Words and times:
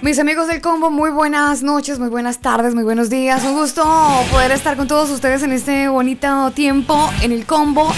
Mis 0.00 0.18
amigos 0.20 0.46
del 0.46 0.60
combo, 0.60 0.90
muy 0.90 1.10
buenas 1.10 1.64
noches, 1.64 1.98
muy 1.98 2.08
buenas 2.08 2.38
tardes, 2.38 2.72
muy 2.74 2.84
buenos 2.84 3.10
días. 3.10 3.42
Un 3.44 3.54
gusto 3.54 3.84
poder 4.30 4.52
estar 4.52 4.76
con 4.76 4.86
todos 4.86 5.10
ustedes 5.10 5.42
en 5.42 5.52
este 5.52 5.88
bonito 5.88 6.52
tiempo 6.52 7.10
en 7.20 7.32
el 7.32 7.46
combo. 7.46 7.92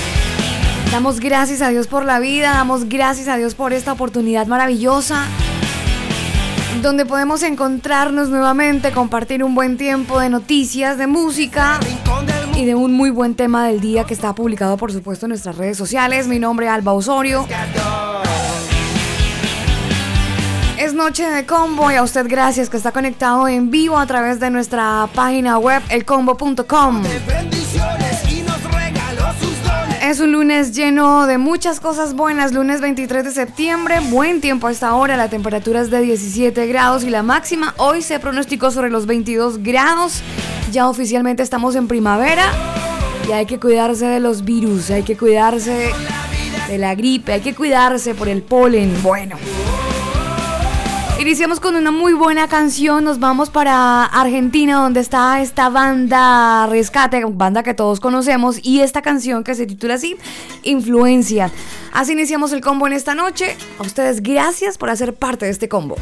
Damos 0.91 1.21
gracias 1.21 1.61
a 1.61 1.69
Dios 1.69 1.87
por 1.87 2.07
la 2.07 2.19
vida, 2.19 2.53
damos 2.55 2.89
gracias 2.89 3.29
a 3.29 3.37
Dios 3.37 3.55
por 3.55 3.75
esta 3.75 3.93
oportunidad 3.93 4.47
maravillosa 4.47 5.27
donde 6.83 7.05
podemos 7.05 7.43
encontrarnos 7.43 8.31
nuevamente, 8.31 8.93
compartir 8.93 9.45
un 9.45 9.55
buen 9.55 9.77
tiempo 9.77 10.19
de 10.19 10.31
noticias, 10.31 10.97
de 10.97 11.07
música 11.07 11.79
y 12.57 12.65
de 12.65 12.75
un 12.75 12.95
muy 12.95 13.11
buen 13.11 13.35
tema 13.35 13.67
del 13.67 13.81
día 13.81 14.05
que 14.05 14.15
está 14.15 14.35
publicado 14.35 14.79
por 14.79 14.91
supuesto 14.91 15.27
en 15.27 15.31
nuestras 15.31 15.59
redes 15.59 15.77
sociales. 15.77 16.27
Mi 16.27 16.39
nombre 16.39 16.67
es 16.67 16.73
Alba 16.73 16.95
Osorio. 16.95 17.47
Noche 21.01 21.31
de 21.31 21.47
combo 21.47 21.91
y 21.91 21.95
a 21.95 22.03
usted 22.03 22.27
gracias 22.29 22.69
que 22.69 22.77
está 22.77 22.93
conectado 22.93 23.49
en 23.49 23.71
vivo 23.71 23.97
a 23.97 24.05
través 24.05 24.39
de 24.39 24.51
nuestra 24.51 25.09
página 25.15 25.57
web 25.57 25.83
elcombo.com. 25.89 27.03
Es 30.03 30.21
un 30.21 30.33
lunes 30.33 30.77
lleno 30.77 31.27
de 31.27 31.39
muchas 31.39 31.81
cosas 31.81 32.13
buenas, 32.13 32.53
lunes 32.53 32.83
23 32.83 33.25
de 33.25 33.31
septiembre, 33.31 34.01
buen 34.11 34.43
tiempo 34.43 34.67
a 34.67 34.73
esta 34.73 34.95
hora, 34.95 35.17
la 35.17 35.31
temperatura 35.31 35.81
es 35.81 35.91
de 35.91 36.03
17 36.03 36.67
grados 36.67 37.03
y 37.03 37.09
la 37.09 37.23
máxima 37.23 37.73
hoy 37.79 38.03
se 38.03 38.21
pronosticó 38.21 38.71
sobre 38.71 38.91
los 38.91 39.07
22 39.07 39.63
grados. 39.63 40.21
Ya 40.71 40.87
oficialmente 40.87 41.43
estamos 41.43 41.77
en 41.77 41.89
primavera 41.89 42.45
y 43.27 43.33
hay 43.33 43.47
que 43.47 43.59
cuidarse 43.59 44.05
de 44.05 44.21
los 44.21 44.45
virus, 44.45 44.91
hay 44.91 45.03
que 45.03 45.17
cuidarse 45.17 45.93
de 46.69 46.79
la 46.79 46.95
gripe, 46.95 47.33
hay 47.33 47.41
que 47.41 47.55
cuidarse 47.55 48.15
por 48.15 48.29
el 48.29 48.43
polen. 48.43 49.03
Bueno. 49.03 49.37
Iniciamos 51.21 51.61
con 51.61 51.77
una 51.77 51.91
muy 51.91 52.15
buena 52.15 52.49
canción, 52.49 53.05
nos 53.05 53.21
vamos 53.21 53.51
para 53.51 54.07
Argentina 54.07 54.77
donde 54.77 55.01
está 55.01 55.43
esta 55.43 55.69
banda 55.69 56.67
Rescate, 56.67 57.23
banda 57.27 57.63
que 57.63 57.75
todos 57.75 58.01
conocemos, 58.01 58.59
y 58.63 58.81
esta 58.81 59.03
canción 59.03 59.45
que 59.45 59.55
se 59.55 59.67
titula 59.67 59.95
así, 59.95 60.17
Influencia. 60.63 61.53
Así 61.93 62.13
iniciamos 62.13 62.55
el 62.55 62.63
combo 62.63 62.87
en 62.87 62.95
esta 62.95 63.15
noche. 63.15 63.55
A 63.79 63.83
ustedes 63.83 64.23
gracias 64.23 64.79
por 64.79 64.89
hacer 64.89 65.13
parte 65.13 65.45
de 65.45 65.51
este 65.51 65.69
combo. 65.69 65.97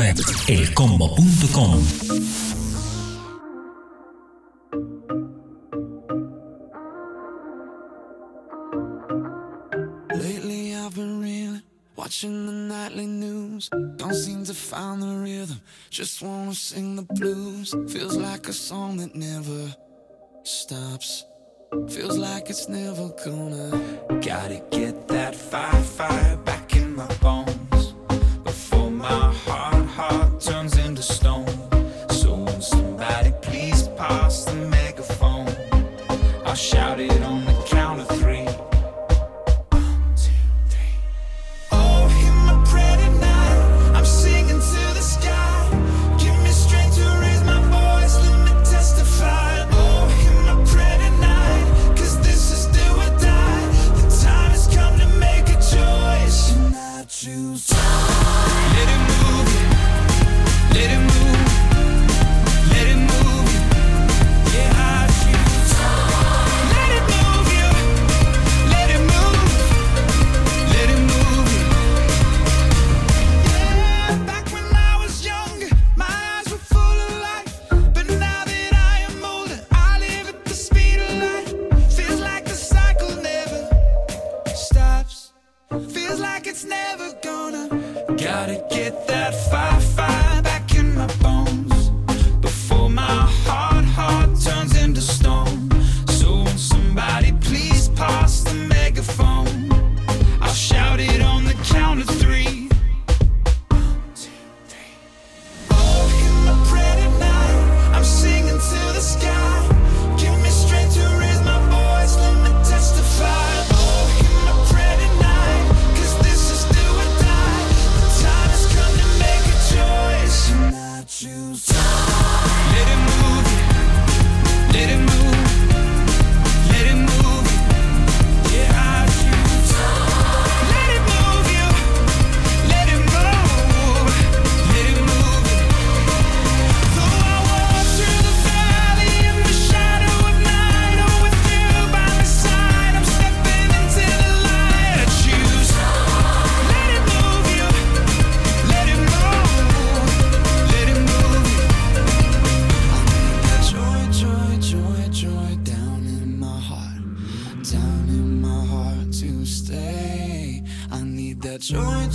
web 0.00 0.16
elcombo.com. 0.48 1.74
Lately 10.18 10.74
I've 10.74 10.94
been 10.94 11.20
reeling, 11.20 11.62
watching 11.96 12.46
the 12.46 12.52
nightly 12.52 13.06
news. 13.06 13.68
Don't 13.96 14.14
seem 14.14 14.42
to 14.44 14.54
find 14.54 15.02
the 15.02 15.14
rhythm, 15.22 15.60
just 15.90 16.22
wanna 16.22 16.54
sing 16.54 16.96
the 16.96 17.02
blues. 17.02 17.74
Feels 17.92 18.16
like 18.16 18.48
a 18.48 18.54
song 18.54 18.96
that 18.96 19.14
never 19.14 19.76
stops. 20.44 21.26
Feels 21.90 22.16
like 22.16 22.48
it's 22.48 22.70
never 22.70 23.10
gonna. 23.22 23.68
Gotta 24.22 24.62
get 24.70 25.08
that 25.08 25.34
fire, 25.36 25.82
fire 25.82 26.36
back 26.38 26.74
in 26.74 26.96
my 26.96 27.06
bones 27.16 27.39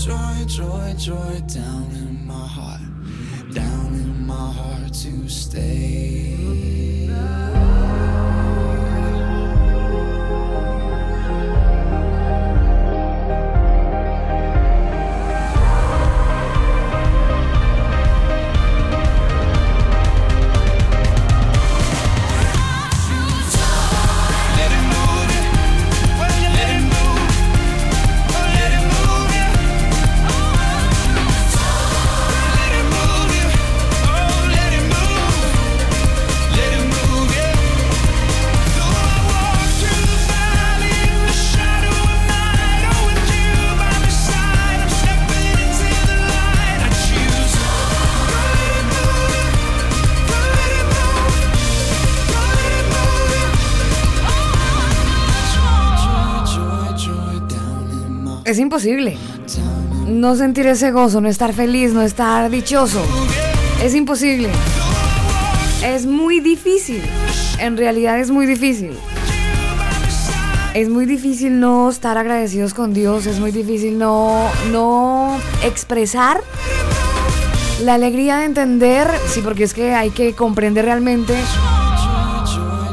joy, 0.06 0.46
joy, 0.46 0.94
joy, 1.00 1.42
down 1.48 1.90
in 1.96 2.28
my 2.28 2.48
heart, 2.48 3.54
down 3.56 3.88
in 3.96 4.28
my 4.28 4.52
heart 4.52 4.94
to 4.94 5.28
stay. 5.28 6.44
No 60.06 60.36
sentir 60.36 60.68
ese 60.68 60.92
gozo, 60.92 61.22
no 61.22 61.30
estar 61.30 61.54
feliz, 61.54 61.94
no 61.94 62.02
estar 62.02 62.50
dichoso. 62.50 63.02
Es 63.82 63.96
imposible. 63.96 64.50
Es 65.82 66.06
muy 66.06 66.42
difícil. 66.42 67.02
En 67.58 67.78
realidad 67.78 68.20
es 68.20 68.32
muy 68.32 68.46
difícil. 68.46 68.92
Es 70.74 70.90
muy 70.90 71.06
difícil 71.06 71.62
no 71.62 71.90
estar 71.90 72.18
agradecidos 72.18 72.74
con 72.74 72.94
Dios, 72.94 73.28
es 73.28 73.40
muy 73.40 73.52
difícil 73.52 73.98
no, 73.98 74.50
no 74.74 75.40
expresar 75.64 76.42
la 77.82 77.94
alegría 77.94 78.40
de 78.40 78.46
entender, 78.46 79.08
sí, 79.30 79.40
porque 79.42 79.64
es 79.64 79.74
que 79.74 79.94
hay 79.94 80.10
que 80.10 80.34
comprender 80.34 80.84
realmente 80.84 81.34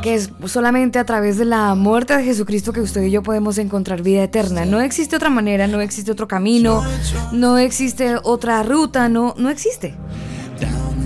que 0.03 0.15
es 0.15 0.31
solamente 0.47 0.99
a 0.99 1.05
través 1.05 1.39
de 1.39 1.45
la 1.45 1.75
muerte 1.75 2.17
de 2.17 2.25
Jesucristo 2.25 2.73
que 2.73 2.81
usted 2.81 3.03
y 3.03 3.11
yo 3.11 3.23
podemos 3.23 3.57
encontrar 3.59 4.03
vida 4.03 4.25
eterna. 4.25 4.65
No 4.65 4.81
existe 4.81 5.17
otra 5.17 5.31
manera, 5.31 5.67
no 5.69 5.81
existe 5.81 6.11
otro 6.11 6.29
camino, 6.29 6.83
no 7.33 7.57
existe 7.57 8.17
otra 8.23 8.63
ruta, 8.63 9.09
no, 9.09 9.35
no 9.39 9.49
existe. 9.49 9.95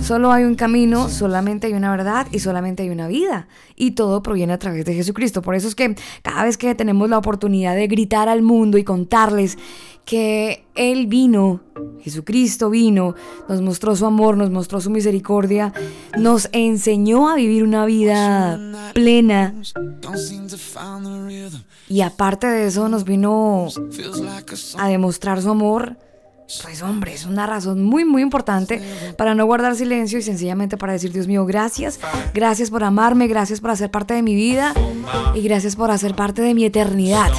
Solo 0.07 0.31
hay 0.31 0.45
un 0.45 0.55
camino, 0.55 1.09
solamente 1.09 1.67
hay 1.67 1.73
una 1.73 1.91
verdad 1.91 2.27
y 2.31 2.39
solamente 2.39 2.81
hay 2.81 2.89
una 2.91 3.09
vida. 3.09 3.49
Y 3.75 3.91
todo 3.91 4.23
proviene 4.23 4.53
a 4.53 4.57
través 4.57 4.85
de 4.85 4.93
Jesucristo. 4.93 5.41
Por 5.41 5.53
eso 5.53 5.67
es 5.67 5.75
que 5.75 5.97
cada 6.21 6.45
vez 6.45 6.57
que 6.57 6.73
tenemos 6.75 7.09
la 7.09 7.17
oportunidad 7.17 7.75
de 7.75 7.87
gritar 7.87 8.29
al 8.29 8.41
mundo 8.41 8.77
y 8.77 8.85
contarles 8.85 9.57
que 10.05 10.65
Él 10.75 11.07
vino, 11.07 11.59
Jesucristo 11.99 12.69
vino, 12.69 13.15
nos 13.49 13.61
mostró 13.61 13.97
su 13.97 14.05
amor, 14.05 14.37
nos 14.37 14.49
mostró 14.49 14.79
su 14.79 14.89
misericordia, 14.89 15.73
nos 16.17 16.47
enseñó 16.53 17.27
a 17.27 17.35
vivir 17.35 17.65
una 17.65 17.85
vida 17.85 18.57
plena 18.93 19.55
y 21.89 21.99
aparte 21.99 22.47
de 22.47 22.67
eso 22.67 22.87
nos 22.87 23.03
vino 23.03 23.67
a 24.77 24.87
demostrar 24.87 25.41
su 25.41 25.49
amor. 25.49 25.97
Pues 26.63 26.81
hombre, 26.81 27.13
es 27.13 27.25
una 27.25 27.45
razón 27.45 27.83
muy 27.83 28.05
muy 28.05 28.21
importante 28.21 28.81
para 29.17 29.35
no 29.35 29.45
guardar 29.45 29.75
silencio 29.75 30.17
y 30.17 30.21
sencillamente 30.21 30.77
para 30.77 30.93
decir, 30.93 31.11
Dios 31.11 31.27
mío, 31.27 31.45
gracias, 31.45 31.99
gracias 32.33 32.69
por 32.69 32.85
amarme, 32.85 33.27
gracias 33.27 33.59
por 33.59 33.71
hacer 33.71 33.91
parte 33.91 34.13
de 34.13 34.21
mi 34.21 34.33
vida 34.33 34.73
y 35.35 35.41
gracias 35.41 35.75
por 35.75 35.91
hacer 35.91 36.15
parte 36.15 36.41
de 36.41 36.53
mi 36.53 36.63
eternidad. 36.63 37.31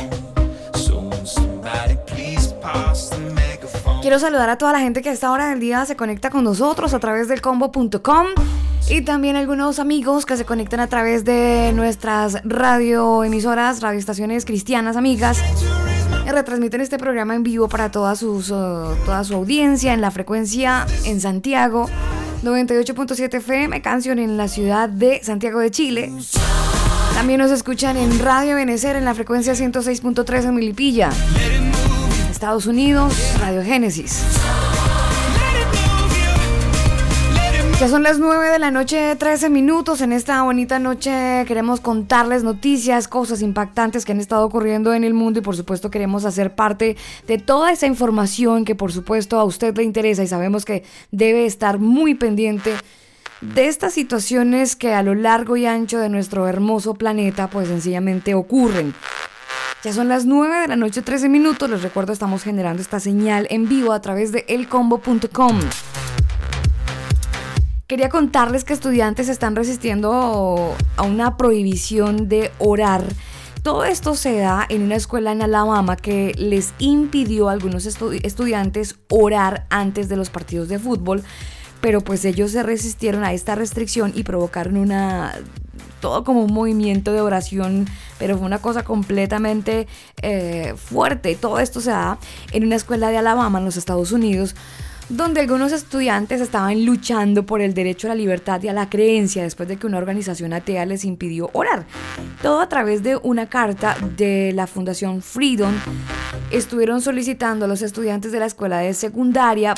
Quiero 4.02 4.18
saludar 4.18 4.50
a 4.50 4.58
toda 4.58 4.72
la 4.72 4.80
gente 4.80 5.00
que 5.00 5.08
a 5.08 5.12
esta 5.12 5.32
hora 5.32 5.48
del 5.48 5.60
día 5.60 5.86
se 5.86 5.96
conecta 5.96 6.28
con 6.28 6.44
nosotros 6.44 6.92
a 6.92 6.98
través 6.98 7.28
del 7.28 7.40
combo.com 7.40 8.26
y 8.90 9.02
también 9.02 9.36
algunos 9.36 9.78
amigos 9.78 10.26
que 10.26 10.36
se 10.36 10.44
conectan 10.44 10.80
a 10.80 10.86
través 10.86 11.24
de 11.24 11.72
nuestras 11.74 12.42
radioemisoras, 12.44 13.80
radioestaciones 13.80 14.44
cristianas 14.44 14.96
amigas. 14.96 15.38
Que 16.28 16.32
retransmiten 16.34 16.82
este 16.82 16.98
programa 16.98 17.34
en 17.34 17.42
vivo 17.42 17.70
para 17.70 17.90
toda, 17.90 18.14
sus, 18.14 18.50
uh, 18.50 18.94
toda 19.06 19.24
su 19.24 19.32
audiencia 19.32 19.94
en 19.94 20.02
la 20.02 20.10
frecuencia 20.10 20.86
en 21.06 21.22
Santiago, 21.22 21.88
98.7 22.42 23.38
FM, 23.38 23.80
canción 23.80 24.18
en 24.18 24.36
la 24.36 24.46
ciudad 24.46 24.90
de 24.90 25.24
Santiago 25.24 25.58
de 25.58 25.70
Chile. 25.70 26.12
También 27.14 27.40
nos 27.40 27.50
escuchan 27.50 27.96
en 27.96 28.18
Radio 28.18 28.56
Benecer 28.56 28.96
en 28.96 29.06
la 29.06 29.14
frecuencia 29.14 29.54
106.3 29.54 30.44
en 30.44 30.54
Milipilla. 30.54 31.08
Estados 32.30 32.66
Unidos, 32.66 33.14
Radio 33.40 33.62
Génesis. 33.62 34.22
Ya 37.80 37.86
son 37.86 38.02
las 38.02 38.18
9 38.18 38.50
de 38.50 38.58
la 38.58 38.72
noche, 38.72 39.14
13 39.14 39.50
minutos. 39.50 40.00
En 40.00 40.10
esta 40.10 40.42
bonita 40.42 40.80
noche 40.80 41.44
queremos 41.46 41.78
contarles 41.78 42.42
noticias, 42.42 43.06
cosas 43.06 43.40
impactantes 43.40 44.04
que 44.04 44.10
han 44.10 44.18
estado 44.18 44.44
ocurriendo 44.44 44.94
en 44.94 45.04
el 45.04 45.14
mundo 45.14 45.38
y 45.38 45.42
por 45.42 45.54
supuesto 45.54 45.88
queremos 45.88 46.24
hacer 46.24 46.56
parte 46.56 46.96
de 47.28 47.38
toda 47.38 47.70
esa 47.70 47.86
información 47.86 48.64
que 48.64 48.74
por 48.74 48.90
supuesto 48.90 49.38
a 49.38 49.44
usted 49.44 49.76
le 49.76 49.84
interesa 49.84 50.24
y 50.24 50.26
sabemos 50.26 50.64
que 50.64 50.82
debe 51.12 51.46
estar 51.46 51.78
muy 51.78 52.16
pendiente 52.16 52.72
de 53.42 53.68
estas 53.68 53.92
situaciones 53.92 54.74
que 54.74 54.92
a 54.92 55.04
lo 55.04 55.14
largo 55.14 55.56
y 55.56 55.66
ancho 55.66 56.00
de 56.00 56.08
nuestro 56.08 56.48
hermoso 56.48 56.94
planeta 56.94 57.48
pues 57.48 57.68
sencillamente 57.68 58.34
ocurren. 58.34 58.92
Ya 59.84 59.92
son 59.92 60.08
las 60.08 60.24
9 60.24 60.62
de 60.62 60.66
la 60.66 60.74
noche, 60.74 61.02
13 61.02 61.28
minutos. 61.28 61.70
Les 61.70 61.82
recuerdo, 61.82 62.12
estamos 62.12 62.42
generando 62.42 62.82
esta 62.82 62.98
señal 62.98 63.46
en 63.50 63.68
vivo 63.68 63.92
a 63.92 64.00
través 64.00 64.32
de 64.32 64.44
elcombo.com. 64.48 65.60
Quería 67.88 68.10
contarles 68.10 68.64
que 68.64 68.74
estudiantes 68.74 69.30
están 69.30 69.56
resistiendo 69.56 70.76
a 70.98 71.02
una 71.04 71.38
prohibición 71.38 72.28
de 72.28 72.52
orar. 72.58 73.02
Todo 73.62 73.86
esto 73.86 74.14
se 74.14 74.36
da 74.36 74.66
en 74.68 74.82
una 74.82 74.96
escuela 74.96 75.32
en 75.32 75.40
Alabama 75.40 75.96
que 75.96 76.34
les 76.36 76.74
impidió 76.78 77.48
a 77.48 77.52
algunos 77.52 77.86
estudiantes 77.86 78.96
orar 79.08 79.66
antes 79.70 80.10
de 80.10 80.16
los 80.16 80.28
partidos 80.28 80.68
de 80.68 80.78
fútbol, 80.78 81.22
pero 81.80 82.02
pues 82.02 82.26
ellos 82.26 82.50
se 82.50 82.62
resistieron 82.62 83.24
a 83.24 83.32
esta 83.32 83.54
restricción 83.54 84.12
y 84.14 84.22
provocaron 84.22 84.76
una 84.76 85.32
todo 86.02 86.24
como 86.24 86.44
un 86.44 86.52
movimiento 86.52 87.14
de 87.14 87.22
oración, 87.22 87.86
pero 88.18 88.36
fue 88.36 88.46
una 88.46 88.58
cosa 88.60 88.84
completamente 88.84 89.88
eh, 90.20 90.74
fuerte. 90.76 91.36
Todo 91.36 91.58
esto 91.58 91.80
se 91.80 91.90
da 91.90 92.18
en 92.52 92.66
una 92.66 92.76
escuela 92.76 93.08
de 93.08 93.16
Alabama 93.16 93.58
en 93.58 93.64
los 93.64 93.78
Estados 93.78 94.12
Unidos 94.12 94.54
donde 95.08 95.40
algunos 95.40 95.72
estudiantes 95.72 96.40
estaban 96.40 96.84
luchando 96.84 97.46
por 97.46 97.60
el 97.60 97.74
derecho 97.74 98.06
a 98.06 98.10
la 98.10 98.14
libertad 98.14 98.62
y 98.62 98.68
a 98.68 98.72
la 98.72 98.90
creencia 98.90 99.42
después 99.42 99.68
de 99.68 99.76
que 99.76 99.86
una 99.86 99.98
organización 99.98 100.52
atea 100.52 100.84
les 100.86 101.04
impidió 101.04 101.50
orar. 101.52 101.86
Todo 102.42 102.60
a 102.60 102.68
través 102.68 103.02
de 103.02 103.16
una 103.16 103.48
carta 103.48 103.96
de 104.16 104.52
la 104.54 104.66
Fundación 104.66 105.22
Freedom. 105.22 105.72
Estuvieron 106.50 107.00
solicitando 107.00 107.64
a 107.64 107.68
los 107.68 107.82
estudiantes 107.82 108.32
de 108.32 108.40
la 108.40 108.46
escuela 108.46 108.78
de 108.78 108.94
secundaria 108.94 109.74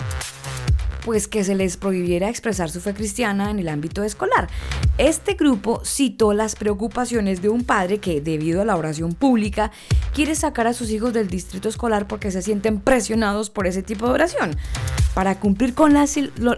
pues 1.05 1.29
que 1.29 1.45
se 1.45 1.55
les 1.55 1.77
prohibiera 1.77 2.29
expresar 2.29 2.71
su 2.71 2.81
fe 2.81 2.95
cristiana 2.95 3.51
en 3.51 3.59
el 3.59 3.69
ámbito 3.69 4.05
escolar. 4.05 4.49
Este 4.99 5.35
grupo 5.35 5.83
citó 5.85 6.33
las 6.35 6.57
preocupaciones 6.57 7.41
de 7.41 7.49
un 7.49 7.65
padre 7.65 7.99
que, 7.99 8.21
debido 8.21 8.61
a 8.61 8.65
la 8.65 8.77
oración 8.77 9.15
pública, 9.15 9.71
quiere 10.15 10.35
sacar 10.35 10.67
a 10.67 10.75
sus 10.75 10.91
hijos 10.91 11.13
del 11.13 11.29
distrito 11.29 11.69
escolar 11.69 12.07
porque 12.07 12.31
se 12.31 12.43
sienten 12.43 12.81
presionados 12.81 13.51
por 13.51 13.67
ese 13.67 13.83
tipo 13.83 14.07
de 14.07 14.13
oración. 14.13 14.57
Para 15.15 15.41
cumplir 15.41 15.75
con, 15.75 15.95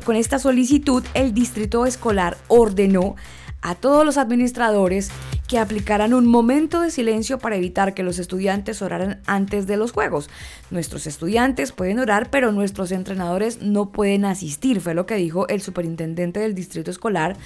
con 0.05 0.17
esta 0.17 0.39
solicitud, 0.39 1.03
el 1.15 1.33
distrito 1.33 1.87
escolar 1.87 2.37
ordenó 2.49 3.17
a 3.62 3.75
todos 3.75 4.04
los 4.04 4.19
administradores 4.19 5.11
que 5.49 5.59
aplicaran 5.59 6.14
un 6.14 6.26
momento 6.26 6.81
de 6.81 6.90
silencio 6.90 7.38
para 7.38 7.57
evitar 7.57 7.92
que 7.92 8.02
los 8.02 8.19
estudiantes 8.19 8.81
oraran 8.81 9.21
antes 9.26 9.66
de 9.66 9.76
los 9.76 9.92
juegos. 9.92 10.31
Nuestros 10.71 11.07
estudiantes 11.07 11.73
pueden 11.73 11.99
orar, 11.99 12.31
pero 12.31 12.52
nuestros 12.52 12.90
entrenadores 12.90 13.61
no 13.61 13.90
pueden 13.90 14.25
asistir, 14.25 14.81
fue 14.81 14.95
lo 14.95 15.04
que 15.04 15.16
dijo 15.16 15.47
el 15.49 15.61
superintendente 15.61 16.40
del 16.40 16.54
distrito 16.54 16.90
escolar, 16.90 17.37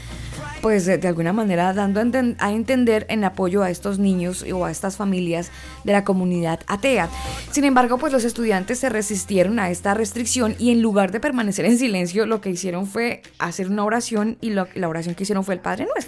pues 0.63 0.87
de 0.87 1.09
alguna 1.09 1.33
manera 1.33 1.73
dando 1.73 2.01
a 2.39 2.53
entender 2.53 3.07
en 3.09 3.25
apoyo 3.25 3.65
a 3.65 3.71
estos 3.71 3.99
niños 3.99 4.45
o 4.53 4.65
a 4.65 4.71
estas 4.71 4.97
familias 4.97 5.51
de 5.83 5.93
la 5.93 6.05
comunidad 6.05 6.61
atea. 6.69 7.09
Sin 7.51 7.65
embargo, 7.65 7.99
pues 7.99 8.13
los 8.13 8.25
estudiantes 8.25 8.79
se 8.79 8.89
resistieron 8.89 9.59
a 9.59 9.71
esta 9.71 9.95
restricción 9.95 10.55
y 10.61 10.71
en 10.71 10.81
lugar 10.81 11.11
de 11.11 11.19
permanecer 11.19 11.65
en 11.65 11.77
silencio, 11.77 12.25
lo 12.27 12.41
que 12.41 12.51
hicieron 12.51 12.87
fue 12.87 13.23
hacer 13.41 13.69
una 13.69 13.85
oración 13.85 14.39
y 14.41 14.51
la 14.51 14.89
oración 14.89 15.17
que 15.17 15.25
hicieron 15.25 15.45
fue 15.45 15.55
el 15.55 15.61
Padre 15.61 15.89
Nuestro. 15.93 16.06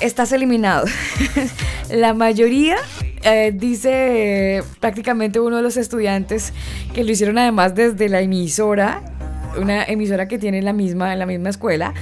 Estás 0.00 0.32
eliminado. 0.32 0.86
la 1.90 2.14
mayoría 2.14 2.76
eh, 3.22 3.52
dice 3.54 4.62
prácticamente 4.80 5.40
uno 5.40 5.56
de 5.56 5.62
los 5.62 5.76
estudiantes 5.76 6.54
que 6.94 7.04
lo 7.04 7.12
hicieron 7.12 7.36
además 7.36 7.74
desde 7.74 8.08
la 8.08 8.22
emisora, 8.22 9.02
una 9.58 9.84
emisora 9.84 10.26
que 10.26 10.38
tiene 10.38 10.62
la 10.62 10.72
misma, 10.72 11.14
la 11.16 11.26
misma 11.26 11.50
escuela. 11.50 11.92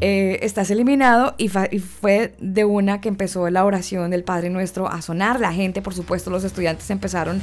Eh, 0.00 0.40
estás 0.42 0.70
eliminado 0.70 1.34
y, 1.38 1.48
fue 1.48 2.34
de 2.38 2.64
una 2.64 3.00
que 3.00 3.08
empezó 3.08 3.48
la 3.50 3.64
oración 3.64 4.10
del 4.10 4.24
Padre 4.24 4.50
Nuestro 4.50 4.88
a 4.88 5.02
sonar. 5.02 5.40
La 5.40 5.52
gente, 5.52 5.82
por 5.82 5.94
supuesto, 5.94 6.30
los 6.30 6.44
estudiantes 6.44 6.90
empezaron 6.90 7.42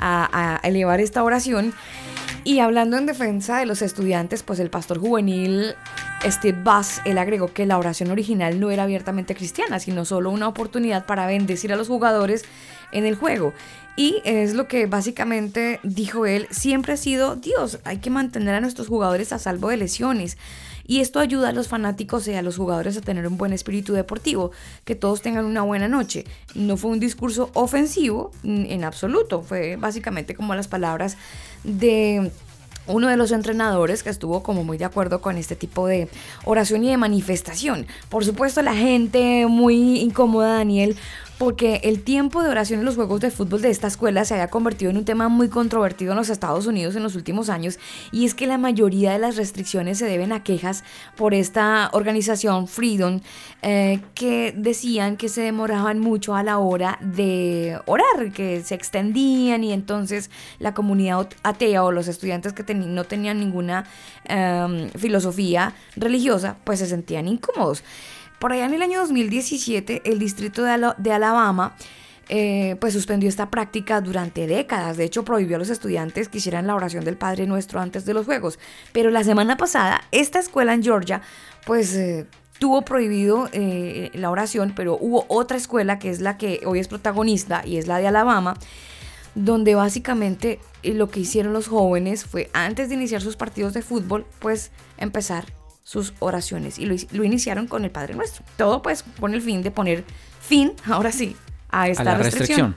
a 0.00 0.60
elevar 0.64 1.00
esta 1.00 1.22
oración. 1.22 1.72
Y 2.46 2.58
hablando 2.58 2.98
en 2.98 3.06
defensa 3.06 3.58
de 3.58 3.64
los 3.64 3.80
estudiantes, 3.80 4.42
pues 4.42 4.58
el 4.58 4.68
pastor 4.68 4.98
juvenil 4.98 5.74
Steve 6.22 6.58
Bass, 6.62 7.00
él 7.06 7.16
agregó 7.16 7.52
que 7.54 7.64
la 7.64 7.78
oración 7.78 8.10
original 8.10 8.60
no 8.60 8.70
era 8.70 8.82
abiertamente 8.82 9.34
cristiana, 9.34 9.80
sino 9.80 10.04
solo 10.04 10.30
una 10.30 10.46
oportunidad 10.48 11.06
para 11.06 11.26
bendecir 11.26 11.72
a 11.72 11.76
los 11.76 11.88
jugadores 11.88 12.44
en 12.92 13.06
el 13.06 13.14
juego. 13.14 13.54
Y 13.96 14.20
es 14.24 14.54
lo 14.54 14.68
que 14.68 14.84
básicamente 14.84 15.80
dijo 15.84 16.26
él, 16.26 16.46
siempre 16.50 16.92
ha 16.92 16.96
sido 16.98 17.36
Dios, 17.36 17.78
hay 17.84 17.98
que 17.98 18.10
mantener 18.10 18.54
a 18.54 18.60
nuestros 18.60 18.88
jugadores 18.88 19.32
a 19.32 19.38
salvo 19.38 19.70
de 19.70 19.78
lesiones. 19.78 20.36
Y 20.86 21.00
esto 21.00 21.20
ayuda 21.20 21.48
a 21.48 21.52
los 21.52 21.68
fanáticos 21.68 22.28
y 22.28 22.34
a 22.34 22.42
los 22.42 22.58
jugadores 22.58 22.96
a 22.98 23.00
tener 23.00 23.26
un 23.26 23.38
buen 23.38 23.54
espíritu 23.54 23.94
deportivo, 23.94 24.50
que 24.84 24.94
todos 24.94 25.22
tengan 25.22 25.46
una 25.46 25.62
buena 25.62 25.88
noche. 25.88 26.26
No 26.54 26.76
fue 26.76 26.90
un 26.90 27.00
discurso 27.00 27.50
ofensivo 27.54 28.32
en 28.42 28.84
absoluto, 28.84 29.40
fue 29.40 29.76
básicamente 29.76 30.34
como 30.34 30.54
las 30.54 30.68
palabras 30.68 31.16
de 31.64 32.30
uno 32.86 33.08
de 33.08 33.16
los 33.16 33.32
entrenadores 33.32 34.02
que 34.02 34.10
estuvo 34.10 34.42
como 34.42 34.64
muy 34.64 34.76
de 34.76 34.84
acuerdo 34.84 35.20
con 35.20 35.36
este 35.38 35.56
tipo 35.56 35.86
de 35.86 36.08
oración 36.44 36.84
y 36.84 36.90
de 36.90 36.96
manifestación. 36.96 37.86
Por 38.08 38.24
supuesto, 38.24 38.62
la 38.62 38.74
gente 38.74 39.46
muy 39.48 40.00
incómoda, 40.00 40.56
Daniel, 40.58 40.96
porque 41.38 41.80
el 41.84 42.02
tiempo 42.02 42.42
de 42.42 42.48
oración 42.48 42.80
en 42.80 42.86
los 42.86 42.94
juegos 42.94 43.20
de 43.20 43.30
fútbol 43.30 43.62
de 43.62 43.70
esta 43.70 43.86
escuela 43.86 44.24
se 44.24 44.34
había 44.34 44.48
convertido 44.48 44.90
en 44.90 44.96
un 44.96 45.04
tema 45.04 45.28
muy 45.28 45.48
controvertido 45.48 46.12
en 46.12 46.18
los 46.18 46.30
Estados 46.30 46.66
Unidos 46.66 46.96
en 46.96 47.02
los 47.02 47.16
últimos 47.16 47.48
años 47.48 47.78
y 48.12 48.24
es 48.24 48.34
que 48.34 48.46
la 48.46 48.58
mayoría 48.58 49.12
de 49.12 49.18
las 49.18 49.36
restricciones 49.36 49.98
se 49.98 50.06
deben 50.06 50.32
a 50.32 50.42
quejas 50.42 50.84
por 51.16 51.34
esta 51.34 51.90
organización 51.92 52.68
Freedom 52.68 53.20
eh, 53.62 54.00
que 54.14 54.54
decían 54.56 55.16
que 55.16 55.28
se 55.28 55.40
demoraban 55.40 55.98
mucho 55.98 56.34
a 56.34 56.42
la 56.42 56.58
hora 56.58 56.98
de 57.00 57.78
orar, 57.86 58.32
que 58.32 58.62
se 58.62 58.74
extendían 58.74 59.64
y 59.64 59.72
entonces 59.72 60.30
la 60.58 60.74
comunidad 60.74 61.28
atea 61.42 61.84
o 61.84 61.90
los 61.90 62.08
estudiantes 62.08 62.52
que 62.52 62.74
no 62.74 63.04
tenían 63.04 63.40
ninguna 63.40 63.84
em, 64.24 64.88
filosofía 64.90 65.74
religiosa 65.96 66.56
pues 66.64 66.78
se 66.78 66.86
sentían 66.86 67.28
incómodos. 67.28 67.82
Por 68.44 68.52
allá 68.52 68.66
en 68.66 68.74
el 68.74 68.82
año 68.82 69.00
2017, 69.00 70.02
el 70.04 70.18
distrito 70.18 70.64
de, 70.64 71.12
Alabama 71.12 71.74
eh, 72.28 72.76
pues 72.78 72.92
suspendió 72.92 73.26
esta 73.26 73.48
práctica 73.48 74.02
durante 74.02 74.46
décadas. 74.46 74.98
De 74.98 75.04
hecho, 75.04 75.24
prohibió 75.24 75.56
a 75.56 75.58
los 75.58 75.70
estudiantes 75.70 76.28
que 76.28 76.36
hicieran 76.36 76.66
la 76.66 76.74
oración 76.74 77.06
del 77.06 77.16
Padre 77.16 77.46
Nuestro 77.46 77.80
antes 77.80 78.04
de 78.04 78.12
los 78.12 78.26
Juegos. 78.26 78.58
Pero 78.92 79.10
la 79.10 79.24
semana 79.24 79.56
pasada, 79.56 80.02
esta 80.12 80.40
escuela 80.40 80.74
en 80.74 80.82
Georgia, 80.82 81.22
pues... 81.64 81.94
Eh, 81.94 82.26
tuvo 82.58 82.82
prohibido 82.82 83.48
eh, 83.52 84.10
la 84.12 84.30
oración, 84.30 84.74
pero 84.76 84.98
hubo 85.00 85.24
otra 85.28 85.56
escuela 85.56 85.98
que 85.98 86.10
es 86.10 86.20
la 86.20 86.36
que 86.36 86.60
hoy 86.66 86.80
es 86.80 86.88
protagonista 86.88 87.62
y 87.64 87.78
es 87.78 87.86
la 87.86 87.96
de 87.96 88.08
Alabama, 88.08 88.58
donde 89.34 89.74
básicamente 89.74 90.60
lo 90.82 91.08
que 91.08 91.20
hicieron 91.20 91.54
los 91.54 91.68
jóvenes 91.68 92.26
fue 92.26 92.50
antes 92.52 92.90
de 92.90 92.96
iniciar 92.96 93.22
sus 93.22 93.36
partidos 93.36 93.72
de 93.72 93.80
fútbol, 93.80 94.26
pues 94.38 94.70
empezar 94.98 95.46
sus 95.84 96.14
oraciones 96.18 96.78
y 96.78 96.86
lo, 96.86 97.24
iniciaron 97.24 97.68
con 97.68 97.84
el 97.84 97.90
Padre 97.90 98.14
Nuestro. 98.14 98.42
Todo 98.56 98.82
pues 98.82 99.04
con 99.20 99.34
el 99.34 99.42
fin 99.42 99.62
de 99.62 99.70
poner 99.70 100.04
fin, 100.40 100.72
ahora 100.86 101.12
sí, 101.12 101.36
a 101.70 101.88
esta 101.88 102.16
restricción. 102.16 102.74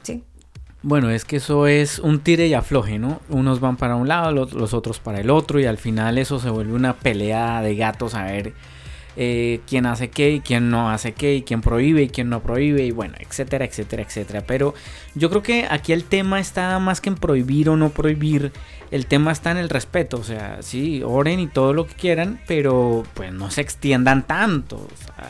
Bueno, 0.84 1.10
es 1.10 1.26
que 1.26 1.38
eso 1.38 1.68
es 1.68 1.98
un 2.00 2.20
tire 2.20 2.48
y 2.48 2.54
afloje, 2.54 3.00
¿no? 3.00 3.20
Unos 3.30 3.60
van 3.60 3.78
para 3.78 3.96
un 3.96 4.08
lado, 4.08 4.32
los, 4.32 4.74
otros 4.74 5.00
para 5.00 5.20
el 5.20 5.30
otro 5.32 5.60
y 5.60 5.66
al 5.66 5.78
final 5.78 6.18
eso 6.18 6.40
se 6.40 6.50
vuelve 6.50 6.74
una 6.74 6.94
pelea 6.94 7.62
de 7.62 7.76
gatos 7.76 8.14
a 8.14 8.24
ver 8.24 8.54
eh, 9.16 9.62
quién 9.68 9.88
hace 9.88 10.10
qué 10.10 10.34
y 10.34 10.40
quién 10.40 10.70
no 10.70 10.92
hace 10.92 11.14
qué 11.14 11.36
y 11.36 11.42
quién 11.42 11.62
prohíbe 11.62 12.04
y 12.04 12.10
quién 12.10 12.30
no 12.30 12.42
prohíbe 12.42 12.84
y 12.84 12.92
bueno, 12.92 13.16
etcétera, 13.20 13.66
etcétera, 13.66 14.04
etcétera. 14.04 14.44
Pero 14.46 14.76
yo 15.16 15.30
creo 15.30 15.42
que 15.42 15.66
aquí 15.68 15.94
el 15.94 16.04
tema 16.04 16.40
está 16.40 16.78
más 16.78 17.02
que 17.02 17.10
en 17.10 17.16
prohibir 17.16 17.70
o 17.70 17.76
no 17.76 17.90
prohibir, 17.90 18.52
el 18.92 19.06
tema 19.06 19.32
está 19.32 19.52
en 19.52 19.58
el 19.58 19.70
respeto, 19.70 20.18
o 20.18 20.24
sea, 20.24 20.58
sí, 20.62 21.02
oren 21.04 21.40
y 21.40 21.48
todo 21.48 21.74
lo 21.74 21.88
que 21.88 21.94
quieran, 21.94 22.40
pero 22.48 23.04
pues 23.14 23.32
no 23.34 23.52
se 23.52 23.62
extiendan 23.62 24.26
tanto, 24.26 24.88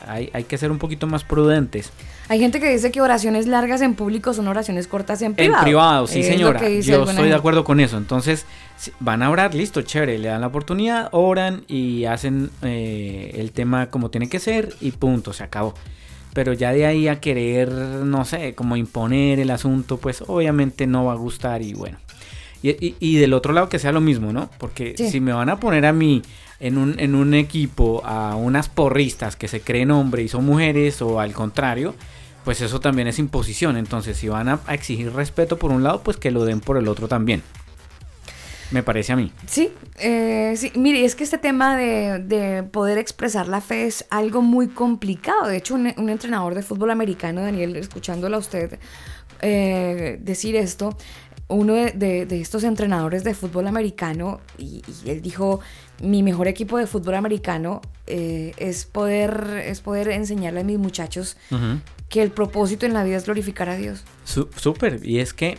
hay, 0.07 0.29
hay 0.33 0.43
que 0.43 0.57
ser 0.57 0.71
un 0.71 0.77
poquito 0.77 1.07
más 1.07 1.23
prudentes. 1.23 1.91
Hay 2.29 2.39
gente 2.39 2.59
que 2.59 2.69
dice 2.69 2.91
que 2.91 2.99
oraciones 2.99 3.47
largas 3.47 3.81
en 3.81 3.93
público 3.93 4.33
son 4.33 4.49
oraciones 4.49 4.87
cortas 4.87 5.21
en 5.21 5.33
privado. 5.33 5.59
En 5.59 5.63
privado, 5.63 6.07
sí, 6.07 6.23
señora. 6.23 6.59
Yo 6.79 7.03
estoy 7.03 7.29
de 7.29 7.35
acuerdo 7.35 7.63
con 7.63 7.79
eso. 7.79 7.97
Entonces, 7.97 8.45
van 8.99 9.23
a 9.23 9.29
orar, 9.29 9.55
listo, 9.55 9.81
chévere. 9.81 10.19
Le 10.19 10.27
dan 10.27 10.41
la 10.41 10.47
oportunidad, 10.47 11.07
oran 11.13 11.63
y 11.67 12.03
hacen 12.03 12.49
eh, 12.63 13.31
el 13.35 13.53
tema 13.53 13.89
como 13.89 14.09
tiene 14.09 14.27
que 14.27 14.39
ser 14.39 14.73
y 14.81 14.91
punto, 14.91 15.31
se 15.31 15.43
acabó. 15.43 15.73
Pero 16.33 16.51
ya 16.51 16.73
de 16.73 16.85
ahí 16.85 17.07
a 17.07 17.21
querer, 17.21 17.71
no 17.71 18.25
sé, 18.25 18.53
como 18.55 18.75
imponer 18.75 19.39
el 19.39 19.49
asunto, 19.49 19.97
pues 19.97 20.21
obviamente 20.27 20.85
no 20.85 21.05
va 21.05 21.13
a 21.13 21.15
gustar 21.15 21.61
y 21.61 21.73
bueno. 21.73 21.97
Y, 22.61 23.17
del 23.17 23.33
otro 23.33 23.53
lado 23.53 23.69
que 23.69 23.79
sea 23.79 23.91
lo 23.91 24.01
mismo, 24.01 24.33
¿no? 24.33 24.49
Porque 24.57 24.95
si 24.97 25.19
me 25.19 25.33
van 25.33 25.49
a 25.49 25.59
poner 25.59 25.85
a 25.85 25.93
mí 25.93 26.21
en 26.59 26.77
un, 26.77 26.99
en 26.99 27.15
un 27.15 27.33
equipo 27.33 28.01
a 28.05 28.35
unas 28.35 28.69
porristas 28.69 29.35
que 29.35 29.47
se 29.47 29.61
creen 29.61 29.91
hombres 29.91 30.25
y 30.25 30.27
son 30.27 30.45
mujeres 30.45 31.01
o 31.01 31.19
al 31.19 31.33
contrario, 31.33 31.93
pues 32.47 32.61
eso 32.61 32.79
también 32.79 33.09
es 33.09 33.19
imposición. 33.19 33.75
Entonces, 33.75 34.15
si 34.15 34.29
van 34.29 34.47
a, 34.47 34.61
exigir 34.69 35.11
respeto 35.11 35.57
por 35.57 35.71
un 35.71 35.83
lado, 35.83 36.01
pues 36.01 36.15
que 36.15 36.31
lo 36.31 36.45
den 36.45 36.61
por 36.61 36.77
el 36.77 36.87
otro 36.87 37.09
también. 37.09 37.43
Me 38.71 38.83
parece 38.83 39.11
a 39.11 39.17
mí. 39.17 39.33
Sí, 39.45 39.73
eh, 39.99 40.53
sí. 40.55 40.71
Mire, 40.75 41.03
es 41.03 41.15
que 41.15 41.25
este 41.25 41.37
tema 41.37 41.75
de, 41.75 42.63
poder 42.71 42.99
expresar 42.99 43.49
la 43.49 43.59
fe 43.59 43.85
es 43.85 44.05
algo 44.09 44.41
muy 44.41 44.69
complicado. 44.69 45.47
De 45.47 45.57
hecho, 45.57 45.75
un, 45.75 45.87
entrenador 45.87 46.55
de 46.55 46.63
fútbol 46.63 46.91
americano, 46.91 47.41
Daniel, 47.41 47.75
escuchándola 47.75 48.37
a 48.37 48.39
usted 48.39 48.79
eh, 49.41 50.17
decir 50.21 50.55
esto, 50.55 50.97
uno 51.49 51.73
de, 51.73 52.27
estos 52.31 52.63
entrenadores 52.63 53.23
de 53.23 53.33
fútbol 53.33 53.67
americano, 53.67 54.41
y, 54.57 54.83
él 55.05 55.21
dijo, 55.21 55.59
mi 56.01 56.23
mejor 56.23 56.47
equipo 56.47 56.77
de 56.77 56.87
fútbol 56.87 57.15
americano 57.15 57.81
eh, 58.05 58.53
es, 58.57 58.85
poder, 58.85 59.63
es 59.65 59.81
poder 59.81 60.09
enseñarle 60.09 60.61
a 60.61 60.63
mis 60.63 60.77
muchachos 60.77 61.37
que 62.09 62.21
el 62.21 62.31
propósito 62.31 62.85
en 62.85 62.93
la 62.93 63.03
vida 63.03 63.17
es 63.17 63.25
glorificar 63.25 63.69
a 63.69 63.77
Dios. 63.77 64.03
Súper, 64.25 64.99
y 65.03 65.19
es 65.19 65.33
que 65.33 65.57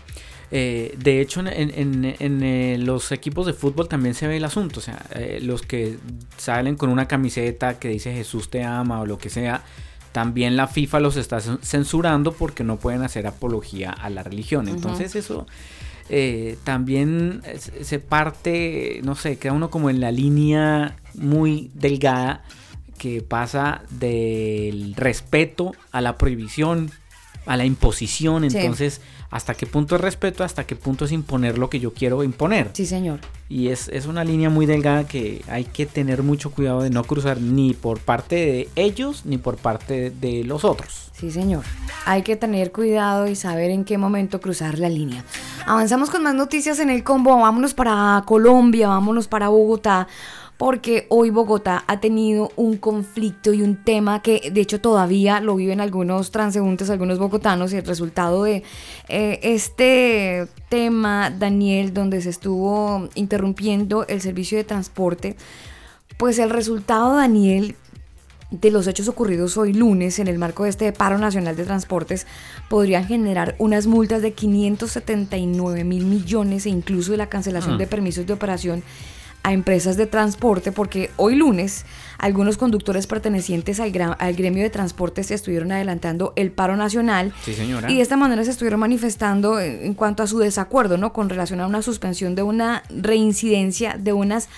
eh, 0.50 0.95
de 0.99 1.21
hecho 1.21 1.40
en, 1.40 2.04
eh, 2.16 2.76
los 2.78 3.12
equipos 3.12 3.45
de 3.45 3.52
fútbol 3.52 3.87
también 3.87 4.14
se 4.14 4.26
ve 4.26 4.38
el 4.38 4.45
asunto, 4.45 4.80
o 4.80 4.83
sea, 4.83 5.04
eh, 5.14 5.40
los 5.42 5.61
que 5.61 5.99
salen 6.38 6.76
con 6.76 6.88
una 6.88 7.07
camiseta 7.07 7.78
que 7.78 7.88
dice 7.88 8.14
Jesús 8.14 8.49
te 8.49 8.64
ama 8.64 9.00
o 9.00 9.07
lo 9.07 9.18
que 9.18 9.28
sea, 9.28 9.62
también 10.12 10.57
la 10.57 10.66
FIFA 10.66 11.00
los 11.00 11.16
está 11.16 11.38
censurando 11.40 12.33
porque 12.33 12.64
no 12.64 12.76
pueden 12.76 13.02
hacer 13.02 13.26
apología 13.26 13.90
a 13.90 14.09
la 14.09 14.23
religión. 14.23 14.68
Entonces 14.68 15.14
eso 15.14 15.47
también 16.64 17.42
se 17.58 17.98
parte, 17.98 19.00
no 19.04 19.14
sé, 19.14 19.38
queda 19.38 19.52
uno 19.52 19.70
como 19.70 19.90
en 19.90 20.00
la 20.00 20.11
línea 20.11 20.96
muy 21.14 21.70
delgada 21.74 22.44
que 22.98 23.22
pasa 23.22 23.83
del 23.90 24.94
respeto 24.96 25.72
a 25.92 26.00
la 26.00 26.18
prohibición, 26.18 26.90
a 27.46 27.56
la 27.56 27.64
imposición. 27.64 28.44
Entonces, 28.44 29.00
¿hasta 29.30 29.54
qué 29.54 29.66
punto 29.66 29.96
es 29.96 30.00
respeto? 30.00 30.44
¿Hasta 30.44 30.64
qué 30.64 30.76
punto 30.76 31.04
es 31.04 31.12
imponer 31.12 31.58
lo 31.58 31.70
que 31.70 31.80
yo 31.80 31.92
quiero 31.92 32.22
imponer? 32.22 32.70
Sí, 32.72 32.86
señor. 32.86 33.20
Y 33.48 33.68
es, 33.68 33.88
una 34.06 34.24
línea 34.24 34.50
muy 34.50 34.66
delgada 34.66 35.06
que 35.06 35.42
hay 35.48 35.64
que 35.64 35.86
tener 35.86 36.22
mucho 36.22 36.50
cuidado 36.50 36.82
de 36.82 36.90
no 36.90 37.04
cruzar 37.04 37.40
ni 37.40 37.74
por 37.74 37.98
parte 37.98 38.36
de 38.36 38.68
ellos 38.76 39.24
ni 39.24 39.38
por 39.38 39.56
parte 39.56 40.10
de 40.10 40.44
los 40.44 40.64
otros. 40.64 41.10
Sí, 41.12 41.30
señor. 41.30 41.64
Hay 42.04 42.22
que 42.22 42.36
tener 42.36 42.72
cuidado 42.72 43.26
y 43.26 43.34
saber 43.34 43.70
en 43.70 43.84
qué 43.84 43.98
momento 43.98 44.40
cruzar 44.40 44.78
la 44.78 44.88
línea. 44.88 45.24
Avanzamos 45.66 46.10
con 46.10 46.22
más 46.22 46.34
noticias 46.34 46.78
en 46.78 46.90
el 46.90 47.04
combo. 47.04 47.36
Vámonos 47.36 47.74
para 47.74 48.22
Colombia, 48.26 48.88
vámonos 48.88 49.28
para 49.28 49.48
Bogotá 49.48 50.06
porque 50.59 51.07
hoy 51.09 51.31
Bogotá 51.31 51.85
ha 51.87 52.01
tenido 52.01 52.51
un 52.57 52.77
conflicto 52.77 53.53
y 53.53 53.62
un 53.62 53.77
tema 53.77 54.23
que 54.23 54.51
de 54.53 54.61
hecho 54.61 54.81
todavía 54.81 55.40
lo 55.40 55.55
viven 55.55 55.81
algunos 55.81 56.33
transeúntes, 56.33 56.90
algunos 56.90 57.21
bogotanos 57.21 57.73
y 57.73 57.77
el 57.77 57.87
resultado 57.87 58.42
de 58.42 58.64
eh, 59.09 59.38
este 59.42 60.49
tema, 60.68 61.31
Daniel, 61.31 61.94
donde 61.94 62.21
se 62.21 62.31
estuvo 62.31 63.09
interrumpiendo 63.14 64.05
el 64.09 64.21
servicio 64.21 64.59
de 64.59 64.64
transporte, 64.64 65.37
pues 66.18 66.40
el 66.40 66.51
resultado, 66.51 67.16
Daniel, 67.16 67.77
de 68.51 68.71
los 68.73 68.88
hechos 68.88 69.07
ocurridos 69.07 69.57
hoy 69.59 69.75
lunes 69.75 70.18
en 70.18 70.27
el 70.27 70.38
marco 70.38 70.64
de 70.64 70.71
este 70.71 70.90
paro 70.92 71.18
nacional 71.18 71.55
de 71.55 71.64
transportes 71.64 72.27
podrían 72.71 73.07
generar 73.07 73.55
unas 73.59 73.87
multas 73.87 74.23
de 74.23 74.33
579 74.33 75.85
mil 75.85 76.07
millones 76.07 76.64
e 76.64 76.71
incluso 76.71 77.12
de 77.12 77.18
la 77.18 77.29
cancelación 77.29 77.75
mm. 77.75 77.79
de 77.79 77.87
permisos 77.87 78.27
de 78.27 78.33
operación 78.33 78.83
a 79.48 79.52
empresas 79.54 79.96
de 79.96 80.06
transporte 80.06 80.72
porque 80.72 81.11
hoy 81.16 81.34
lunes 81.34 81.87
algunos 82.18 82.58
conductores 82.58 83.06
pertenecientes 83.06 83.80
al, 83.80 83.92
al, 84.18 84.34
gremio 84.34 84.62
de 84.62 84.68
transporte 84.68 85.24
se 85.24 85.32
estuvieron 85.32 85.72
adelantando 85.72 86.34
el 86.37 86.50
paro 86.50 86.76
nacional. 86.76 87.32
Y 87.46 87.96
de 87.96 88.02
esta 88.02 88.16
manera 88.16 88.44
se 88.44 88.50
estuvieron 88.50 88.80
manifestando 88.80 89.58
en, 89.58 89.94
cuanto 89.94 90.22
a 90.22 90.26
su 90.26 90.38
desacuerdo 90.38 90.98
no 90.98 91.14
con 91.14 91.30
relación 91.30 91.61
a 91.61 91.66
una 91.66 91.80
suspensión 91.80 92.34
de 92.34 92.42
una 92.42 92.82
reincidencia 92.90 93.96
de 93.98 94.12
unas 94.12 94.50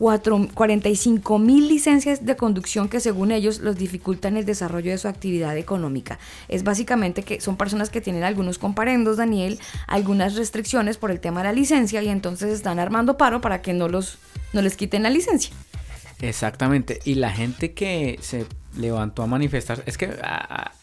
45 0.00 1.38
mil 1.38 1.68
licencias 1.68 2.24
de 2.24 2.36
conducción 2.36 2.88
que 2.88 3.00
según 3.00 3.32
ellos 3.32 3.58
los 3.58 3.76
dificultan 3.76 4.38
el 4.38 4.46
desarrollo 4.46 4.90
de 4.90 4.98
su 4.98 5.08
actividad 5.08 5.56
económica. 5.58 6.18
Es 6.48 6.64
básicamente 6.64 7.22
que 7.22 7.40
son 7.40 7.56
personas 7.56 7.90
que 7.90 8.00
tienen 8.00 8.24
algunos 8.24 8.58
comparendos, 8.58 9.18
Daniel, 9.18 9.60
algunas 9.86 10.36
restricciones 10.36 10.96
por 10.96 11.10
el 11.10 11.20
tema 11.20 11.40
de 11.40 11.48
la 11.48 11.52
licencia 11.52 12.02
y 12.02 12.08
entonces 12.08 12.50
están 12.50 12.78
armando 12.78 13.18
paro 13.18 13.42
para 13.42 13.60
que 13.60 13.74
no, 13.74 13.88
los, 13.88 14.18
no 14.54 14.62
les 14.62 14.76
quiten 14.76 15.02
la 15.02 15.10
licencia. 15.10 15.54
Exactamente. 16.20 17.00
Y 17.04 17.14
la 17.14 17.30
gente 17.30 17.72
que 17.72 18.18
se 18.22 18.46
levantó 18.76 19.22
a 19.22 19.26
manifestar, 19.26 19.82
es 19.86 19.98
que 19.98 20.10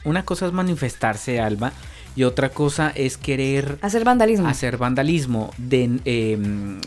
una 0.04 0.26
cosa 0.26 0.46
es 0.46 0.54
manifestarse, 0.54 1.40
Alba, 1.40 1.72
y 2.16 2.24
otra 2.24 2.50
cosa 2.50 2.92
es 2.96 3.18
querer... 3.18 3.78
Hacer 3.82 4.04
vandalismo. 4.04 4.48
Hacer 4.48 4.78
vandalismo. 4.78 5.52
De, 5.58 6.00
em, 6.06 6.82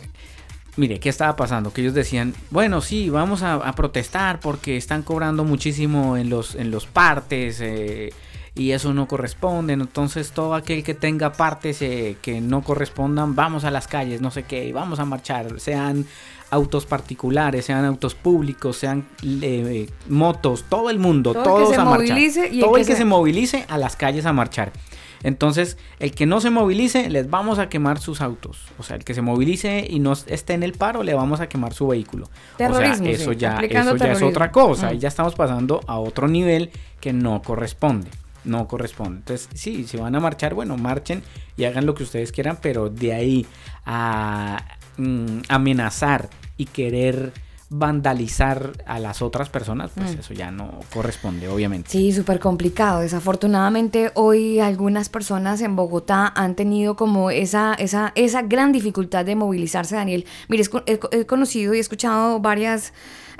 mire, 0.80 0.98
¿qué 0.98 1.10
estaba 1.10 1.36
pasando? 1.36 1.72
Que 1.72 1.82
ellos 1.82 1.94
decían, 1.94 2.34
bueno, 2.50 2.80
sí, 2.80 3.10
vamos 3.10 3.42
a, 3.42 3.70
protestar 3.72 4.40
porque 4.40 4.76
están 4.76 5.02
cobrando 5.02 5.44
muchísimo 5.44 6.16
en 6.16 6.30
los, 6.30 6.54
en 6.54 6.70
los 6.70 6.86
partes 6.86 7.60
eh, 7.60 8.12
y 8.54 8.72
eso 8.72 8.92
no 8.94 9.06
corresponde. 9.06 9.74
Entonces 9.74 10.32
todo 10.32 10.54
aquel 10.54 10.82
que 10.82 10.94
tenga 10.94 11.32
partes 11.32 11.82
eh, 11.82 12.16
que 12.22 12.40
no 12.40 12.62
correspondan, 12.62 13.36
vamos 13.36 13.64
a 13.64 13.70
las 13.70 13.86
calles, 13.86 14.20
no 14.20 14.30
sé 14.30 14.44
qué, 14.44 14.72
vamos 14.72 14.98
a 14.98 15.04
marchar, 15.04 15.60
sean 15.60 16.06
autos 16.50 16.86
particulares, 16.86 17.66
sean 17.66 17.84
autos 17.84 18.14
públicos, 18.14 18.76
sean 18.76 19.06
eh, 19.22 19.88
motos, 20.08 20.64
todo 20.68 20.90
el 20.90 20.98
mundo, 20.98 21.34
todos 21.34 21.76
a 21.76 21.84
marchar. 21.84 22.18
todo 22.58 22.76
el 22.78 22.86
que 22.86 22.96
se 22.96 23.04
movilice 23.04 23.66
a 23.68 23.78
las 23.78 23.96
calles 23.96 24.24
a 24.24 24.32
marchar. 24.32 24.72
Entonces, 25.22 25.76
el 25.98 26.12
que 26.12 26.26
no 26.26 26.40
se 26.40 26.50
movilice, 26.50 27.10
les 27.10 27.28
vamos 27.28 27.58
a 27.58 27.68
quemar 27.68 27.98
sus 27.98 28.20
autos. 28.20 28.62
O 28.78 28.82
sea, 28.82 28.96
el 28.96 29.04
que 29.04 29.14
se 29.14 29.22
movilice 29.22 29.86
y 29.88 29.98
no 29.98 30.12
esté 30.12 30.54
en 30.54 30.62
el 30.62 30.72
paro, 30.72 31.02
le 31.02 31.14
vamos 31.14 31.40
a 31.40 31.48
quemar 31.48 31.74
su 31.74 31.86
vehículo. 31.86 32.28
Terrorismo, 32.56 33.04
o 33.04 33.12
sea, 33.12 33.22
eso 33.22 33.32
ya, 33.32 33.58
eso 33.58 33.96
ya 33.96 34.12
es 34.12 34.22
otra 34.22 34.50
cosa. 34.50 34.94
Y 34.94 34.98
ya 34.98 35.08
estamos 35.08 35.34
pasando 35.34 35.80
a 35.86 35.98
otro 35.98 36.28
nivel 36.28 36.70
que 37.00 37.12
no 37.12 37.42
corresponde. 37.42 38.10
No 38.44 38.66
corresponde. 38.66 39.18
Entonces, 39.18 39.48
sí, 39.54 39.86
si 39.86 39.98
van 39.98 40.14
a 40.14 40.20
marchar, 40.20 40.54
bueno, 40.54 40.76
marchen 40.78 41.22
y 41.56 41.64
hagan 41.64 41.84
lo 41.84 41.94
que 41.94 42.04
ustedes 42.04 42.32
quieran, 42.32 42.58
pero 42.62 42.88
de 42.88 43.12
ahí 43.12 43.46
a 43.84 44.64
mm, 44.96 45.40
amenazar 45.48 46.30
y 46.56 46.64
querer 46.64 47.32
vandalizar 47.70 48.72
a 48.84 48.98
las 48.98 49.22
otras 49.22 49.48
personas, 49.48 49.92
pues 49.94 50.16
mm. 50.16 50.18
eso 50.18 50.34
ya 50.34 50.50
no 50.50 50.80
corresponde, 50.92 51.48
obviamente. 51.48 51.88
Sí, 51.88 52.12
súper 52.12 52.40
complicado. 52.40 53.00
Desafortunadamente, 53.00 54.10
hoy 54.14 54.58
algunas 54.58 55.08
personas 55.08 55.60
en 55.60 55.76
Bogotá 55.76 56.32
han 56.34 56.56
tenido 56.56 56.96
como 56.96 57.30
esa, 57.30 57.74
esa, 57.74 58.10
esa 58.16 58.42
gran 58.42 58.72
dificultad 58.72 59.24
de 59.24 59.36
movilizarse, 59.36 59.94
Daniel. 59.94 60.26
Mire, 60.48 60.64
he, 60.86 61.26
conocido 61.26 61.72
y 61.72 61.78
he 61.78 61.80
escuchado 61.80 62.40
varias... 62.40 62.92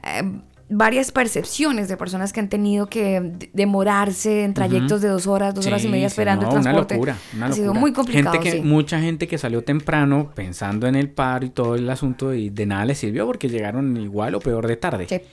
Eh, 0.04 0.22
varias 0.70 1.11
percepciones 1.11 1.88
de 1.88 1.96
personas 1.96 2.33
que 2.33 2.38
han 2.40 2.48
tenido 2.48 2.87
que 2.87 3.50
demorarse 3.52 4.44
en 4.44 4.54
trayectos 4.54 5.02
de 5.02 5.09
dos 5.09 5.26
horas, 5.26 5.52
dos 5.54 5.66
horas 5.66 5.85
y 5.85 5.88
media 5.88 6.06
esperando 6.06 6.46
el 6.46 6.52
transporte. 6.52 6.94
Una 6.94 7.12
locura, 7.12 7.16
una 7.35 7.46
Ha 7.46 7.52
sido 7.52 7.74
muy 7.74 7.92
complicado. 7.92 8.40
Gente 8.40 8.59
que, 8.59 8.62
Mucha 8.62 9.00
gente 9.00 9.26
que 9.26 9.37
salió 9.37 9.64
temprano 9.64 10.30
pensando 10.35 10.87
en 10.87 10.94
el 10.94 11.11
paro 11.11 11.44
y 11.44 11.50
todo 11.50 11.74
el 11.74 11.90
asunto 11.90 12.33
y 12.33 12.50
de 12.50 12.66
nada 12.66 12.85
les 12.85 12.98
sirvió 12.98 13.26
porque 13.26 13.48
llegaron 13.48 13.96
igual 13.96 14.37
o 14.37 14.40
peor 14.40 14.68
de 14.68 14.76
tarde. 14.76 15.24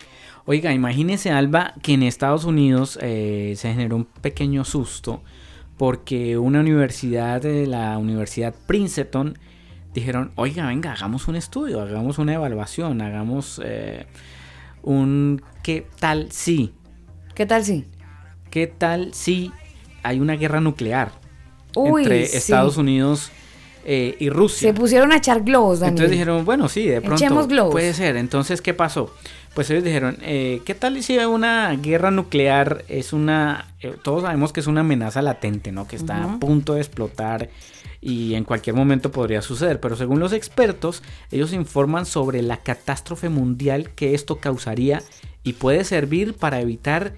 Oiga, 0.46 0.74
imagínese 0.74 1.30
Alba 1.30 1.76
que 1.84 1.94
en 1.94 2.04
Estados 2.04 2.44
Unidos 2.44 2.98
eh, 3.02 3.54
se 3.58 3.72
generó 3.74 3.98
un 3.98 4.06
pequeño 4.06 4.66
susto 4.66 5.22
porque 5.78 6.38
una 6.40 6.62
universidad, 6.62 7.42
de 7.42 7.68
la 7.68 7.98
Universidad 8.00 8.56
Princeton, 8.66 9.38
dijeron, 9.94 10.32
oiga, 10.36 10.66
venga, 10.66 10.94
hagamos 10.94 11.28
un 11.28 11.36
estudio, 11.36 11.82
hagamos 11.82 12.18
una 12.18 12.34
evaluación, 12.34 13.02
hagamos... 13.02 13.62
Eh, 13.64 14.08
un 14.88 15.42
qué 15.64 15.86
tal 16.00 16.32
si 16.32 16.74
¿Qué 17.36 17.46
tal 17.46 17.64
si? 17.64 17.86
¿Qué 18.50 18.66
tal 18.66 19.14
si 19.14 19.52
hay 20.02 20.20
una 20.20 20.34
guerra 20.34 20.60
nuclear 20.60 21.12
Uy, 21.76 22.02
entre 22.02 22.26
sí. 22.26 22.38
Estados 22.38 22.78
Unidos 22.78 23.30
eh, 23.86 24.16
y 24.18 24.30
Rusia? 24.30 24.70
Se 24.70 24.74
pusieron 24.74 25.12
a 25.12 25.18
echar 25.18 25.44
globos, 25.44 25.82
Daniel. 25.82 25.98
Entonces 25.98 26.12
dijeron, 26.12 26.46
bueno, 26.46 26.68
sí, 26.68 26.88
de 26.88 27.02
pronto 27.02 27.48
globos. 27.48 27.72
puede 27.74 27.94
ser. 27.94 28.16
Entonces, 28.16 28.62
¿qué 28.62 28.74
pasó? 28.74 29.14
Pues 29.54 29.70
ellos 29.70 29.84
dijeron, 29.84 30.18
eh, 30.22 30.62
¿qué 30.66 30.74
tal 30.74 31.04
si 31.04 31.18
una 31.18 31.76
guerra 31.76 32.10
nuclear 32.10 32.86
es 32.88 33.14
una, 33.14 33.68
eh, 33.82 33.96
todos 34.02 34.24
sabemos 34.24 34.52
que 34.52 34.62
es 34.62 34.68
una 34.68 34.82
amenaza 34.82 35.22
latente, 35.22 35.72
¿no? 35.72 35.88
Que 35.88 35.96
está 35.96 36.24
a 36.24 36.40
punto 36.40 36.74
de 36.74 36.82
explotar 36.82 37.50
y 38.08 38.36
en 38.36 38.46
cualquier 38.46 38.74
momento 38.74 39.12
podría 39.12 39.42
suceder. 39.42 39.82
Pero 39.82 39.98
según 39.98 40.22
los 40.22 40.32
expertos, 40.32 41.04
ellos 41.30 41.52
informan 41.52 42.06
sobre 42.06 42.42
la 42.42 42.56
catástrofe 42.56 43.28
mundial 43.28 43.90
que 43.96 44.14
esto 44.14 44.38
causaría 44.38 45.04
y 45.44 45.54
puede 45.54 45.84
servir 45.84 46.34
para 46.34 46.62
evitar, 46.62 47.16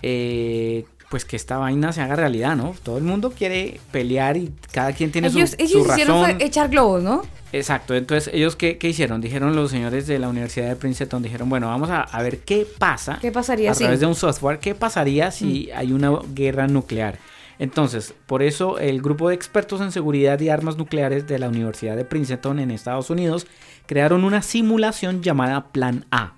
eh, 0.00 0.84
pues 1.10 1.24
que 1.24 1.34
esta 1.34 1.58
vaina 1.58 1.92
se 1.92 2.02
haga 2.02 2.14
realidad, 2.14 2.54
¿no? 2.54 2.76
Todo 2.84 2.98
el 2.98 3.02
mundo 3.02 3.32
quiere 3.36 3.80
pelear 3.90 4.36
y 4.36 4.52
cada 4.70 4.92
quien 4.92 5.10
tiene 5.10 5.28
su, 5.28 5.38
ellos 5.38 5.50
su 5.50 5.56
ellos 5.58 5.88
hicieron 5.88 6.22
razón. 6.22 6.36
fue 6.36 6.46
echar 6.46 6.68
globos, 6.68 7.02
¿no? 7.02 7.22
Exacto, 7.52 7.96
entonces 7.96 8.32
ellos 8.32 8.54
qué, 8.54 8.78
qué 8.78 8.90
hicieron? 8.90 9.20
Dijeron 9.20 9.56
los 9.56 9.72
señores 9.72 10.06
de 10.06 10.20
la 10.20 10.28
Universidad 10.28 10.68
de 10.68 10.76
Princeton, 10.76 11.20
dijeron, 11.20 11.48
bueno, 11.48 11.66
vamos 11.66 11.90
a, 11.90 12.02
a 12.02 12.22
ver 12.22 12.40
qué 12.40 12.64
pasa 12.78 13.18
¿Qué 13.20 13.32
pasaría 13.32 13.72
a 13.72 13.74
si? 13.74 13.80
través 13.82 13.98
de 13.98 14.06
un 14.06 14.14
software, 14.14 14.60
qué 14.60 14.76
pasaría 14.76 15.32
si 15.32 15.68
hay 15.74 15.92
una 15.92 16.12
guerra 16.32 16.68
nuclear. 16.68 17.18
Entonces, 17.58 18.14
por 18.26 18.42
eso 18.42 18.78
el 18.78 19.02
grupo 19.02 19.28
de 19.28 19.34
expertos 19.34 19.80
en 19.80 19.90
seguridad 19.90 20.38
y 20.40 20.48
armas 20.48 20.76
nucleares 20.76 21.26
de 21.26 21.38
la 21.38 21.48
Universidad 21.48 21.96
de 21.96 22.04
Princeton 22.04 22.60
en 22.60 22.70
Estados 22.70 23.10
Unidos 23.10 23.46
crearon 23.86 24.24
una 24.24 24.42
simulación 24.42 25.22
llamada 25.22 25.72
Plan 25.72 26.06
A. 26.10 26.34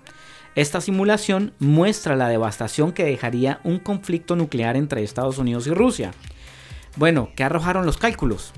Esta 0.55 0.81
simulación 0.81 1.53
muestra 1.59 2.15
la 2.15 2.27
devastación 2.27 2.91
que 2.91 3.05
dejaría 3.05 3.61
un 3.63 3.79
conflicto 3.79 4.35
nuclear 4.35 4.75
entre 4.75 5.03
Estados 5.03 5.37
Unidos 5.37 5.67
y 5.67 5.71
Rusia. 5.71 6.11
Bueno, 6.97 7.29
¿qué 7.35 7.43
arrojaron 7.43 7.85
los 7.85 7.97
cálculos? 7.97 8.51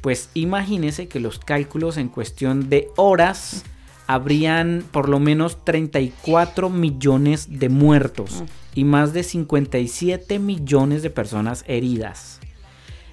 Pues 0.00 0.30
imagínese 0.34 1.08
que 1.08 1.20
los 1.20 1.38
cálculos 1.38 1.98
en 1.98 2.08
cuestión 2.08 2.68
de 2.68 2.88
horas 2.96 3.64
habrían 4.06 4.84
por 4.90 5.08
lo 5.08 5.20
menos 5.20 5.64
34 5.64 6.70
millones 6.70 7.58
de 7.58 7.68
muertos 7.68 8.42
y 8.76 8.84
más 8.84 9.12
de 9.12 9.24
57 9.24 10.38
millones 10.38 11.02
de 11.02 11.10
personas 11.10 11.64
heridas. 11.66 12.38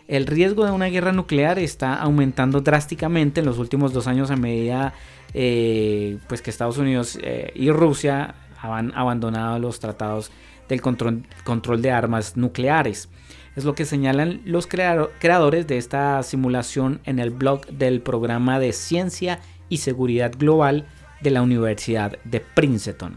El 0.08 0.28
riesgo 0.28 0.66
de 0.66 0.72
una 0.72 0.88
guerra 0.88 1.14
nuclear 1.14 1.58
está 1.58 1.96
aumentando 1.96 2.62
drásticamente 2.62 3.40
en 3.40 3.46
los 3.46 3.58
últimos 3.58 3.94
dos 3.94 4.06
años 4.06 4.30
a 4.30 4.36
medida 4.36 4.94
eh, 5.34 6.18
pues 6.28 6.42
que 6.42 6.50
Estados 6.52 6.78
Unidos 6.78 7.18
eh, 7.24 7.52
y 7.56 7.72
Rusia 7.72 8.36
han 8.62 8.92
abandonado 8.96 9.58
los 9.60 9.80
tratados 9.80 10.32
del 10.68 10.82
control, 10.82 11.82
de 11.82 11.92
armas 11.92 12.36
nucleares. 12.38 13.10
Es 13.56 13.64
lo 13.64 13.74
que 13.74 13.86
señalan 13.86 14.42
los 14.46 14.68
creado- 14.68 15.12
creadores 15.20 15.66
de 15.68 15.78
esta 15.78 16.22
simulación 16.24 17.00
en 17.06 17.20
el 17.20 17.30
blog 17.30 17.66
del 17.68 18.02
programa 18.02 18.60
de 18.60 18.74
ciencia 18.74 19.40
y 19.70 19.78
seguridad 19.78 20.34
global 20.38 20.86
de 21.22 21.32
la 21.32 21.42
Universidad 21.42 22.18
de 22.26 22.42
Princeton. 22.42 23.16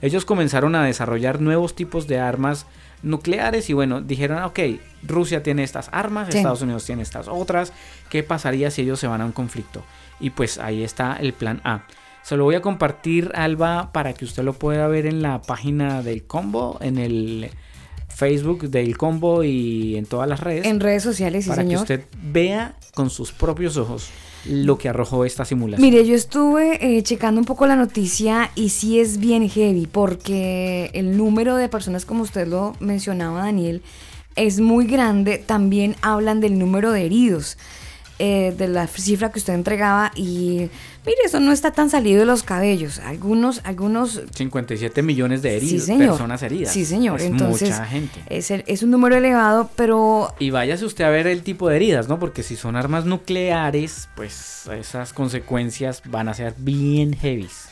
Ellos 0.00 0.24
comenzaron 0.24 0.74
a 0.74 0.84
desarrollar 0.84 1.40
nuevos 1.40 1.74
tipos 1.74 2.06
de 2.06 2.18
armas 2.18 2.66
nucleares 3.02 3.70
y 3.70 3.72
bueno, 3.72 4.00
dijeron, 4.00 4.42
ok, 4.42 4.58
Rusia 5.02 5.42
tiene 5.42 5.62
estas 5.62 5.88
armas, 5.92 6.28
Sí. 6.30 6.38
Estados 6.38 6.62
Unidos 6.62 6.84
tiene 6.84 7.02
estas 7.02 7.28
otras, 7.28 7.72
¿qué 8.10 8.22
pasaría 8.22 8.70
si 8.70 8.82
ellos 8.82 9.00
se 9.00 9.06
van 9.06 9.20
a 9.20 9.24
un 9.24 9.32
conflicto? 9.32 9.82
Y 10.20 10.30
pues 10.30 10.58
ahí 10.58 10.82
está 10.82 11.16
el 11.16 11.32
plan 11.32 11.60
A. 11.64 11.84
Se 12.22 12.36
lo 12.36 12.44
voy 12.44 12.56
a 12.56 12.62
compartir, 12.62 13.30
Alba, 13.34 13.92
para 13.92 14.12
que 14.12 14.24
usted 14.24 14.42
lo 14.42 14.52
pueda 14.54 14.88
ver 14.88 15.06
en 15.06 15.22
la 15.22 15.42
página 15.42 16.02
del 16.02 16.24
combo, 16.24 16.78
en 16.80 16.98
el 16.98 17.50
Facebook 18.08 18.68
del 18.70 18.96
combo 18.96 19.44
y 19.44 19.96
en 19.96 20.06
todas 20.06 20.28
las 20.28 20.40
redes. 20.40 20.66
En 20.66 20.80
redes 20.80 21.02
sociales, 21.02 21.44
sí, 21.44 21.50
para 21.50 21.62
señor. 21.62 21.86
que 21.86 21.94
usted 21.94 22.06
vea 22.22 22.74
con 22.94 23.10
sus 23.10 23.30
propios 23.30 23.76
ojos 23.76 24.10
lo 24.48 24.78
que 24.78 24.88
arrojó 24.88 25.24
esta 25.24 25.44
simulación. 25.44 25.88
Mire, 25.88 26.06
yo 26.06 26.14
estuve 26.14 26.98
eh, 26.98 27.02
checando 27.02 27.40
un 27.40 27.44
poco 27.44 27.66
la 27.66 27.76
noticia 27.76 28.50
y 28.54 28.70
sí 28.70 29.00
es 29.00 29.18
bien 29.18 29.48
heavy 29.48 29.86
porque 29.86 30.90
el 30.94 31.16
número 31.16 31.56
de 31.56 31.68
personas, 31.68 32.04
como 32.04 32.22
usted 32.22 32.46
lo 32.46 32.74
mencionaba, 32.80 33.42
Daniel, 33.42 33.82
es 34.36 34.60
muy 34.60 34.86
grande. 34.86 35.38
También 35.38 35.96
hablan 36.02 36.40
del 36.40 36.58
número 36.58 36.92
de 36.92 37.04
heridos, 37.04 37.58
eh, 38.18 38.54
de 38.56 38.68
la 38.68 38.86
cifra 38.86 39.30
que 39.30 39.38
usted 39.38 39.52
entregaba 39.54 40.10
y 40.16 40.68
mire, 41.04 41.18
eso 41.24 41.38
no 41.40 41.52
está 41.52 41.70
tan 41.72 41.90
salido 41.90 42.20
de 42.20 42.26
los 42.26 42.42
cabellos. 42.42 42.98
Algunos, 43.00 43.60
algunos 43.64 44.22
57 44.34 45.02
millones 45.02 45.42
de 45.42 45.56
heridos, 45.56 45.84
sí, 45.84 45.96
personas 45.98 46.42
heridas. 46.42 46.72
Sí, 46.72 46.84
señor. 46.84 47.20
Es 47.20 47.26
Entonces, 47.26 47.70
mucha 47.70 47.84
gente. 47.84 48.22
Es, 48.28 48.50
el- 48.50 48.64
es 48.66 48.82
un 48.82 48.90
número 48.90 49.16
elevado, 49.16 49.70
pero 49.76 50.34
Y 50.38 50.50
váyase 50.50 50.84
usted 50.84 51.04
a 51.04 51.10
ver 51.10 51.26
el 51.26 51.42
tipo 51.42 51.68
de 51.68 51.76
heridas, 51.76 52.08
¿no? 52.08 52.18
Porque 52.18 52.42
si 52.42 52.56
son 52.56 52.74
armas 52.76 53.04
nucleares, 53.04 54.08
pues 54.16 54.66
esas 54.78 55.12
consecuencias 55.12 56.02
van 56.06 56.28
a 56.28 56.34
ser 56.34 56.54
bien 56.56 57.12
heavies. 57.14 57.68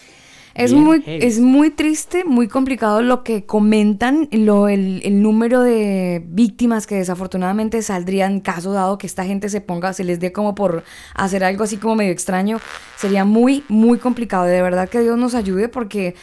Es 0.54 0.72
Bien 0.72 0.84
muy, 0.84 1.02
heavy. 1.02 1.24
es 1.24 1.40
muy 1.40 1.70
triste, 1.70 2.24
muy 2.24 2.46
complicado 2.46 3.02
lo 3.02 3.24
que 3.24 3.44
comentan, 3.44 4.28
lo, 4.30 4.68
el, 4.68 5.00
el 5.04 5.20
número 5.20 5.62
de 5.62 6.22
víctimas 6.28 6.86
que 6.86 6.94
desafortunadamente 6.94 7.82
saldrían 7.82 8.40
caso 8.40 8.72
dado 8.72 8.96
que 8.96 9.08
esta 9.08 9.24
gente 9.24 9.48
se 9.48 9.60
ponga, 9.60 9.92
se 9.92 10.04
les 10.04 10.20
dé 10.20 10.32
como 10.32 10.54
por 10.54 10.84
hacer 11.14 11.42
algo 11.42 11.64
así 11.64 11.76
como 11.76 11.96
medio 11.96 12.12
extraño. 12.12 12.60
Sería 12.96 13.24
muy, 13.24 13.64
muy 13.68 13.98
complicado. 13.98 14.44
De 14.44 14.62
verdad 14.62 14.88
que 14.88 15.00
Dios 15.00 15.18
nos 15.18 15.34
ayude 15.34 15.68
porque 15.68 16.14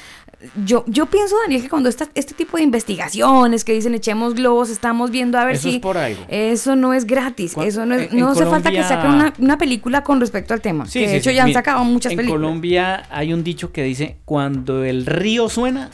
yo, 0.66 0.84
yo 0.88 1.06
pienso, 1.06 1.36
Daniel, 1.44 1.62
que 1.62 1.70
cuando 1.70 1.88
está 1.90 2.08
este 2.16 2.34
tipo 2.34 2.58
de 2.58 2.64
investigaciones 2.64 3.64
que 3.64 3.74
dicen 3.74 3.94
echemos 3.96 4.34
globos, 4.36 4.70
estamos 4.70 5.12
viendo 5.12 5.38
a 5.38 5.46
ver 5.46 5.56
Eso 5.56 5.70
si... 5.70 5.76
es 5.76 5.82
por 5.82 5.98
algo. 5.98 6.22
Eso 6.30 6.76
no 6.76 6.94
es 6.94 7.06
gratis. 7.06 7.56
Eso 7.64 7.86
no, 7.86 7.96
es- 7.96 8.08
en- 8.12 8.14
en 8.18 8.20
no 8.20 8.30
hace 8.30 8.46
falta 8.46 8.72
que 8.72 8.84
saquen 8.84 9.12
una, 9.12 9.34
una 9.40 9.58
película 9.58 10.04
con 10.04 10.20
respecto 10.20 10.54
al 10.54 10.62
tema. 10.62 10.86
que 10.92 11.08
de 11.08 11.18
hecho 11.18 11.32
ya 11.32 11.44
han 11.44 11.54
sacado 11.54 11.84
muchas 11.84 12.12
en 12.14 12.18
películas. 12.18 12.42
Colombia 12.42 13.04
hay 13.12 13.34
un 13.34 13.44
dicho 13.44 13.72
que 13.72 13.84
dice, 13.84 14.18
cuando 14.26 14.84
el 14.84 15.06
río 15.06 15.48
suena, 15.50 15.90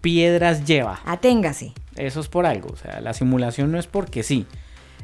piedras 0.00 0.64
lleva. 0.64 1.00
Aténgase. 1.04 1.72
Eso 1.96 2.20
es 2.20 2.28
por 2.28 2.46
algo, 2.46 2.70
o 2.72 2.76
sea, 2.76 3.00
la 3.00 3.14
simulación 3.14 3.70
no 3.70 3.78
es 3.78 3.86
porque 3.86 4.22
sí. 4.22 4.46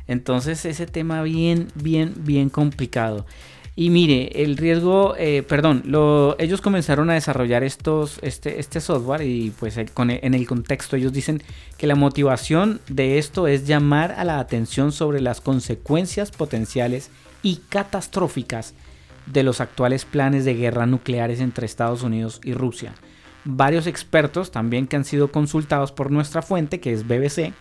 Entonces 0.08 0.64
ese 0.64 0.86
tema 0.86 1.22
bien, 1.22 1.68
bien, 1.76 2.14
bien 2.16 2.48
complicado. 2.50 3.26
Y 3.80 3.88
mire, 3.88 4.42
el 4.42 4.58
riesgo, 4.58 5.14
eh, 5.16 5.42
perdón, 5.42 5.84
lo- 5.86 6.36
ellos 6.38 6.60
comenzaron 6.60 7.08
a 7.08 7.14
desarrollar 7.14 7.64
estos, 7.64 8.18
este, 8.20 8.60
este 8.60 8.78
software 8.78 9.22
y 9.22 9.54
pues 9.58 9.78
el- 9.78 9.88
en 9.96 10.34
el 10.34 10.46
contexto 10.46 10.96
ellos 10.96 11.14
dicen 11.14 11.42
que 11.78 11.86
la 11.86 11.94
motivación 11.94 12.82
de 12.90 13.16
esto 13.16 13.46
es 13.46 13.66
llamar 13.66 14.12
a 14.18 14.24
la 14.26 14.38
atención 14.38 14.92
sobre 14.92 15.22
las 15.22 15.40
consecuencias 15.40 16.30
potenciales 16.30 17.10
y 17.42 17.60
catastróficas 17.70 18.74
de 19.24 19.44
los 19.44 19.62
actuales 19.62 20.04
planes 20.04 20.44
de 20.44 20.56
guerra 20.56 20.84
nucleares 20.84 21.40
entre 21.40 21.64
Estados 21.64 22.02
Unidos 22.02 22.42
y 22.44 22.52
Rusia. 22.52 22.92
Varios 23.46 23.86
expertos 23.86 24.50
también 24.50 24.88
que 24.88 24.96
han 24.96 25.06
sido 25.06 25.32
consultados 25.32 25.90
por 25.90 26.10
nuestra 26.10 26.42
fuente, 26.42 26.80
que 26.80 26.92
es 26.92 27.08
BBC, 27.08 27.54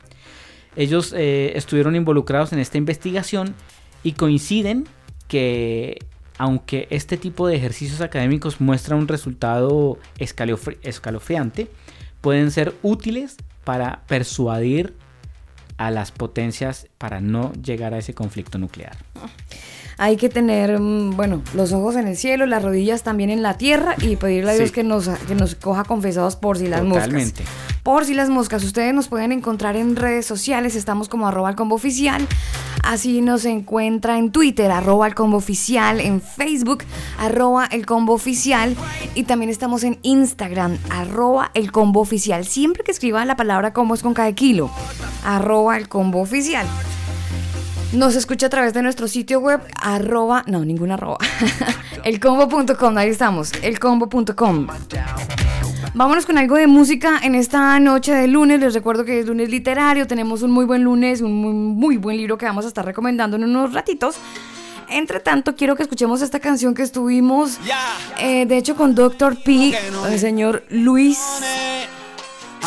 ellos 0.76 1.14
eh, 1.18 1.54
estuvieron 1.56 1.96
involucrados 1.96 2.52
en 2.52 2.60
esta 2.60 2.78
investigación 2.78 3.56
y 4.04 4.12
coinciden 4.12 4.86
que 5.30 6.00
aunque 6.40 6.88
este 6.90 7.18
tipo 7.18 7.48
de 7.48 7.58
ejercicios 7.58 8.02
académicos 8.02 8.60
muestran 8.62 8.98
un 8.98 9.08
resultado 9.08 10.00
escalofri- 10.18 10.78
escalofriante, 10.82 11.70
pueden 12.22 12.50
ser 12.50 12.74
útiles 12.82 13.36
para 13.66 14.04
persuadir 14.08 14.96
a 15.78 15.92
las 15.92 16.12
potencias 16.12 16.88
para 16.98 17.20
no 17.22 17.54
llegar 17.54 17.94
a 17.94 17.98
ese 18.00 18.14
conflicto 18.14 18.58
nuclear. 18.58 18.98
Hay 20.02 20.16
que 20.16 20.30
tener, 20.30 20.80
mm, 20.80 21.18
bueno, 21.18 21.42
los 21.54 21.74
ojos 21.74 21.98
en 21.98 22.08
el 22.08 22.16
cielo, 22.16 22.46
las 22.46 22.64
rodillas 22.64 23.04
también 23.04 23.30
en 23.30 23.42
la 23.42 23.58
tierra 23.58 23.96
y 24.02 24.16
pedirle 24.16 24.52
a 24.52 24.54
Dios 24.54 24.70
Sí. 24.70 24.76
que 24.76 24.84
nos, 24.84 25.10
que 25.10 25.36
nos 25.36 25.56
coja 25.56 25.84
confesados 25.84 26.38
por 26.38 26.58
si 26.58 26.68
las 26.68 26.82
Totalmente. 26.88 27.44
moscas. 27.44 27.56
Por 27.84 28.06
si 28.06 28.14
las 28.14 28.30
moscas. 28.30 28.64
Ustedes 28.64 28.94
nos 28.94 29.10
pueden 29.10 29.34
encontrar 29.34 29.76
en 29.76 29.98
redes 29.98 30.26
sociales, 30.26 30.76
estamos 30.76 31.10
como 31.10 31.28
arroba 31.28 31.50
el 31.50 31.58
combo 31.58 31.76
oficial. 31.76 32.26
Así 32.82 33.20
nos 33.22 33.44
encuentra 33.44 34.18
en 34.18 34.32
Twitter, 34.32 34.72
arroba 34.72 35.06
el 35.06 35.16
combo 35.16 35.36
oficial, 35.36 36.00
en 36.00 36.22
Facebook, 36.22 36.84
arroba 37.18 37.66
el 37.66 37.86
combo 37.86 38.14
oficial. 38.14 38.78
Y 39.16 39.24
también 39.24 39.50
estamos 39.52 39.84
en 39.84 40.00
Instagram, 40.04 40.78
arroba 40.90 41.52
el 41.56 41.74
combo 41.74 42.00
oficial. 42.00 42.46
Siempre 42.46 42.86
que 42.86 42.92
escriban 42.92 43.28
la 43.28 43.36
palabra 43.36 43.74
combo 43.74 43.96
es 43.96 44.02
con 44.02 44.14
cada 44.14 44.32
kilo, 44.32 44.72
arroba 45.26 45.76
el 45.76 45.90
combo 45.90 46.22
oficial. 46.22 46.66
Nos 47.94 48.16
escucha 48.16 48.46
a 48.46 48.50
través 48.50 48.74
de 48.74 48.84
nuestro 48.84 49.08
sitio 49.08 49.40
web, 49.40 49.62
arroba, 49.82 50.44
no, 50.46 50.64
ninguna 50.64 50.94
arroba, 50.94 51.18
elcombo.com, 52.04 52.98
ahí 52.98 53.10
estamos, 53.10 53.52
elcombo.com. 53.64 54.68
Vámonos 55.96 56.28
con 56.28 56.38
algo 56.38 56.56
de 56.56 56.68
música 56.68 57.20
en 57.24 57.34
esta 57.34 57.80
noche 57.80 58.14
de 58.14 58.28
lunes. 58.28 58.60
Les 58.60 58.76
recuerdo 58.76 59.06
que 59.06 59.20
es 59.20 59.26
lunes 59.26 59.50
literario, 59.50 60.06
tenemos 60.06 60.44
un 60.44 60.52
muy 60.52 60.66
buen 60.66 60.84
lunes, 60.84 61.22
un 61.22 61.34
muy, 61.34 61.52
muy 61.52 61.98
buen 61.98 62.18
libro 62.18 62.38
que 62.38 62.46
vamos 62.46 62.66
a 62.66 62.68
estar 62.68 62.86
recomendando 62.86 63.38
en 63.38 63.44
unos 63.44 63.74
ratitos. 63.74 64.18
Entre 64.90 65.20
tanto, 65.20 65.56
quiero 65.56 65.76
que 65.76 65.82
escuchemos 65.82 66.22
esta 66.22 66.40
canción 66.40 66.76
que 66.76 66.84
estuvimos, 66.84 67.60
eh, 68.20 68.46
de 68.46 68.58
hecho, 68.58 68.76
con 68.76 68.94
Dr. 68.94 69.36
P, 69.38 69.76
el 70.08 70.20
señor 70.20 70.64
Luis 70.70 71.20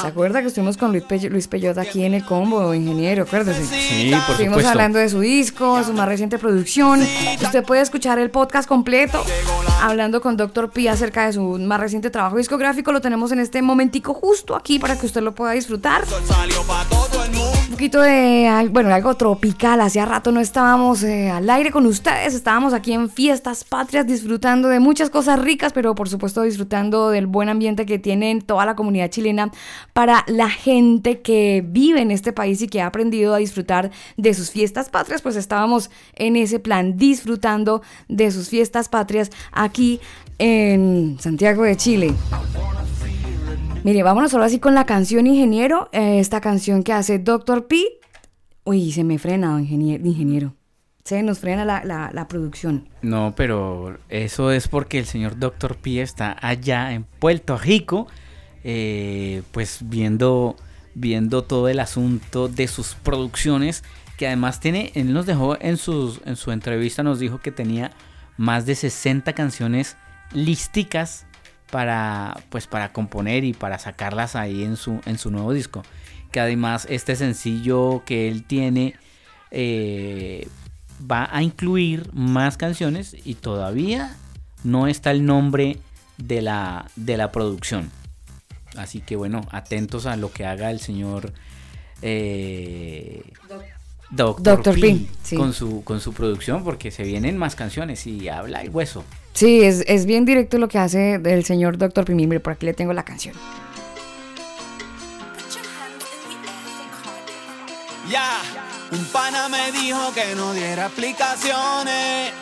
¿Se 0.01 0.07
acuerda 0.09 0.41
que 0.41 0.49
estuvimos 0.49 0.77
con 0.77 0.91
Luis, 0.91 1.05
Pello, 1.05 1.31
Luis 1.31 1.47
Peyota 1.47 1.83
aquí 1.83 2.05
en 2.05 2.15
el 2.15 2.25
combo, 2.25 2.75
ingeniero? 2.75 3.23
Acuérdese. 3.23 3.65
Sí, 3.65 4.11
por 4.11 4.19
Estuvimos 4.21 4.39
supuesto. 4.39 4.71
hablando 4.71 4.99
de 4.99 5.09
su 5.09 5.21
disco, 5.21 5.79
de 5.79 5.85
su 5.85 5.93
más 5.93 6.09
reciente 6.09 6.39
producción. 6.39 7.01
Usted 7.41 7.63
puede 7.65 7.83
escuchar 7.83 8.19
el 8.19 8.31
podcast 8.31 8.69
completo 8.69 9.23
hablando 9.81 10.21
con 10.21 10.37
Dr. 10.37 10.71
P 10.71 10.89
acerca 10.89 11.27
de 11.27 11.35
su 11.35 11.43
más 11.59 11.79
reciente 11.79 12.11
trabajo 12.11 12.37
discográfico. 12.37 12.91
Lo 12.93 13.01
tenemos 13.01 13.31
en 13.33 13.39
este 13.41 13.63
momentico 13.63 14.15
justo 14.15 14.57
aquí 14.57 14.79
para 14.79 14.99
que 14.99 15.07
usted 15.07 15.21
lo 15.23 15.35
pueda 15.35 15.53
disfrutar. 15.53 16.05
Poquito 17.73 18.03
de, 18.03 18.69
bueno, 18.71 18.93
algo 18.95 19.15
tropical. 19.15 19.81
Hacía 19.81 20.05
rato 20.05 20.31
no 20.31 20.41
estábamos 20.41 21.03
eh, 21.03 21.31
al 21.31 21.49
aire 21.49 21.71
con 21.71 21.87
ustedes. 21.87 22.35
Estábamos 22.35 22.75
aquí 22.75 22.93
en 22.93 23.09
Fiestas 23.09 23.65
Patrias 23.65 24.07
disfrutando 24.07 24.69
de 24.69 24.79
muchas 24.79 25.09
cosas 25.09 25.41
ricas, 25.41 25.73
pero 25.73 25.95
por 25.95 26.11
supuesto 26.11 26.43
disfrutando 26.43 27.09
del 27.09 27.27
buen 27.27 27.49
ambiente 27.49 27.87
que 27.87 27.99
tiene 27.99 28.43
toda 28.43 28.67
la 28.67 28.77
comunidad 28.77 29.09
chilena 29.09 29.51
para 29.95 30.23
la 30.27 30.51
gente 30.51 31.23
que 31.23 31.65
vive 31.67 32.03
en 32.03 32.11
este 32.11 32.35
país 32.35 32.61
y 32.61 32.69
que 32.69 32.83
ha 32.83 32.87
aprendido 32.87 33.35
a 33.35 33.39
disfrutar 33.39 33.91
de 34.19 34.35
sus 34.35 34.51
fiestas 34.51 34.91
patrias. 34.91 35.23
Pues 35.23 35.37
estábamos 35.37 35.91
en 36.15 36.37
ese 36.37 36.59
plan 36.59 36.99
disfrutando 36.99 37.81
de 38.07 38.31
sus 38.33 38.51
fiestas 38.51 38.91
patrias 38.91 39.31
aquí 39.51 39.99
en 40.39 41.17
Santiago 41.19 41.63
de 41.63 41.77
Chile. 41.79 42.15
Mire, 43.85 44.03
vámonos 44.03 44.33
ahora 44.35 44.49
sí 44.49 44.61
con 44.61 44.75
la 44.75 44.87
canción 44.87 45.27
Ingeniero. 45.27 45.89
eh, 45.93 46.21
esta 46.21 46.41
canción 46.41 46.83
que 46.83 46.93
hace 46.93 47.19
Dr. 47.19 47.67
P. 47.67 47.83
Uy, 48.65 48.93
se 48.93 49.03
me 49.03 49.19
frena, 49.19 49.61
ingeniero. 49.61 50.55
Se 51.03 51.21
nos 51.25 51.41
frena 51.41 51.65
la, 51.65 51.83
la- 51.85 52.11
la 52.13 52.29
producción. 52.29 52.89
No, 53.03 53.35
pero 53.37 53.99
eso 54.09 54.53
es 54.53 54.69
porque 54.69 55.01
el 55.01 55.07
señor 55.07 55.37
Dr. 55.37 55.77
P 55.79 56.01
está 56.01 56.37
allá 56.41 56.93
en 56.93 57.03
Puerto 57.03 57.59
Rico, 57.59 58.07
eh, 58.63 59.43
pues 59.51 59.81
viendo, 59.83 60.55
viendo 60.95 61.43
todo 61.43 61.69
el 61.69 61.81
asunto 61.81 62.47
de 62.47 62.69
sus 62.69 62.95
producciones, 62.95 63.83
que 64.17 64.29
además 64.29 64.61
tiene, 64.61 64.93
él 64.95 65.13
nos 65.13 65.27
dejó 65.27 65.57
en, 65.61 65.77
sus, 65.77 66.21
en 66.25 66.37
su 66.37 66.53
entrevista, 66.53 67.03
nos 67.03 67.19
dijo 67.19 67.39
que 67.41 67.51
tenía 67.51 67.91
más 68.37 68.65
de 68.65 68.77
60 68.77 69.33
canciones 69.33 69.97
listicas 70.33 71.27
para, 71.73 72.37
pues, 72.51 72.69
para 72.69 72.93
componer 72.93 73.43
y 73.43 73.53
para 73.53 73.81
sacarlas 73.81 74.37
ahí 74.37 74.63
en 74.63 74.77
su, 74.77 75.01
en 75.07 75.19
su 75.19 75.33
nuevo 75.33 75.53
disco. 75.53 75.83
Que 76.31 76.39
además 76.39 76.87
este 76.89 77.17
sencillo 77.17 78.05
que 78.07 78.29
él 78.29 78.45
tiene... 78.45 78.95
eh, 79.51 80.47
va 81.11 81.29
a 81.33 81.43
incluir 81.43 82.09
más 82.13 82.57
canciones 82.57 83.17
y 83.25 83.35
todavía 83.35 84.15
no 84.63 84.87
está 84.87 85.11
el 85.11 85.27
nombre 85.27 85.79
de 86.17 86.43
la, 86.43 86.87
de 86.95 87.17
la 87.17 87.33
producción. 87.33 87.91
Así 88.77 89.01
que 89.01 89.17
bueno, 89.17 89.41
atentos 89.51 90.07
a 90.07 90.17
lo 90.17 90.31
que 90.31 90.47
haga 90.47 90.71
el 90.71 90.79
señor 90.79 91.33
eh. 92.03 93.23
P, 94.37 94.81
P, 94.81 95.07
sí. 95.25 95.37
con, 95.37 95.53
su, 95.53 95.83
con 95.83 96.01
su 96.01 96.13
producción 96.13 96.63
porque 96.63 96.93
se 96.93 97.03
vienen 97.03 97.37
más 97.37 97.57
canciones 97.57 98.07
y 98.07 98.29
habla 98.29 98.63
el 98.63 98.71
hueso. 98.71 99.03
Sí, 99.33 99.63
es, 99.63 99.85
es 99.87 100.07
bien 100.07 100.25
directo 100.25 100.59
lo 100.59 100.69
que 100.69 100.79
hace 100.79 101.15
el 101.15 101.45
señor 101.45 101.79
Dr. 101.79 102.05
P. 102.05 102.15
Mire, 102.15 102.41
por 102.41 102.53
aquí 102.53 102.67
le 102.67 102.75
tengo 102.75 102.93
la 102.93 103.05
canción. 103.05 103.35
Ya, 108.11 108.43
un 108.91 109.05
pana 109.07 109.49
me 109.49 109.73
dijo 109.73 110.13
que 110.13 110.35
no 110.35 110.53
diera 110.53 110.87
explicaciones 110.87 112.33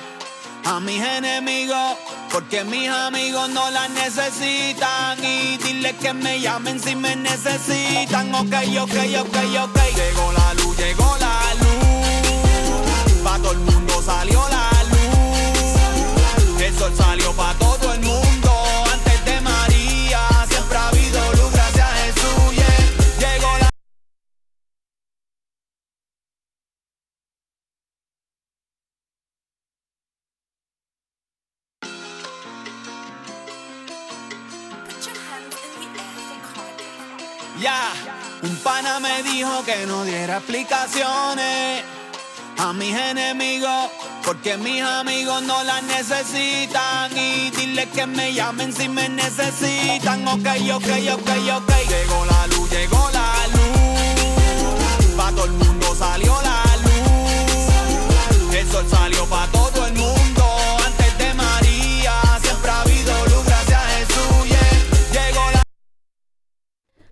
a 0.64 0.81
mis 0.81 1.00
enemigos, 1.00 1.96
porque 2.33 2.64
mis 2.64 2.88
amigos 2.88 3.48
no 3.50 3.70
las 3.70 3.88
necesitan. 3.90 5.22
Y 5.24 5.59
dile 5.59 5.94
que 5.94 6.12
me 6.12 6.40
llamen 6.40 6.81
si 6.81 6.96
me 6.96 7.14
necesitan. 7.14 8.35
Ok, 8.35 8.55
ok, 8.81 8.96
ok, 9.20 9.37
ok. 9.62 9.79
Llegó 9.94 10.33
la 10.33 10.55
luz, 10.55 10.76
llegó 10.76 11.16
la 11.20 11.55
luz. 11.55 13.22
Pa' 13.22 13.38
todo 13.38 13.53
el 13.53 13.59
mundo 13.61 14.03
salió 14.03 14.48
la 14.48 14.59
salió 16.96 17.33
pa' 17.33 17.55
todo 17.59 17.92
el 17.92 18.00
mundo. 18.00 18.50
Antes 18.92 19.24
de 19.24 19.40
María, 19.40 20.20
siempre 20.48 20.76
ha 20.79 20.88
habido 20.88 21.33
luz, 21.33 21.53
gracias 21.53 21.87
a 21.88 21.94
Jesús. 22.05 22.55
Llegó 23.18 23.59
la 23.59 23.70
Ya, 37.61 37.92
un 38.42 38.57
pana 38.57 39.00
me 39.00 39.22
dijo 39.22 39.64
que 39.64 39.87
no 39.87 40.05
diera 40.05 40.38
explicaciones 40.38 41.99
a 42.60 42.74
mis 42.74 42.94
enemigos, 42.94 43.90
porque 44.22 44.58
mis 44.58 44.82
amigos 44.82 45.42
no 45.42 45.64
las 45.64 45.82
necesitan. 45.84 47.16
Y 47.16 47.50
dile 47.50 47.88
que 47.88 48.06
me 48.06 48.34
llamen 48.34 48.72
si 48.72 48.88
me 48.88 49.08
necesitan. 49.08 50.28
Ok, 50.28 50.46
ok, 50.74 50.90
ok, 51.14 51.30
ok. 51.56 51.70
Llegó 51.88 52.24
la 52.26 52.46
luz, 52.48 52.70
llegó 52.70 53.10
la 53.12 53.46
luz. 53.54 55.16
Pa' 55.16 55.30
todo 55.30 55.46
el 55.46 55.52
mundo 55.52 55.96
salió 55.98 56.38
la 56.42 56.62
luz. 56.84 58.54
El 58.54 58.70
sol 58.70 58.86
salió 58.90 59.24
pa' 59.26 59.46
todo 59.52 59.86
el 59.86 59.92
mundo. 59.94 59.99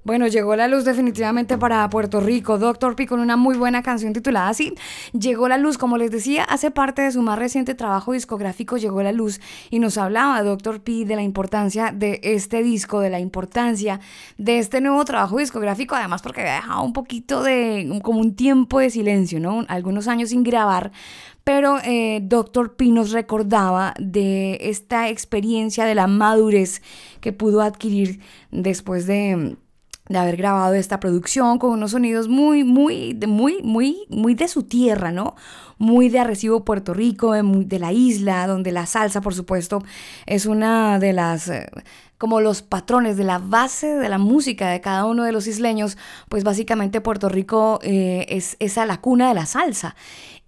Bueno, 0.09 0.27
llegó 0.27 0.57
la 0.57 0.69
luz 0.69 0.87
definitivamente 0.87 1.59
para 1.59 1.87
Puerto 1.91 2.21
Rico. 2.21 2.57
Dr. 2.57 2.97
P 2.97 3.07
con 3.07 3.21
una 3.21 3.37
muy 3.37 3.59
buena 3.59 3.83
canción 3.83 4.15
titulada 4.15 4.49
así. 4.49 4.73
Llegó 5.13 5.49
la 5.49 5.59
luz, 5.59 5.77
como 5.77 5.99
les 5.99 6.11
decía, 6.11 6.45
hace 6.45 6.71
parte 6.71 7.03
de 7.03 7.13
su 7.13 7.21
más 7.21 7.39
reciente 7.39 7.75
trabajo 7.75 8.13
discográfico 8.13 8.79
Llegó 8.79 9.03
la 9.03 9.13
luz 9.13 9.39
y 9.69 9.81
nos 9.81 9.99
hablaba 9.99 10.43
Dr. 10.43 10.81
P 10.81 11.05
de 11.05 11.15
la 11.15 11.21
importancia 11.21 11.93
de 11.95 12.21
este 12.23 12.63
disco, 12.63 13.01
de 13.01 13.11
la 13.11 13.21
importancia 13.21 14.01
de 14.39 14.59
este 14.59 14.81
nuevo 14.81 15.05
trabajo 15.05 15.37
discográfico, 15.37 15.95
además 15.95 16.23
porque 16.23 16.41
había 16.41 16.55
dejado 16.55 16.85
un 16.85 16.95
poquito 16.95 17.43
de 17.43 18.01
como 18.03 18.21
un 18.21 18.35
tiempo 18.35 18.79
de 18.79 18.89
silencio, 18.89 19.41
¿no? 19.41 19.67
Algunos 19.69 20.09
años 20.09 20.31
sin 20.31 20.43
grabar. 20.43 20.91
Pero 21.45 21.81
eh, 21.85 22.21
Dr. 22.23 22.77
P 22.77 22.87
nos 22.87 23.13
recordaba 23.13 23.93
de 23.99 24.57
esta 24.63 25.11
experiencia, 25.11 25.85
de 25.85 25.95
la 25.95 26.07
madurez 26.07 26.81
que 27.21 27.35
pudo 27.35 27.61
adquirir 27.61 28.21
después 28.51 29.07
de, 29.07 29.59
de 30.09 30.19
haber 30.19 30.37
grabado 30.37 30.75
esta 30.75 31.01
producción 31.01 31.59
con 31.59 31.71
unos 31.71 31.91
sonidos 31.93 32.29
muy, 32.29 32.65
muy, 32.65 33.15
muy, 33.27 33.63
muy, 33.63 34.07
muy 34.09 34.35
de 34.35 34.49
su 34.49 34.63
tierra, 34.63 35.13
¿no? 35.13 35.35
Muy 35.79 36.09
de 36.09 36.19
Arrecibo, 36.19 36.65
Puerto 36.65 36.95
Rico, 36.95 37.33
de, 37.33 37.43
muy- 37.43 37.65
de 37.65 37.79
la 37.79 37.93
isla, 37.93 38.47
donde 38.47 38.73
la 38.73 38.87
salsa, 38.87 39.21
por 39.21 39.35
supuesto, 39.35 39.83
es 40.27 40.47
una 40.47 40.99
de 40.99 41.13
las... 41.13 41.49
eh, 41.49 41.71
como 42.17 42.41
los 42.41 42.63
patrones 42.63 43.17
de 43.17 43.23
la 43.23 43.39
base 43.39 43.87
de 43.87 44.09
la 44.09 44.19
música 44.19 44.69
de 44.71 44.81
cada 44.81 45.05
uno 45.05 45.23
de 45.23 45.31
los 45.31 45.47
isleños, 45.47 45.97
pues 46.29 46.43
básicamente 46.43 47.01
Puerto 47.01 47.29
Rico 47.29 47.79
eh, 47.83 48.27
es 48.29 48.57
esa 48.59 48.87
la 48.87 49.01
cuna 49.01 49.29
de 49.29 49.35
la 49.35 49.47
salsa. 49.47 49.95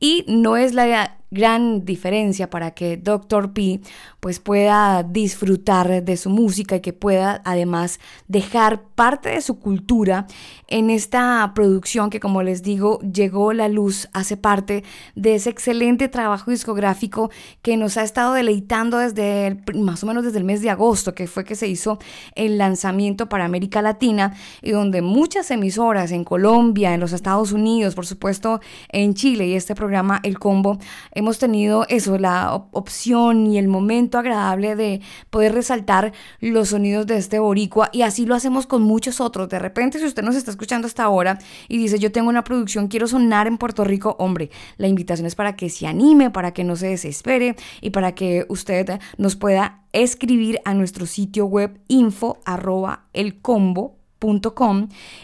Y 0.01 0.25
no 0.27 0.57
es 0.57 0.75
la 0.75 1.17
gran 1.31 1.85
diferencia 1.85 2.51
para 2.51 2.73
que 2.73 2.97
Dr. 2.97 3.53
P 3.53 3.81
pues 4.21 4.39
pueda 4.39 5.03
disfrutar 5.03 6.05
de 6.05 6.17
su 6.17 6.29
música 6.31 6.77
y 6.77 6.81
que 6.81 6.93
pueda 6.93 7.41
además 7.45 7.99
dejar 8.29 8.83
parte 8.95 9.31
de 9.31 9.41
su 9.41 9.59
cultura 9.59 10.27
en 10.69 10.91
esta 10.91 11.51
producción 11.55 12.11
que 12.11 12.21
como 12.21 12.43
les 12.43 12.63
digo 12.63 13.01
llegó 13.01 13.53
la 13.53 13.69
luz, 13.69 14.09
hace 14.13 14.37
parte 14.37 14.85
de 15.15 15.35
ese 15.37 15.51
excelente 15.51 16.09
trabajo 16.09 16.51
discográfico 16.51 17.31
que 17.63 17.77
nos 17.77 17.97
ha 17.97 18.03
estado 18.03 18.35
deleitando 18.35 18.99
desde 18.99 19.47
el- 19.47 19.63
más 19.81 20.03
o 20.05 20.07
menos 20.07 20.25
desde 20.25 20.39
el 20.39 20.45
mes 20.45 20.61
de 20.61 20.71
agosto 20.71 21.15
que 21.15 21.27
fue 21.27 21.45
que 21.45 21.55
se 21.55 21.67
hizo 21.67 21.99
el 22.35 22.59
lanzamiento 22.59 23.29
para 23.29 23.47
América 23.47 23.81
Latina 23.83 24.35
y 24.63 24.71
donde 24.73 25.01
muchas 25.03 25.51
emisoras 25.51 26.13
en 26.13 26.25
Colombia, 26.25 26.93
en 26.95 27.01
los 27.01 27.13
Estados 27.13 27.53
Unidos, 27.53 27.95
por 27.95 28.07
supuesto 28.07 28.61
en 28.91 29.15
Chile 29.15 29.47
y 29.49 29.55
este 29.55 29.75
programa 29.75 30.21
El 30.23 30.39
Combo 30.39 30.79
hemos 31.13 31.39
tenido 31.39 31.87
eso, 31.89 32.19
la 32.19 32.55
op- 32.55 32.69
opción 32.77 33.47
y 33.47 33.57
el 33.59 33.67
momento 33.69 34.10
agradable 34.19 34.77
de 34.77 35.01
poder 35.31 35.55
resaltar 35.55 36.13
los 36.41 36.71
sonidos 36.71 37.07
de 37.07 37.17
este 37.17 37.39
boricua 37.39 37.91
y 37.93 38.03
así 38.03 38.27
lo 38.27 38.35
hacemos 38.35 38.67
con 38.67 38.83
muchos 38.83 39.21
otros. 39.21 39.49
De 39.49 39.59
repente, 39.59 39.99
si 39.99 40.07
usted 40.07 40.23
nos 40.23 40.37
está 40.37 40.51
escuchando 40.51 40.87
hasta 40.87 41.05
ahora 41.05 41.39
y 41.69 41.79
dice 41.79 41.99
yo 41.99 42.13
tengo 42.13 42.29
una 42.29 42.45
producción, 42.45 42.89
quiero 42.89 43.07
sonar 43.07 43.47
en 43.47 43.59
Puerto 43.59 43.85
Rico, 43.85 44.17
hombre, 44.19 44.51
la 44.77 44.89
invitación 44.89 45.27
es 45.27 45.35
para 45.35 45.57
que 45.57 45.71
se 45.71 45.87
anime, 45.87 46.31
para 46.31 46.53
que 46.53 46.65
no 46.65 46.77
se 46.77 46.89
desespere 46.89 47.57
y 47.81 47.91
para 47.91 48.13
que 48.13 48.47
usted 48.49 49.01
nos 49.19 49.37
pueda 49.37 49.83
escribir 49.93 50.61
a 50.65 50.75
nuestro 50.75 51.07
sitio 51.07 51.47
web 51.47 51.81
info 51.89 52.39
arroba 52.45 53.07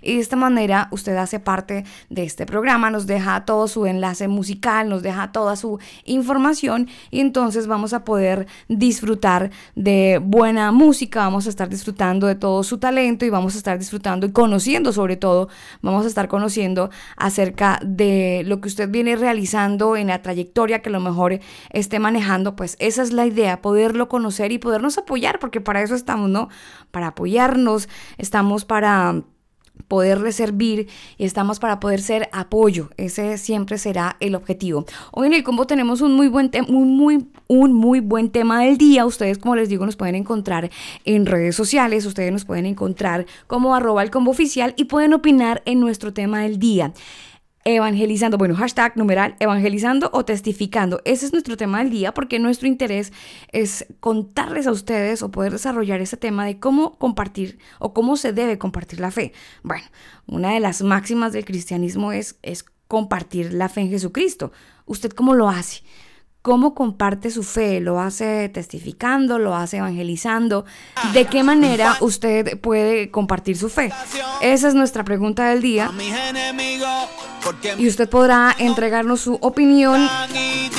y 0.02 0.14
de 0.14 0.20
esta 0.20 0.36
manera 0.36 0.88
usted 0.90 1.16
hace 1.16 1.38
parte 1.38 1.84
de 2.08 2.24
este 2.24 2.46
programa, 2.46 2.90
nos 2.90 3.06
deja 3.06 3.44
todo 3.44 3.68
su 3.68 3.84
enlace 3.84 4.26
musical, 4.26 4.88
nos 4.88 5.02
deja 5.02 5.32
toda 5.32 5.56
su 5.56 5.78
información 6.04 6.88
y 7.10 7.20
entonces 7.20 7.66
vamos 7.66 7.92
a 7.92 8.04
poder 8.04 8.46
disfrutar 8.68 9.50
de 9.74 10.18
buena 10.22 10.72
música, 10.72 11.20
vamos 11.20 11.46
a 11.46 11.50
estar 11.50 11.68
disfrutando 11.68 12.26
de 12.26 12.36
todo 12.36 12.62
su 12.62 12.78
talento 12.78 13.26
y 13.26 13.30
vamos 13.30 13.54
a 13.54 13.58
estar 13.58 13.78
disfrutando 13.78 14.26
y 14.26 14.32
conociendo 14.32 14.92
sobre 14.92 15.16
todo, 15.16 15.48
vamos 15.82 16.06
a 16.06 16.08
estar 16.08 16.28
conociendo 16.28 16.88
acerca 17.16 17.78
de 17.84 18.44
lo 18.46 18.60
que 18.62 18.68
usted 18.68 18.90
viene 18.90 19.14
realizando 19.16 19.96
en 19.96 20.06
la 20.06 20.22
trayectoria 20.22 20.80
que 20.80 20.88
a 20.88 20.92
lo 20.92 21.00
mejor 21.00 21.38
esté 21.70 21.98
manejando, 21.98 22.56
pues 22.56 22.76
esa 22.78 23.02
es 23.02 23.12
la 23.12 23.26
idea, 23.26 23.60
poderlo 23.60 24.08
conocer 24.08 24.52
y 24.52 24.58
podernos 24.58 24.96
apoyar, 24.96 25.38
porque 25.38 25.60
para 25.60 25.82
eso 25.82 25.94
estamos, 25.94 26.30
¿no? 26.30 26.48
Para 26.90 27.08
apoyarnos, 27.08 27.90
estamos 28.16 28.64
para 28.64 28.85
poderle 29.88 30.32
servir 30.32 30.88
y 31.16 31.24
estamos 31.24 31.58
para 31.60 31.80
poder 31.80 32.00
ser 32.00 32.28
apoyo. 32.32 32.90
Ese 32.96 33.38
siempre 33.38 33.78
será 33.78 34.16
el 34.20 34.34
objetivo. 34.34 34.84
Hoy 35.12 35.28
en 35.28 35.34
el 35.34 35.44
combo 35.44 35.66
tenemos 35.66 36.00
un 36.00 36.14
muy 36.14 36.28
buen 36.28 36.50
un 36.68 36.96
muy 36.96 37.28
un 37.48 37.72
muy 37.72 38.00
buen 38.00 38.30
tema 38.30 38.62
del 38.62 38.78
día. 38.78 39.06
Ustedes, 39.06 39.38
como 39.38 39.56
les 39.56 39.68
digo, 39.68 39.86
nos 39.86 39.96
pueden 39.96 40.14
encontrar 40.14 40.70
en 41.04 41.26
redes 41.26 41.54
sociales, 41.54 42.06
ustedes 42.06 42.32
nos 42.32 42.44
pueden 42.44 42.66
encontrar 42.66 43.26
como 43.46 43.74
arroba 43.74 44.02
el 44.02 44.10
combo 44.10 44.30
oficial 44.30 44.74
y 44.76 44.84
pueden 44.84 45.12
opinar 45.12 45.62
en 45.66 45.80
nuestro 45.80 46.12
tema 46.12 46.40
del 46.42 46.58
día 46.58 46.92
evangelizando, 47.66 48.38
bueno, 48.38 48.54
hashtag 48.54 48.96
numeral, 48.96 49.34
evangelizando 49.40 50.08
o 50.12 50.24
testificando. 50.24 51.02
Ese 51.04 51.26
es 51.26 51.32
nuestro 51.32 51.56
tema 51.56 51.78
del 51.78 51.90
día 51.90 52.14
porque 52.14 52.38
nuestro 52.38 52.68
interés 52.68 53.12
es 53.50 53.86
contarles 53.98 54.68
a 54.68 54.70
ustedes 54.70 55.20
o 55.22 55.32
poder 55.32 55.52
desarrollar 55.52 56.00
ese 56.00 56.16
tema 56.16 56.46
de 56.46 56.60
cómo 56.60 56.96
compartir 56.96 57.58
o 57.80 57.92
cómo 57.92 58.16
se 58.16 58.32
debe 58.32 58.56
compartir 58.56 59.00
la 59.00 59.10
fe. 59.10 59.32
Bueno, 59.64 59.84
una 60.26 60.52
de 60.52 60.60
las 60.60 60.82
máximas 60.82 61.32
del 61.32 61.44
cristianismo 61.44 62.12
es, 62.12 62.38
es 62.42 62.64
compartir 62.86 63.52
la 63.52 63.68
fe 63.68 63.80
en 63.80 63.90
Jesucristo. 63.90 64.52
¿Usted 64.84 65.10
cómo 65.10 65.34
lo 65.34 65.48
hace? 65.48 65.82
¿Cómo 66.46 66.76
comparte 66.76 67.32
su 67.32 67.42
fe? 67.42 67.80
¿Lo 67.80 67.98
hace 67.98 68.48
testificando? 68.48 69.36
¿Lo 69.36 69.56
hace 69.56 69.78
evangelizando? 69.78 70.64
¿De 71.12 71.24
qué 71.24 71.42
manera 71.42 71.96
usted 71.98 72.60
puede 72.60 73.10
compartir 73.10 73.58
su 73.58 73.68
fe? 73.68 73.92
Esa 74.40 74.68
es 74.68 74.74
nuestra 74.76 75.02
pregunta 75.02 75.48
del 75.48 75.60
día. 75.60 75.90
Y 77.78 77.88
usted 77.88 78.08
podrá 78.08 78.54
entregarnos 78.60 79.22
su 79.22 79.34
opinión 79.40 80.08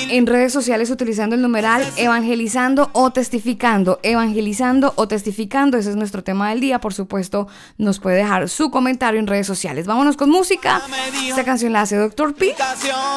en 0.08 0.25
redes 0.25 0.53
sociales 0.53 0.89
utilizando 0.89 1.36
el 1.36 1.41
numeral 1.41 1.86
evangelizando 1.97 2.89
o 2.93 3.12
testificando. 3.12 3.99
Evangelizando 4.03 4.93
o 4.95 5.10
testificando, 5.10 5.77
ese 5.77 5.89
es 5.89 5.97
nuestro 5.97 6.23
tema 6.23 6.49
del 6.51 6.62
día. 6.62 6.80
Por 6.80 6.93
supuesto, 6.93 7.49
nos 7.77 7.99
puede 7.99 8.15
dejar 8.15 8.47
su 8.47 8.71
comentario 8.71 9.19
en 9.19 9.27
redes 9.27 9.47
sociales. 9.47 9.86
Vámonos 9.86 10.15
con 10.15 10.30
música. 10.30 10.82
Esta 11.27 11.43
canción 11.43 11.73
la 11.73 11.82
hace 11.82 11.97
Doctor 11.97 12.34
P. 12.36 12.56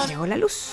Llegó 0.08 0.26
la 0.26 0.36
luz 0.36 0.72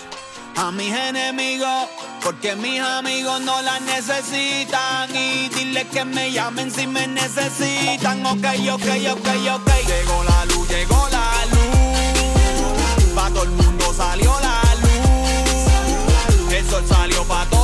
a 0.57 0.71
mis 0.71 0.91
enemigos, 0.91 1.87
porque 2.23 2.55
mis 2.55 2.81
amigos 2.81 3.41
no 3.41 3.61
las 3.61 3.79
necesitan. 3.81 5.15
Y 5.15 5.49
dile 5.49 5.85
que 5.87 6.03
me 6.03 6.31
llamen 6.31 6.71
si 6.71 6.87
me 6.87 7.05
necesitan. 7.07 8.25
Ok, 8.25 8.45
ok, 8.71 8.87
ok, 9.11 9.27
ok. 9.55 9.69
Llegó 9.87 10.23
la 10.23 10.45
luz, 10.45 10.67
llegó 10.67 11.07
la 11.11 11.45
luz. 11.51 13.13
Pa' 13.15 13.29
todo 13.29 13.43
el 13.43 13.51
mundo 13.51 13.93
salió 13.95 14.35
la 14.41 14.61
luz. 14.81 14.91
El 16.51 16.69
sol 16.69 16.83
salió 16.87 17.23
pa' 17.25 17.45
todo 17.45 17.56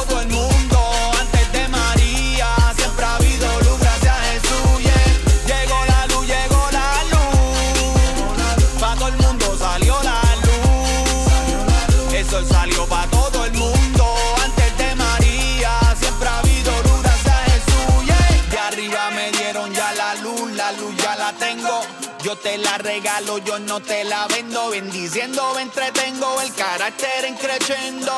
te 22.44 22.58
la 22.58 22.78
regalo, 22.78 23.38
yo 23.40 23.58
no 23.60 23.80
te 23.80 24.04
la 24.04 24.28
vendo. 24.28 24.70
Bendiciendo, 24.70 25.54
me 25.56 25.62
entretengo, 25.62 26.42
el 26.42 26.54
carácter 26.54 27.26
en 27.26 27.36
creciendo. 27.36 28.14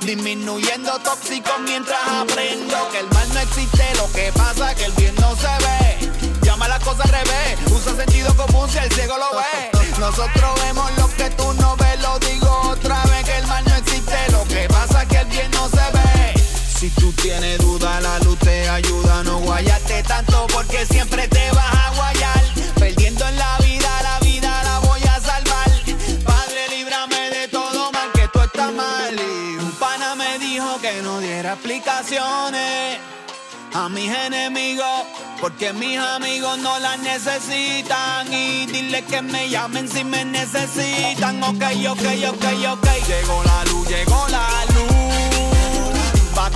Disminuyendo 0.00 0.98
tóxico 1.00 1.50
mientras 1.60 2.00
aprendo 2.08 2.76
que 2.90 2.98
el 2.98 3.08
mal 3.10 3.28
no 3.34 3.40
existe, 3.40 3.84
lo 3.96 4.10
que 4.12 4.32
pasa 4.32 4.74
que 4.74 4.84
el 4.84 4.92
bien 4.92 5.14
no 5.16 5.34
se 5.36 5.46
ve. 5.46 6.10
Llama 6.42 6.68
las 6.68 6.82
cosas 6.82 7.06
al 7.06 7.12
revés, 7.12 7.58
usa 7.70 7.96
sentido 7.96 8.34
común 8.36 8.68
si 8.68 8.78
el 8.78 8.92
ciego 8.92 9.16
lo 9.16 9.38
ve. 9.38 9.70
Nosotros 9.98 10.60
vemos 10.62 10.90
lo 10.98 11.08
que 11.16 11.30
tú 11.30 11.52
no 11.54 11.76
ves, 11.76 12.00
lo 12.00 12.18
digo 12.18 12.60
otra 12.70 13.02
vez 13.04 13.24
que 13.24 13.36
el 13.36 13.46
mal 13.46 13.64
no 13.64 13.76
existe, 13.76 14.16
lo 14.32 14.44
que 14.44 14.68
pasa 14.68 15.06
que 15.06 15.18
el 15.18 15.26
bien 15.26 15.50
no 15.52 15.68
se 15.68 15.76
ve. 15.76 15.99
Si 16.80 16.88
tú 16.92 17.12
tienes 17.12 17.58
duda, 17.58 18.00
la 18.00 18.18
luz 18.20 18.38
te 18.38 18.66
ayuda, 18.66 19.22
no 19.22 19.40
guayate 19.40 20.02
tanto 20.02 20.46
porque 20.50 20.86
siempre 20.86 21.28
te 21.28 21.50
vas 21.50 21.74
a 21.74 21.90
guayar. 21.94 22.42
Perdiendo 22.78 23.28
en 23.28 23.36
la 23.36 23.58
vida, 23.58 24.02
la 24.02 24.18
vida 24.20 24.62
la 24.64 24.78
voy 24.78 25.02
a 25.02 25.20
salvar. 25.20 25.68
Padre, 26.24 26.68
líbrame 26.70 27.28
de 27.36 27.48
todo 27.48 27.92
mal, 27.92 28.10
que 28.14 28.26
tú 28.28 28.40
estás 28.40 28.72
mal. 28.72 29.14
Y 29.14 29.58
un 29.58 29.72
pana 29.72 30.14
me 30.14 30.38
dijo 30.38 30.80
que 30.80 31.02
no 31.02 31.20
diera 31.20 31.52
explicaciones 31.52 32.96
a 33.74 33.90
mis 33.90 34.10
enemigos, 34.10 35.04
porque 35.38 35.74
mis 35.74 35.98
amigos 35.98 36.56
no 36.60 36.78
las 36.78 36.98
necesitan. 37.00 38.32
Y 38.32 38.64
dile 38.64 39.04
que 39.04 39.20
me 39.20 39.50
llamen 39.50 39.86
si 39.86 40.02
me 40.02 40.24
necesitan. 40.24 41.42
Ok, 41.42 41.62
ok, 41.90 42.06
ok, 42.30 42.44
ok. 42.72 42.88
Llegó 43.06 43.44
la 43.44 43.64
luz, 43.66 43.86
llegó 43.86 44.28
la 44.28 44.64
luz. 44.72 44.99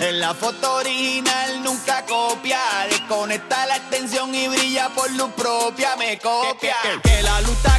En 0.00 0.18
la 0.18 0.32
foto 0.32 0.76
original 0.76 1.62
nunca 1.62 2.06
copia. 2.06 2.58
Desconecta 2.88 3.66
la 3.66 3.76
extensión 3.76 4.34
y 4.34 4.48
brilla 4.48 4.88
por 4.88 5.10
luz 5.10 5.30
propia. 5.36 5.94
Me 5.96 6.18
copia. 6.18 6.74
Que, 7.02 7.22
la 7.22 7.38
luz 7.42 7.50
está 7.50 7.78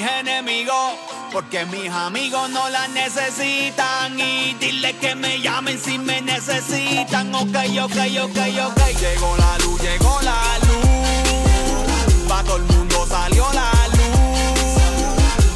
mis 0.00 0.10
enemigos, 0.10 0.94
porque 1.32 1.66
mis 1.66 1.90
amigos 1.90 2.48
no 2.50 2.68
las 2.70 2.88
necesitan. 2.90 4.18
Y 4.18 4.54
dile 4.54 4.94
que 4.96 5.14
me 5.14 5.40
llamen 5.40 5.78
si 5.78 5.98
me 5.98 6.20
necesitan. 6.22 7.34
Ok, 7.34 7.56
ok, 7.82 7.96
ok, 8.22 8.38
ok. 8.66 8.80
Llegó 9.00 9.36
la 9.36 9.58
luz, 9.58 9.82
llegó 9.82 10.20
la 10.22 10.58
luz. 10.66 12.28
Pa' 12.28 12.42
todo 12.44 12.56
el 12.56 12.62
mundo 12.64 13.06
salió 13.08 13.46
la 13.52 13.70
luz. 13.88 14.82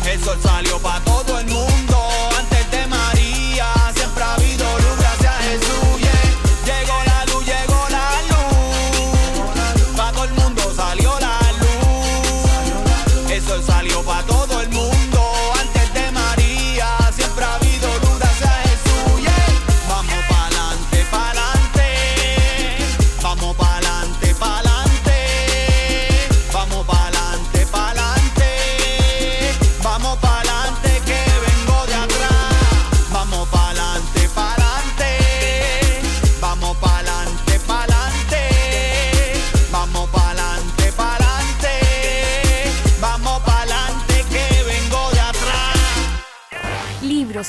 El 0.07 0.23
sol 0.23 0.39
salió 0.43 0.79
pa' 0.79 1.01
todo 1.05 1.39
el 1.39 1.47
mundo. 1.47 1.74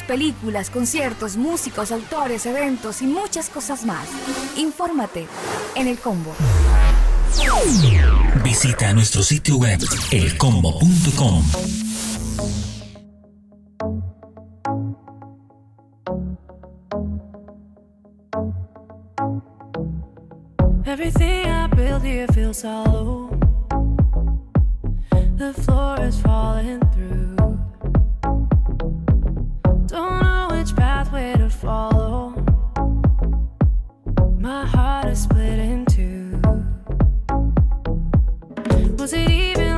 Películas, 0.03 0.69
conciertos, 0.69 1.37
músicos, 1.37 1.91
autores, 1.91 2.45
eventos 2.45 3.01
y 3.01 3.05
muchas 3.05 3.49
cosas 3.49 3.85
más. 3.85 4.07
Infórmate 4.57 5.27
en 5.75 5.87
el 5.87 5.97
combo. 5.99 6.33
Visita 8.43 8.93
nuestro 8.93 9.23
sitio 9.23 9.57
web 9.57 9.79
elcombo.com. 10.11 11.43
Everything 20.85 21.47
I 21.47 21.67
build 21.67 22.03
here 22.03 22.27
feels 22.27 22.61
hollow. 22.61 23.29
The 25.35 25.53
floor 25.53 25.99
is 26.01 26.17
falling 26.21 26.79
through. 26.93 27.24
Follow. 31.65 32.29
My 34.39 34.65
heart 34.67 35.07
is 35.07 35.23
split 35.23 35.57
in 35.57 35.85
two. 35.87 36.39
Was 38.97 39.13
it 39.13 39.31
even 39.31 39.74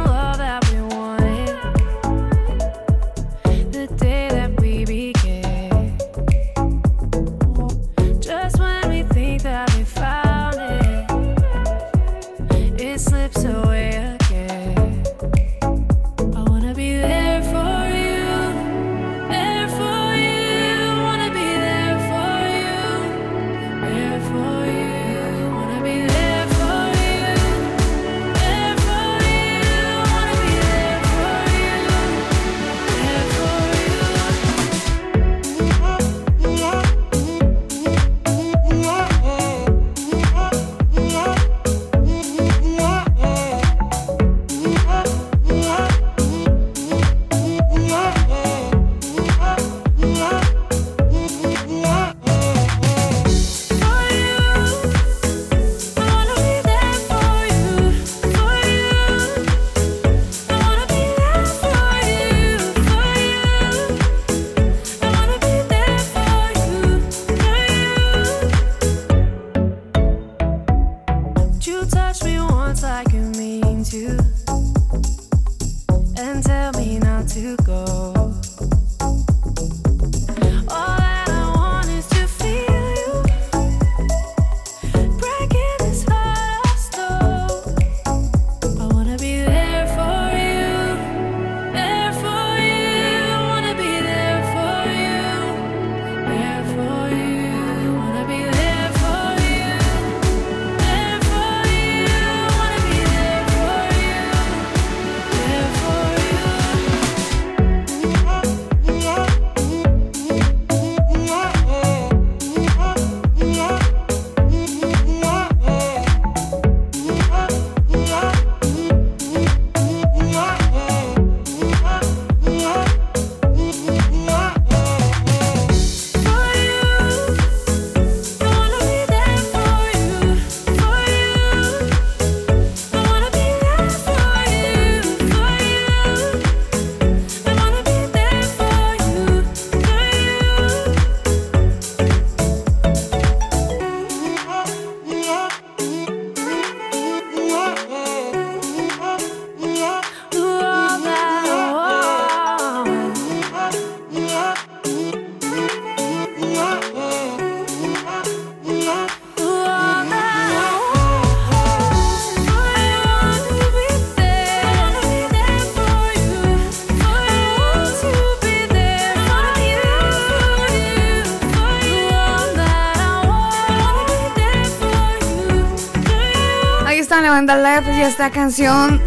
y 177.49 178.01
esta 178.01 178.29
canción 178.29 179.01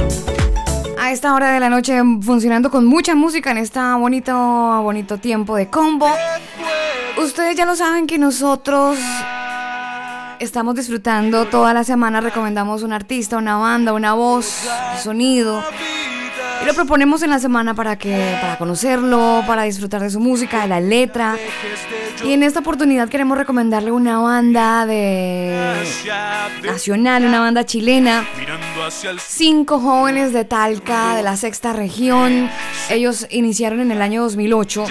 a 0.98 1.12
esta 1.12 1.34
hora 1.34 1.52
de 1.52 1.60
la 1.60 1.68
noche 1.68 2.00
funcionando 2.22 2.70
con 2.70 2.86
mucha 2.86 3.14
música 3.14 3.50
en 3.50 3.58
este 3.58 3.78
bonito, 3.78 4.32
bonito 4.82 5.18
tiempo 5.18 5.56
de 5.56 5.68
combo. 5.68 6.08
Ustedes 7.18 7.54
ya 7.54 7.66
lo 7.66 7.76
saben 7.76 8.06
que 8.06 8.16
nosotros 8.16 8.98
estamos 10.38 10.74
disfrutando 10.74 11.48
toda 11.48 11.74
la 11.74 11.84
semana, 11.84 12.22
recomendamos 12.22 12.82
un 12.82 12.94
artista, 12.94 13.36
una 13.36 13.58
banda, 13.58 13.92
una 13.92 14.14
voz, 14.14 14.46
sonido. 15.02 15.62
Lo 16.70 16.76
proponemos 16.76 17.20
en 17.24 17.30
la 17.30 17.40
semana 17.40 17.74
para 17.74 17.98
que 17.98 18.38
para 18.40 18.56
conocerlo, 18.56 19.42
para 19.44 19.64
disfrutar 19.64 20.02
de 20.02 20.08
su 20.08 20.20
música, 20.20 20.62
de 20.62 20.68
la 20.68 20.80
letra. 20.80 21.36
Y 22.24 22.32
en 22.32 22.44
esta 22.44 22.60
oportunidad 22.60 23.08
queremos 23.08 23.36
recomendarle 23.36 23.90
una 23.90 24.20
banda 24.20 24.86
de 24.86 25.74
nacional, 26.62 27.24
una 27.24 27.40
banda 27.40 27.66
chilena. 27.66 28.24
Cinco 29.18 29.78
jóvenes 29.78 30.32
de 30.32 30.44
Talca, 30.44 31.14
de 31.16 31.22
la 31.22 31.36
sexta 31.36 31.72
región. 31.72 32.48
Ellos 32.88 33.26
iniciaron 33.30 33.80
en 33.80 33.90
el 33.92 34.00
año 34.02 34.22
2008. 34.22 34.84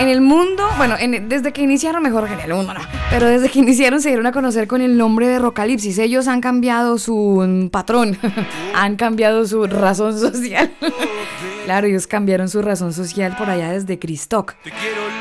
En 0.00 0.08
el 0.08 0.20
mundo, 0.20 0.66
bueno, 0.76 0.96
en- 0.98 1.28
desde 1.28 1.52
que 1.52 1.62
iniciaron, 1.62 2.02
mejor 2.02 2.26
que 2.26 2.34
en 2.34 2.40
el 2.40 2.54
mundo, 2.54 2.74
no. 2.74 2.80
Pero 3.10 3.26
desde 3.26 3.48
que 3.48 3.60
iniciaron 3.60 4.00
se 4.00 4.08
dieron 4.08 4.26
a 4.26 4.32
conocer 4.32 4.66
con 4.66 4.80
el 4.80 4.96
nombre 4.96 5.28
de 5.28 5.38
Rocalipsis. 5.38 5.98
Ellos 5.98 6.26
han 6.26 6.40
cambiado 6.40 6.98
su 6.98 7.44
mm, 7.46 7.68
patrón, 7.68 8.18
han 8.74 8.96
cambiado 8.96 9.46
su 9.46 9.66
razón 9.66 10.18
social. 10.18 10.72
claro, 11.64 11.86
ellos 11.86 12.06
cambiaron 12.06 12.48
su 12.48 12.62
razón 12.62 12.92
social 12.92 13.36
por 13.36 13.48
allá 13.48 13.70
desde 13.70 13.98
Cristoc. 13.98 14.54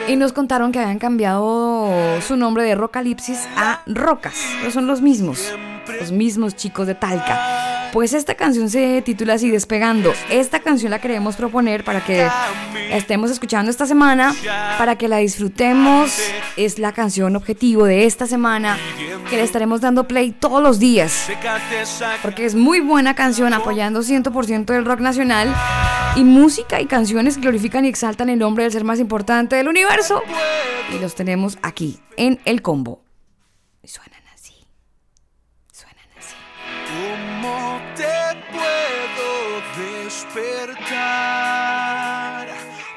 Y 0.07 0.15
nos 0.15 0.33
contaron 0.33 0.71
que 0.71 0.79
habían 0.79 0.99
cambiado 0.99 1.89
su 2.21 2.35
nombre 2.37 2.63
de 2.63 2.75
Rocalipsis 2.75 3.47
a 3.55 3.81
Rocas. 3.85 4.33
Pero 4.59 4.71
son 4.71 4.87
los 4.87 5.01
mismos, 5.01 5.53
los 5.99 6.11
mismos 6.11 6.55
chicos 6.55 6.87
de 6.87 6.95
Talca. 6.95 7.89
Pues 7.93 8.13
esta 8.13 8.33
canción 8.33 8.71
se 8.71 9.03
titula 9.03 9.35
así, 9.35 9.51
Despegando. 9.51 10.13
Esta 10.31 10.59
canción 10.59 10.89
la 10.89 10.99
queremos 10.99 11.35
proponer 11.35 11.83
para 11.83 12.03
que 12.03 12.27
estemos 12.89 13.29
escuchando 13.29 13.69
esta 13.69 13.85
semana, 13.85 14.33
para 14.79 14.97
que 14.97 15.07
la 15.07 15.17
disfrutemos. 15.17 16.11
Es 16.57 16.79
la 16.79 16.91
canción 16.91 17.35
objetivo 17.35 17.85
de 17.85 18.05
esta 18.05 18.25
semana, 18.25 18.79
que 19.29 19.35
le 19.35 19.43
estaremos 19.43 19.79
dando 19.79 20.07
play 20.07 20.31
todos 20.31 20.61
los 20.63 20.79
días. 20.79 21.29
Porque 22.23 22.45
es 22.45 22.55
muy 22.55 22.79
buena 22.79 23.13
canción, 23.13 23.53
apoyando 23.53 24.01
100% 24.01 24.65
del 24.65 24.85
rock 24.85 24.99
nacional. 24.99 25.53
Y 26.15 26.23
música 26.23 26.81
y 26.81 26.87
canciones 26.87 27.37
glorifican 27.39 27.85
y 27.85 27.89
exaltan 27.89 28.29
el 28.29 28.39
nombre 28.39 28.63
del 28.63 28.73
ser 28.73 28.83
más 28.83 28.99
importante 28.99 29.55
del 29.55 29.67
universo. 29.67 30.23
Y 30.95 30.99
los 30.99 31.13
tenemos 31.13 31.59
aquí, 31.61 31.99
en 32.17 32.39
el 32.45 32.63
combo. 32.63 33.03
Y. 33.83 33.87
Suenan 33.87 34.22
despertar? 40.23 40.87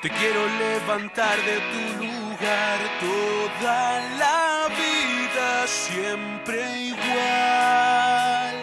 Te 0.03 0.09
quiero 0.11 0.47
levantar 0.59 1.37
de 1.43 1.57
tu 1.72 2.05
lugar 2.05 2.79
toda 3.01 4.01
la 4.18 4.68
vida, 4.68 5.66
siempre 5.66 6.59
igual. 6.79 8.57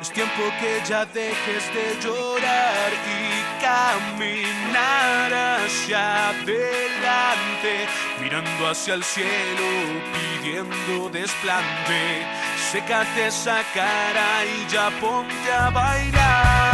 Es 0.00 0.10
tiempo 0.10 0.42
que 0.60 0.80
ya 0.86 1.04
dejes 1.06 1.72
de 1.72 1.96
llorar 2.02 2.92
y 2.92 3.42
caminar 3.62 5.32
hacia 5.32 6.30
adelante, 6.30 7.86
mirando 8.20 8.68
hacia 8.68 8.94
el 8.94 9.04
cielo, 9.04 9.68
pidiendo 10.12 11.08
desplante. 11.10 12.26
Sécate 12.72 13.26
esa 13.28 13.62
cara 13.72 14.44
y 14.44 14.66
ya 14.68 14.90
ponte 15.00 15.52
a 15.52 15.70
bailar. 15.70 16.71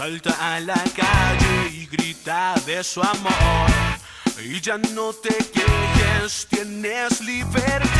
Salta 0.00 0.54
a 0.54 0.60
la 0.60 0.82
calle 0.96 1.68
y 1.74 1.84
grita 1.84 2.54
de 2.64 2.82
su 2.82 3.02
amor. 3.02 3.70
Y 4.42 4.58
ya 4.58 4.78
no 4.78 5.12
te 5.12 5.28
quejes, 5.28 6.46
tienes 6.48 7.20
libertad. 7.20 7.90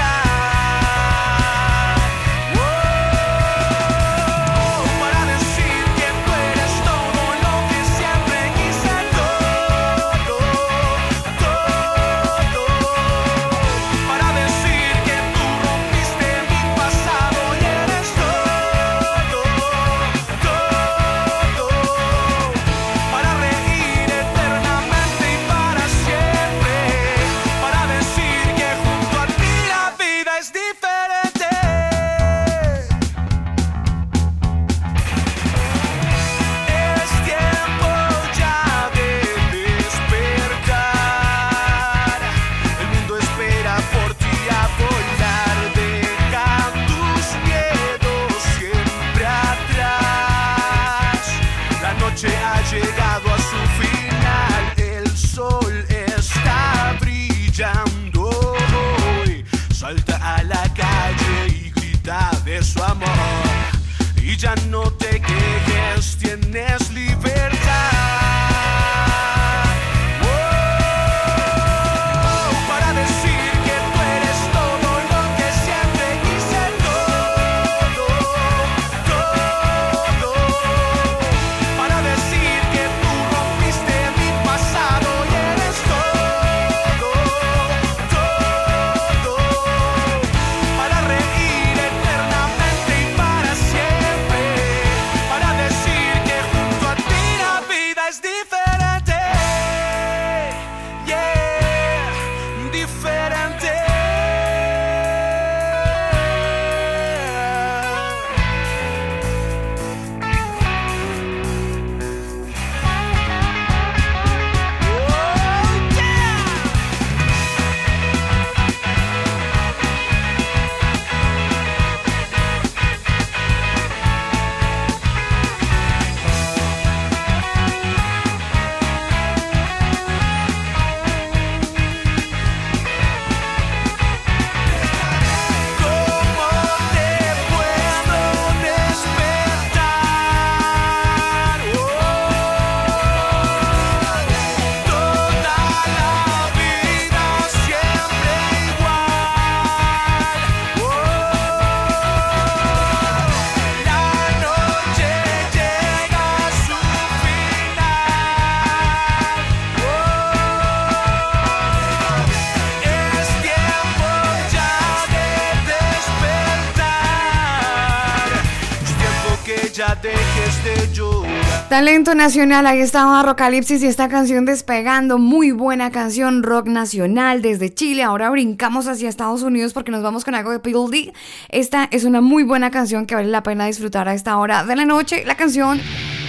Talento 171.70 172.16
nacional, 172.16 172.66
ahí 172.66 172.80
estaba 172.80 173.22
Rocalipsis 173.22 173.80
y 173.84 173.86
esta 173.86 174.08
canción 174.08 174.44
despegando, 174.44 175.18
muy 175.18 175.52
buena 175.52 175.92
canción, 175.92 176.42
rock 176.42 176.66
nacional 176.66 177.42
desde 177.42 177.72
Chile. 177.72 178.02
Ahora 178.02 178.28
brincamos 178.28 178.88
hacia 178.88 179.08
Estados 179.08 179.44
Unidos 179.44 179.72
porque 179.72 179.92
nos 179.92 180.02
vamos 180.02 180.24
con 180.24 180.34
algo 180.34 180.50
de 180.50 180.58
P.O.D. 180.58 181.12
Esta 181.48 181.86
es 181.92 182.02
una 182.02 182.20
muy 182.20 182.42
buena 182.42 182.72
canción 182.72 183.06
que 183.06 183.14
vale 183.14 183.28
la 183.28 183.44
pena 183.44 183.66
disfrutar 183.66 184.08
a 184.08 184.14
esta 184.14 184.36
hora 184.36 184.64
de 184.64 184.74
la 184.74 184.84
noche. 184.84 185.22
La 185.24 185.36
canción 185.36 185.80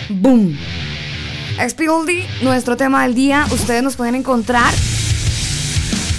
Boom. 0.09 0.55
Es 1.59 1.73
P.O.D., 1.73 2.23
nuestro 2.43 2.77
tema 2.77 3.01
del 3.01 3.15
día. 3.15 3.47
Ustedes 3.51 3.81
nos 3.81 3.95
pueden 3.95 4.13
encontrar. 4.13 4.71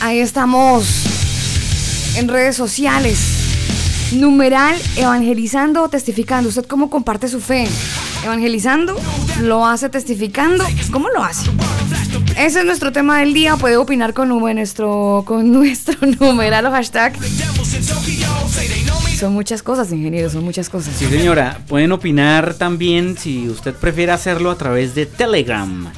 Ahí 0.01 0.19
estamos 0.19 2.17
en 2.17 2.27
redes 2.27 2.57
sociales. 2.57 3.42
Numeral 4.15 4.77
evangelizando 4.97 5.83
o 5.83 5.89
testificando. 5.89 6.49
¿Usted 6.49 6.67
cómo 6.67 6.91
comparte 6.91 7.29
su 7.29 7.41
fe? 7.41 7.67
¿Evangelizando? 8.25 8.97
¿Lo 9.41 9.67
hace 9.67 9.89
testificando? 9.89 10.65
¿Cómo 10.91 11.09
lo 11.09 11.25
hace? 11.25 11.51
Ese 12.37 12.61
es 12.61 12.65
nuestro 12.65 12.93
tema 12.93 13.19
del 13.21 13.33
día. 13.33 13.57
Puede 13.57 13.77
opinar 13.77 14.13
con 14.13 14.29
nuestro, 14.29 15.25
con 15.27 15.51
nuestro 15.53 16.07
numeral 16.21 16.67
o 16.67 16.71
hashtag. 16.71 17.15
Son 19.19 19.33
muchas 19.33 19.63
cosas, 19.63 19.91
ingeniero, 19.93 20.29
son 20.29 20.45
muchas 20.45 20.69
cosas. 20.69 20.95
Sí, 20.99 21.07
señora. 21.07 21.61
Pueden 21.69 21.93
opinar 21.93 22.55
también 22.55 23.17
si 23.17 23.49
usted 23.49 23.75
prefiere 23.75 24.13
hacerlo 24.13 24.51
a 24.51 24.59
través 24.59 24.95
de 24.95 25.07
Telegram. 25.07 25.91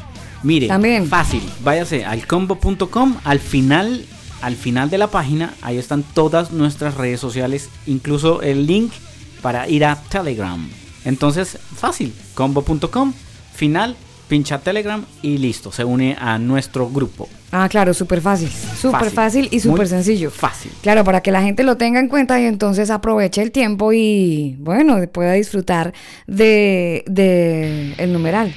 Mire, 0.43 0.69
También. 0.69 1.09
fácil. 1.09 1.43
Váyase 1.63 2.05
al 2.05 2.27
combo.com. 2.27 3.17
Al 3.25 3.41
final, 3.41 4.05
al 4.45 4.57
final 4.57 4.91
de 4.91 4.99
la 4.99 5.07
página, 5.07 5.55
ahí 5.63 5.79
están 5.79 6.03
todas 6.03 6.53
nuestras 6.53 6.97
redes 6.97 7.19
sociales, 7.19 7.71
incluso 7.87 8.43
el 8.43 8.67
link 8.67 8.93
para 9.41 9.67
ir 9.69 9.87
a 9.87 9.97
Telegram. 9.97 10.69
Entonces, 11.07 11.59
fácil. 11.77 12.15
Combo.com. 12.35 13.15
Final, 13.55 13.97
pincha 14.29 14.59
Telegram 14.59 15.03
y 15.23 15.39
listo. 15.39 15.73
Se 15.73 15.85
une 15.85 16.17
a 16.21 16.39
nuestro 16.39 16.91
grupo. 16.91 17.29
Ah, 17.53 17.69
claro, 17.71 17.95
súper 17.95 18.21
fácil. 18.21 18.51
Súper 18.51 19.11
fácil 19.11 19.49
y 19.51 19.61
súper 19.61 19.89
sencillo. 19.89 20.31
Fácil. 20.31 20.73
Claro, 20.83 21.05
para 21.05 21.23
que 21.23 21.31
la 21.31 21.43
gente 21.43 21.63
lo 21.63 21.79
tenga 21.79 21.99
en 22.01 22.09
cuenta 22.09 22.39
y 22.39 22.45
entonces 22.45 22.91
aproveche 22.91 23.41
el 23.41 23.51
tiempo 23.51 23.95
y, 23.95 24.57
bueno, 24.59 24.99
pueda 25.11 25.33
disfrutar 25.33 25.95
de, 26.27 27.03
de 27.07 27.95
el 27.97 28.13
numeral. 28.13 28.55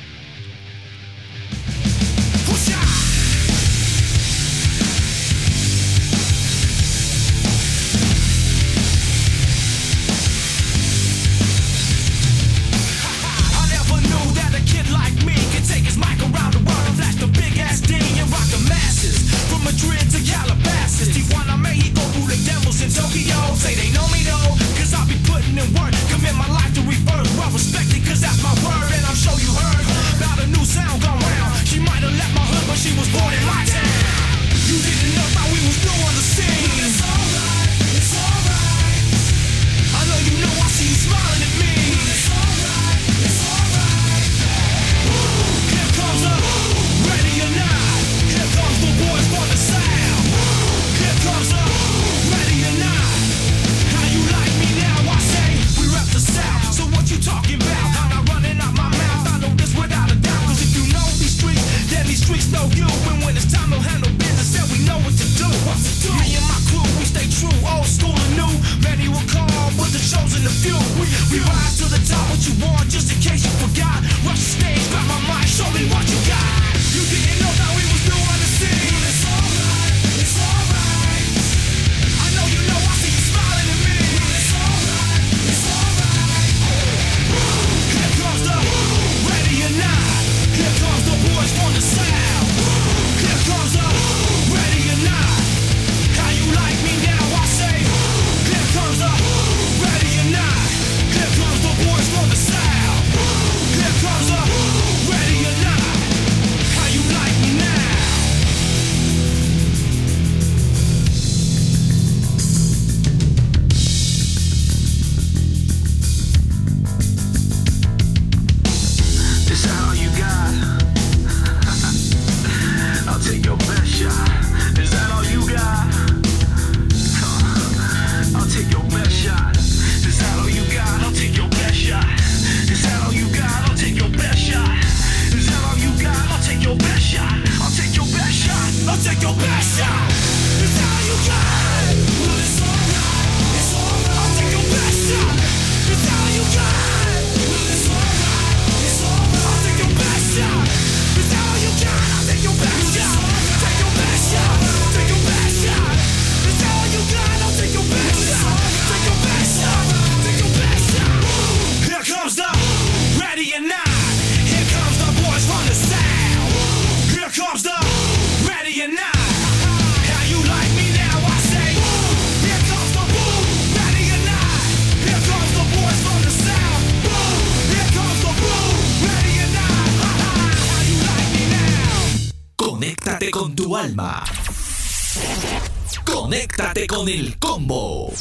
Con 186.98 187.10
el 187.10 187.38
combo. 187.38 188.12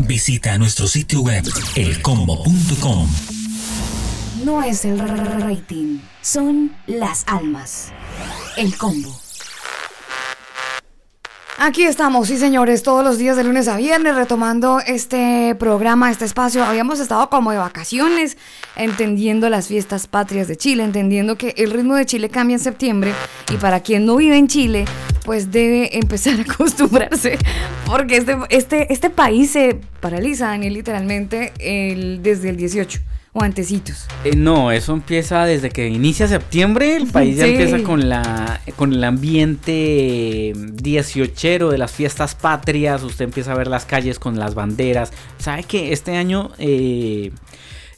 Visita 0.00 0.58
nuestro 0.58 0.88
sitio 0.88 1.20
web 1.20 1.44
elcombo.com. 1.76 3.08
No 4.44 4.64
es 4.64 4.84
el 4.84 4.98
rating, 4.98 6.00
son 6.20 6.72
las 6.88 7.22
almas. 7.28 7.92
El 8.56 8.76
combo. 8.76 9.27
Aquí 11.60 11.82
estamos, 11.82 12.28
sí 12.28 12.38
señores, 12.38 12.84
todos 12.84 13.02
los 13.02 13.18
días 13.18 13.36
de 13.36 13.42
lunes 13.42 13.66
a 13.66 13.76
viernes 13.76 14.14
retomando 14.14 14.78
este 14.78 15.56
programa, 15.56 16.08
este 16.08 16.24
espacio. 16.24 16.62
Habíamos 16.62 17.00
estado 17.00 17.28
como 17.30 17.50
de 17.50 17.58
vacaciones, 17.58 18.36
entendiendo 18.76 19.50
las 19.50 19.66
fiestas 19.66 20.06
patrias 20.06 20.46
de 20.46 20.54
Chile, 20.54 20.84
entendiendo 20.84 21.36
que 21.36 21.54
el 21.56 21.72
ritmo 21.72 21.96
de 21.96 22.06
Chile 22.06 22.28
cambia 22.28 22.54
en 22.54 22.60
septiembre 22.60 23.12
y 23.52 23.56
para 23.56 23.80
quien 23.80 24.06
no 24.06 24.14
vive 24.14 24.36
en 24.36 24.46
Chile, 24.46 24.84
pues 25.24 25.50
debe 25.50 25.98
empezar 25.98 26.38
a 26.38 26.42
acostumbrarse 26.42 27.38
porque 27.86 28.18
este, 28.18 28.36
este, 28.50 28.92
este 28.92 29.10
país 29.10 29.50
se 29.50 29.80
paraliza, 29.98 30.46
Daniel, 30.46 30.74
literalmente 30.74 31.52
desde 32.22 32.50
el 32.50 32.56
18. 32.56 33.00
O 33.38 33.42
antecitos. 33.42 34.06
Eh, 34.24 34.36
no, 34.36 34.72
eso 34.72 34.92
empieza 34.92 35.44
desde 35.44 35.70
que 35.70 35.88
inicia 35.88 36.28
septiembre. 36.28 36.96
El 36.96 37.06
país 37.06 37.36
ya 37.36 37.46
empieza 37.46 37.82
con 37.82 38.08
la 38.08 38.60
con 38.76 38.92
el 38.92 39.02
ambiente 39.04 40.52
18 40.54 41.70
de 41.70 41.78
las 41.78 41.92
fiestas 41.92 42.34
patrias. 42.34 43.02
Usted 43.02 43.26
empieza 43.26 43.52
a 43.52 43.56
ver 43.56 43.68
las 43.68 43.84
calles 43.84 44.18
con 44.18 44.38
las 44.38 44.54
banderas. 44.54 45.12
¿Sabe 45.38 45.64
que 45.64 45.92
este 45.92 46.16
año, 46.16 46.50
eh, 46.58 47.32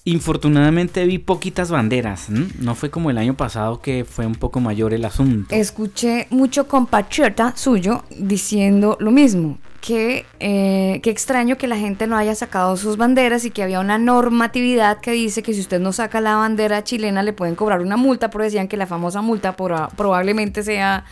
infortunadamente, 0.05 1.05
vi 1.07 1.19
poquitas 1.19 1.71
banderas? 1.71 2.29
No 2.29 2.75
fue 2.75 2.91
como 2.91 3.11
el 3.11 3.19
año 3.19 3.35
pasado 3.35 3.81
que 3.81 4.05
fue 4.05 4.27
un 4.27 4.35
poco 4.35 4.61
mayor 4.61 4.95
el 4.95 5.05
asunto. 5.05 5.55
Escuché 5.55 6.27
mucho 6.31 6.69
compatriota 6.69 7.55
suyo 7.57 8.05
diciendo 8.19 8.97
lo 9.01 9.11
mismo. 9.11 9.59
Que, 9.81 10.27
eh, 10.41 11.01
extraño 11.05 11.57
que 11.57 11.67
la 11.67 11.77
gente 11.79 12.07
no 12.07 12.17
haya 12.17 12.35
sacado 12.35 12.77
sus 12.77 12.99
banderas 12.99 13.45
y 13.47 13.51
que 13.51 13.63
había 13.63 13.81
una 13.81 13.97
normatividad 13.97 15.01
que 15.01 15.13
dice 15.13 15.43
que 15.43 15.55
si 15.55 15.61
usted 15.61 15.81
no 15.81 15.93
saca 15.93 16.21
la 16.21 16.37
bandera 16.37 16.85
chilena 16.85 17.23
le 17.23 17.33
pueden 17.33 17.55
cobrar 17.55 17.81
una 17.81 17.97
multa, 17.97 18.29
pero 18.31 18.45
decían 18.45 18.69
que 18.69 18.77
la 18.77 18.87
famosa 18.87 19.23
multa 19.23 19.57
por- 19.57 19.89
probablemente 19.97 20.63
sea 20.63 21.05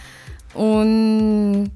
un 0.55 1.71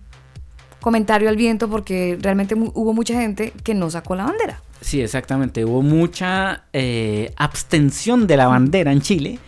comentario 0.80 1.28
al 1.28 1.36
viento 1.36 1.68
porque 1.70 2.18
realmente 2.20 2.55
hubo 2.57 2.93
mucha 2.93 3.14
gente 3.14 3.53
que 3.64 3.72
no 3.74 3.90
sacó 3.90 4.14
la 4.16 4.24
bandera. 4.24 4.61
Sí, 4.80 5.01
exactamente. 5.01 5.64
Hubo 5.64 5.80
mucha 5.80 6.64
eh, 6.72 7.32
abstención 7.36 8.26
de 8.26 8.36
la 8.36 8.49
bandera 8.49 8.93
en 8.93 9.01
Chile. 9.01 9.38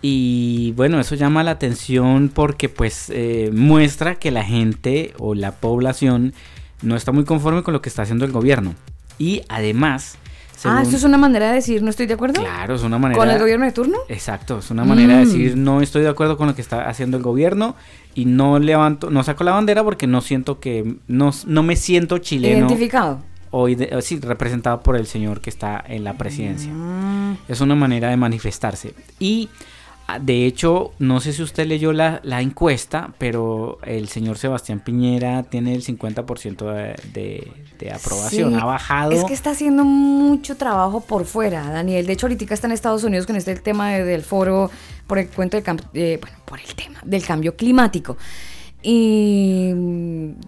Y 0.00 0.72
bueno, 0.76 0.98
eso 1.00 1.14
llama 1.14 1.42
la 1.44 1.50
atención 1.52 2.30
porque 2.32 2.68
pues 2.68 3.10
eh, 3.10 3.50
muestra 3.52 4.14
que 4.14 4.30
la 4.30 4.44
gente 4.44 5.12
o 5.18 5.34
la 5.34 5.52
población 5.52 6.32
no 6.82 6.96
está 6.96 7.12
muy 7.12 7.24
conforme 7.24 7.62
con 7.62 7.72
lo 7.74 7.82
que 7.82 7.88
está 7.88 8.02
haciendo 8.02 8.24
el 8.24 8.32
gobierno. 8.32 8.74
Y 9.18 9.42
además... 9.48 10.16
Ah, 10.64 10.80
esto 10.82 10.96
es 10.96 11.04
una 11.04 11.18
manera 11.18 11.50
de 11.50 11.54
decir 11.54 11.84
no 11.84 11.90
estoy 11.90 12.06
de 12.06 12.14
acuerdo 12.14 12.40
Claro, 12.40 12.74
es 12.74 12.82
una 12.82 12.98
manera... 12.98 13.16
con 13.16 13.30
el 13.30 13.38
gobierno 13.38 13.64
de 13.64 13.70
turno. 13.70 13.96
Exacto, 14.08 14.58
es 14.58 14.72
una 14.72 14.84
manera 14.84 15.16
de 15.18 15.24
Mm. 15.24 15.28
decir 15.28 15.56
no 15.56 15.80
estoy 15.82 16.02
de 16.02 16.08
acuerdo 16.08 16.36
con 16.36 16.48
lo 16.48 16.56
que 16.56 16.62
está 16.62 16.88
haciendo 16.88 17.16
el 17.16 17.22
gobierno 17.22 17.76
y 18.16 18.24
no 18.24 18.58
levanto, 18.58 19.08
no 19.08 19.22
saco 19.22 19.44
la 19.44 19.52
bandera 19.52 19.84
porque 19.84 20.08
no 20.08 20.20
siento 20.20 20.58
que, 20.58 20.96
no, 21.06 21.30
no 21.46 21.62
me 21.62 21.76
siento 21.76 22.18
chileno 22.18 22.58
Identificado. 22.66 23.20
o 23.52 23.68
ide- 23.68 24.02
sí, 24.02 24.18
representado 24.18 24.80
por 24.82 24.96
el 24.96 25.06
señor 25.06 25.40
que 25.40 25.50
está 25.50 25.80
en 25.86 26.02
la 26.02 26.14
presidencia. 26.18 26.72
Mm. 26.72 27.36
Es 27.46 27.60
una 27.60 27.76
manera 27.76 28.08
de 28.10 28.16
manifestarse. 28.16 28.94
Y 29.20 29.48
de 30.22 30.46
hecho, 30.46 30.92
no 30.98 31.20
sé 31.20 31.34
si 31.34 31.42
usted 31.42 31.66
leyó 31.66 31.92
la, 31.92 32.20
la 32.22 32.40
encuesta, 32.40 33.12
pero 33.18 33.78
el 33.84 34.08
señor 34.08 34.38
Sebastián 34.38 34.80
Piñera 34.80 35.42
tiene 35.42 35.74
el 35.74 35.84
50% 35.84 36.72
de, 36.72 36.94
de- 37.12 37.52
de 37.78 37.92
aprobación. 37.92 38.52
Sí, 38.54 38.58
ha 38.60 38.64
bajado. 38.64 39.12
Es 39.12 39.24
que 39.24 39.34
está 39.34 39.50
haciendo 39.50 39.84
mucho 39.84 40.56
trabajo 40.56 41.00
por 41.00 41.26
fuera, 41.26 41.70
Daniel. 41.70 42.06
De 42.06 42.14
hecho, 42.14 42.26
ahorita 42.26 42.52
está 42.54 42.66
en 42.66 42.72
Estados 42.72 43.04
Unidos 43.04 43.26
con 43.26 43.36
este 43.36 43.54
tema 43.56 43.90
de- 43.90 44.04
del 44.04 44.22
foro 44.22 44.70
por 45.06 45.18
el 45.18 45.28
cuento 45.28 45.58
cam- 45.58 45.82
eh, 45.94 46.18
bueno, 46.20 46.36
por 46.44 46.58
el 46.58 46.74
tema 46.74 47.00
del 47.04 47.24
cambio 47.24 47.54
climático. 47.54 48.16
Y 48.82 49.72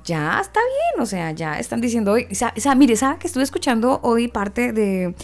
ya 0.04 0.40
está 0.40 0.60
bien, 0.60 1.02
o 1.02 1.06
sea, 1.06 1.32
ya 1.32 1.58
están 1.58 1.80
diciendo 1.80 2.12
hoy, 2.12 2.26
o 2.30 2.34
sea, 2.34 2.52
o 2.56 2.60
sea, 2.60 2.74
mire, 2.74 2.96
¿sabe 2.96 3.18
que 3.18 3.26
estuve 3.26 3.42
escuchando 3.42 4.00
hoy 4.02 4.28
parte 4.28 4.72
de 4.72 5.14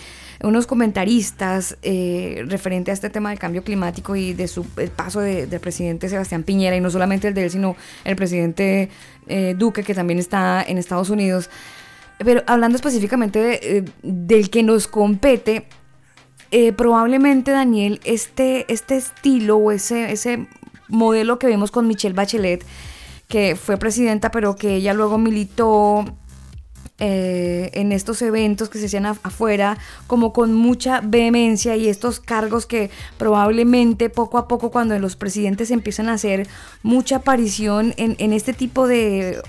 unos 0.42 0.66
comentaristas 0.66 1.76
eh, 1.82 2.44
referente 2.48 2.90
a 2.90 2.94
este 2.94 3.10
tema 3.10 3.30
del 3.30 3.38
cambio 3.38 3.64
climático 3.64 4.16
y 4.16 4.34
de 4.34 4.48
su 4.48 4.64
paso 4.96 5.20
de- 5.20 5.46
del 5.46 5.60
presidente 5.60 6.08
Sebastián 6.08 6.42
Piñera 6.42 6.76
y 6.76 6.80
no 6.80 6.90
solamente 6.90 7.28
el 7.28 7.34
de 7.34 7.44
él, 7.44 7.50
sino 7.50 7.76
el 8.04 8.16
presidente 8.16 8.90
eh, 9.28 9.54
Duque 9.58 9.82
que 9.82 9.94
también 9.94 10.18
está 10.18 10.62
en 10.66 10.78
Estados 10.78 11.10
Unidos. 11.10 11.48
Pero 12.18 12.42
hablando 12.46 12.76
específicamente 12.76 13.78
eh, 13.78 13.84
del 14.02 14.48
que 14.50 14.62
nos 14.62 14.88
compete, 14.88 15.66
eh, 16.50 16.72
probablemente 16.72 17.50
Daniel, 17.50 18.00
este, 18.04 18.70
este 18.72 18.96
estilo 18.96 19.56
o 19.56 19.72
ese, 19.72 20.12
ese 20.12 20.46
modelo 20.88 21.38
que 21.38 21.46
vimos 21.48 21.70
con 21.70 21.88
Michelle 21.88 22.14
Bachelet, 22.14 22.64
que 23.28 23.56
fue 23.56 23.76
presidenta, 23.76 24.30
pero 24.30 24.54
que 24.54 24.76
ella 24.76 24.94
luego 24.94 25.18
militó 25.18 26.04
eh, 26.98 27.70
en 27.74 27.92
estos 27.92 28.22
eventos 28.22 28.68
que 28.70 28.78
se 28.78 28.86
hacían 28.86 29.04
af- 29.04 29.18
afuera, 29.22 29.76
como 30.06 30.32
con 30.32 30.54
mucha 30.54 31.00
vehemencia 31.02 31.76
y 31.76 31.88
estos 31.88 32.20
cargos 32.20 32.64
que 32.66 32.90
probablemente 33.18 34.08
poco 34.08 34.38
a 34.38 34.48
poco 34.48 34.70
cuando 34.70 34.98
los 34.98 35.14
presidentes 35.16 35.70
empiezan 35.70 36.08
a 36.08 36.14
hacer 36.14 36.46
mucha 36.82 37.16
aparición 37.16 37.92
en, 37.98 38.16
en 38.18 38.32
este 38.32 38.52
tipo 38.54 38.86
de 38.88 39.42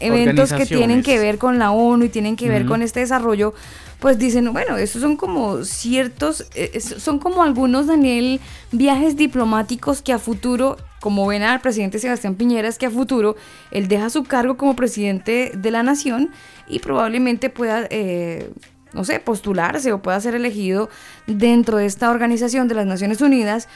eventos 0.00 0.50
que 0.58 0.66
tienen 0.78 1.02
que 1.02 1.18
ver 1.18 1.38
con 1.38 1.58
la 1.58 1.70
ONU 1.70 2.04
y 2.04 2.08
tienen 2.10 2.36
que 2.36 2.50
ver 2.50 2.66
con 2.66 2.82
este 2.82 3.00
desarrollo, 3.00 3.54
pues 3.98 4.18
dicen, 4.18 4.52
bueno, 4.52 4.76
esos 4.76 5.00
son 5.02 5.16
como 5.16 5.64
ciertos, 5.64 6.46
eh, 6.54 6.80
son 6.80 7.18
como 7.18 7.42
algunos, 7.42 7.86
Daniel, 7.86 8.40
viajes 8.72 9.16
diplomáticos 9.16 10.02
que 10.02 10.12
a 10.12 10.18
futuro, 10.18 10.76
como 11.00 11.26
ven 11.26 11.42
al 11.42 11.60
presidente 11.60 11.98
Sebastián 11.98 12.34
Piñera, 12.34 12.68
es 12.68 12.78
que 12.78 12.86
a 12.86 12.90
futuro 12.90 13.36
él 13.70 13.88
deja 13.88 14.10
su 14.10 14.24
cargo 14.24 14.56
como 14.56 14.76
presidente 14.76 15.52
de 15.54 15.70
la 15.70 15.82
nación 15.82 16.30
y 16.68 16.80
probablemente 16.80 17.48
pueda, 17.48 17.86
eh, 17.90 18.50
no 18.92 19.04
sé, 19.04 19.18
postularse 19.18 19.92
o 19.92 20.02
pueda 20.02 20.20
ser 20.20 20.34
elegido 20.34 20.90
dentro 21.26 21.78
de 21.78 21.86
esta 21.86 22.10
organización 22.10 22.68
de 22.68 22.74
las 22.74 22.86
Naciones 22.86 23.20
Unidas 23.22 23.68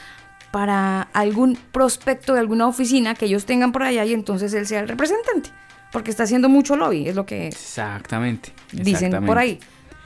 para 0.50 1.02
algún 1.12 1.56
prospecto 1.72 2.34
de 2.34 2.40
alguna 2.40 2.66
oficina 2.66 3.14
que 3.14 3.26
ellos 3.26 3.46
tengan 3.46 3.72
por 3.72 3.84
allá 3.84 4.04
y 4.04 4.12
entonces 4.12 4.52
él 4.52 4.66
sea 4.66 4.80
el 4.80 4.88
representante. 4.88 5.50
Porque 5.92 6.10
está 6.10 6.24
haciendo 6.24 6.48
mucho 6.48 6.76
lobby, 6.76 7.08
es 7.08 7.16
lo 7.16 7.26
que 7.26 7.48
Exactamente. 7.48 8.52
dicen 8.70 9.10
por 9.10 9.18
exactamente. 9.18 9.40
ahí. 9.40 9.60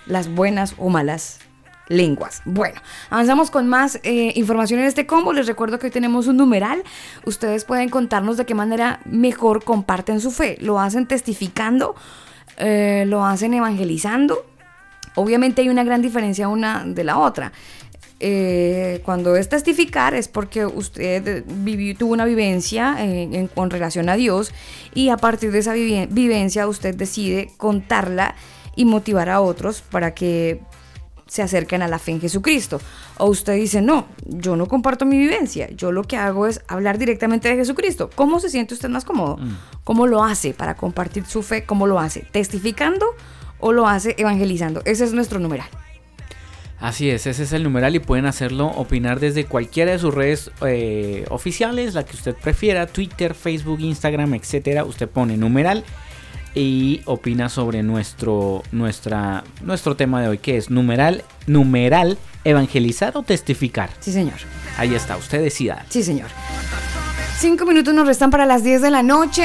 Las 0.06 0.28
buenas 0.28 0.74
o 0.78 0.88
malas 0.90 1.40
lenguas. 1.88 2.40
Bueno, 2.44 2.80
avanzamos 3.10 3.50
con 3.50 3.68
más 3.68 4.00
eh, 4.04 4.32
información 4.36 4.80
en 4.80 4.86
este 4.86 5.06
combo. 5.06 5.32
Les 5.32 5.46
recuerdo 5.46 5.78
que 5.78 5.86
hoy 5.86 5.92
tenemos 5.92 6.26
un 6.26 6.36
numeral. 6.38 6.82
Ustedes 7.26 7.64
pueden 7.64 7.88
contarnos 7.90 8.36
de 8.36 8.46
qué 8.46 8.54
manera 8.54 9.00
mejor 9.04 9.64
comparten 9.64 10.20
su 10.20 10.30
fe. 10.30 10.56
Lo 10.60 10.80
hacen 10.80 11.06
testificando, 11.06 11.94
eh, 12.58 13.04
lo 13.06 13.24
hacen 13.24 13.52
evangelizando. 13.54 14.46
Obviamente 15.14 15.62
hay 15.62 15.68
una 15.68 15.84
gran 15.84 16.00
diferencia 16.02 16.48
una 16.48 16.84
de 16.86 17.04
la 17.04 17.18
otra. 17.18 17.52
Eh, 18.20 19.02
cuando 19.04 19.36
es 19.36 19.48
testificar 19.48 20.14
es 20.14 20.28
porque 20.28 20.64
usted 20.64 21.44
vivió, 21.46 21.94
tuvo 21.96 22.12
una 22.14 22.24
vivencia 22.24 22.96
en- 22.98 23.48
con 23.48 23.68
relación 23.70 24.08
a 24.08 24.14
Dios 24.14 24.52
y 24.94 25.10
a 25.10 25.16
partir 25.18 25.50
de 25.50 25.58
esa 25.58 25.74
vivencia 25.74 26.66
usted 26.66 26.94
decide 26.94 27.50
contarla 27.58 28.34
y 28.76 28.84
motivar 28.84 29.28
a 29.28 29.40
otros 29.40 29.82
para 29.82 30.14
que 30.14 30.60
se 31.26 31.42
acerquen 31.42 31.82
a 31.82 31.88
la 31.88 31.98
fe 31.98 32.12
en 32.12 32.20
Jesucristo. 32.20 32.80
O 33.18 33.26
usted 33.26 33.54
dice, 33.54 33.80
no, 33.80 34.06
yo 34.24 34.56
no 34.56 34.66
comparto 34.66 35.04
mi 35.04 35.18
vivencia, 35.18 35.68
yo 35.70 35.92
lo 35.92 36.04
que 36.04 36.16
hago 36.16 36.46
es 36.46 36.60
hablar 36.68 36.98
directamente 36.98 37.48
de 37.48 37.56
Jesucristo. 37.56 38.10
¿Cómo 38.14 38.40
se 38.40 38.50
siente 38.50 38.74
usted 38.74 38.88
más 38.88 39.04
cómodo? 39.04 39.38
¿Cómo 39.84 40.06
lo 40.06 40.24
hace 40.24 40.54
para 40.54 40.76
compartir 40.76 41.24
su 41.26 41.42
fe? 41.42 41.64
¿Cómo 41.64 41.86
lo 41.86 41.98
hace? 41.98 42.26
¿Testificando 42.30 43.06
o 43.60 43.72
lo 43.72 43.88
hace 43.88 44.14
evangelizando? 44.18 44.82
Ese 44.84 45.04
es 45.04 45.12
nuestro 45.12 45.38
numeral. 45.38 45.68
Así 46.80 47.08
es, 47.08 47.26
ese 47.26 47.44
es 47.44 47.52
el 47.52 47.62
numeral 47.62 47.94
y 47.94 47.98
pueden 47.98 48.26
hacerlo, 48.26 48.66
opinar 48.66 49.18
desde 49.18 49.46
cualquiera 49.46 49.92
de 49.92 49.98
sus 49.98 50.12
redes 50.12 50.50
eh, 50.66 51.24
oficiales, 51.30 51.94
la 51.94 52.04
que 52.04 52.14
usted 52.14 52.34
prefiera, 52.34 52.86
Twitter, 52.86 53.34
Facebook, 53.34 53.80
Instagram, 53.80 54.34
etcétera. 54.34 54.84
Usted 54.84 55.08
pone 55.08 55.38
numeral 55.38 55.84
y 56.54 57.02
opina 57.04 57.48
sobre 57.48 57.82
nuestro, 57.82 58.62
nuestra, 58.72 59.44
nuestro 59.62 59.96
tema 59.96 60.22
de 60.22 60.28
hoy, 60.28 60.38
que 60.38 60.56
es 60.56 60.70
numeral, 60.70 61.24
numeral, 61.46 62.18
evangelizar 62.44 63.16
o 63.16 63.22
testificar. 63.22 63.90
Sí, 64.00 64.12
señor. 64.12 64.36
Ahí 64.76 64.94
está, 64.94 65.16
usted 65.16 65.42
decida. 65.42 65.84
Sí, 65.88 66.02
señor. 66.02 66.28
Cinco 67.38 67.66
minutos 67.66 67.94
nos 67.94 68.06
restan 68.06 68.30
para 68.30 68.46
las 68.46 68.62
10 68.62 68.82
de 68.82 68.90
la 68.90 69.02
noche. 69.02 69.44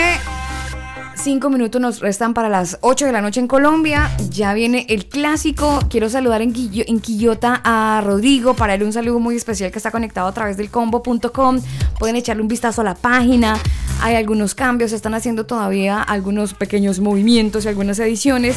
Cinco 1.21 1.49
minutos 1.49 1.81
nos 1.81 1.99
restan 1.99 2.33
para 2.33 2.47
las 2.47 2.77
8 2.81 3.05
de 3.05 3.11
la 3.11 3.21
noche 3.21 3.39
en 3.41 3.47
Colombia. 3.47 4.09
Ya 4.29 4.53
viene 4.53 4.85
el 4.89 5.05
clásico. 5.07 5.79
Quiero 5.89 6.09
saludar 6.09 6.41
en, 6.41 6.53
Quillo- 6.53 6.85
en 6.87 6.99
Quillota 7.01 7.61
a 7.63 8.01
Rodrigo. 8.03 8.53
Para 8.53 8.73
él 8.75 8.83
un 8.83 8.93
saludo 8.93 9.19
muy 9.19 9.35
especial 9.35 9.69
que 9.71 9.77
está 9.79 9.91
conectado 9.91 10.27
a 10.27 10.31
través 10.33 10.55
del 10.55 10.69
combo.com. 10.71 11.59
Pueden 11.99 12.15
echarle 12.15 12.41
un 12.41 12.47
vistazo 12.47 12.81
a 12.81 12.83
la 12.85 12.95
página. 12.95 13.57
Hay 14.01 14.15
algunos 14.15 14.55
cambios. 14.55 14.91
Se 14.91 14.95
están 14.95 15.13
haciendo 15.13 15.45
todavía 15.45 16.01
algunos 16.01 16.53
pequeños 16.53 16.99
movimientos 17.01 17.65
y 17.65 17.67
algunas 17.67 17.99
ediciones. 17.99 18.55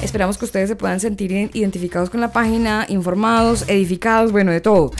Esperamos 0.00 0.38
que 0.38 0.44
ustedes 0.44 0.68
se 0.68 0.76
puedan 0.76 1.00
sentir 1.00 1.32
identificados 1.52 2.10
con 2.10 2.20
la 2.20 2.30
página, 2.32 2.86
informados, 2.88 3.64
edificados, 3.68 4.30
bueno, 4.30 4.52
de 4.52 4.60
todo. 4.60 4.92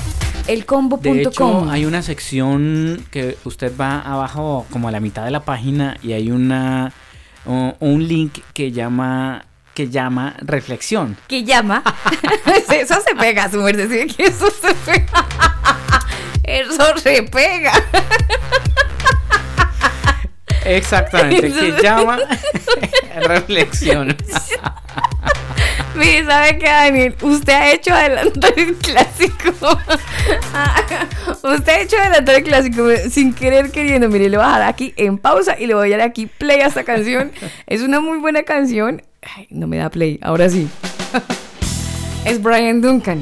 Elcombo.com. 0.49 1.71
Hay 1.71 1.87
una 1.87 2.03
sección 2.03 3.03
que 3.11 3.39
usted 3.45 3.73
va 3.81 4.01
abajo 4.01 4.67
como 4.71 4.89
a 4.89 4.91
la 4.91 5.01
mitad 5.01 5.25
de 5.25 5.31
la 5.31 5.41
página 5.45 5.97
y 6.03 6.13
hay 6.13 6.31
una 6.31 6.93
un 7.45 8.09
link 8.09 8.39
que 8.53 8.73
llama 8.73 9.45
que 9.75 9.89
llama 9.91 10.37
reflexión. 10.41 11.17
que 11.27 11.45
llama. 11.45 11.83
eso 12.71 12.95
se 13.07 13.15
pega, 13.17 13.51
su 13.51 13.61
merced. 13.61 14.09
eso 14.19 14.51
se 14.51 14.75
pega. 14.75 15.27
Eso 16.45 16.99
se 16.99 17.23
pega. 17.23 17.73
Exactamente, 20.65 21.53
que 21.53 21.83
llama 21.83 22.19
reflexión. 23.23 24.17
Mire, 25.95 26.25
¿sabe 26.25 26.59
qué, 26.59 26.67
Daniel? 26.67 27.15
Usted 27.21 27.53
ha 27.53 27.73
hecho 27.73 27.95
adelantar 27.95 28.53
el 28.57 28.75
clásico. 28.75 29.51
Usted 31.43 31.73
ha 31.73 31.81
hecho 31.81 31.97
adelantar 31.99 32.35
el 32.35 32.43
clásico 32.43 32.89
sin 33.11 33.33
querer 33.33 33.71
queriendo. 33.71 34.09
Mire, 34.09 34.29
le 34.29 34.37
voy 34.37 34.45
a 34.45 34.49
dejar 34.49 34.63
aquí 34.63 34.93
en 34.97 35.19
pausa 35.19 35.57
y 35.59 35.67
le 35.67 35.75
voy 35.75 35.93
a 35.93 35.99
dar 35.99 36.09
aquí 36.09 36.27
play 36.27 36.61
a 36.63 36.67
esta 36.67 36.83
canción. 36.83 37.31
Es 37.67 37.83
una 37.83 38.01
muy 38.01 38.19
buena 38.19 38.43
canción. 38.43 39.03
Ay, 39.37 39.47
no 39.51 39.69
me 39.69 39.77
da 39.77 39.89
play, 39.91 40.19
ahora 40.23 40.49
sí. 40.49 40.69
Es 42.25 42.43
Brian 42.43 42.81
Duncan 42.81 43.21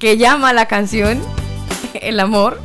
que 0.00 0.16
llama 0.16 0.52
la 0.52 0.66
canción 0.66 1.20
El 1.94 2.20
amor. 2.20 2.58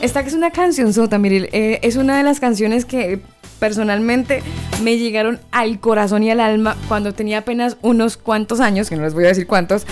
Esta 0.00 0.22
que 0.22 0.28
es 0.28 0.34
una 0.34 0.50
canción 0.52 0.92
sota, 0.92 1.18
mire, 1.18 1.48
eh, 1.52 1.80
es 1.82 1.96
una 1.96 2.16
de 2.16 2.22
las 2.22 2.38
canciones 2.40 2.84
que 2.84 3.18
personalmente 3.58 4.42
me 4.82 4.96
llegaron 4.96 5.40
al 5.50 5.80
corazón 5.80 6.22
y 6.22 6.30
al 6.30 6.38
alma 6.38 6.76
cuando 6.86 7.12
tenía 7.14 7.38
apenas 7.38 7.76
unos 7.82 8.16
cuantos 8.16 8.60
años, 8.60 8.88
que 8.88 8.94
no 8.96 9.02
les 9.02 9.14
voy 9.14 9.24
a 9.24 9.28
decir 9.28 9.48
cuántos, 9.48 9.84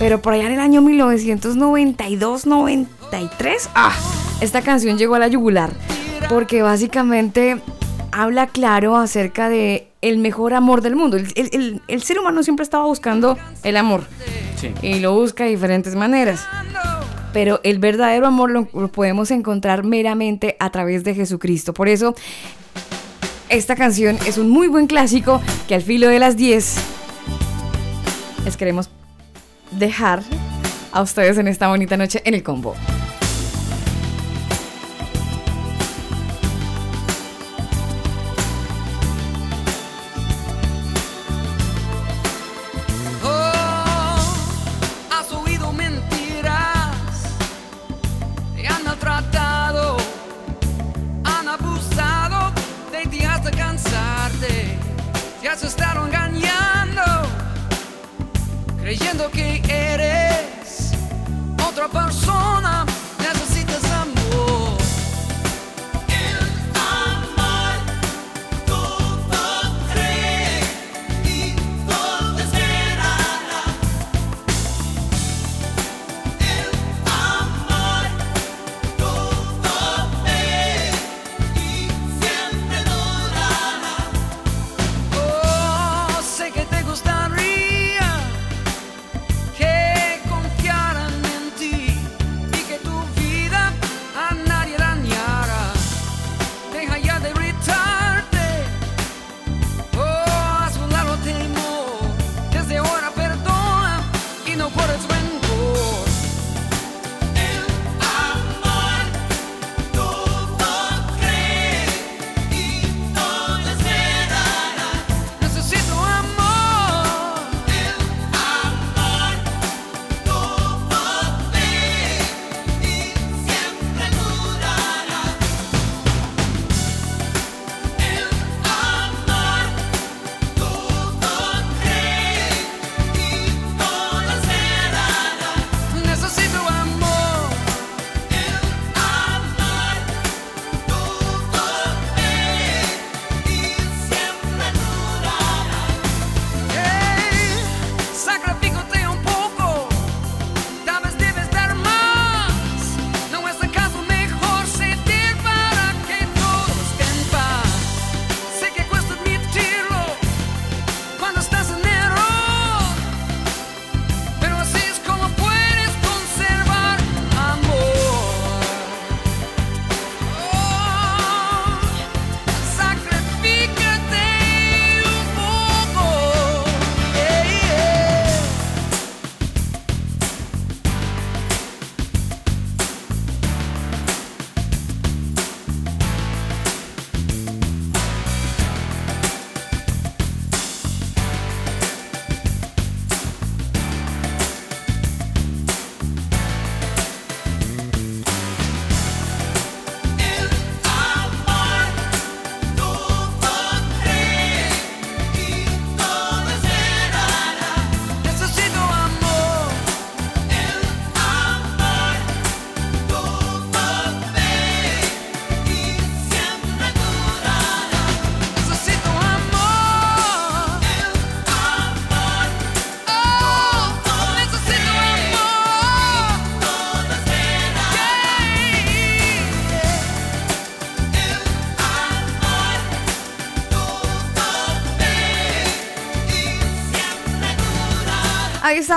pero 0.00 0.20
por 0.20 0.32
allá 0.34 0.46
en 0.46 0.52
el 0.54 0.58
año 0.60 0.82
1992-93, 0.82 2.88
ah, 3.76 3.94
esta 4.40 4.60
canción 4.62 4.98
llegó 4.98 5.14
a 5.14 5.20
la 5.20 5.28
yugular, 5.28 5.70
porque 6.28 6.62
básicamente 6.62 7.60
habla 8.10 8.48
claro 8.48 8.96
acerca 8.96 9.48
de 9.48 9.86
el 10.02 10.18
mejor 10.18 10.52
amor 10.54 10.80
del 10.82 10.96
mundo. 10.96 11.16
El, 11.16 11.28
el- 11.36 11.50
el- 11.52 11.80
el 11.86 12.02
ser 12.02 12.18
humano 12.18 12.42
siempre 12.42 12.64
estaba 12.64 12.84
buscando 12.86 13.38
el 13.62 13.76
amor 13.76 14.02
Sí. 14.60 14.72
y 14.82 14.98
lo 14.98 15.14
busca 15.14 15.44
de 15.44 15.50
diferentes 15.50 15.94
maneras. 15.94 16.44
Pero 17.34 17.60
el 17.64 17.80
verdadero 17.80 18.28
amor 18.28 18.50
lo, 18.50 18.88
podemos 18.88 19.30
encontrar 19.30 19.84
meramente 19.84 20.56
a 20.60 20.70
través 20.70 21.02
de 21.02 21.14
Jesucristo. 21.14 21.74
Por 21.74 21.88
eso, 21.88 22.14
esta 23.50 23.74
canción 23.74 24.16
es 24.26 24.38
un 24.38 24.48
muy 24.48 24.68
buen 24.68 24.86
clásico 24.86 25.42
que 25.68 25.74
al 25.74 25.82
filo 25.82 26.08
de 26.08 26.20
las 26.20 26.36
10 26.36 26.76
les 28.44 28.56
queremos 28.56 28.88
dejar 29.72 30.22
a 30.92 31.02
ustedes 31.02 31.36
en 31.36 31.48
esta 31.48 31.68
bonita 31.68 31.96
noche 31.96 32.22
en 32.24 32.34
el 32.34 32.44
combo. 32.44 32.76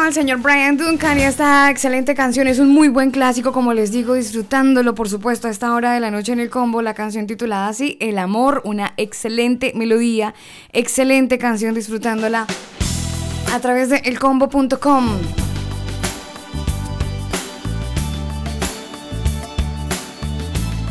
El 0.05 0.13
señor 0.13 0.39
Brian 0.39 0.77
Duncan 0.77 1.19
y 1.19 1.23
esta 1.23 1.69
excelente 1.69 2.15
canción 2.15 2.47
es 2.47 2.59
un 2.59 2.69
muy 2.69 2.87
buen 2.87 3.11
clásico, 3.11 3.51
como 3.51 3.73
les 3.73 3.91
digo, 3.91 4.13
disfrutándolo, 4.13 4.95
por 4.95 5.09
supuesto, 5.09 5.47
a 5.47 5.51
esta 5.51 5.73
hora 5.73 5.91
de 5.91 5.99
la 5.99 6.11
noche 6.11 6.31
en 6.31 6.39
el 6.39 6.49
combo. 6.49 6.81
La 6.81 6.93
canción 6.93 7.27
titulada 7.27 7.67
así, 7.67 7.97
El 7.99 8.17
amor, 8.17 8.61
una 8.63 8.93
excelente 8.95 9.73
melodía, 9.75 10.33
excelente 10.71 11.37
canción, 11.37 11.75
disfrutándola 11.75 12.47
a 13.53 13.59
través 13.59 13.89
de 13.89 13.97
elcombo.com. 13.97 15.19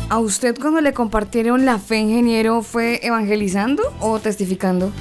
¿A 0.09 0.19
usted 0.19 0.55
cuando 0.59 0.81
le 0.81 0.93
compartieron 0.93 1.65
la 1.65 1.79
fe, 1.79 1.97
ingeniero, 1.97 2.61
fue 2.61 2.99
evangelizando 3.01 3.81
o 3.99 4.19
testificando? 4.19 4.91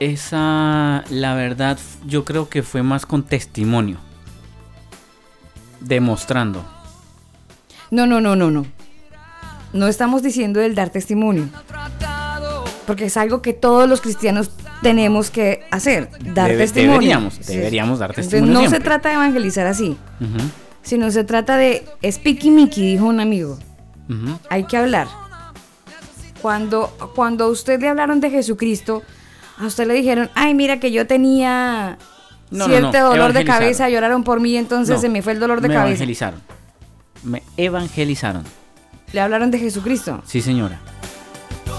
Esa, 0.00 1.04
la 1.10 1.34
verdad, 1.34 1.78
yo 2.06 2.24
creo 2.24 2.48
que 2.48 2.62
fue 2.62 2.82
más 2.82 3.04
con 3.06 3.24
testimonio. 3.24 3.98
Demostrando. 5.80 6.64
No, 7.90 8.06
no, 8.06 8.20
no, 8.20 8.36
no, 8.36 8.50
no. 8.50 8.66
No 9.72 9.86
estamos 9.86 10.22
diciendo 10.22 10.60
el 10.60 10.74
dar 10.74 10.90
testimonio. 10.90 11.48
Porque 12.86 13.06
es 13.06 13.16
algo 13.16 13.42
que 13.42 13.52
todos 13.52 13.88
los 13.88 14.00
cristianos 14.00 14.50
tenemos 14.82 15.30
que 15.30 15.60
hacer, 15.70 16.08
dar 16.32 16.50
Debe- 16.50 16.58
testimonio. 16.58 16.92
deberíamos, 17.00 17.46
deberíamos 17.46 17.98
dar 17.98 18.10
Entonces, 18.10 18.30
testimonio 18.30 18.62
no 18.62 18.70
se 18.70 18.80
trata 18.80 19.10
de 19.10 19.16
evangelizar 19.16 19.66
así, 19.66 19.98
sino 20.82 21.10
se 21.10 21.24
trata 21.24 21.56
de 21.58 21.84
speaky 22.10 22.50
Mickey, 22.50 22.92
dijo 22.92 23.04
un 23.06 23.20
amigo. 23.20 23.58
Hay 24.48 24.64
que 24.64 24.76
hablar. 24.78 25.06
Cuando, 26.40 26.88
cuando 27.14 27.44
a 27.44 27.48
usted 27.48 27.78
le 27.80 27.88
hablaron 27.88 28.20
de 28.20 28.30
Jesucristo, 28.30 29.02
a 29.58 29.66
usted 29.66 29.86
le 29.86 29.94
dijeron, 29.94 30.30
ay, 30.34 30.54
mira 30.54 30.80
que 30.80 30.90
yo 30.92 31.06
tenía 31.06 31.98
No, 32.50 32.66
cierto 32.66 32.92
no, 32.92 33.08
dolor 33.10 33.32
de 33.32 33.44
cabeza, 33.44 33.88
lloraron 33.88 34.24
por 34.24 34.40
mí, 34.40 34.56
entonces 34.56 35.00
se 35.00 35.08
me 35.08 35.22
fue 35.22 35.32
el 35.32 35.40
dolor 35.40 35.60
de 35.60 35.68
me 35.68 35.74
cabeza. 35.74 35.94
evangelizaron. 35.94 36.40
Me 37.24 37.42
evangelizaron. 37.56 38.44
Le 39.12 39.20
hablaron 39.20 39.50
de 39.50 39.58
Jesucristo. 39.58 40.22
Sí, 40.26 40.40
señora. 40.40 40.78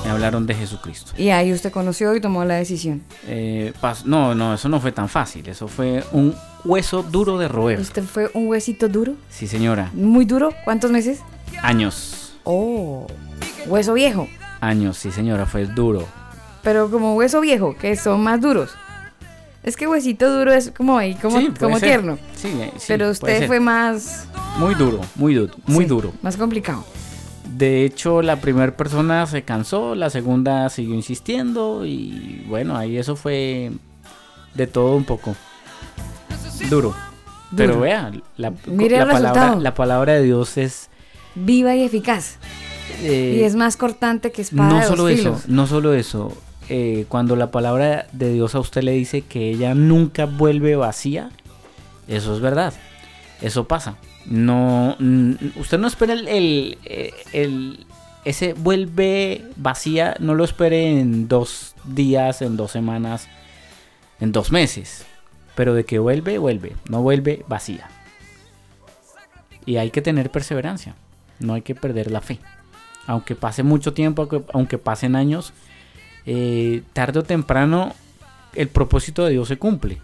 Me 0.03 0.11
hablaron 0.11 0.47
de 0.47 0.55
Jesucristo. 0.55 1.11
Y 1.17 1.29
ahí 1.29 1.51
usted 1.53 1.71
conoció 1.71 2.15
y 2.15 2.21
tomó 2.21 2.43
la 2.45 2.55
decisión. 2.55 3.03
Eh, 3.27 3.73
no, 4.05 4.33
no, 4.33 4.53
eso 4.53 4.69
no 4.69 4.79
fue 4.79 4.91
tan 4.91 5.09
fácil. 5.09 5.47
Eso 5.47 5.67
fue 5.67 6.03
un 6.11 6.33
hueso 6.65 7.03
duro 7.03 7.37
de 7.37 7.47
roer. 7.47 7.79
¿Usted 7.79 8.03
fue 8.03 8.29
un 8.33 8.47
huesito 8.47 8.87
duro? 8.87 9.13
Sí, 9.29 9.47
señora. 9.47 9.91
¿Muy 9.93 10.25
duro? 10.25 10.53
¿Cuántos 10.63 10.91
meses? 10.91 11.19
Años. 11.61 12.33
Oh, 12.43 13.05
hueso 13.67 13.93
viejo. 13.93 14.27
Años, 14.61 14.97
sí, 14.97 15.11
señora. 15.11 15.45
Fue 15.45 15.65
duro. 15.65 16.07
Pero 16.63 16.89
como 16.91 17.15
hueso 17.15 17.41
viejo, 17.41 17.75
que 17.77 17.95
son 17.95 18.21
más 18.21 18.41
duros. 18.41 18.71
Es 19.63 19.75
que 19.75 19.87
huesito 19.87 20.31
duro 20.37 20.53
es 20.53 20.71
como 20.71 20.97
ahí, 20.97 21.15
como, 21.15 21.39
Sí, 21.39 21.51
como 21.59 21.79
ser. 21.79 21.89
tierno. 21.89 22.17
Sí, 22.35 22.47
eh, 22.47 22.71
sí, 22.77 22.85
Pero 22.87 23.09
usted 23.09 23.45
fue 23.47 23.59
más... 23.59 24.27
Muy 24.57 24.73
duro, 24.75 25.01
muy 25.15 25.33
duro, 25.35 25.53
muy 25.67 25.85
duro. 25.85 26.13
Más 26.21 26.37
complicado. 26.37 26.85
De 27.45 27.83
hecho, 27.83 28.21
la 28.21 28.37
primera 28.39 28.75
persona 28.75 29.25
se 29.27 29.43
cansó, 29.43 29.95
la 29.95 30.09
segunda 30.09 30.69
siguió 30.69 30.95
insistiendo 30.95 31.85
y 31.85 32.45
bueno, 32.47 32.77
ahí 32.77 32.97
eso 32.97 33.15
fue 33.17 33.71
de 34.55 34.67
todo 34.67 34.95
un 34.95 35.03
poco. 35.03 35.35
Duro. 36.69 36.95
Pero 37.55 37.79
vea, 37.79 38.11
la, 38.37 38.53
Mire 38.67 38.97
la 38.97 39.03
el 39.03 39.09
palabra, 39.09 39.55
la 39.55 39.73
palabra 39.73 40.13
de 40.13 40.23
Dios 40.23 40.57
es... 40.57 40.89
Viva 41.35 41.75
y 41.75 41.83
eficaz. 41.83 42.37
eh, 43.01 43.37
y 43.39 43.43
es 43.43 43.55
más 43.55 43.75
cortante 43.75 44.31
que 44.31 44.41
espada 44.41 44.69
no 44.69 44.75
de 44.75 44.81
dos 44.81 44.89
solo 44.89 45.09
eso, 45.09 45.21
filos. 45.23 45.47
no 45.49 45.67
solo 45.67 45.93
eso. 45.93 46.37
Eh, 46.69 47.05
cuando 47.09 47.35
la 47.35 47.51
palabra 47.51 48.07
de 48.11 48.31
Dios 48.33 48.55
a 48.55 48.59
usted 48.59 48.83
le 48.83 48.91
dice 48.91 49.21
que 49.21 49.49
ella 49.49 49.73
nunca 49.75 50.25
vuelve 50.25 50.75
vacía, 50.75 51.31
eso 52.07 52.33
es 52.35 52.39
verdad. 52.41 52.73
Eso 53.41 53.67
pasa. 53.67 53.95
No, 54.25 54.95
mm, 54.99 55.33
usted 55.57 55.77
no 55.79 55.87
espera 55.87 56.13
el, 56.13 56.27
el- 56.27 56.77
eh, 56.85 57.13
el- 57.33 57.85
ese 58.25 58.53
vuelve 58.53 59.45
vacía, 59.55 60.15
no 60.19 60.35
lo 60.35 60.43
espere 60.43 60.99
en 60.99 61.27
dos 61.27 61.73
días, 61.85 62.41
en 62.41 62.57
dos 62.57 62.71
semanas, 62.71 63.27
en 64.19 64.31
dos 64.31 64.51
meses. 64.51 65.05
Pero 65.55 65.73
de 65.73 65.85
que 65.85 65.99
vuelve, 65.99 66.37
vuelve. 66.37 66.75
No 66.89 67.01
vuelve 67.01 67.43
vacía. 67.47 67.87
Y 69.65 69.77
hay 69.77 69.89
que 69.91 70.01
tener 70.01 70.31
perseverancia. 70.31 70.95
No 71.39 71.53
hay 71.53 71.61
que 71.61 71.75
perder 71.75 72.11
la 72.11 72.21
fe. 72.21 72.39
Aunque 73.07 73.35
pase 73.35 73.63
mucho 73.63 73.93
tiempo, 73.93 74.23
aunque, 74.23 74.41
aunque 74.53 74.77
pasen 74.77 75.15
años, 75.15 75.53
eh, 76.31 76.83
tarde 76.93 77.19
o 77.19 77.23
temprano 77.23 77.95
el 78.53 78.67
propósito 78.67 79.25
de 79.25 79.31
Dios 79.31 79.47
se 79.47 79.57
cumple. 79.57 79.97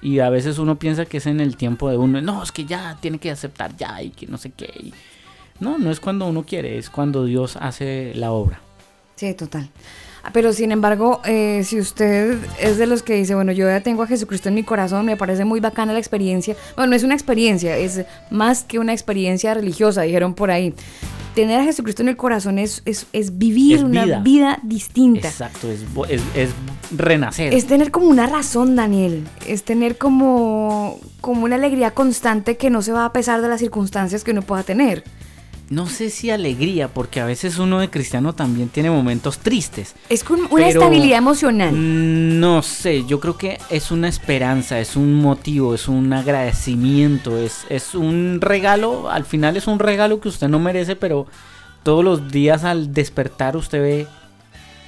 Y 0.00 0.20
a 0.20 0.30
veces 0.30 0.58
uno 0.58 0.78
piensa 0.78 1.04
que 1.06 1.16
es 1.16 1.26
en 1.26 1.40
el 1.40 1.56
tiempo 1.56 1.90
de 1.90 1.96
uno. 1.96 2.20
No, 2.20 2.42
es 2.44 2.52
que 2.52 2.64
ya 2.64 2.96
tiene 3.00 3.18
que 3.18 3.30
aceptar 3.32 3.76
ya 3.76 4.00
y 4.02 4.10
que 4.10 4.26
no 4.28 4.38
sé 4.38 4.50
qué. 4.50 4.70
y- 4.78 4.92
No, 5.60 5.76
no 5.78 5.90
es 5.90 5.98
cuando 5.98 6.26
uno 6.28 6.44
quiere, 6.44 6.78
es 6.78 6.88
cuando 6.88 7.24
Dios 7.24 7.56
hace 7.60 8.12
la 8.14 8.30
obra. 8.30 8.60
Sí, 9.16 9.34
total. 9.34 9.68
Ah, 10.22 10.30
Pero 10.32 10.52
sin 10.52 10.70
embargo, 10.70 11.20
eh, 11.24 11.62
si 11.64 11.80
usted 11.80 12.38
es 12.60 12.78
de 12.78 12.86
los 12.86 13.02
que 13.02 13.14
dice, 13.14 13.34
bueno, 13.34 13.50
yo 13.50 13.66
ya 13.66 13.80
tengo 13.80 14.04
a 14.04 14.06
Jesucristo 14.06 14.48
en 14.48 14.54
mi 14.54 14.62
corazón, 14.62 15.04
me 15.06 15.16
parece 15.16 15.44
muy 15.44 15.58
bacana 15.58 15.92
la 15.92 15.98
experiencia. 15.98 16.54
Bueno, 16.76 16.90
no 16.90 16.96
es 16.96 17.02
una 17.02 17.14
experiencia, 17.14 17.76
es 17.76 18.04
más 18.30 18.62
que 18.62 18.78
una 18.78 18.92
experiencia 18.92 19.54
religiosa, 19.54 20.02
dijeron 20.02 20.34
por 20.34 20.52
ahí. 20.52 20.74
Tener 21.38 21.60
a 21.60 21.62
Jesucristo 21.62 22.02
en 22.02 22.08
el 22.08 22.16
corazón 22.16 22.58
es, 22.58 22.82
es, 22.84 23.06
es 23.12 23.38
vivir 23.38 23.76
Es 23.76 23.82
una 23.84 24.04
vida. 24.04 24.18
vida 24.18 24.58
distinta. 24.64 25.28
Exacto, 25.28 25.70
es, 25.70 25.84
es 26.34 26.50
renacer. 26.90 27.54
Es 27.54 27.66
tener 27.68 27.92
como 27.92 28.08
una 28.08 28.26
razón, 28.26 28.74
Daniel. 28.74 29.24
Es 29.46 29.62
tener 29.62 29.98
como, 29.98 30.98
como 31.20 31.44
una 31.44 31.54
alegría 31.54 31.92
constante 31.92 32.56
que 32.56 32.70
no 32.70 32.82
se 32.82 32.90
va 32.90 33.04
a 33.04 33.12
pesar 33.12 33.40
de 33.40 33.46
las 33.46 33.60
circunstancias 33.60 34.24
que 34.24 34.32
uno 34.32 34.42
pueda 34.42 34.64
tener. 34.64 35.04
No 35.70 35.86
sé 35.86 36.08
si 36.08 36.30
alegría, 36.30 36.88
porque 36.88 37.20
a 37.20 37.26
veces 37.26 37.58
uno 37.58 37.78
de 37.78 37.90
cristiano 37.90 38.34
también 38.34 38.70
tiene 38.70 38.90
momentos 38.90 39.38
tristes. 39.38 39.94
Es 40.08 40.24
con 40.24 40.40
una 40.50 40.68
estabilidad 40.68 41.18
emocional. 41.18 41.72
Mm, 41.74 42.40
No 42.40 42.62
sé, 42.62 43.04
yo 43.04 43.20
creo 43.20 43.36
que 43.36 43.58
es 43.68 43.90
una 43.90 44.08
esperanza, 44.08 44.80
es 44.80 44.96
un 44.96 45.14
motivo, 45.16 45.74
es 45.74 45.86
un 45.88 46.12
agradecimiento, 46.12 47.36
es, 47.36 47.66
es 47.68 47.94
un 47.94 48.38
regalo, 48.40 49.10
al 49.10 49.24
final 49.24 49.56
es 49.56 49.66
un 49.66 49.78
regalo 49.78 50.20
que 50.20 50.28
usted 50.28 50.48
no 50.48 50.58
merece, 50.58 50.96
pero 50.96 51.26
todos 51.82 52.02
los 52.02 52.30
días 52.30 52.64
al 52.64 52.94
despertar 52.94 53.56
usted 53.56 53.80
ve 53.80 54.06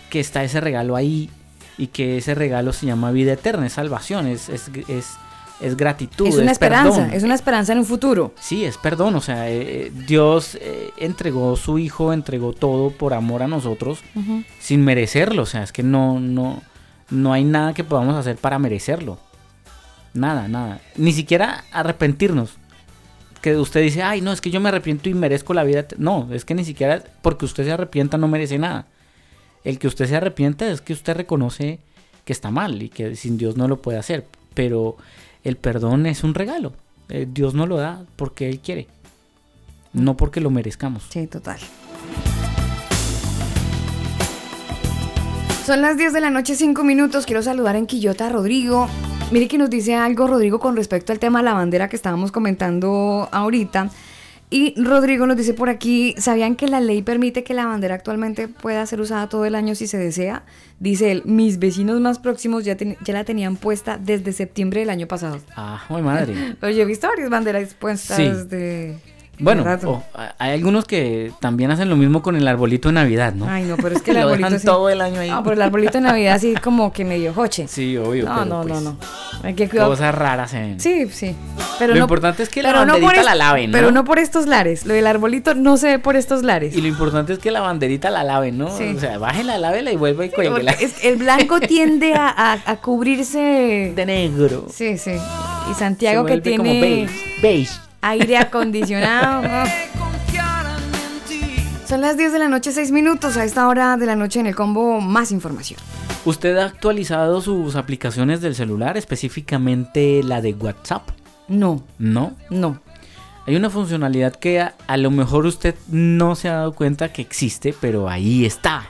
que 0.09 0.21
está 0.21 0.43
ese 0.45 0.61
regalo 0.61 0.97
ahí 0.97 1.31
y 1.79 1.89
que 1.89 2.19
ese 2.19 2.35
regalo 2.35 2.73
se 2.73 2.87
llama 2.87 3.11
vida 3.11 3.33
eterna, 3.33 3.67
es 3.67 3.73
salvación, 3.75 4.27
es, 4.27 4.49
es, 4.49 4.71
es, 4.89 5.13
es 5.61 5.77
gratitud. 5.77 6.27
es 6.27 6.37
una 6.37 6.53
esperanza, 6.53 7.01
perdón. 7.01 7.15
es 7.15 7.23
una 7.23 7.35
esperanza 7.35 7.73
en 7.73 7.79
un 7.79 7.85
futuro. 7.85 8.35
Sí, 8.41 8.65
es 8.65 8.79
perdón, 8.79 9.15
o 9.15 9.21
sea, 9.21 9.51
eh, 9.51 9.93
Dios 10.07 10.57
eh, 10.61 10.91
entregó 10.97 11.57
su 11.57 11.79
hijo, 11.79 12.13
entregó 12.13 12.53
todo 12.53 12.91
por 12.91 13.15
amor 13.15 13.43
a 13.43 13.49
nosotros 13.49 14.01
sin 14.59 14.85
merecerlo, 14.85 15.43
o 15.43 15.47
sea, 15.47 15.63
es 15.63 15.73
que 15.73 15.83
no 15.83 16.21
no 16.21 16.63
no 17.11 17.33
hay 17.33 17.45
nada 17.45 17.75
que 17.75 17.85
podamos 17.85 18.15
hacer 18.17 18.37
para 18.37 18.59
merecerlo. 18.59 19.19
Nada, 20.15 20.49
nada, 20.49 20.81
ni 20.97 21.13
siquiera 21.13 21.65
arrepentirnos. 21.73 22.55
Que 23.41 23.57
usted 23.57 23.81
dice, 23.81 24.03
"Ay, 24.03 24.21
no, 24.21 24.33
es 24.33 24.41
que 24.41 24.51
yo 24.51 24.61
me 24.61 24.69
arrepiento 24.69 25.09
y 25.09 25.15
merezco 25.15 25.55
la 25.55 25.65
vida." 25.65 25.87
No, 25.97 26.29
es 26.31 26.45
que 26.45 26.55
ni 26.55 26.65
siquiera 26.65 27.03
porque 27.23 27.47
usted 27.47 27.65
se 27.65 27.73
arrepienta 27.73 28.19
no 28.19 28.29
merece 28.29 28.59
nada. 28.59 28.87
El 29.65 29.79
que 29.79 29.87
usted 29.87 30.07
se 30.07 30.17
arrepienta 30.17 30.71
es 30.71 30.81
que 30.81 30.93
usted 30.93 31.17
reconoce 31.17 31.81
que 32.25 32.33
está 32.33 32.51
mal 32.51 32.83
y 32.83 32.89
que 32.89 33.17
sin 33.17 33.39
Dios 33.39 33.57
no 33.57 33.67
lo 33.67 33.81
puede 33.81 33.99
hacer, 33.99 34.27
pero 34.55 34.97
el 35.45 35.57
perdón 35.57 36.07
es 36.07 36.25
un 36.25 36.35
regalo. 36.35 36.73
Eh, 37.09 37.27
Dios 37.31 37.55
no 37.55 37.67
lo 37.67 37.77
da 37.77 38.05
porque 38.17 38.49
Él 38.49 38.61
quiere, 38.61 38.87
no 39.93 40.17
porque 40.17 40.41
lo 40.41 40.51
merezcamos. 40.51 41.05
Sí, 41.11 41.27
total. 41.27 41.59
Son 45.65 45.83
las 45.83 45.97
10 45.97 46.13
de 46.13 46.21
la 46.21 46.31
noche, 46.31 46.55
5 46.55 46.83
minutos. 46.85 47.27
Quiero 47.27 47.43
saludar 47.43 47.77
en 47.77 47.87
Quillota 47.87 48.27
a 48.27 48.31
Rodrigo. 48.31 48.89
Mire 49.31 49.47
que 49.47 49.59
nos 49.59 49.71
dice 49.71 49.95
algo 49.95 50.27
Rodrigo 50.27 50.59
con 50.59 50.75
respecto 50.75 51.13
al 51.13 51.21
tema 51.21 51.39
de 51.39 51.45
la 51.45 51.55
bandera 51.55 51.89
que 51.89 51.95
estábamos 51.97 52.33
comentando 52.33 53.29
ahorita. 53.31 53.91
Y 54.53 54.75
Rodrigo 54.83 55.27
nos 55.29 55.37
dice 55.37 55.55
por 55.55 55.69
aquí, 55.69 56.15
¿sabían 56.19 56.57
que 56.57 56.67
la 56.67 56.81
ley 56.81 57.03
permite 57.03 57.45
que 57.45 57.55
la 57.55 57.67
bandera 57.67 57.95
actualmente 57.95 58.49
pueda 58.49 58.85
ser 58.85 59.01
usada 59.01 59.29
todo 59.29 59.45
el 59.45 59.55
año 59.55 59.77
si 59.77 59.87
se 59.87 59.97
desea? 59.97 60.43
Dice 60.81 61.13
él, 61.13 61.23
mis 61.25 61.61
vecinos 61.61 62.01
más 62.01 62.19
próximos 62.19 62.65
ya, 62.65 62.77
ten- 62.77 62.97
ya 63.05 63.15
la 63.15 63.23
tenían 63.23 63.55
puesta 63.57 63.97
desde 63.97 64.33
septiembre 64.33 64.81
del 64.81 64.91
año 64.91 65.07
pasado. 65.07 65.39
Ah, 65.55 65.81
¡ay, 65.89 66.03
madre! 66.03 66.35
Pero 66.61 66.73
yo 66.73 66.83
he 66.83 66.85
visto 66.85 67.07
varias 67.07 67.31
banderas 67.31 67.75
puestas 67.75 68.17
Sí. 68.17 68.25
de... 68.49 68.97
Bueno, 69.41 69.65
o- 69.87 70.03
hay 70.39 70.53
algunos 70.53 70.85
que 70.85 71.33
también 71.41 71.71
hacen 71.71 71.89
lo 71.89 71.97
mismo 71.97 72.23
con 72.23 72.37
el 72.37 72.47
arbolito 72.47 72.89
de 72.89 72.95
Navidad, 72.95 73.33
¿no? 73.35 73.47
Ay, 73.49 73.65
no, 73.65 73.77
pero 73.77 73.97
es 73.97 74.03
que 74.03 74.11
el 74.13 74.17
Lo 74.19 74.23
arbolito 74.25 74.47
dejan 74.47 74.61
sí- 74.61 74.67
todo 74.67 74.89
el 74.91 75.01
año 75.01 75.21
ahí. 75.21 75.31
No, 75.31 75.43
pero 75.43 75.55
el 75.55 75.63
arbolito 75.63 75.93
de 75.95 76.01
Navidad 76.03 76.35
así 76.35 76.55
como 76.55 76.93
que 76.93 77.05
medio 77.05 77.33
joche. 77.35 77.67
Sí, 77.69 77.97
obvio. 77.97 78.25
No, 78.27 78.35
pero 78.35 78.45
no, 78.47 78.63
pues, 78.63 78.75
no, 78.75 78.81
no. 78.93 78.97
Hay 79.43 79.55
que 79.55 79.69
cuidar. 79.69 79.87
Cosas 79.89 80.15
raras 80.15 80.53
ven. 80.53 80.79
Sí, 80.81 81.09
sí. 81.11 81.35
Pero 81.79 81.95
Lo 81.95 81.99
no, 82.01 82.05
importante 82.05 82.43
es 82.43 82.49
que 82.51 82.63
la 82.63 82.73
no 82.85 82.93
banderita 82.93 83.23
la 83.23 83.35
laven, 83.35 83.71
¿no? 83.71 83.77
Pero 83.79 83.91
no 83.91 84.05
por 84.05 84.19
estos 84.19 84.47
lares. 84.47 84.85
Lo 84.85 84.93
del 84.93 85.07
arbolito 85.07 85.55
no 85.55 85.77
se 85.79 85.87
ve 85.87 85.99
por 85.99 86.17
estos 86.17 86.43
lares. 86.43 86.77
Y 86.77 86.81
lo 86.83 86.89
importante 86.89 87.33
es 87.33 87.39
que 87.39 87.51
la 87.51 87.61
banderita 87.61 88.11
la 88.11 88.23
laven, 88.23 88.59
¿no? 88.59 88.77
Sí. 88.77 88.93
O 88.97 89.01
sea, 89.01 89.17
bájela, 89.19 89.57
lávela 89.57 89.91
y 89.93 89.97
vuelva 89.97 90.27
y 90.27 90.29
Porque 90.29 90.49
cuélguela. 90.51 90.75
el 91.03 91.17
blanco 91.17 91.59
tiende 91.67 92.13
a, 92.15 92.29
a- 92.29 92.59
a 92.67 92.77
cubrirse. 92.77 93.93
De 93.97 94.07
negro. 94.07 94.67
Sí, 94.73 94.99
sí. 94.99 95.13
Y 95.71 95.75
Santiago 95.75 96.25
que 96.27 96.33
vuelve 96.33 96.51
como 96.57 96.63
tiene 96.71 96.81
beige. 96.81 97.41
Beige. 97.43 97.73
Aire 98.03 98.37
acondicionado. 98.39 99.43
Son 101.87 102.01
las 102.01 102.17
10 102.17 102.33
de 102.33 102.39
la 102.39 102.49
noche, 102.49 102.71
6 102.73 102.93
minutos. 102.93 103.37
A 103.37 103.45
esta 103.45 103.67
hora 103.67 103.97
de 103.97 104.07
la 104.07 104.15
noche 104.17 104.39
en 104.41 104.47
el 104.47 104.55
combo, 104.55 105.01
más 105.01 105.33
información. 105.33 105.81
¿Usted 106.25 106.57
ha 106.59 106.67
actualizado 106.67 107.41
sus 107.41 107.75
aplicaciones 107.77 108.41
del 108.41 108.55
celular, 108.55 108.97
específicamente 108.97 110.23
la 110.23 110.41
de 110.41 110.53
WhatsApp? 110.55 111.09
No, 111.49 111.83
No. 111.99 112.35
no. 112.51 112.81
Hay 113.47 113.57
una 113.57 113.71
funcionalidad 113.71 114.35
que 114.37 114.61
a, 114.61 114.75
a 114.87 114.97
lo 114.99 115.11
mejor 115.11 115.47
usted 115.47 115.75
no 115.89 116.37
se 116.37 116.49
ha 116.49 116.53
dado 116.57 116.73
cuenta 116.75 117.13
que 117.13 117.23
existe, 117.23 117.75
pero 117.81 118.09
ahí 118.09 118.45
está. 118.45 118.85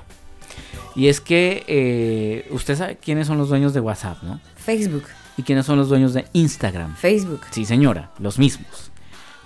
Y 0.94 1.06
es 1.06 1.20
que 1.22 1.64
eh, 1.68 2.46
usted 2.50 2.76
sabe 2.76 2.96
quiénes 2.96 3.28
son 3.28 3.38
los 3.38 3.48
dueños 3.48 3.72
de 3.72 3.80
WhatsApp, 3.80 4.22
¿no? 4.22 4.40
Facebook, 4.56 5.04
¿Y 5.38 5.42
quiénes 5.44 5.64
son 5.64 5.78
los 5.78 5.88
dueños 5.88 6.12
de 6.12 6.26
Instagram? 6.34 6.94
Facebook. 6.96 7.42
Sí, 7.52 7.64
señora, 7.64 8.10
los 8.18 8.38
mismos. 8.38 8.90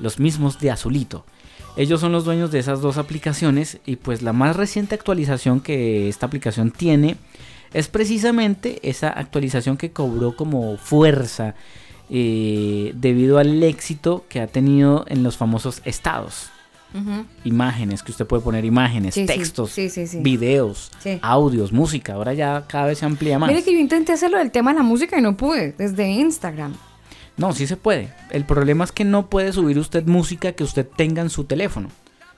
Los 0.01 0.18
mismos 0.18 0.59
de 0.59 0.70
azulito. 0.70 1.24
Ellos 1.76 2.01
son 2.01 2.12
los 2.12 2.24
dueños 2.24 2.51
de 2.53 2.61
esas 2.61 2.80
dos 2.80 2.99
aplicaciones 2.99 3.78
y 3.84 3.97
pues 3.97 4.22
la 4.22 4.32
más 4.32 4.57
reciente 4.57 4.95
actualización 4.95 5.61
que 5.61 6.09
esta 6.09 6.26
aplicación 6.26 6.70
tiene 6.70 7.16
es 7.72 7.88
precisamente 7.88 8.78
esa 8.88 9.09
actualización 9.09 9.76
que 9.76 9.90
cobró 9.90 10.36
como 10.36 10.76
fuerza 10.76 11.55
eh, 12.11 12.92
debido 12.95 13.38
al 13.38 13.61
éxito 13.64 14.24
que 14.28 14.40
ha 14.40 14.47
tenido 14.47 15.05
en 15.09 15.22
los 15.24 15.36
famosos 15.36 15.82
estados. 15.84 16.51
Imágenes, 17.42 18.05
que 18.05 18.12
usted 18.12 18.24
puede 18.24 18.40
poner 18.40 18.64
imágenes, 18.64 19.14
Sí, 19.14 19.26
textos, 19.26 19.72
sí, 19.72 19.88
sí, 19.90 20.07
sí. 20.07 20.20
videos, 20.20 20.92
audios, 21.22 21.72
música. 21.72 22.14
Ahora 22.14 22.34
ya 22.34 22.66
cada 22.68 22.86
vez 22.86 22.99
se 22.99 23.05
amplía 23.05 23.36
más. 23.36 23.49
Mire 23.51 23.64
que 23.64 23.72
yo 23.72 23.80
intenté 23.80 24.12
hacerlo 24.12 24.38
del 24.38 24.53
tema 24.53 24.70
de 24.72 24.76
la 24.78 24.84
música 24.84 25.18
y 25.18 25.20
no 25.20 25.36
pude, 25.36 25.72
desde 25.76 26.09
Instagram. 26.09 26.72
No, 27.37 27.53
sí 27.53 27.66
se 27.66 27.76
puede. 27.76 28.11
El 28.30 28.45
problema 28.45 28.85
es 28.85 28.93
que 28.93 29.05
no 29.05 29.26
puede 29.28 29.53
subir 29.53 29.78
usted 29.78 30.05
música 30.07 30.53
que 30.53 30.62
usted 30.64 30.87
tenga 30.87 31.20
en 31.22 31.30
su 31.30 31.45
teléfono, 31.45 31.89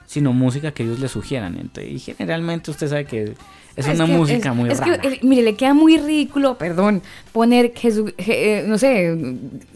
sino 0.05 0.33
música 0.33 0.71
que 0.71 0.83
ellos 0.83 0.99
le 0.99 1.07
sugieran. 1.07 1.55
Entonces, 1.59 1.91
y 1.93 1.99
generalmente 1.99 2.71
usted 2.71 2.87
sabe 2.89 3.05
que 3.05 3.33
es 3.75 3.87
Ah, 3.87 3.91
una 3.91 4.07
que- 4.07 4.11
música 4.11 4.49
es- 4.49 4.55
muy 4.55 4.71
es 4.71 4.79
rara. 4.79 4.97
Que, 4.99 5.19
mire, 5.21 5.43
le 5.43 5.53
queda 5.55 5.75
muy 5.75 5.99
ridículo, 5.99 6.57
perdón, 6.57 7.03
poner 7.31 7.73
Jesús, 7.75 8.11
je- 8.17 8.61
eh, 8.61 8.65
no 8.67 8.79
sé, 8.79 9.15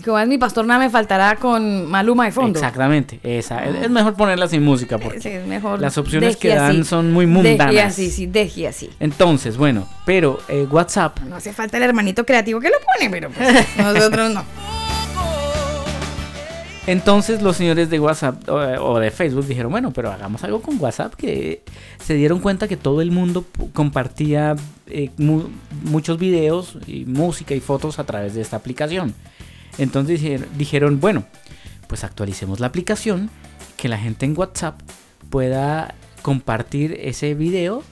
Jehová 0.04 0.24
es 0.24 0.28
mi 0.28 0.40
pastor, 0.40 0.66
nada 0.66 0.80
me 0.80 0.90
faltará 0.90 1.36
con 1.36 1.86
Maluma 1.88 2.26
de 2.26 2.32
fondo. 2.32 2.58
Exactamente, 2.58 3.20
esa. 3.22 3.64
Es, 3.64 3.76
es 3.84 3.90
mejor 3.92 4.16
ponerla 4.16 4.48
sin 4.48 4.64
música 4.64 4.98
porque 4.98 5.22
Sí, 5.22 5.30
es 5.30 5.46
mejor. 5.46 5.80
las 5.80 6.00
opciones 6.00 6.30
deje 6.30 6.40
que 6.40 6.56
dan 6.56 6.80
así. 6.80 6.84
son 6.86 7.12
muy 7.14 7.28
Deje 7.28 7.36
mundanas. 7.50 7.86
así, 7.94 8.10
sí, 8.10 8.26
deje 8.26 8.68
así. 8.68 8.90
Entonces, 9.00 9.56
bueno, 9.56 9.88
pero 10.04 10.40
eh, 10.48 10.66
WhatsApp, 10.72 11.20
No 11.20 11.36
hace 11.36 11.54
falta 11.54 11.78
el 11.78 11.84
hermanito 11.84 12.26
creativo 12.26 12.60
que 12.60 12.70
lo 12.70 12.78
pone, 12.98 13.08
pero 13.12 13.30
pues, 13.30 13.48
nosotros 13.78 14.34
no. 14.34 14.44
Entonces 16.92 17.42
los 17.42 17.58
señores 17.58 17.90
de 17.90 18.00
WhatsApp 18.00 18.48
o, 18.50 19.00
de 19.00 19.12
Facebook 19.12 19.46
dijeron, 19.48 19.72
bueno, 19.72 19.92
pero 19.92 20.12
hagamos 20.12 20.44
algo 20.44 20.62
con 20.62 20.80
WhatsApp 20.80 21.14
que 21.16 21.64
se 22.04 22.14
dieron 22.16 22.40
cuenta 22.40 22.68
que 22.68 22.78
todo 22.78 23.02
el 23.02 23.12
mundo 23.12 23.46
compartía 23.74 24.56
eh, 24.88 25.10
mu- 25.18 25.50
muchos 25.84 26.18
videos 26.18 26.78
y 26.88 27.06
música 27.06 27.56
y 27.56 27.60
fotos 27.60 28.00
a 28.00 28.04
través 28.04 28.34
de 28.36 28.42
esta 28.42 28.58
aplicación. 28.58 29.14
Entonces 29.78 30.22
dijeron, 30.58 31.00
bueno, 31.00 31.24
pues 31.88 32.04
actualicemos 32.04 32.60
la 32.60 32.68
aplicación, 32.68 33.30
que 33.78 33.88
la 33.90 33.98
gente 33.98 34.26
en 34.26 34.38
WhatsApp 34.38 34.80
pueda 35.30 35.96
compartir 36.22 36.98
ese 37.02 37.34
video 37.34 37.84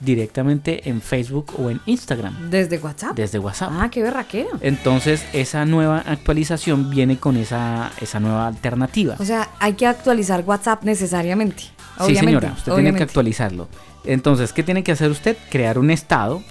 Directamente 0.00 0.88
en 0.88 1.00
Facebook 1.00 1.54
o 1.58 1.70
en 1.70 1.80
Instagram 1.86 2.50
¿Desde 2.50 2.78
WhatsApp? 2.78 3.16
desde 3.16 3.38
WhatsApp. 3.38 3.72
Ah, 3.74 3.88
qué 3.90 4.02
berraquera. 4.02 4.50
Entonces 4.60 5.24
esa 5.32 5.64
nueva 5.64 5.98
actualización 6.06 6.90
viene 6.90 7.18
con 7.18 7.36
esa, 7.36 7.92
esa 8.00 8.20
nueva 8.20 8.46
alternativa. 8.46 9.16
O 9.18 9.24
sea, 9.24 9.50
hay 9.58 9.74
que 9.74 9.86
actualizar 9.86 10.44
WhatsApp 10.46 10.84
necesariamente. 10.84 11.64
Sí, 12.06 12.16
señora, 12.16 12.54
usted 12.56 12.74
tiene 12.74 12.94
que 12.94 13.02
actualizarlo. 13.02 13.68
Entonces, 14.04 14.52
¿qué 14.52 14.62
tiene 14.62 14.82
que 14.82 14.92
hacer 14.92 15.10
usted? 15.10 15.36
Crear 15.50 15.78
un 15.78 15.90
estado. 15.90 16.42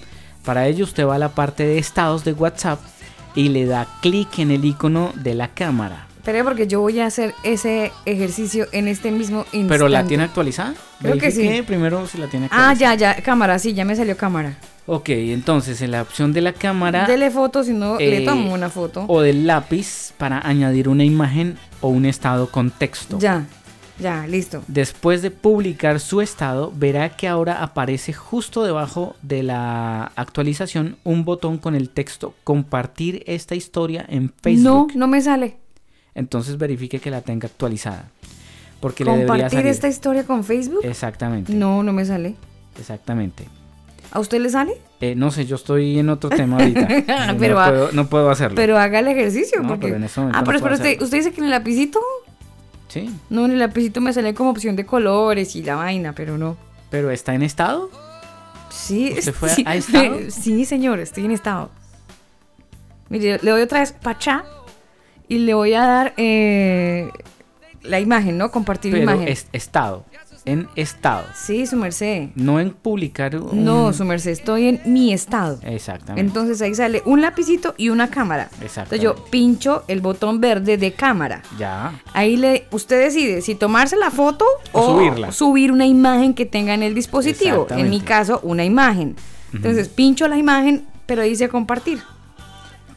Para 0.44 0.66
ello 0.66 0.84
usted 0.84 1.06
va 1.06 1.16
a 1.16 1.18
la 1.18 1.30
parte 1.30 1.64
de 1.64 1.78
estados 1.78 2.24
de 2.24 2.32
WhatsApp 2.32 2.80
y 3.34 3.48
le 3.48 3.66
da 3.66 3.86
clic 4.00 4.38
en 4.38 4.50
el 4.50 4.64
icono 4.64 5.12
de 5.14 5.34
la 5.34 5.48
cámara. 5.48 6.06
Espere, 6.24 6.42
porque 6.42 6.66
yo 6.66 6.80
voy 6.80 7.00
a 7.00 7.06
hacer 7.06 7.34
ese 7.42 7.92
ejercicio 8.06 8.66
en 8.72 8.88
este 8.88 9.10
mismo 9.10 9.40
instante. 9.52 9.68
¿Pero 9.68 9.90
la 9.90 10.06
tiene 10.06 10.22
actualizada? 10.22 10.72
Creo 11.02 11.18
que 11.18 11.30
sí. 11.30 11.60
primero 11.66 12.06
si 12.06 12.16
la 12.16 12.28
tiene 12.28 12.46
Ah, 12.50 12.70
actualizada. 12.70 12.94
ya, 12.94 13.14
ya, 13.16 13.22
cámara, 13.22 13.58
sí, 13.58 13.74
ya 13.74 13.84
me 13.84 13.94
salió 13.94 14.16
cámara. 14.16 14.56
Ok, 14.86 15.10
entonces 15.10 15.82
en 15.82 15.90
la 15.90 16.00
opción 16.00 16.32
de 16.32 16.40
la 16.40 16.54
cámara 16.54 17.04
Dele 17.06 17.30
foto, 17.30 17.62
si 17.62 17.74
no, 17.74 17.98
le 17.98 18.22
eh, 18.22 18.24
tomo 18.24 18.54
una 18.54 18.70
foto. 18.70 19.04
o 19.06 19.20
del 19.20 19.46
lápiz 19.46 20.14
para 20.16 20.38
añadir 20.48 20.88
una 20.88 21.04
imagen 21.04 21.58
o 21.82 21.88
un 21.88 22.06
estado 22.06 22.48
con 22.50 22.70
texto. 22.70 23.18
Ya, 23.18 23.44
ya, 23.98 24.26
listo. 24.26 24.62
Después 24.66 25.20
de 25.20 25.30
publicar 25.30 26.00
su 26.00 26.22
estado, 26.22 26.72
verá 26.74 27.10
que 27.10 27.28
ahora 27.28 27.62
aparece 27.62 28.14
justo 28.14 28.64
debajo 28.64 29.14
de 29.20 29.42
la 29.42 30.04
actualización 30.16 30.96
un 31.04 31.26
botón 31.26 31.58
con 31.58 31.74
el 31.74 31.90
texto 31.90 32.32
compartir 32.44 33.22
esta 33.26 33.54
historia 33.54 34.06
en 34.08 34.24
No, 34.24 34.32
Facebook. 34.42 34.92
no 34.96 35.06
me 35.06 35.20
sale. 35.20 35.58
Entonces 36.14 36.58
verifique 36.58 37.00
que 37.00 37.10
la 37.10 37.22
tenga 37.22 37.46
actualizada. 37.46 38.08
Porque 38.80 39.04
le 39.04 39.10
debería 39.12 39.26
¿Compartir 39.28 39.58
salir. 39.58 39.70
esta 39.72 39.88
historia 39.88 40.24
con 40.24 40.44
Facebook? 40.44 40.80
Exactamente, 40.84 41.52
No, 41.54 41.82
no 41.82 41.92
me 41.92 42.04
sale. 42.04 42.34
exactamente. 42.78 43.46
¿A 44.10 44.20
usted 44.20 44.40
le 44.40 44.48
sale? 44.48 44.74
Eh, 45.00 45.14
no 45.16 45.30
sé, 45.32 45.44
yo 45.44 45.56
estoy 45.56 45.98
en 45.98 46.08
otro 46.08 46.30
tema 46.30 46.56
ahorita. 46.60 46.86
Pero 47.38 47.56
no, 47.56 47.64
puedo, 47.66 47.92
no 47.92 48.06
puedo 48.08 48.30
hacerlo. 48.30 48.54
Pero 48.54 48.78
haga 48.78 49.00
el 49.00 49.08
ejercicio. 49.08 49.60
No, 49.60 49.68
porque... 49.68 49.86
pero 49.86 49.96
en 49.96 50.04
este 50.04 50.20
ah, 50.20 50.24
no 50.24 50.44
pero 50.44 50.74
usted, 50.74 51.00
dice 51.00 51.32
que 51.32 51.38
en 51.40 51.44
el 51.44 51.50
lapicito. 51.50 52.00
Sí, 52.88 53.10
No, 53.28 53.46
en 53.46 53.52
el 53.52 53.58
lapicito 53.58 54.00
me 54.00 54.12
sale 54.12 54.34
como 54.34 54.50
opción 54.50 54.76
de 54.76 54.86
colores 54.86 55.56
y 55.56 55.62
la 55.64 55.74
vaina, 55.74 56.14
pero 56.14 56.38
no. 56.38 56.56
pero 56.90 57.10
está 57.10 57.34
en 57.34 57.42
estado. 57.42 57.90
Sí, 58.70 59.14
¿Usted 59.18 59.32
fue 59.32 59.48
sí, 59.48 59.64
a 59.66 59.74
estado? 59.74 60.18
sí, 60.30 60.64
señor, 60.64 61.00
estoy 61.00 61.24
en 61.24 61.32
estado. 61.32 61.70
Mire, 63.08 63.40
le 63.42 63.50
doy 63.50 63.62
otra 63.62 63.80
vez 63.80 63.92
pachá 63.92 64.44
y 65.28 65.38
le 65.38 65.54
voy 65.54 65.74
a 65.74 65.86
dar 65.86 66.14
eh, 66.16 67.10
la 67.82 68.00
imagen, 68.00 68.38
¿no? 68.38 68.50
Compartir 68.50 68.92
Pero 68.92 69.02
imagen. 69.04 69.28
es 69.28 69.46
estado. 69.52 70.04
En 70.46 70.68
estado. 70.76 71.24
Sí, 71.34 71.66
su 71.66 71.76
merced. 71.76 72.28
No 72.34 72.60
en 72.60 72.70
publicar 72.70 73.34
un... 73.34 73.64
No, 73.64 73.94
su 73.94 74.04
merced, 74.04 74.30
estoy 74.30 74.68
en 74.68 74.80
mi 74.84 75.10
estado. 75.14 75.58
Exactamente. 75.62 76.20
Entonces 76.20 76.60
ahí 76.60 76.74
sale 76.74 77.02
un 77.06 77.22
lapicito 77.22 77.74
y 77.78 77.88
una 77.88 78.10
cámara. 78.10 78.50
Exactamente. 78.60 78.96
Entonces 78.96 79.00
yo 79.00 79.30
pincho 79.30 79.84
el 79.88 80.02
botón 80.02 80.42
verde 80.42 80.76
de 80.76 80.92
cámara. 80.92 81.42
Ya. 81.58 81.98
Ahí 82.12 82.36
le, 82.36 82.66
usted 82.72 83.00
decide 83.02 83.40
si 83.40 83.54
tomarse 83.54 83.96
la 83.96 84.10
foto 84.10 84.44
O 84.72 84.80
o, 84.82 84.86
subirla. 84.98 85.32
subir 85.32 85.72
una 85.72 85.86
imagen 85.86 86.34
que 86.34 86.44
tenga 86.44 86.74
en 86.74 86.82
el 86.82 86.94
dispositivo. 86.94 87.66
En 87.70 87.88
mi 87.88 88.00
caso, 88.00 88.40
una 88.42 88.66
imagen. 88.66 89.16
Entonces 89.54 89.88
pincho 89.88 90.28
la 90.28 90.36
imagen, 90.36 90.84
pero 91.06 91.22
dice 91.22 91.48
compartir. 91.48 92.02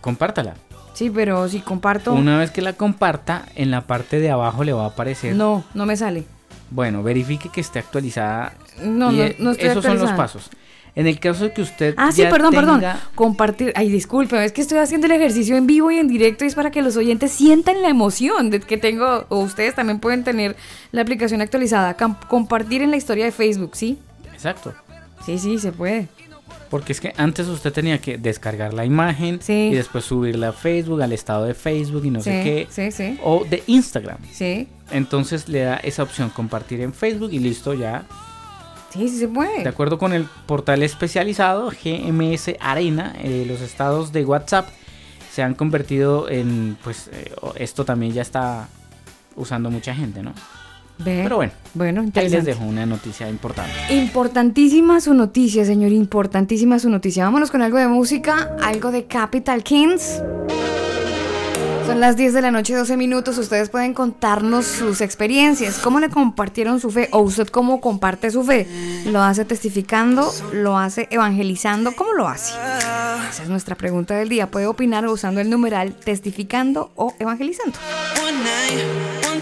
Compártala. 0.01 0.55
Sí, 0.97 1.11
pero 1.11 1.47
si 1.47 1.59
comparto, 1.59 2.11
Una 2.11 2.39
vez 2.39 2.49
que 2.49 2.63
la 2.63 2.73
comparta, 2.73 3.45
en 3.53 3.69
la 3.69 3.81
parte 3.81 4.19
de 4.19 4.31
abajo 4.31 4.63
le 4.63 4.73
va 4.73 4.85
a 4.85 4.87
aparecer. 4.87 5.35
no, 5.35 5.63
no 5.75 5.85
me 5.85 5.95
sale. 5.95 6.23
Bueno, 6.71 7.03
verifique 7.03 7.49
que 7.49 7.61
esté 7.61 7.77
actualizada. 7.77 8.53
No, 8.81 9.11
no, 9.11 9.21
eh, 9.21 9.35
no 9.37 9.51
estoy 9.51 9.69
Esos 9.69 9.85
son 9.85 9.99
los 9.99 10.11
pasos. 10.13 10.49
En 10.95 11.05
el 11.05 11.19
caso 11.19 11.43
de 11.43 11.53
que 11.53 11.61
usted. 11.61 11.93
Ah, 11.97 12.11
sí, 12.11 12.23
perdón, 12.23 12.51
perdón. 12.51 12.83
Compartir. 13.13 13.73
Ay, 13.75 13.91
disculpe, 13.91 14.43
es 14.43 14.51
que 14.51 14.61
estoy 14.61 14.79
haciendo 14.79 15.05
el 15.05 15.13
ejercicio 15.13 15.55
en 15.55 15.67
vivo 15.67 15.91
y 15.91 15.99
en 15.99 16.07
directo 16.07 16.45
y 16.45 16.47
es 16.47 16.55
para 16.55 16.71
que 16.71 16.81
los 16.81 16.97
oyentes 16.97 17.31
sientan 17.31 17.83
la 17.83 17.89
emoción 17.89 18.49
de 18.49 18.59
que 18.59 18.79
tengo, 18.79 19.27
o 19.29 19.37
ustedes 19.41 19.75
también 19.75 19.99
pueden 19.99 20.23
tener 20.23 20.55
la 20.91 21.03
aplicación 21.03 21.41
actualizada. 21.41 21.95
Compartir 22.27 22.81
en 22.81 22.89
la 22.89 22.97
historia 22.97 23.25
de 23.25 23.31
Facebook, 23.31 23.75
¿sí? 23.75 23.99
Exacto. 24.33 24.73
Sí, 25.23 25.37
sí, 25.37 25.59
se 25.59 25.71
puede. 25.71 26.07
Porque 26.69 26.91
es 26.91 26.99
que 26.99 27.13
antes 27.17 27.47
usted 27.47 27.71
tenía 27.71 27.99
que 27.99 28.17
descargar 28.17 28.73
la 28.73 28.83
imagen 28.85 29.39
Sí. 29.41 29.69
y 29.71 29.75
después 29.75 30.03
subirla 30.05 30.49
a 30.49 30.51
Facebook, 30.53 31.01
al 31.01 31.13
estado 31.13 31.45
de 31.45 31.53
Facebook 31.53 32.03
y 32.05 32.09
no 32.11 32.21
sé 32.21 32.43
qué. 32.43 32.67
sí, 32.69 32.91
sí, 32.91 33.17
O 33.23 33.45
de 33.45 33.63
Instagram. 33.67 34.17
sí. 34.31 34.67
Entonces 34.91 35.49
le 35.49 35.61
da 35.61 35.75
esa 35.77 36.03
opción 36.03 36.29
compartir 36.29 36.79
en 36.81 36.93
Facebook 36.93 37.29
y 37.33 37.39
listo 37.39 37.73
ya. 37.73 38.05
Sí, 38.93 39.09
sí 39.09 39.17
se 39.19 39.27
puede. 39.27 39.63
De 39.63 39.69
acuerdo 39.69 39.97
con 39.97 40.13
el 40.13 40.25
portal 40.45 40.81
especializado 40.81 41.69
GMS 41.71 42.55
Arena, 42.61 43.13
eh, 43.21 43.43
los 43.47 43.59
estados 43.61 44.13
de 44.13 44.23
WhatsApp 44.25 44.69
se 45.31 45.43
han 45.43 45.55
convertido 45.55 46.29
en, 46.29 46.77
pues 46.83 47.09
eh, 47.11 47.31
esto 47.55 47.83
también 47.85 48.13
ya 48.13 48.21
está 48.21 48.69
usando 49.35 49.69
mucha 49.69 49.93
gente, 49.93 50.23
¿no? 50.23 50.33
Ve. 50.99 51.21
Pero 51.23 51.35
bueno, 51.37 51.51
Bueno, 51.73 52.05
ahí 52.15 52.29
les 52.29 52.45
dejo 52.45 52.63
una 52.63 52.85
noticia 52.85 53.29
importante. 53.29 53.71
Importantísima 53.89 54.99
su 54.99 55.13
noticia, 55.13 55.63
señor. 55.65 55.91
Importantísima 55.91 56.79
su 56.79 56.89
noticia. 56.89 57.23
Vámonos 57.25 57.51
con 57.51 57.61
algo 57.61 57.77
de 57.77 57.87
música, 57.87 58.55
algo 58.61 58.91
de 58.91 59.05
Capital 59.05 59.63
Kings. 59.63 60.21
Son 61.87 62.01
las 62.01 62.17
10 62.17 62.33
de 62.33 62.41
la 62.41 62.51
noche, 62.51 62.75
12 62.75 62.97
minutos. 62.97 63.37
Ustedes 63.37 63.69
pueden 63.69 63.93
contarnos 63.93 64.65
sus 64.65 64.99
experiencias. 64.99 65.77
¿Cómo 65.77 66.01
le 66.01 66.09
compartieron 66.09 66.81
su 66.81 66.91
fe? 66.91 67.07
¿O 67.13 67.19
usted 67.19 67.47
cómo 67.47 67.79
comparte 67.79 68.29
su 68.29 68.43
fe? 68.43 68.67
¿Lo 69.05 69.21
hace 69.21 69.45
testificando? 69.45 70.29
¿Lo 70.51 70.77
hace 70.77 71.07
evangelizando? 71.11 71.95
¿Cómo 71.95 72.11
lo 72.11 72.27
hace? 72.27 72.55
Esa 73.31 73.43
es 73.43 73.47
nuestra 73.47 73.75
pregunta 73.75 74.15
del 74.15 74.27
día. 74.27 74.51
Puede 74.51 74.67
opinar 74.67 75.07
usando 75.07 75.39
el 75.39 75.49
numeral 75.49 75.93
testificando 75.93 76.91
o 76.95 77.13
evangelizando. 77.19 77.79
One 78.21 78.37
night, 78.43 78.83
one 79.31 79.39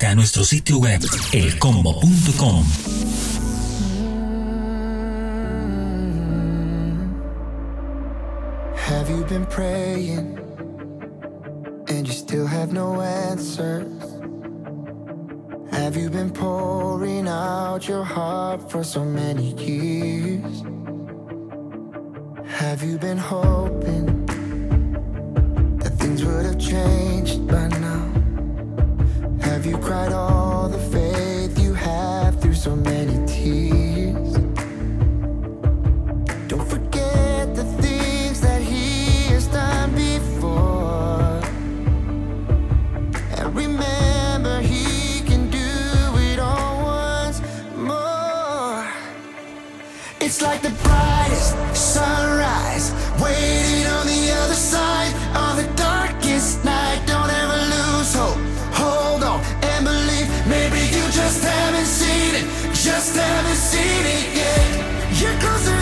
Visita 0.00 0.14
nuestro 0.14 0.44
sitio 0.44 0.78
web 0.78 1.02
elcombo.com. 1.32 2.64
Have 8.76 9.10
you 9.10 9.24
been 9.24 9.44
praying 9.44 10.38
and 11.88 12.06
you 12.06 12.14
still 12.14 12.46
have 12.46 12.72
no 12.72 13.02
answers? 13.02 13.86
Have 15.70 15.96
you 15.96 16.08
been 16.08 16.30
pouring 16.30 17.28
out 17.28 17.86
your 17.86 18.04
heart 18.04 18.70
for 18.70 18.82
so 18.82 19.04
many 19.04 19.52
years? 19.56 20.62
Have 22.46 22.82
you 22.82 22.96
been 22.96 23.18
hoping 23.18 24.06
that 25.78 25.92
things 25.98 26.24
would 26.24 26.46
have 26.46 26.58
changed 26.58 27.46
by 27.46 27.68
now? 27.68 28.19
Have 29.60 29.66
you 29.66 29.76
cried 29.76 30.10
all 30.10 30.70
the 30.70 30.78
faith 30.78 31.58
you 31.58 31.74
have 31.74 32.40
through 32.40 32.54
so 32.54 32.74
many 32.74 33.26
tears? 33.26 33.79
Here 65.20 65.38
closer. 65.38 65.79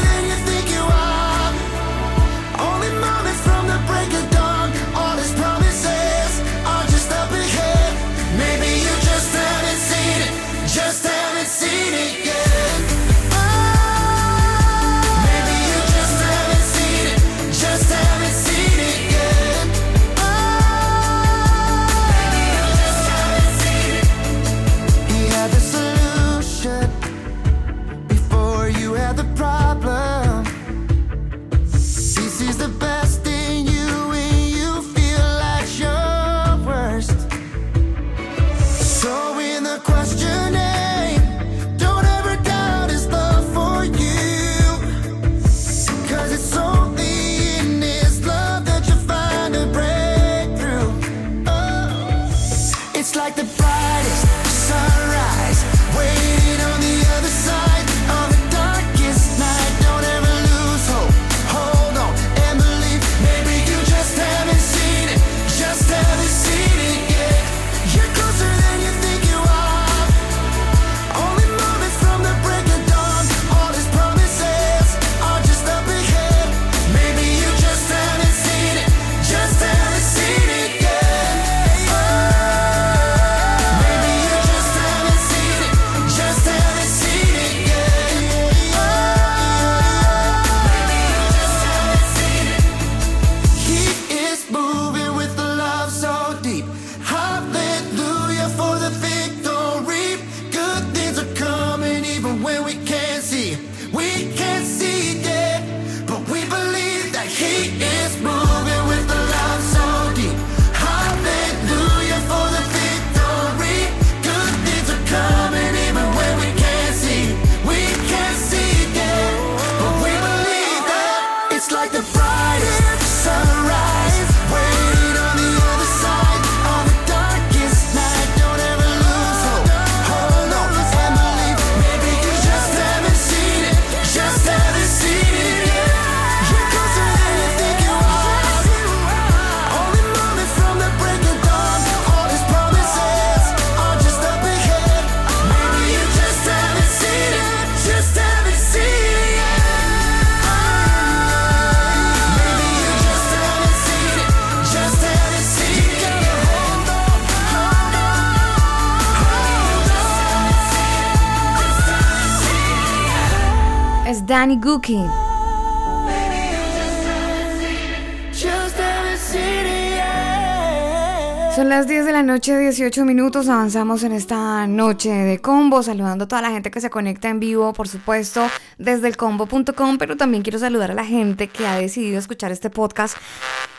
Son 171.57 171.69
las 171.69 171.89
10 171.89 172.07
de 172.07 172.13
la 172.13 172.23
noche, 172.23 172.57
18 172.57 173.05
minutos. 173.05 173.49
Avanzamos 173.49 174.05
en 174.05 174.13
esta 174.13 174.69
noche 174.69 175.11
de 175.11 175.41
combo, 175.41 175.83
saludando 175.83 176.27
a 176.27 176.29
toda 176.29 176.41
la 176.41 176.51
gente 176.53 176.71
que 176.71 176.81
se 176.81 176.89
conecta 176.89 177.29
en 177.29 177.41
vivo, 177.41 177.73
por 177.73 177.89
supuesto, 177.89 178.47
desde 178.79 179.09
el 179.09 179.17
combo.com. 179.17 179.99
Pero 179.99 180.17
también 180.17 180.45
quiero 180.45 180.61
saludar 180.61 180.93
a 180.93 180.95
la 180.95 181.05
gente 181.05 181.49
que 181.49 181.67
ha 181.67 181.75
decidido 181.75 182.21
escuchar 182.21 182.53
este 182.53 182.71
podcast 182.71 183.17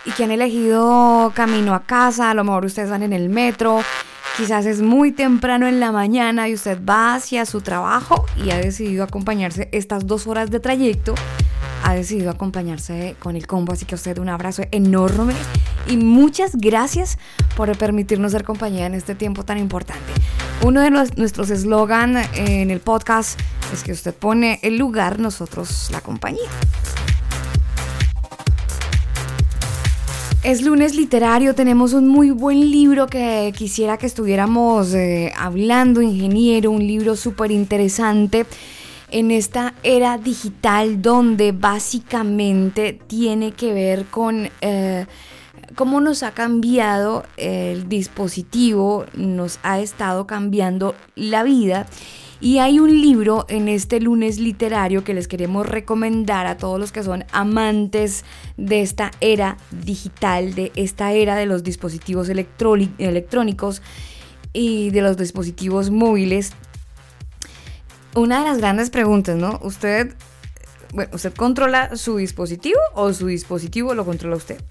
y 0.03 0.11
que 0.11 0.26
han 0.26 0.31
elegido 0.31 1.31
camino 1.34 1.73
a 1.73 1.84
casa. 1.84 2.31
A 2.31 2.34
lo 2.34 2.44
mejor 2.44 2.65
ustedes 2.65 2.90
van 2.90 3.03
en 3.03 3.14
el 3.14 3.30
metro, 3.30 3.80
quizás 4.40 4.66
es 4.66 4.82
muy 4.82 5.11
temprano 5.11 5.68
en 5.68 5.82
la 5.82 5.91
mañana 5.91 6.48
y 6.48 6.53
usted 6.53 6.80
va 6.84 7.14
hacia 7.16 7.45
su 7.45 7.60
trabajo 7.60 8.26
y 8.38 8.52
ha 8.52 8.57
decidido 8.57 9.03
acompañarse 9.03 9.68
estas 9.74 10.07
dos 10.07 10.28
horas 10.28 10.49
de 10.49 10.61
trayecto 10.61 11.14
ha 11.84 11.94
decidido 11.94 12.30
acompañarse 12.30 13.16
con 13.20 13.36
el 13.36 13.48
combo, 13.48 13.74
así 13.74 13.86
que 13.86 13.95
a 13.95 13.98
usted 13.98 14.18
un 14.18 14.30
abrazo 14.30 14.64
enorme 14.72 15.34
y 15.88 15.98
muchas 15.98 16.56
gracias 16.56 17.18
por 17.57 17.76
permitirnos 17.78 18.32
ser 18.32 18.44
compañía 18.45 18.86
en 18.86 18.94
este 18.95 19.14
tiempo 19.14 19.44
tan 19.44 19.57
importante. 19.57 20.11
Uno 20.64 20.80
de 20.82 20.90
los- 20.90 21.18
nuestros 21.18 21.49
eslogan 21.49 22.18
en 22.34 22.70
el 22.72 22.80
podcast 22.80 23.40
es 23.74 23.84
que 23.84 23.91
usted 23.91 24.14
pone 24.14 24.60
el 24.61 24.78
lugar, 24.78 25.20
nosotros 25.20 25.90
la 25.91 25.99
compañía. 26.02 26.49
Es 30.41 30.61
lunes 30.61 30.95
literario, 30.95 31.53
tenemos 31.53 31.91
un 31.91 32.07
muy 32.07 32.32
buen 32.32 32.72
libro 32.72 33.07
que 33.07 33.53
quisiera 33.57 33.98
que 33.98 34.06
estuviéramos 34.06 34.94
eh, 34.94 35.34
hablando, 35.38 36.02
ingeniero, 36.02 36.72
un 36.72 36.88
libro 36.88 37.18
súper 37.18 37.52
interesante 37.52 38.45
en 39.11 39.32
esta 39.32 39.74
era 39.84 40.18
digital 40.18 41.02
donde 41.02 41.52
básicamente 41.52 42.94
tiene 42.94 43.52
que 43.52 43.74
ver 43.74 44.06
con 44.06 44.49
eh, 44.61 45.07
cómo 45.76 45.99
nos 45.99 46.24
ha 46.24 46.32
cambiado 46.32 47.26
el 47.36 47.90
dispositivo, 47.90 49.06
nos 49.16 49.60
ha 49.64 49.82
estado 49.82 50.26
cambiando 50.26 50.95
la 51.16 51.44
vida. 51.44 51.86
Y 52.41 52.60
hay 52.60 52.80
un 52.80 53.02
libro 53.02 53.45
en 53.49 53.68
este 53.68 53.99
lunes 53.99 54.40
literario 54.40 55.03
que 55.03 55.14
les 55.14 55.28
queremos 55.28 55.66
recomendar 55.68 56.48
a 56.48 56.56
todos 56.56 56.80
los 56.80 56.94
que 56.94 57.03
son 57.03 57.26
amantes 57.34 58.24
de 58.56 58.82
esta 58.82 59.11
era 59.20 59.57
digital, 59.72 60.56
de 60.56 60.72
esta 60.76 61.11
era 61.11 61.36
de 61.36 61.45
los 61.45 61.64
dispositivos 61.64 62.30
electróni- 62.30 62.94
electrónicos 62.98 63.82
y 64.53 64.90
de 64.91 65.02
los 65.02 65.18
dispositivos 65.18 65.90
móviles. 65.90 66.53
Una 68.16 68.40
de 68.40 68.45
las 68.45 68.57
grandes 68.60 68.90
preguntas, 68.90 69.36
¿no? 69.36 69.60
Usted, 69.61 70.16
bueno, 70.94 71.11
¿usted 71.14 71.34
controla 71.34 71.98
su 71.98 72.16
dispositivo 72.18 72.80
o 72.95 73.11
su 73.14 73.28
dispositivo 73.28 73.94
lo 73.95 74.06
controla 74.06 74.38
usted? 74.38 74.61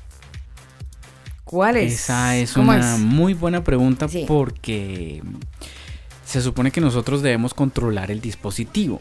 ¿Cuál 1.44 1.76
es? 1.76 1.92
Esa 1.94 2.34
es 2.36 2.52
¿Cómo 2.54 2.72
una 2.72 2.94
es? 2.94 3.00
muy 3.00 3.34
buena 3.34 3.62
pregunta 3.62 4.08
Sí. 4.08 4.24
porque 4.26 5.22
se 6.28 6.42
supone 6.42 6.70
que 6.70 6.82
nosotros 6.82 7.22
debemos 7.22 7.54
controlar 7.54 8.10
el 8.10 8.20
dispositivo. 8.20 9.00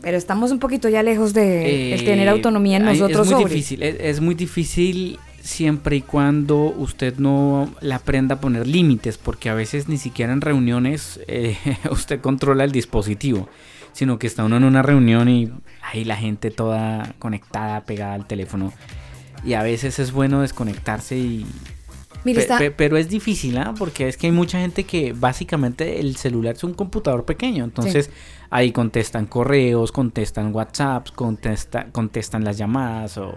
Pero 0.00 0.16
estamos 0.16 0.52
un 0.52 0.60
poquito 0.60 0.88
ya 0.88 1.02
lejos 1.02 1.34
de 1.34 1.94
el 1.94 2.04
tener 2.04 2.28
Eh, 2.28 2.30
autonomía 2.30 2.76
en 2.76 2.84
nosotros 2.84 3.26
Es 3.26 3.32
muy 3.32 3.42
sobre. 3.42 3.54
difícil, 3.54 3.82
es, 3.82 3.96
es 3.98 4.20
muy 4.20 4.36
difícil 4.36 5.18
siempre 5.42 5.96
y 5.96 6.02
cuando 6.02 6.56
usted 6.78 7.16
no 7.18 7.74
le 7.80 7.94
aprenda 7.94 8.36
a 8.36 8.40
poner 8.40 8.68
límites, 8.68 9.18
porque 9.18 9.50
a 9.50 9.54
veces 9.54 9.88
ni 9.88 9.98
siquiera 9.98 10.32
en 10.32 10.40
reuniones 10.40 11.18
eh, 11.26 11.56
usted 11.90 12.20
controla 12.20 12.62
el 12.62 12.70
dispositivo, 12.70 13.48
sino 13.92 14.20
que 14.20 14.28
está 14.28 14.44
uno 14.44 14.56
en 14.58 14.64
una 14.64 14.82
reunión 14.82 15.28
y 15.28 15.50
ahí 15.82 16.04
la 16.04 16.16
gente 16.16 16.52
toda 16.52 17.16
conectada, 17.18 17.80
pegada 17.84 18.14
al 18.14 18.28
teléfono. 18.28 18.72
Y 19.44 19.54
a 19.54 19.62
veces 19.64 19.98
es 19.98 20.12
bueno 20.12 20.40
desconectarse 20.40 21.16
y... 21.18 21.46
Mire, 22.24 22.36
Pe- 22.36 22.42
está- 22.42 22.58
pe- 22.58 22.70
pero 22.70 22.96
es 22.96 23.08
difícil, 23.08 23.58
¿ah? 23.58 23.74
Porque 23.76 24.06
es 24.08 24.16
que 24.16 24.28
hay 24.28 24.32
mucha 24.32 24.58
gente 24.58 24.84
que 24.84 25.12
básicamente 25.12 25.98
el 26.00 26.16
celular 26.16 26.54
es 26.54 26.62
un 26.64 26.74
computador 26.74 27.24
pequeño. 27.24 27.64
Entonces 27.64 28.10
ahí 28.50 28.70
contestan 28.72 29.26
correos, 29.26 29.90
contestan 29.92 30.54
WhatsApps, 30.54 31.10
contesta, 31.12 31.86
contestan 31.90 32.44
las 32.44 32.56
llamadas. 32.58 33.18
O, 33.18 33.34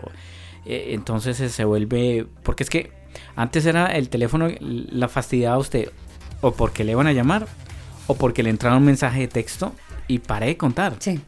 eh, 0.65 0.89
entonces 0.93 1.37
se 1.51 1.65
vuelve... 1.65 2.27
Porque 2.43 2.63
es 2.63 2.69
que 2.69 2.91
antes 3.35 3.65
era 3.65 3.87
el 3.87 4.09
teléfono, 4.09 4.49
la 4.59 5.07
fastidiaba 5.07 5.55
a 5.55 5.59
usted 5.59 5.89
o 6.41 6.51
porque 6.51 6.83
le 6.83 6.91
iban 6.91 7.07
a 7.07 7.13
llamar 7.13 7.47
o 8.07 8.15
porque 8.15 8.43
le 8.43 8.49
entraba 8.51 8.77
un 8.77 8.85
mensaje 8.85 9.21
de 9.21 9.27
texto 9.27 9.73
y 10.07 10.19
paré 10.19 10.47
de 10.47 10.57
contar. 10.57 10.95
Sí. 10.99 11.19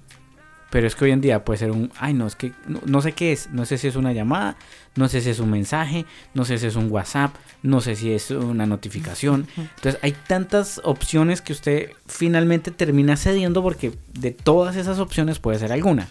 Pero 0.70 0.86
es 0.86 0.96
que 0.96 1.06
hoy 1.06 1.12
en 1.12 1.22
día 1.22 1.46
puede 1.46 1.60
ser 1.60 1.72
un, 1.72 1.92
ay 1.98 2.14
no, 2.14 2.28
es 2.28 2.36
que 2.36 2.52
no, 2.68 2.82
no 2.86 3.02
sé 3.02 3.14
qué 3.14 3.32
es, 3.32 3.50
no 3.52 3.66
sé 3.66 3.78
si 3.78 3.88
es 3.88 3.96
una 3.96 4.12
llamada, 4.12 4.58
no 4.96 5.08
sé 5.08 5.22
si 5.22 5.30
es 5.30 5.40
un 5.40 5.50
mensaje, 5.50 6.06
no 6.34 6.44
sé 6.44 6.58
si 6.58 6.66
es 6.66 6.76
un 6.76 6.92
WhatsApp, 6.92 7.34
no 7.64 7.80
sé 7.80 7.96
si 7.96 8.12
es 8.12 8.32
una 8.32 8.66
notificación. 8.66 9.48
Entonces 9.56 9.98
hay 10.04 10.14
tantas 10.28 10.82
opciones 10.84 11.42
que 11.42 11.54
usted 11.54 11.92
finalmente 12.08 12.72
termina 12.72 13.16
cediendo 13.16 13.64
porque 13.64 13.94
de 14.14 14.32
todas 14.32 14.76
esas 14.76 15.00
opciones 15.00 15.40
puede 15.40 15.58
ser 15.60 15.72
alguna. 15.72 16.08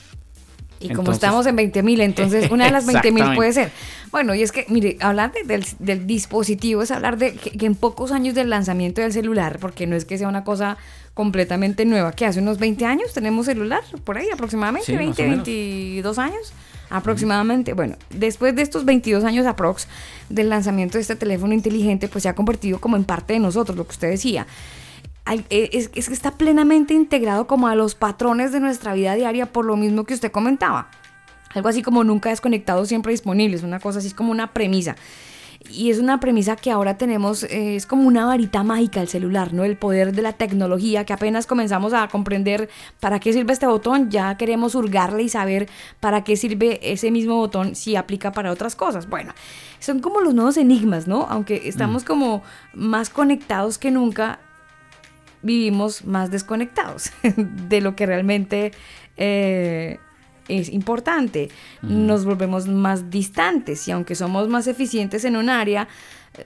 Y 0.78 0.88
como 0.88 1.00
Entonces- 1.00 1.14
estamos 1.22 1.46
en 1.46 1.56
20 1.56 1.82
mil, 1.82 2.00
entonces 2.02 2.50
una 2.50 2.66
de 2.66 2.70
las 2.70 2.84
20 2.92 3.10
mil 3.12 3.24
puede 3.34 3.52
ser. 3.52 3.70
Bueno, 4.10 4.34
y 4.34 4.42
es 4.42 4.52
que, 4.52 4.66
mire, 4.68 4.98
hablar 5.00 5.32
de- 5.32 5.44
del, 5.44 5.64
del 5.78 6.06
dispositivo 6.06 6.82
es 6.82 6.90
hablar 6.90 7.16
de 7.18 7.34
que, 7.34 7.50
que 7.50 7.66
en 7.66 7.74
pocos 7.74 8.12
años 8.12 8.34
del 8.34 8.50
lanzamiento 8.50 9.00
del 9.00 9.12
celular, 9.12 9.58
porque 9.60 9.86
no 9.86 9.96
es 9.96 10.04
que 10.04 10.18
sea 10.18 10.28
una 10.28 10.44
cosa 10.44 10.76
completamente 11.16 11.86
nueva, 11.86 12.12
que 12.12 12.26
hace 12.26 12.40
unos 12.40 12.58
20 12.58 12.84
años 12.84 13.14
tenemos 13.14 13.46
celular, 13.46 13.82
por 14.04 14.18
ahí 14.18 14.28
aproximadamente, 14.30 14.84
Sí, 14.84 14.92
más 14.92 15.16
20, 15.16 15.22
o 15.22 15.24
menos. 15.24 15.46
22 15.46 16.18
años 16.18 16.52
aproximadamente. 16.90 17.72
Bueno, 17.72 17.96
después 18.10 18.54
de 18.54 18.60
estos 18.60 18.84
22 18.84 19.24
años 19.24 19.46
aprox 19.46 19.88
del 20.28 20.50
lanzamiento 20.50 20.98
de 20.98 21.00
este 21.02 21.16
teléfono 21.16 21.54
inteligente, 21.54 22.06
pues 22.08 22.22
se 22.24 22.28
ha 22.28 22.34
convertido 22.34 22.82
como 22.82 22.96
en 22.96 23.04
parte 23.04 23.32
de 23.32 23.38
nosotros, 23.38 23.78
lo 23.78 23.84
que 23.86 23.92
usted 23.92 24.10
decía. 24.10 24.46
Eh, 25.48 25.70
Es, 25.72 25.90
es 25.94 26.08
que 26.08 26.14
está 26.14 26.32
plenamente 26.32 26.92
integrado 26.92 27.46
como 27.46 27.66
a 27.66 27.74
los 27.74 27.94
patrones 27.94 28.52
de 28.52 28.60
nuestra 28.60 28.92
vida 28.92 29.14
diaria 29.14 29.46
por 29.46 29.64
lo 29.64 29.78
mismo 29.78 30.04
que 30.04 30.12
usted 30.12 30.30
comentaba. 30.30 30.90
Algo 31.54 31.70
así 31.70 31.80
como 31.80 32.04
nunca 32.04 32.28
desconectado, 32.28 32.84
siempre 32.84 33.12
disponible. 33.12 33.56
Es 33.56 33.62
una 33.62 33.80
cosa 33.80 34.00
así, 34.00 34.10
como 34.10 34.32
una 34.32 34.52
premisa. 34.52 34.96
Y 35.70 35.90
es 35.90 35.98
una 35.98 36.20
premisa 36.20 36.56
que 36.56 36.70
ahora 36.70 36.96
tenemos, 36.96 37.42
eh, 37.44 37.76
es 37.76 37.86
como 37.86 38.06
una 38.06 38.26
varita 38.26 38.62
mágica 38.62 39.00
el 39.00 39.08
celular, 39.08 39.52
¿no? 39.52 39.64
El 39.64 39.76
poder 39.76 40.12
de 40.14 40.22
la 40.22 40.32
tecnología, 40.32 41.04
que 41.04 41.12
apenas 41.12 41.46
comenzamos 41.46 41.92
a 41.92 42.08
comprender 42.08 42.68
para 43.00 43.20
qué 43.20 43.32
sirve 43.32 43.52
este 43.52 43.66
botón, 43.66 44.10
ya 44.10 44.36
queremos 44.36 44.74
hurgarle 44.74 45.24
y 45.24 45.28
saber 45.28 45.68
para 46.00 46.24
qué 46.24 46.36
sirve 46.36 46.78
ese 46.82 47.10
mismo 47.10 47.36
botón 47.36 47.74
si 47.74 47.96
aplica 47.96 48.32
para 48.32 48.50
otras 48.52 48.76
cosas. 48.76 49.08
Bueno, 49.08 49.32
son 49.78 50.00
como 50.00 50.20
los 50.20 50.34
nuevos 50.34 50.56
enigmas, 50.56 51.06
¿no? 51.06 51.26
Aunque 51.28 51.62
estamos 51.68 52.04
como 52.04 52.42
más 52.74 53.10
conectados 53.10 53.78
que 53.78 53.90
nunca, 53.90 54.40
vivimos 55.42 56.04
más 56.04 56.30
desconectados 56.30 57.12
de 57.68 57.80
lo 57.80 57.94
que 57.96 58.06
realmente 58.06 58.72
eh, 59.16 59.98
es 60.48 60.68
importante. 60.68 61.50
Nos 61.82 62.24
volvemos 62.24 62.68
más 62.68 63.10
distantes 63.10 63.86
y 63.88 63.92
aunque 63.92 64.14
somos 64.14 64.48
más 64.48 64.66
eficientes 64.66 65.24
en 65.24 65.36
un 65.36 65.48
área, 65.48 65.88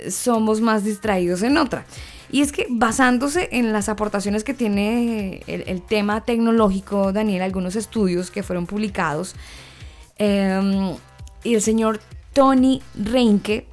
somos 0.09 0.61
más 0.61 0.85
distraídos 0.85 1.43
en 1.43 1.57
otra. 1.57 1.85
Y 2.31 2.43
es 2.43 2.53
que 2.53 2.67
basándose 2.71 3.49
en 3.53 3.73
las 3.73 3.89
aportaciones 3.89 4.45
que 4.45 4.55
tiene 4.55 5.43
el, 5.47 5.65
el 5.67 5.83
tema 5.83 6.25
tecnológico, 6.25 7.13
Daniel, 7.13 7.43
algunos 7.43 7.75
estudios 7.75 8.31
que 8.31 8.43
fueron 8.43 8.67
publicados, 8.67 9.35
eh, 10.19 10.97
y 11.43 11.55
el 11.55 11.63
señor 11.63 12.01
Tony 12.35 12.83
Reinke 12.95 13.67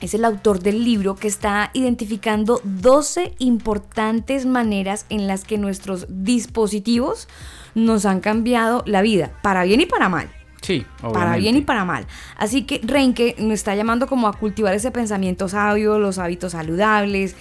es 0.00 0.14
el 0.14 0.24
autor 0.24 0.60
del 0.60 0.84
libro 0.84 1.16
que 1.16 1.28
está 1.28 1.70
identificando 1.72 2.60
12 2.64 3.34
importantes 3.38 4.46
maneras 4.46 5.06
en 5.08 5.26
las 5.26 5.44
que 5.44 5.58
nuestros 5.58 6.06
dispositivos 6.08 7.28
nos 7.74 8.06
han 8.06 8.20
cambiado 8.20 8.82
la 8.86 9.02
vida, 9.02 9.30
para 9.42 9.64
bien 9.64 9.80
y 9.80 9.86
para 9.86 10.08
mal. 10.08 10.28
Sí, 10.62 10.84
Para 11.00 11.36
bien 11.36 11.56
y 11.56 11.62
para 11.62 11.86
mal. 11.86 12.06
Así 12.36 12.64
que 12.64 12.82
Reinke 12.84 13.34
nos 13.38 13.54
está 13.54 13.74
llamando 13.74 14.06
como 14.06 14.28
a 14.28 14.34
cultivar 14.34 14.74
ese 14.74 14.90
pensamiento 14.90 15.48
sabio, 15.48 15.98
los 15.98 16.18
hábitos 16.18 16.52
saludables, 16.52 17.34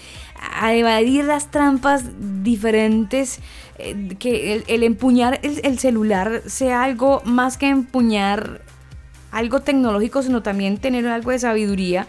a 0.53 0.73
evadir 0.73 1.26
las 1.26 1.51
trampas 1.51 2.06
diferentes, 2.43 3.39
eh, 3.77 4.15
que 4.19 4.53
el, 4.53 4.64
el 4.68 4.84
empuñar 4.84 5.39
el, 5.43 5.60
el 5.64 5.80
celular 5.80 6.43
sea 6.45 6.84
algo 6.84 7.22
más 7.26 7.57
que 7.57 7.68
empuñar 7.68 8.61
algo 9.31 9.60
tecnológico, 9.60 10.23
sino 10.23 10.41
también 10.41 10.77
tener 10.77 11.06
algo 11.07 11.31
de 11.31 11.39
sabiduría 11.39 12.07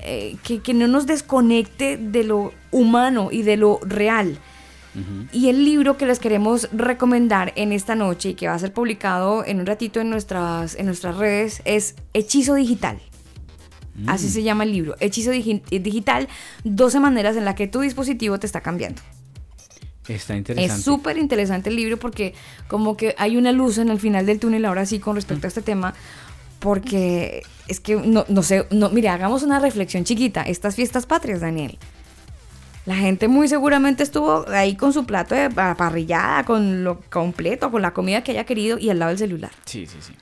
eh, 0.00 0.36
que, 0.42 0.60
que 0.60 0.74
no 0.74 0.88
nos 0.88 1.06
desconecte 1.06 1.96
de 1.96 2.24
lo 2.24 2.52
humano 2.70 3.28
y 3.30 3.42
de 3.42 3.56
lo 3.56 3.78
real. 3.82 4.38
Y 5.32 5.48
el 5.48 5.64
libro 5.64 5.96
que 5.98 6.06
les 6.06 6.18
queremos 6.18 6.68
recomendar 6.72 7.52
en 7.56 7.72
esta 7.72 7.94
noche 7.94 8.30
y 8.30 8.34
que 8.34 8.48
va 8.48 8.54
a 8.54 8.58
ser 8.58 8.72
publicado 8.72 9.44
en 9.44 9.60
un 9.60 9.66
ratito 9.66 10.00
en 10.00 10.08
nuestras, 10.10 10.74
en 10.74 10.86
nuestras 10.86 11.16
redes 11.16 11.60
es 11.66 11.96
Hechizo 12.14 12.54
Digital. 12.54 12.98
Así 14.06 14.28
se 14.28 14.42
llama 14.42 14.64
el 14.64 14.72
libro. 14.72 14.94
Hechizo 15.00 15.32
Digi- 15.32 15.62
Digital, 15.82 16.28
12 16.64 17.00
maneras 17.00 17.36
en 17.36 17.44
las 17.44 17.54
que 17.54 17.66
tu 17.66 17.80
dispositivo 17.80 18.38
te 18.38 18.46
está 18.46 18.60
cambiando. 18.60 19.00
Está 20.08 20.36
interesante. 20.36 20.74
Es 20.78 20.82
súper 20.84 21.18
interesante 21.18 21.68
el 21.70 21.76
libro 21.76 21.96
porque 21.98 22.34
como 22.68 22.96
que 22.96 23.14
hay 23.18 23.36
una 23.36 23.52
luz 23.52 23.78
en 23.78 23.88
el 23.88 23.98
final 23.98 24.24
del 24.26 24.38
túnel 24.38 24.64
ahora 24.66 24.86
sí 24.86 24.98
con 24.98 25.16
respecto 25.16 25.46
a 25.46 25.48
este 25.48 25.62
tema. 25.62 25.94
Porque 26.58 27.42
es 27.68 27.80
que 27.80 27.96
no, 27.96 28.24
no 28.28 28.42
sé, 28.42 28.66
no, 28.70 28.88
mire, 28.90 29.08
hagamos 29.08 29.42
una 29.42 29.58
reflexión 29.60 30.04
chiquita. 30.04 30.42
Estas 30.42 30.74
fiestas 30.74 31.06
patrias, 31.06 31.40
Daniel. 31.40 31.78
La 32.86 32.94
gente 32.96 33.26
muy 33.28 33.48
seguramente 33.48 34.02
estuvo 34.04 34.48
ahí 34.48 34.76
con 34.76 34.92
su 34.92 35.04
plato 35.04 35.34
de 35.34 35.50
pa- 35.50 35.74
parrillada, 35.74 36.44
con 36.44 36.84
lo 36.84 37.00
completo, 37.10 37.70
con 37.70 37.82
la 37.82 37.92
comida 37.92 38.22
que 38.22 38.30
haya 38.32 38.44
querido 38.44 38.78
y 38.78 38.90
al 38.90 38.98
lado 39.00 39.08
del 39.10 39.18
celular. 39.18 39.50
Sí, 39.64 39.86
sí, 39.86 39.98
sí. 40.00 40.12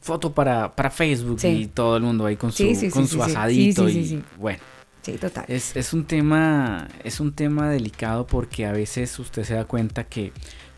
Foto 0.00 0.32
para, 0.32 0.70
para 0.76 0.90
Facebook 0.90 1.40
Sí. 1.40 1.48
y 1.48 1.66
todo 1.66 1.96
el 1.96 2.02
mundo 2.02 2.26
ahí 2.26 2.36
con 2.36 2.52
su, 2.52 2.58
Sí, 2.58 2.74
sí, 2.74 2.90
con 2.90 3.08
su 3.08 3.22
asadito. 3.22 3.86
Sí, 3.88 3.92
sí, 3.94 3.98
y 4.00 4.02
sí, 4.04 4.08
sí. 4.16 4.22
bueno. 4.38 4.58
Sí, 5.00 5.12
total. 5.12 5.44
Es, 5.48 5.74
es 5.76 5.92
un 5.94 6.04
tema, 6.04 6.88
es 7.04 7.20
un 7.20 7.32
tema 7.32 7.68
delicado 7.70 8.26
porque 8.26 8.66
a 8.66 8.72
veces 8.72 9.18
usted 9.18 9.44
se 9.44 9.54
da 9.54 9.64
cuenta 9.64 10.04
que 10.04 10.32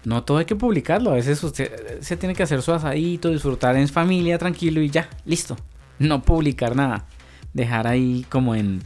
no 0.04 0.22
todo 0.22 0.38
hay 0.38 0.44
que 0.44 0.54
publicarlo. 0.56 1.10
A 1.10 1.14
veces 1.14 1.42
usted 1.42 2.00
se 2.00 2.16
tiene 2.16 2.34
que 2.36 2.44
hacer 2.44 2.62
su 2.62 2.72
asadito, 2.72 3.30
disfrutar 3.30 3.76
en 3.76 3.88
familia, 3.88 4.38
tranquilo 4.38 4.80
y 4.80 4.90
ya, 4.90 5.08
listo. 5.24 5.56
No 5.98 6.22
publicar 6.22 6.76
nada. 6.76 7.04
Dejar 7.52 7.86
ahí 7.88 8.24
como 8.28 8.54
en, 8.54 8.82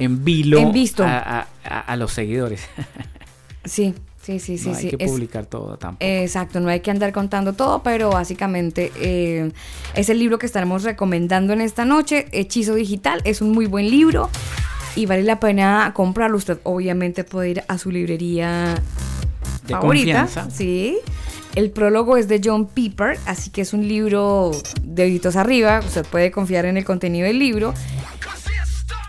en 0.00 0.24
vilo 0.24 0.58
En 0.58 0.72
visto. 0.72 1.04
A, 1.04 1.46
a- 1.64 1.96
los 1.96 2.12
seguidores. 2.12 2.62
Sí, 3.64 3.94
sí, 4.22 4.38
sí, 4.40 4.56
sí. 4.56 4.70
no 4.70 4.74
hay 4.74 4.82
sí. 4.90 4.96
que 4.96 5.04
Es- 5.04 5.10
publicar 5.10 5.44
todo 5.46 5.76
tampoco. 5.76 6.02
Exacto, 6.04 6.60
no 6.60 6.70
hay 6.70 6.80
que 6.80 6.90
andar 6.90 7.12
contando 7.12 7.52
todo, 7.52 7.82
pero 7.82 8.08
básicamente 8.10 8.90
eh, 8.96 9.52
es 9.94 10.08
el 10.08 10.18
libro 10.18 10.38
que 10.38 10.46
estaremos 10.46 10.82
recomendando 10.82 11.52
en 11.52 11.60
esta 11.60 11.84
noche. 11.84 12.26
Hechizo 12.32 12.74
Digital 12.74 13.20
es 13.24 13.42
un 13.42 13.50
muy 13.52 13.66
buen 13.66 13.90
libro 13.90 14.30
y 14.96 15.04
vale 15.04 15.22
la 15.24 15.38
pena 15.40 15.92
comprarlo. 15.94 16.38
Usted 16.38 16.58
obviamente 16.62 17.22
puede 17.22 17.50
ir 17.50 17.62
a 17.68 17.76
su 17.76 17.90
librería 17.90 18.76
De 19.66 19.74
favorita, 19.74 20.22
confianza. 20.22 20.50
sí, 20.50 20.96
El 21.54 21.70
prólogo 21.70 22.16
es 22.16 22.26
de 22.28 22.40
John 22.42 22.66
Piper, 22.66 23.18
así 23.26 23.50
que 23.50 23.60
es 23.60 23.74
un 23.74 23.86
libro 23.86 24.52
de 24.82 25.02
deditos 25.04 25.36
arriba. 25.36 25.80
Usted 25.86 26.06
puede 26.06 26.30
confiar 26.30 26.64
en 26.64 26.78
el 26.78 26.84
contenido 26.86 27.26
del 27.26 27.38
libro. 27.38 27.74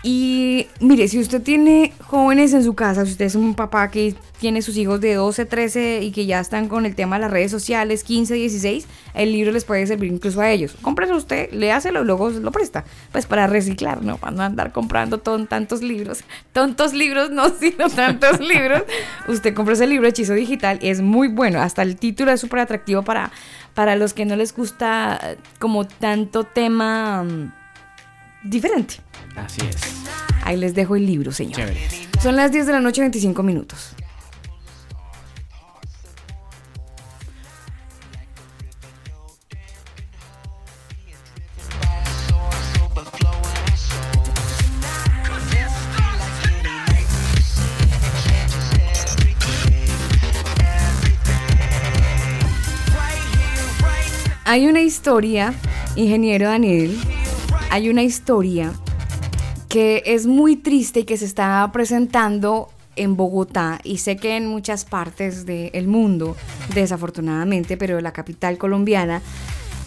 Y 0.04 0.66
mire, 0.80 1.06
si 1.06 1.20
usted 1.20 1.40
tiene 1.42 1.92
jóvenes 2.04 2.52
en 2.54 2.64
su 2.64 2.74
casa, 2.74 3.04
si 3.06 3.12
usted 3.12 3.26
es 3.26 3.36
un 3.36 3.54
papá 3.54 3.88
que 3.88 4.16
tiene 4.40 4.60
sus 4.60 4.76
hijos 4.76 5.00
de 5.00 5.14
12, 5.14 5.44
13 5.46 6.00
y 6.02 6.10
que 6.10 6.26
ya 6.26 6.40
están 6.40 6.66
con 6.66 6.86
el 6.86 6.96
tema 6.96 7.14
de 7.16 7.20
las 7.22 7.30
redes 7.30 7.52
sociales, 7.52 8.02
15, 8.02 8.34
16, 8.34 8.88
el 9.14 9.30
libro 9.30 9.52
les 9.52 9.64
puede 9.64 9.86
servir 9.86 10.10
incluso 10.12 10.40
a 10.40 10.50
ellos. 10.50 10.74
Cómprese 10.82 11.12
usted, 11.12 11.52
léaselo 11.52 12.02
y 12.02 12.04
luego 12.04 12.30
lo 12.30 12.50
presta. 12.50 12.84
Pues 13.12 13.26
para 13.26 13.46
reciclar, 13.46 14.02
¿no? 14.02 14.16
Para 14.16 14.32
no 14.36 14.42
andar 14.42 14.72
comprando 14.72 15.18
ton- 15.18 15.46
tantos 15.46 15.82
libros. 15.82 16.24
Tontos 16.52 16.94
libros, 16.94 17.30
no, 17.30 17.48
sino 17.60 17.88
tantos 17.88 18.40
libros. 18.40 18.82
Usted 19.28 19.54
compra 19.54 19.74
ese 19.74 19.86
libro 19.86 20.08
Hechizo 20.08 20.34
Digital 20.34 20.80
es 20.82 21.00
muy 21.00 21.28
bueno. 21.28 21.60
Hasta 21.62 21.82
el 21.82 21.94
título 21.94 22.32
es 22.32 22.40
súper 22.40 22.58
atractivo 22.58 23.02
para, 23.02 23.30
para 23.74 23.94
los 23.94 24.14
que 24.14 24.24
no 24.24 24.34
les 24.34 24.52
gusta 24.56 25.20
eh, 25.22 25.36
como 25.60 25.86
tanto 25.86 26.42
tema 26.42 27.22
mm, 27.22 27.52
diferente. 28.44 28.96
Así 29.36 29.60
es. 29.68 29.76
Ahí 30.44 30.56
les 30.56 30.74
dejo 30.74 30.96
el 30.96 31.06
libro, 31.06 31.32
señor. 31.32 31.56
Chévere. 31.56 31.80
Son 32.20 32.36
las 32.36 32.52
10 32.52 32.66
de 32.66 32.72
la 32.72 32.80
noche, 32.80 33.00
25 33.00 33.42
minutos. 33.42 33.94
Hay 54.44 54.66
una 54.66 54.82
historia, 54.82 55.54
ingeniero 55.96 56.48
Daniel, 56.48 56.98
hay 57.72 57.88
una 57.88 58.02
historia 58.02 58.70
que 59.70 60.02
es 60.04 60.26
muy 60.26 60.56
triste 60.56 61.00
y 61.00 61.04
que 61.04 61.16
se 61.16 61.24
está 61.24 61.70
presentando 61.72 62.68
en 62.96 63.16
Bogotá 63.16 63.80
y 63.82 63.96
sé 63.96 64.16
que 64.16 64.36
en 64.36 64.46
muchas 64.46 64.84
partes 64.84 65.46
del 65.46 65.88
mundo, 65.88 66.36
desafortunadamente, 66.74 67.78
pero 67.78 67.98
la 68.02 68.12
capital 68.12 68.58
colombiana, 68.58 69.22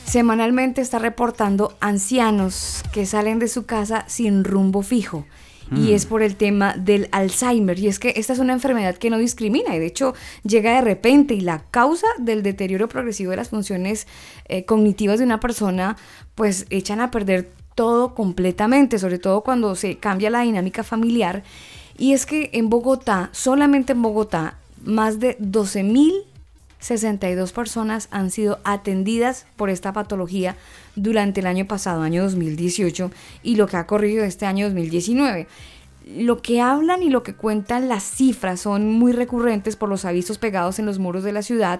semanalmente 0.04 0.82
está 0.82 0.98
reportando 0.98 1.78
ancianos 1.80 2.82
que 2.92 3.06
salen 3.06 3.38
de 3.38 3.48
su 3.48 3.68
casa 3.68 4.04
sin 4.08 4.44
rumbo 4.44 4.82
fijo. 4.82 5.24
Y 5.72 5.92
Mm. 5.92 5.94
es 5.94 6.06
por 6.08 6.24
el 6.24 6.36
tema 6.36 6.76
del 6.78 7.08
Alzheimer. 7.12 7.78
Y 7.78 7.88
es 7.88 7.98
que 7.98 8.14
esta 8.18 8.34
es 8.34 8.40
una 8.40 8.54
enfermedad 8.54 8.96
que 8.98 9.10
no 9.12 9.18
discrimina 9.18 9.76
y 9.76 9.80
de 9.80 9.88
hecho 9.88 10.14
llega 10.44 10.74
de 10.76 10.82
repente 10.82 11.34
y 11.34 11.42
la 11.42 11.64
causa 11.72 12.06
del 12.20 12.44
deterioro 12.44 12.88
progresivo 12.88 13.32
de 13.32 13.38
las 13.38 13.50
funciones 13.50 14.08
eh, 14.48 14.66
cognitivas 14.66 15.18
de 15.20 15.26
una 15.26 15.40
persona 15.40 15.98
pues 16.36 16.68
echan 16.70 17.02
a 17.02 17.10
perder 17.10 17.50
todo 17.76 18.16
completamente, 18.16 18.98
sobre 18.98 19.20
todo 19.20 19.42
cuando 19.42 19.76
se 19.76 19.98
cambia 19.98 20.30
la 20.30 20.40
dinámica 20.42 20.84
familiar. 20.84 21.44
Y 21.98 22.14
es 22.14 22.26
que 22.26 22.50
en 22.54 22.70
Bogotá, 22.70 23.30
solamente 23.34 23.92
en 23.94 24.02
Bogotá, 24.02 24.58
más 24.84 25.20
de 25.20 25.38
12.062 25.40 27.52
personas 27.52 28.08
han 28.12 28.32
sido 28.32 28.60
atendidas 28.64 29.46
por 29.56 29.70
esta 29.70 29.94
patología 29.94 30.56
durante 30.96 31.42
el 31.42 31.48
año 31.48 31.68
pasado, 31.68 32.02
año 32.02 32.24
2018, 32.24 33.12
y 33.44 33.56
lo 33.56 33.68
que 33.68 33.78
ha 33.78 33.88
corrido 33.88 34.24
este 34.24 34.46
año 34.46 34.66
2019. 34.66 35.48
Lo 36.18 36.42
que 36.42 36.62
hablan 36.62 37.02
y 37.02 37.10
lo 37.10 37.24
que 37.24 37.34
cuentan 37.34 37.90
las 37.90 38.04
cifras 38.04 38.62
son 38.62 38.92
muy 38.92 39.12
recurrentes 39.12 39.76
por 39.76 39.90
los 39.90 40.06
avisos 40.06 40.38
pegados 40.38 40.78
en 40.80 40.86
los 40.86 41.00
muros 41.00 41.24
de 41.24 41.32
la 41.32 41.42
ciudad, 41.42 41.80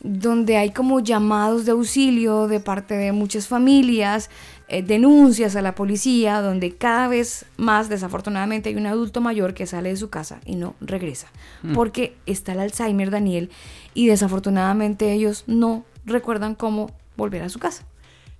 donde 0.00 0.58
hay 0.58 0.72
como 0.72 1.00
llamados 1.00 1.64
de 1.64 1.72
auxilio 1.72 2.48
de 2.48 2.60
parte 2.60 2.94
de 2.94 3.12
muchas 3.12 3.48
familias, 3.48 4.28
eh, 4.68 4.82
denuncias 4.82 5.54
a 5.56 5.62
la 5.62 5.74
policía, 5.74 6.40
donde 6.42 6.74
cada 6.74 7.06
vez 7.08 7.46
más 7.56 7.88
desafortunadamente 7.88 8.68
hay 8.70 8.74
un 8.76 8.86
adulto 8.86 9.20
mayor 9.20 9.54
que 9.54 9.66
sale 9.66 9.90
de 9.90 9.96
su 9.96 10.10
casa 10.10 10.40
y 10.44 10.56
no 10.56 10.74
regresa, 10.80 11.28
Mm. 11.62 11.72
porque 11.74 12.16
está 12.26 12.52
el 12.52 12.60
Alzheimer, 12.60 13.10
Daniel, 13.10 13.50
y 13.94 14.08
desafortunadamente 14.08 15.12
ellos 15.12 15.44
no 15.46 15.84
recuerdan 16.04 16.54
cómo 16.54 16.90
volver 17.16 17.42
a 17.42 17.48
su 17.48 17.58
casa. 17.58 17.84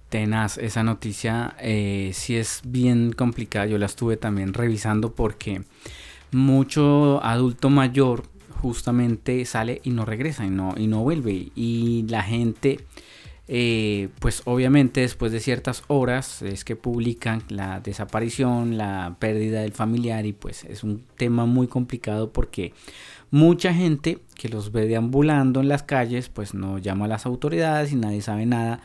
Tenaz, 0.08 0.58
esa 0.58 0.82
noticia 0.84 1.56
eh, 1.60 2.10
sí 2.14 2.36
es 2.36 2.60
bien 2.64 3.12
complicada. 3.12 3.66
Yo 3.66 3.76
la 3.78 3.86
estuve 3.86 4.16
también 4.16 4.52
revisando 4.54 5.12
porque 5.14 5.62
mucho 6.32 7.22
adulto 7.24 7.70
mayor 7.70 8.24
justamente 8.60 9.44
sale 9.44 9.80
y 9.84 9.90
no 9.90 10.04
regresa 10.04 10.44
y 10.44 10.50
no, 10.50 10.74
y 10.76 10.86
no 10.86 11.00
vuelve. 11.02 11.50
Y 11.54 12.04
la 12.08 12.22
gente, 12.22 12.80
eh, 13.48 14.08
pues 14.18 14.42
obviamente 14.44 15.02
después 15.02 15.30
de 15.30 15.38
ciertas 15.38 15.84
horas 15.86 16.42
es 16.42 16.64
que 16.64 16.74
publican 16.74 17.44
la 17.48 17.78
desaparición, 17.78 18.76
la 18.76 19.16
pérdida 19.20 19.60
del 19.60 19.72
familiar 19.72 20.26
y 20.26 20.32
pues 20.32 20.64
es 20.64 20.82
un 20.82 21.04
tema 21.16 21.46
muy 21.46 21.68
complicado 21.68 22.32
porque 22.32 22.74
mucha 23.30 23.72
gente 23.72 24.18
que 24.34 24.48
los 24.48 24.72
ve 24.72 24.88
deambulando 24.88 25.60
en 25.60 25.68
las 25.68 25.84
calles 25.84 26.28
pues 26.28 26.54
no 26.54 26.78
llama 26.78 27.04
a 27.04 27.08
las 27.08 27.24
autoridades 27.24 27.92
y 27.92 27.96
nadie 27.96 28.20
sabe 28.20 28.46
nada 28.46 28.80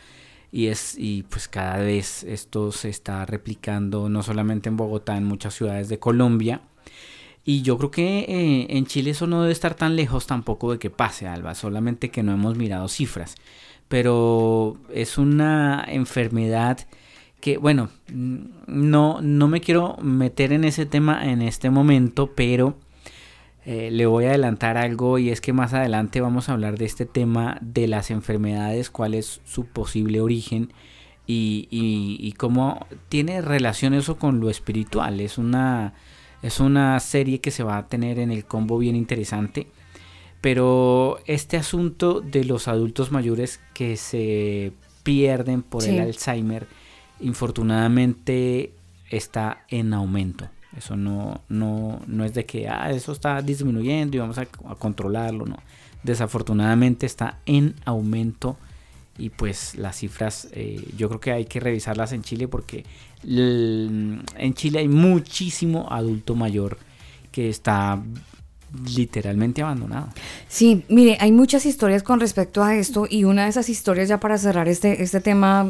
y 0.52 0.68
es 0.68 0.96
y 0.96 1.24
pues 1.24 1.48
cada 1.48 1.78
vez 1.78 2.24
esto 2.24 2.72
se 2.72 2.90
está 2.90 3.26
replicando 3.26 4.10
no 4.10 4.22
solamente 4.22 4.70
en 4.70 4.78
Bogotá 4.78 5.18
en 5.18 5.24
muchas 5.24 5.56
ciudades 5.56 5.90
de 5.90 5.98
Colombia. 6.00 6.62
Y 7.44 7.64
yo 7.64 7.76
creo 7.80 7.90
que 7.90 8.20
eh, 8.20 8.68
en 8.70 8.86
Chile 8.86 9.12
eso 9.12 9.26
no 9.26 9.42
debe 9.42 9.52
estar 9.52 9.74
tan 9.74 9.96
lejos 9.96 10.28
tampoco 10.28 10.74
de 10.74 10.78
que 10.78 10.92
pase 10.92 11.28
Alba 11.28 11.56
solamente 11.56 12.12
que 12.12 12.22
no 12.22 12.34
hemos 12.34 12.56
mirado 12.56 12.88
cifras 12.88 13.36
pero 13.92 14.78
es 14.94 15.18
una 15.18 15.84
enfermedad 15.86 16.80
que 17.42 17.58
bueno 17.58 17.90
no 18.14 19.20
no 19.22 19.48
me 19.50 19.60
quiero 19.60 19.98
meter 20.02 20.54
en 20.54 20.64
ese 20.64 20.86
tema 20.86 21.30
en 21.30 21.42
este 21.42 21.70
momento 21.70 22.32
pero 22.36 22.78
eh, 23.66 23.90
le 23.92 24.06
voy 24.06 24.26
a 24.26 24.30
adelantar 24.30 24.78
algo 24.78 25.20
y 25.20 25.30
es 25.30 25.42
que 25.42 25.52
más 25.54 25.74
adelante 25.74 26.22
vamos 26.22 26.48
a 26.48 26.54
hablar 26.54 26.78
de 26.78 26.86
este 26.86 27.06
tema 27.06 27.58
de 27.62 27.88
las 27.88 28.10
enfermedades, 28.10 28.90
cuál 28.90 29.14
es 29.14 29.42
su 29.46 29.66
posible 29.68 30.20
origen 30.22 30.74
y, 31.28 31.68
y- 31.70 32.18
y 32.20 32.32
cómo 32.32 32.88
tiene 33.10 33.40
relación 33.42 33.94
eso 33.94 34.18
con 34.18 34.40
lo 34.40 34.50
espiritual. 34.50 35.20
Es 35.20 35.38
una, 35.38 35.94
es 36.42 36.60
una 36.60 37.00
serie 37.00 37.40
que 37.40 37.52
se 37.52 37.62
va 37.64 37.78
a 37.78 37.88
tener 37.88 38.18
en 38.18 38.32
el 38.32 38.46
combo 38.46 38.80
bien 38.80 38.96
interesante. 38.96 39.68
Pero 40.42 41.20
este 41.28 41.58
asunto 41.58 42.20
de 42.20 42.44
los 42.44 42.68
adultos 42.68 43.12
mayores 43.12 43.60
que 43.74 43.96
se 43.96 44.74
pierden 45.04 45.62
por 45.62 45.84
el. 45.86 46.00
Alzheimer, 46.00 46.68
infortunadamente 47.20 48.74
está 49.10 49.66
en 49.70 49.94
aumento. 49.94 50.50
Eso 50.76 50.96
no, 50.96 51.42
no, 51.50 52.02
no 52.08 52.26
es 52.26 52.34
de 52.34 52.46
que 52.46 52.68
ah, 52.68 52.92
eso 52.92 53.12
está 53.12 53.42
disminuyendo 53.42 54.18
y 54.18 54.20
vamos 54.20 54.38
a, 54.38 54.42
a 54.42 54.76
controlarlo, 54.76 55.46
no. 55.46 55.58
Desafortunadamente 56.04 57.06
está 57.06 57.40
en 57.46 57.76
aumento 57.86 58.58
y 59.18 59.30
pues 59.30 59.76
las 59.76 59.98
cifras 59.98 60.48
eh, 60.54 60.84
yo 60.98 61.10
creo 61.10 61.20
que 61.20 61.32
hay 61.32 61.46
que 61.46 61.60
revisarlas 61.60 62.14
en 62.14 62.24
Chile 62.24 62.48
porque 62.48 62.86
en 63.24 64.54
Chile 64.56 64.80
hay 64.80 64.88
muchísimo 64.88 65.88
adulto 65.92 66.34
mayor 66.34 66.78
que 67.32 67.50
está 67.50 68.02
literalmente 68.96 69.62
abandonado. 69.62 70.10
Sí, 70.48 70.84
mire, 70.90 71.18
hay 71.20 71.32
muchas 71.32 71.66
historias 71.66 72.04
con 72.04 72.20
respecto 72.20 72.64
a 72.64 72.76
esto 72.76 73.08
y 73.10 73.24
una 73.24 73.44
de 73.44 73.50
esas 73.50 73.70
historias 73.70 74.10
ya 74.10 74.20
para 74.20 74.38
cerrar 74.38 74.68
este, 74.68 75.04
este 75.04 75.22
tema 75.22 75.70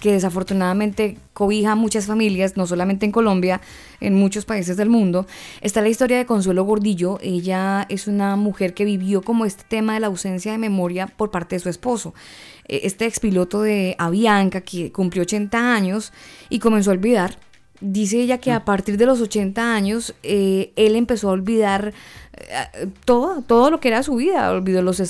que 0.00 0.12
desafortunadamente 0.12 1.16
cobija 1.32 1.72
a 1.72 1.74
muchas 1.74 2.06
familias, 2.06 2.56
no 2.56 2.66
solamente 2.66 3.06
en 3.06 3.12
Colombia, 3.12 3.60
en 4.00 4.14
muchos 4.14 4.44
países 4.44 4.76
del 4.76 4.88
mundo, 4.88 5.26
está 5.60 5.80
la 5.80 5.88
historia 5.88 6.18
de 6.18 6.26
Consuelo 6.26 6.64
Gordillo. 6.64 7.18
Ella 7.22 7.86
es 7.88 8.06
una 8.06 8.36
mujer 8.36 8.74
que 8.74 8.84
vivió 8.84 9.22
como 9.22 9.44
este 9.44 9.64
tema 9.66 9.94
de 9.94 10.00
la 10.00 10.08
ausencia 10.08 10.52
de 10.52 10.58
memoria 10.58 11.06
por 11.06 11.30
parte 11.30 11.56
de 11.56 11.60
su 11.60 11.68
esposo. 11.68 12.14
Eh, 12.66 12.80
Este 12.84 13.06
expiloto 13.06 13.62
de 13.62 13.94
Avianca 13.98 14.60
que 14.60 14.92
cumplió 14.92 15.22
80 15.22 15.74
años 15.74 16.12
y 16.48 16.58
comenzó 16.58 16.90
a 16.90 16.94
olvidar 16.94 17.38
Dice 17.80 18.20
ella 18.20 18.38
que 18.38 18.50
a 18.50 18.64
partir 18.64 18.96
de 18.96 19.06
los 19.06 19.20
80 19.20 19.74
años 19.74 20.14
eh, 20.24 20.72
él 20.74 20.96
empezó 20.96 21.28
a 21.28 21.32
olvidar 21.32 21.92
eh, 22.36 22.88
todo, 23.04 23.42
todo 23.42 23.70
lo 23.70 23.78
que 23.78 23.88
era 23.88 24.02
su 24.02 24.16
vida. 24.16 24.50
Olvidó 24.50 24.82
los 24.82 25.00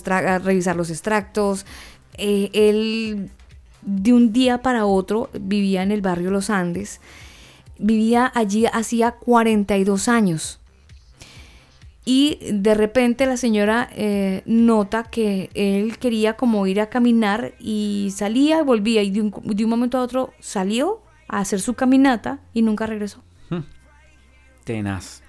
revisar 0.42 0.76
los 0.76 0.90
extractos. 0.90 1.64
Eh, 2.18 2.50
él 2.52 3.30
de 3.82 4.12
un 4.12 4.32
día 4.32 4.60
para 4.60 4.84
otro 4.84 5.30
vivía 5.32 5.82
en 5.82 5.92
el 5.92 6.02
barrio 6.02 6.30
Los 6.30 6.50
Andes. 6.50 7.00
Vivía 7.78 8.30
allí 8.34 8.66
hacía 8.66 9.12
42 9.12 10.08
años. 10.08 10.60
Y 12.04 12.38
de 12.52 12.74
repente 12.74 13.26
la 13.26 13.36
señora 13.36 13.88
eh, 13.94 14.42
nota 14.46 15.04
que 15.04 15.50
él 15.54 15.98
quería 15.98 16.36
como 16.36 16.66
ir 16.66 16.80
a 16.80 16.88
caminar 16.88 17.52
y 17.60 18.12
salía 18.16 18.60
y 18.60 18.62
volvía 18.62 19.02
y 19.02 19.10
de 19.10 19.20
un, 19.20 19.34
de 19.44 19.64
un 19.64 19.70
momento 19.70 19.98
a 19.98 20.02
otro 20.02 20.32
salió 20.40 21.02
a 21.28 21.40
hacer 21.40 21.60
su 21.60 21.74
caminata 21.74 22.40
y 22.52 22.62
nunca 22.62 22.86
regresó. 22.86 23.22
Tenaz. 24.64 25.22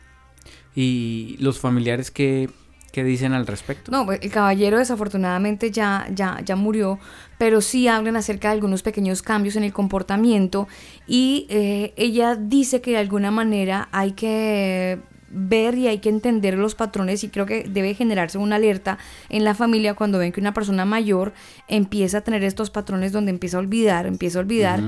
Y 0.76 1.38
los 1.40 1.60
familiares 1.60 2.12
que 2.12 2.50
¿Qué 2.92 3.04
dicen 3.04 3.34
al 3.34 3.46
respecto? 3.46 3.92
No, 3.92 4.06
pues, 4.06 4.20
el 4.22 4.32
caballero 4.32 4.78
desafortunadamente 4.78 5.72
ya, 5.72 6.08
ya, 6.14 6.40
ya 6.44 6.56
murió, 6.56 7.00
pero 7.38 7.62
sí 7.62 7.88
hablan 7.88 8.16
acerca 8.16 8.50
de 8.50 8.56
algunos 8.56 8.82
pequeños 8.82 9.22
cambios 9.22 9.56
en 9.56 9.64
el 9.64 9.74
comportamiento 9.74 10.68
y 11.08 11.46
eh, 11.50 11.94
ella 11.98 12.36
dice 12.36 12.82
que 12.82 12.92
de 12.92 12.98
alguna 12.98 13.32
manera 13.32 13.90
hay 13.92 14.14
que 14.14 15.00
ver 15.32 15.78
y 15.78 15.88
hay 15.88 16.00
que 16.00 16.10
entender 16.10 16.58
los 16.58 16.76
patrones 16.76 17.24
y 17.24 17.30
creo 17.30 17.46
que 17.46 17.64
debe 17.64 17.94
generarse 17.94 18.38
una 18.38 18.56
alerta 18.58 18.98
en 19.30 19.44
la 19.44 19.54
familia 19.56 19.94
cuando 19.94 20.18
ven 20.20 20.32
que 20.32 20.40
una 20.42 20.54
persona 20.54 20.86
mayor 20.86 21.34
empieza 21.68 22.20
a 22.20 22.22
tener 22.22 22.44
estos 22.44 22.70
patrones 22.70 23.12
donde 23.12 23.32
empieza 23.32 23.58
a 23.58 23.60
olvidar, 23.60 24.06
empieza 24.08 24.40
a 24.40 24.42
olvidar 24.42 24.80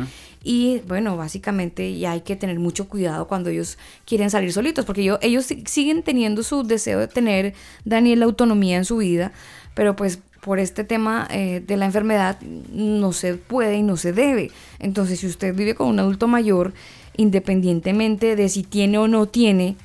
y 0.43 0.81
bueno, 0.87 1.17
básicamente 1.17 1.97
ya 1.99 2.11
hay 2.13 2.21
que 2.21 2.35
tener 2.35 2.57
mucho 2.59 2.87
cuidado 2.89 3.27
cuando 3.27 3.49
ellos 3.51 3.77
quieren 4.05 4.29
salir 4.31 4.51
solitos 4.51 4.85
porque 4.85 5.03
yo- 5.03 5.19
ellos 5.21 5.45
si- 5.45 5.63
siguen 5.67 6.01
teniendo 6.03 6.41
su 6.43 6.63
deseo 6.63 6.99
de 6.99 7.07
tener, 7.07 7.53
Daniel, 7.85 8.19
la 8.19 8.25
autonomía 8.25 8.77
en 8.77 8.85
su 8.85 8.97
vida, 8.97 9.31
pero 9.75 9.95
pues 9.95 10.19
por 10.41 10.57
este 10.57 10.83
tema 10.83 11.27
eh, 11.29 11.61
de 11.65 11.77
la 11.77 11.85
enfermedad 11.85 12.39
no 12.41 13.13
se 13.13 13.35
puede 13.35 13.75
y 13.77 13.83
no 13.83 13.95
se 13.95 14.11
debe. 14.11 14.49
Entonces, 14.79 15.19
si 15.19 15.27
usted 15.27 15.53
vive 15.55 15.75
con 15.75 15.87
un 15.87 15.99
adulto 15.99 16.27
mayor, 16.27 16.73
independientemente 17.15 18.35
de 18.35 18.49
si 18.49 18.63
tiene 18.63 18.97
o 18.97 19.07
no 19.07 19.27
tiene, 19.27 19.75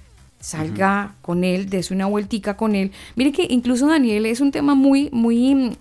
salga 0.41 1.15
con 1.23 1.45
él, 1.45 1.69
dése 1.69 1.95
una 1.95 2.07
vueltica 2.07 2.57
con 2.57 2.75
él. 2.75 2.93
Miren 3.15 3.33
que 3.33 3.47
incluso 3.51 3.87
Daniel 3.87 4.27
es 4.27 4.41
un 4.41 4.53
tema 4.53 4.75
muy, 4.75 5.09
muy, 5.13 5.77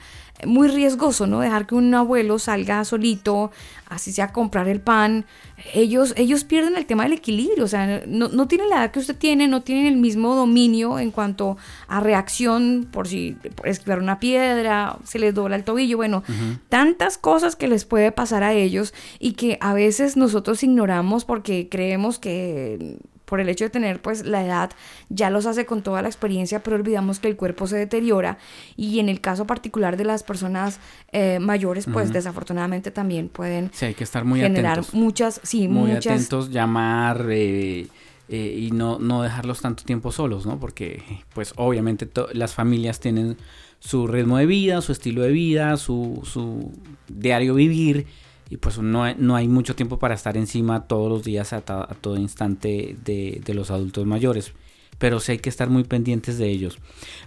muy 0.46 0.68
riesgoso, 0.68 1.28
¿no? 1.28 1.40
Dejar 1.40 1.66
que 1.66 1.76
un 1.76 1.94
abuelo 1.94 2.40
salga 2.40 2.84
solito, 2.84 3.52
así 3.88 4.12
sea 4.12 4.34
comprar 4.34 4.68
el 4.68 4.82
pan. 4.82 5.26
Ellos, 5.74 6.14
ellos 6.18 6.44
pierden 6.44 6.76
el 6.76 6.86
tema 6.86 7.04
del 7.04 7.14
equilibrio, 7.14 7.64
o 7.64 7.68
sea, 7.68 8.04
no, 8.08 8.28
no 8.28 8.48
tienen 8.48 8.70
la 8.70 8.78
edad 8.78 8.92
que 8.92 9.00
usted 9.00 9.16
tiene, 9.16 9.48
no 9.48 9.62
tienen 9.62 9.86
el 9.86 9.98
mismo 9.98 10.36
dominio 10.36 11.00
en 11.00 11.12
cuanto 11.12 11.58
a 11.88 12.00
reacción 12.02 12.88
por 12.92 13.08
si 13.08 13.38
por 13.56 13.68
esquivar 13.68 14.00
una 14.00 14.20
piedra, 14.20 14.98
se 15.04 15.20
les 15.20 15.34
dobla 15.34 15.56
el 15.56 15.64
tobillo, 15.64 15.98
bueno, 15.98 16.24
tantas 16.70 17.18
cosas 17.18 17.56
que 17.56 17.68
les 17.68 17.86
puede 17.86 18.12
pasar 18.12 18.44
a 18.44 18.54
ellos 18.54 18.94
y 19.20 19.34
que 19.34 19.58
a 19.62 19.74
veces 19.74 20.18
nosotros 20.18 20.64
ignoramos 20.64 21.24
porque 21.24 21.70
creemos 21.70 22.20
que 22.20 22.98
por 23.26 23.40
el 23.40 23.50
hecho 23.50 23.66
de 23.66 23.70
tener 23.70 24.02
pues 24.02 24.26
la 24.26 24.46
edad 24.46 24.72
ya 25.10 25.30
los 25.30 25.46
hace 25.46 25.66
con 25.66 25.82
toda 25.82 26.02
la 26.02 26.08
experiencia, 26.08 26.62
pero 26.64 26.76
olvidamos 26.76 27.20
que 27.20 27.28
el 27.28 27.36
cuerpo 27.36 27.68
se 27.68 27.78
deteriora 27.78 28.38
y 28.78 29.00
en 29.00 29.10
el 29.10 29.20
caso 29.22 29.46
particular 29.46 29.98
de 29.98 30.06
las 30.06 30.24
personas 30.24 30.80
eh, 31.12 31.40
mayores 31.40 31.86
pues 31.92 32.14
desafortunadamente 32.14 32.92
también 32.92 33.30
pueden 33.30 33.72
Sí, 33.74 33.86
hay 33.86 33.94
que 33.94 34.04
estar 34.04 34.26
muy 34.26 34.40
generar 34.40 34.80
atentos. 34.80 34.94
muchas, 34.94 35.42
sí, 35.44 35.68
muy 35.68 35.92
muchas 35.92 36.14
atentos, 36.14 36.52
llamar 36.52 37.26
eh, 37.30 37.88
eh, 38.30 38.58
y 38.58 38.72
no, 38.72 38.98
no 39.00 39.22
dejarlos 39.22 39.62
tanto 39.62 39.84
tiempo 39.84 40.12
solos, 40.12 40.46
¿no? 40.46 40.60
Porque, 40.60 41.04
pues, 41.34 41.54
obviamente 41.58 42.10
las 42.34 42.56
familias 42.56 43.00
tienen 43.00 43.38
su 43.80 44.08
ritmo 44.08 44.38
de 44.38 44.48
vida, 44.48 44.82
su 44.82 44.92
estilo 44.92 45.22
de 45.22 45.32
vida, 45.32 45.78
su, 45.78 46.22
su 46.24 46.72
diario 47.08 47.54
vivir 47.54 48.08
y 48.50 48.58
pues 48.58 48.78
no 48.78 49.04
hay, 49.04 49.16
no 49.18 49.36
hay 49.36 49.48
mucho 49.48 49.76
tiempo 49.76 50.00
para 50.00 50.16
estar 50.16 50.38
encima 50.38 50.88
todos 50.88 51.10
los 51.10 51.24
días 51.24 51.54
a, 51.54 51.58
a 51.58 51.96
todo 52.00 52.18
instante 52.18 52.96
de, 53.04 53.42
de 53.44 53.54
los 53.54 53.72
adultos 53.72 54.06
mayores. 54.06 54.54
Pero 54.98 55.20
sí 55.20 55.34
hay 55.34 55.40
que 55.40 55.50
estar 55.50 55.70
muy 55.70 55.84
pendientes 55.84 56.38
de 56.38 56.50
ellos. 56.50 56.78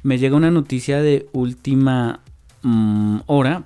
Me 0.02 0.18
llega 0.18 0.36
una 0.36 0.50
noticia 0.50 1.02
de 1.02 1.28
última 1.32 2.20
mm, 2.62 3.18
hora 3.26 3.62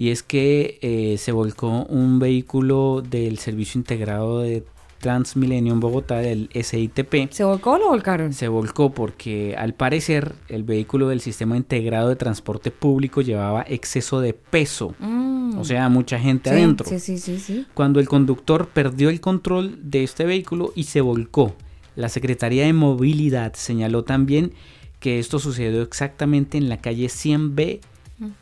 y 0.00 0.10
es 0.10 0.22
que 0.22 0.78
eh, 0.80 1.18
se 1.18 1.30
volcó 1.30 1.84
un 1.84 2.18
vehículo 2.18 3.02
del 3.06 3.38
Servicio 3.38 3.78
Integrado 3.78 4.40
de 4.40 4.64
Transmilenio 5.00 5.72
en 5.72 5.80
Bogotá, 5.80 6.18
del 6.18 6.50
SITP. 6.52 7.32
¿Se 7.32 7.42
volcó 7.42 7.72
o 7.72 7.78
lo 7.78 7.88
volcaron? 7.88 8.32
Se 8.32 8.48
volcó 8.48 8.92
porque 8.92 9.56
al 9.56 9.74
parecer 9.74 10.34
el 10.48 10.62
vehículo 10.62 11.08
del 11.08 11.20
Sistema 11.20 11.56
Integrado 11.56 12.08
de 12.08 12.16
Transporte 12.16 12.70
Público 12.70 13.22
llevaba 13.22 13.64
exceso 13.66 14.20
de 14.20 14.34
peso. 14.34 14.94
Mm. 14.98 15.58
O 15.58 15.64
sea, 15.64 15.88
mucha 15.88 16.18
gente 16.18 16.50
Sí, 16.50 16.56
adentro. 16.56 16.86
Sí, 16.88 17.00
sí, 17.00 17.18
sí, 17.18 17.38
sí. 17.38 17.66
Cuando 17.74 17.98
el 17.98 18.08
conductor 18.08 18.68
perdió 18.68 19.08
el 19.08 19.20
control 19.20 19.78
de 19.82 20.04
este 20.04 20.24
vehículo 20.24 20.72
y 20.76 20.84
se 20.84 21.00
volcó. 21.00 21.54
La 21.96 22.08
Secretaría 22.08 22.66
de 22.66 22.72
Movilidad 22.72 23.54
señaló 23.54 24.04
también 24.04 24.52
que 25.00 25.18
esto 25.18 25.38
sucedió 25.38 25.82
exactamente 25.82 26.58
en 26.58 26.68
la 26.68 26.76
calle 26.76 27.06
100B 27.06 27.80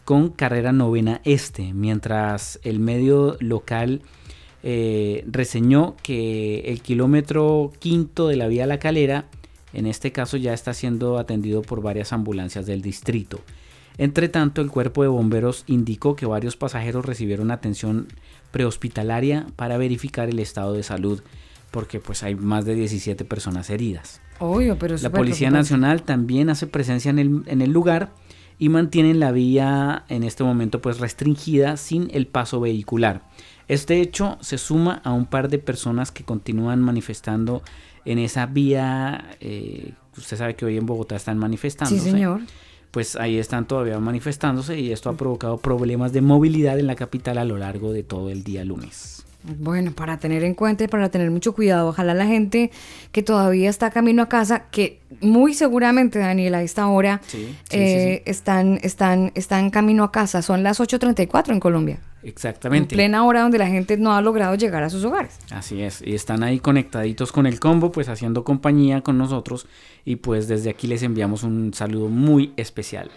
con 0.05 0.31
carrera 0.31 0.73
novena 0.73 1.21
este, 1.25 1.73
mientras 1.73 2.59
el 2.65 2.81
medio 2.81 3.37
local 3.41 4.03
eh, 4.63 5.25
reseñó 5.27 5.97
que 6.03 6.61
el 6.61 6.83
kilómetro 6.83 7.73
quinto 7.79 8.29
de 8.29 8.37
la 8.37 8.49
vía 8.49 8.67
La 8.67 8.79
Calera, 8.79 9.27
en 9.73 9.87
este 9.87 10.13
caso 10.13 10.37
ya 10.37 10.53
está 10.53 10.75
siendo 10.75 11.19
atendido 11.19 11.63
por 11.63 11.83
varias 11.83 12.13
ambulancias 12.13 12.67
del 12.67 12.83
distrito. 12.83 13.41
Entre 13.99 14.29
tanto, 14.29 14.61
el 14.61 14.71
cuerpo 14.71 15.03
de 15.03 15.09
bomberos 15.09 15.65
indicó 15.67 16.15
que 16.15 16.25
varios 16.27 16.57
pasajeros 16.57 17.05
recibieron 17.05 17.51
atención 17.51 18.07
prehospitalaria 18.53 19.47
para 19.57 19.77
verificar 19.77 20.29
el 20.29 20.39
estado 20.39 20.73
de 20.73 20.85
salud, 20.85 21.21
porque 21.73 21.99
pues 21.99 22.23
hay 22.23 22.37
más 22.37 22.65
de 22.65 22.75
17 22.77 23.25
personas 23.25 23.71
heridas. 23.71 24.21
Obvio, 24.39 24.79
pero 24.79 24.97
La 24.99 25.11
Policía. 25.11 25.51
Nacional 25.51 26.03
también 26.05 26.49
hace 26.49 26.69
presencia 26.69 27.11
en 27.11 27.19
el, 27.19 27.43
en 27.47 27.61
el 27.61 27.73
lugar 27.73 28.13
y 28.59 28.69
mantienen 28.69 29.21
la 29.21 29.33
vía 29.33 30.05
en 30.09 30.23
este 30.23 30.45
momento 30.45 30.81
pues 30.81 30.99
restringida 30.99 31.77
sin 31.77 32.09
el 32.13 32.27
paso 32.27 32.61
vehicular. 32.61 33.23
Este 33.69 34.01
hecho 34.01 34.39
se 34.41 34.59
suma 34.59 35.01
a 35.05 35.13
un 35.13 35.27
par 35.27 35.49
de 35.49 35.59
personas 35.59 36.11
que 36.11 36.25
continúan 36.25 36.81
manifestando 36.83 37.63
en 38.05 38.19
esa 38.19 38.47
vía. 38.47 39.37
eh, 39.41 39.93
usted 40.17 40.37
sabe 40.37 40.57
que 40.57 40.65
hoy 40.65 40.77
en 40.77 40.87
Bogotá 40.87 41.17
están 41.17 41.39
manifestando. 41.39 41.95
Sí, 41.95 42.01
señor. 42.01 42.41
Pues 42.91 43.17
ahí 43.17 43.37
están 43.37 43.69
todavía 43.69 43.99
manifestándose 44.01 44.81
y 44.81 44.93
esto 44.93 45.11
ha 45.11 45.17
provocado 45.17 45.59
problemas 45.59 46.13
de 46.13 46.23
movilidad 46.23 46.79
en 46.79 46.87
la 46.87 46.97
capital 46.97 47.37
a 47.37 47.45
lo 47.45 47.59
largo 47.59 47.93
de 47.93 48.03
todo 48.03 48.31
el 48.31 48.43
día 48.43 48.65
lunes. 48.65 49.27
Bueno, 49.45 49.93
para 49.93 50.19
tener 50.19 50.43
en 50.43 50.55
cuenta 50.55 50.85
y 50.85 50.89
para 50.89 51.11
tener 51.11 51.31
mucho 51.31 51.55
cuidado, 51.55 51.89
ojalá 51.89 52.13
la 52.13 52.27
gente 52.27 52.71
que 53.13 53.23
todavía 53.23 53.71
está 53.71 53.91
camino 53.91 54.23
a 54.23 54.29
casa, 54.29 54.65
que 54.71 55.01
muy 55.21 55.55
seguramente, 55.55 56.19
Daniel, 56.19 56.55
a 56.55 56.63
esta 56.63 56.87
hora 56.89 57.21
Sí, 57.27 57.57
eh, 57.71 58.23
Están, 58.27 58.79
están, 58.83 59.33
están 59.35 59.71
camino 59.71 60.05
a 60.05 60.13
casa. 60.13 60.43
Son 60.43 60.63
las 60.63 60.81
8.34 60.81 61.53
en 61.53 61.61
Colombia. 61.61 62.01
Exactamente. 62.25 62.95
En 62.95 62.97
plena 62.97 63.25
hora 63.25 63.43
donde 63.43 63.59
la 63.59 63.69
gente 63.69 63.97
no 63.97 64.13
ha 64.13 64.21
logrado 64.21 64.55
llegar 64.57 64.83
a 64.83 64.91
sus 64.91 65.05
hogares. 65.05 65.39
Así 65.51 65.83
es, 65.83 66.03
y 66.05 66.15
están 66.15 66.43
ahí 66.43 66.59
conectaditos 66.59 67.31
con 67.31 67.47
el 67.47 67.61
combo, 67.61 67.93
pues 67.93 68.09
haciendo 68.09 68.43
compañía 68.43 69.03
con 69.03 69.19
nosotros 69.19 69.67
y 70.05 70.17
pues 70.17 70.49
desde 70.49 70.71
aquí 70.71 70.89
les 70.89 71.03
enviamos 71.05 71.45
un 71.45 71.73
saludo 71.75 72.09
muy 72.09 72.53
especial. 72.57 73.11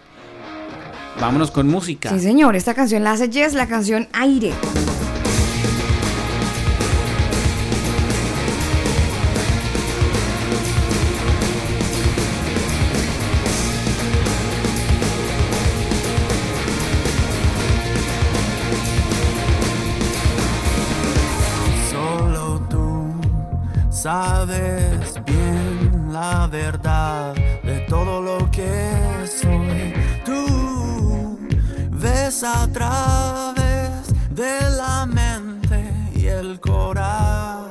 Vámonos 1.20 1.50
con 1.50 1.68
música. 1.68 2.10
Sí, 2.10 2.20
señor, 2.20 2.56
esta 2.56 2.74
canción 2.74 3.04
la 3.04 3.12
hace 3.12 3.30
Jess, 3.30 3.54
la 3.54 3.66
canción 3.66 4.08
Aire. 4.12 4.52
Sabes 24.02 25.22
bien 25.24 26.12
la 26.12 26.48
verdad 26.48 27.34
de 27.62 27.86
todo 27.88 28.20
lo 28.20 28.50
que 28.50 28.92
soy. 29.40 29.94
Tú 30.24 31.38
ves 31.88 32.42
a 32.42 32.66
través 32.72 34.12
de 34.30 34.58
la 34.76 35.06
mente 35.06 35.88
y 36.16 36.26
el 36.26 36.58
corazón. 36.58 37.62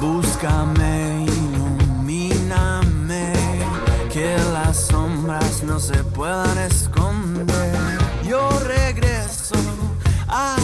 Búscame, 0.00 1.24
ilumíname, 1.24 3.32
que 4.12 4.36
las 4.52 4.88
sombras 4.88 5.62
no 5.62 5.78
se 5.78 6.02
puedan 6.02 6.58
esconder. 6.58 7.76
Yo 8.24 8.50
regreso 8.66 9.54
a 10.26 10.56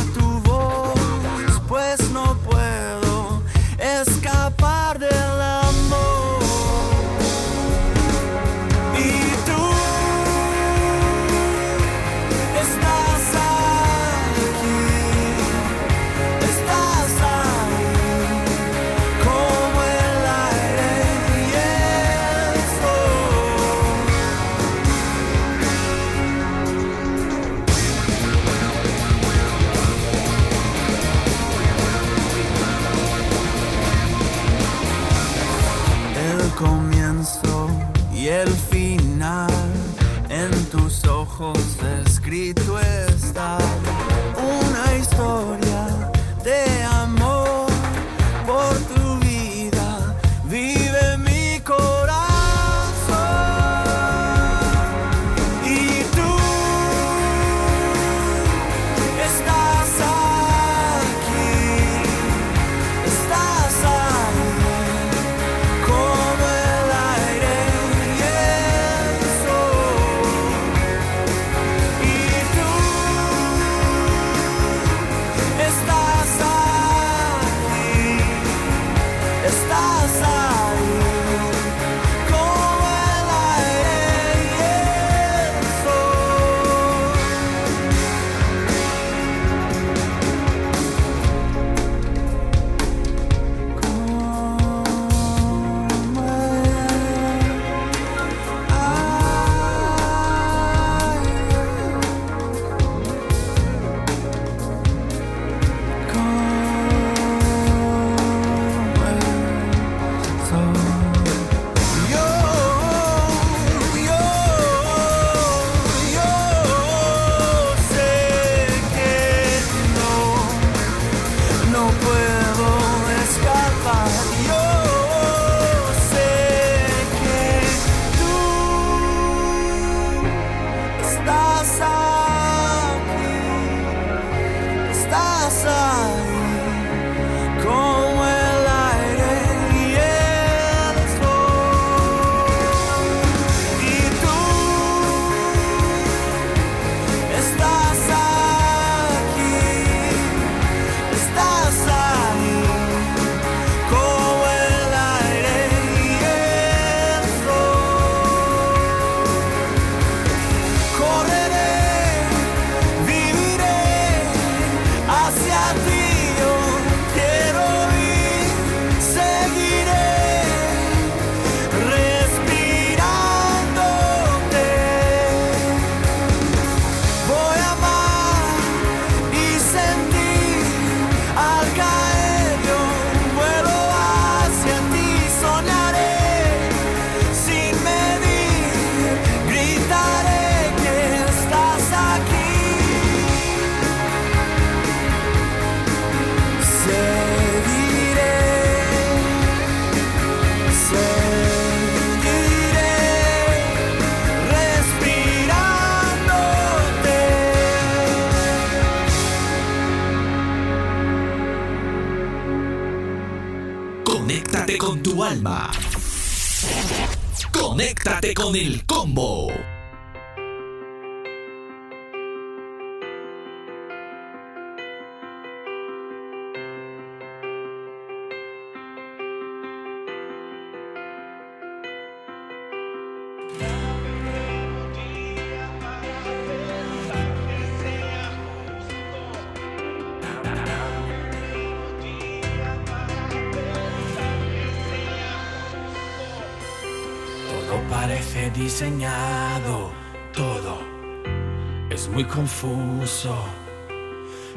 confuso. 252.65 253.37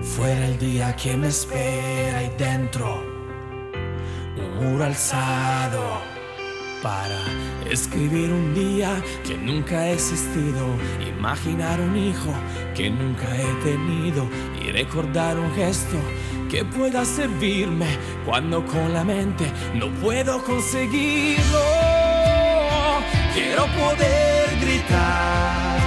Fuera 0.01 0.45
el 0.47 0.57
día 0.59 0.95
que 0.95 1.17
me 1.17 1.27
espera 1.27 2.23
y 2.23 2.29
dentro 2.37 3.03
un 4.37 4.71
muro 4.71 4.85
alzado 4.85 5.81
para 6.83 7.19
escribir 7.69 8.31
un 8.31 8.53
día 8.53 9.01
que 9.25 9.35
nunca 9.35 9.79
ha 9.79 9.89
existido, 9.89 10.63
imaginar 11.17 11.81
un 11.81 11.97
hijo 11.97 12.31
que 12.75 12.89
nunca 12.89 13.25
he 13.35 13.63
tenido 13.63 14.27
y 14.63 14.71
recordar 14.71 15.39
un 15.39 15.51
gesto 15.55 15.97
que 16.51 16.63
pueda 16.63 17.03
servirme 17.03 17.87
cuando 18.25 18.63
con 18.65 18.93
la 18.93 19.03
mente 19.03 19.51
no 19.73 19.89
puedo 19.95 20.43
conseguirlo. 20.43 21.65
Quiero 23.33 23.65
poder 23.65 24.59
gritar 24.61 25.79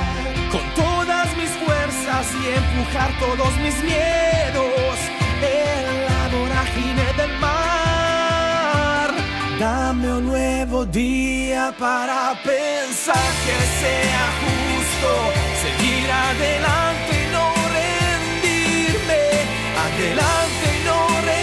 con 0.51 0.63
todas 0.75 1.37
mis 1.37 1.51
y 2.11 2.47
empujar 2.49 3.11
todos 3.21 3.57
mis 3.59 3.77
miedos 3.85 4.99
en 5.41 5.83
la 6.09 6.23
vorágine 6.37 7.07
del 7.17 7.39
mar. 7.39 9.15
Dame 9.61 10.15
un 10.15 10.27
nuevo 10.27 10.85
día 10.87 11.73
para 11.79 12.35
pensar 12.43 13.31
que 13.47 13.59
sea 13.81 14.27
justo 14.43 15.09
seguir 15.63 16.11
adelante 16.11 17.13
y 17.23 17.27
no 17.33 17.47
rendirme. 17.79 19.23
Adelante 19.87 20.67
y 20.67 20.85
no 20.85 20.99
rendirme. 21.07 21.40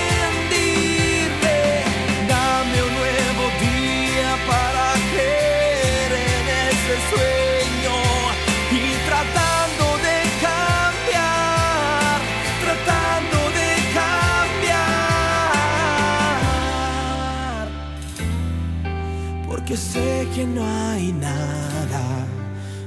Que 20.38 20.46
no 20.46 20.64
hay 20.64 21.14
nada 21.14 22.28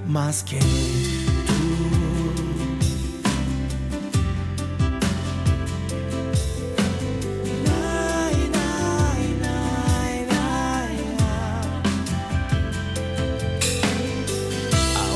más 0.06 0.44
que 0.44 0.56
tú. 0.60 0.66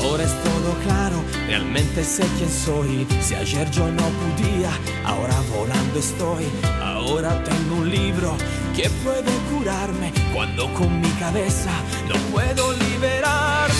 Ahora 0.03 0.23
es 0.23 0.43
todo 0.43 0.73
claro, 0.83 1.23
realmente 1.47 2.03
sé 2.03 2.25
quién 2.37 2.49
soy. 2.49 3.07
Si 3.21 3.33
ayer 3.35 3.71
yo 3.71 3.89
no 3.89 4.03
podía, 4.19 4.71
ahora 5.05 5.35
volando 5.57 5.99
estoy. 5.99 6.43
Ahora 6.81 7.41
tengo 7.45 7.75
un 7.75 7.89
libro 7.89 8.35
que 8.75 8.89
puede 9.03 9.31
curarme 9.51 10.11
cuando 10.33 10.71
con 10.73 10.99
mi 10.99 11.09
cabeza 11.11 11.71
no 12.09 12.15
puedo 12.31 12.73
liberarme. 12.73 13.73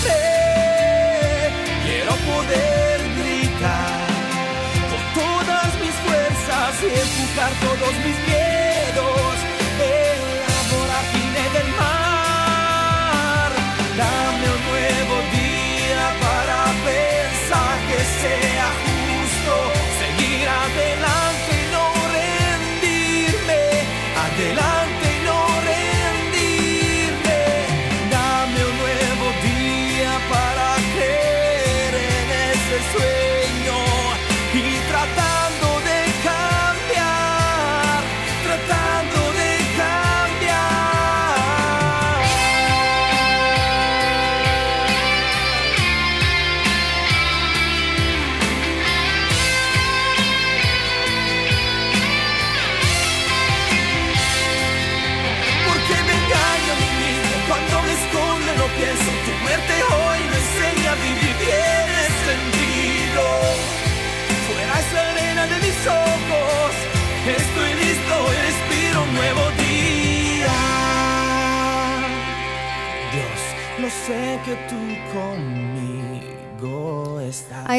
Quiero 1.84 2.12
poder 2.32 3.00
gritar 3.18 4.06
con 4.90 5.22
todas 5.22 5.80
mis 5.82 5.94
fuerzas 6.06 6.82
y 6.82 6.86
empujar 6.86 7.52
todos 7.60 7.94
mis 8.04 8.26
miedos 8.26 8.45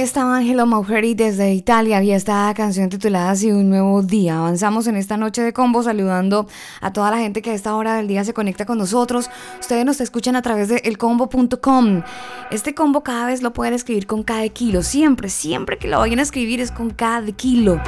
estaba 0.08 0.38
Angelo 0.38 0.66
Maucheri 0.66 1.16
desde 1.16 1.54
Italia 1.54 2.02
y 2.02 2.12
esta 2.12 2.54
canción 2.56 2.88
titulada 2.88 3.32
Así 3.32 3.52
un 3.52 3.70
nuevo 3.70 4.02
día. 4.02 4.38
Avanzamos 4.38 4.88
en 4.88 4.96
esta 4.96 5.18
noche 5.18 5.42
de 5.42 5.52
combo 5.52 5.84
saludando 5.84 6.48
a 6.80 6.94
toda 6.94 7.12
la 7.12 7.18
gente 7.18 7.42
que 7.42 7.52
a 7.52 7.54
esta 7.54 7.76
hora 7.76 7.96
del 7.96 8.08
día 8.08 8.24
se 8.24 8.34
conecta 8.34 8.66
con 8.66 8.78
nosotros. 8.78 9.30
Ustedes 9.60 9.84
nos 9.84 10.00
escuchan 10.00 10.38
a 10.38 10.42
través 10.42 10.70
de 10.70 10.78
elcombo.com. 10.78 12.04
Este 12.52 12.74
combo 12.74 13.04
cada 13.04 13.26
vez 13.26 13.42
lo 13.42 13.52
pueden 13.52 13.74
escribir 13.74 14.08
con 14.08 14.24
cada 14.24 14.48
kilo. 14.48 14.82
Siempre, 14.82 15.28
siempre 15.28 15.78
que 15.78 15.90
lo 15.90 16.00
vayan 16.00 16.20
a 16.20 16.22
escribir 16.22 16.62
es 16.62 16.72
con 16.72 16.92
cada 16.92 17.30
kilo. 17.34 17.82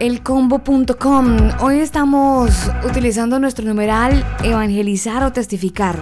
Elcombo.com. 0.00 1.36
Hoy 1.60 1.78
estamos 1.78 2.50
utilizando 2.84 3.38
nuestro 3.38 3.64
numeral 3.64 4.26
evangelizar 4.42 5.22
o 5.22 5.30
testificar. 5.30 5.96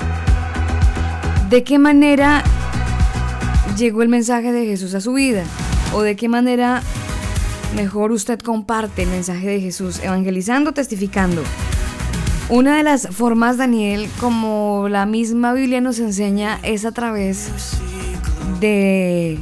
¿De 1.51 1.63
qué 1.63 1.79
manera 1.79 2.43
llegó 3.77 4.03
el 4.03 4.09
mensaje 4.09 4.53
de 4.53 4.67
Jesús 4.67 4.95
a 4.95 5.01
su 5.01 5.15
vida? 5.15 5.45
¿O 5.95 6.03
de 6.03 6.17
qué 6.17 6.29
manera 6.29 6.83
mejor 7.77 8.13
usted 8.13 8.41
comparte 8.41 9.03
el 9.03 9.11
mensaje 9.11 9.47
de 9.47 9.61
Jesús, 9.61 10.01
evangelizando, 10.03 10.73
testificando? 10.73 11.43
Una 12.49 12.77
de 12.77 12.83
las 12.83 13.09
formas, 13.09 13.57
Daniel, 13.57 14.09
como 14.21 14.87
la 14.89 15.07
misma 15.07 15.55
Biblia 15.55 15.81
nos 15.81 15.99
enseña, 15.99 16.59
es 16.63 16.85
a 16.85 16.93
través 16.93 17.51
de 18.61 19.39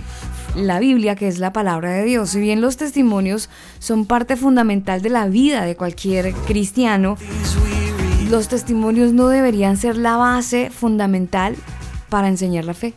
la 0.55 0.79
Biblia, 0.79 1.17
que 1.17 1.29
es 1.29 1.39
la 1.39 1.53
palabra 1.53 1.91
de 1.91 2.05
Dios. 2.05 2.31
Si 2.31 2.41
bien 2.41 2.61
los 2.61 2.77
testimonios 2.77 3.49
son 3.79 4.07
parte 4.07 4.37
fundamental 4.37 5.03
de 5.03 5.11
la 5.11 5.27
vida 5.27 5.65
de 5.65 5.77
cualquier 5.77 6.33
cristiano, 6.47 7.17
los 8.29 8.49
testimonios 8.49 9.13
no 9.13 9.29
deberían 9.29 9.77
ser 9.77 9.97
la 9.97 10.17
base 10.17 10.71
fundamental 10.71 11.57
para 12.09 12.29
enseñar 12.29 12.65
la 12.65 12.75
fe. 12.75 12.95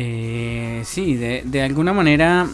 Eh, 0.00 0.82
sí, 0.84 1.14
de, 1.16 1.42
de 1.44 1.62
alguna 1.62 1.92
manera 1.92 2.46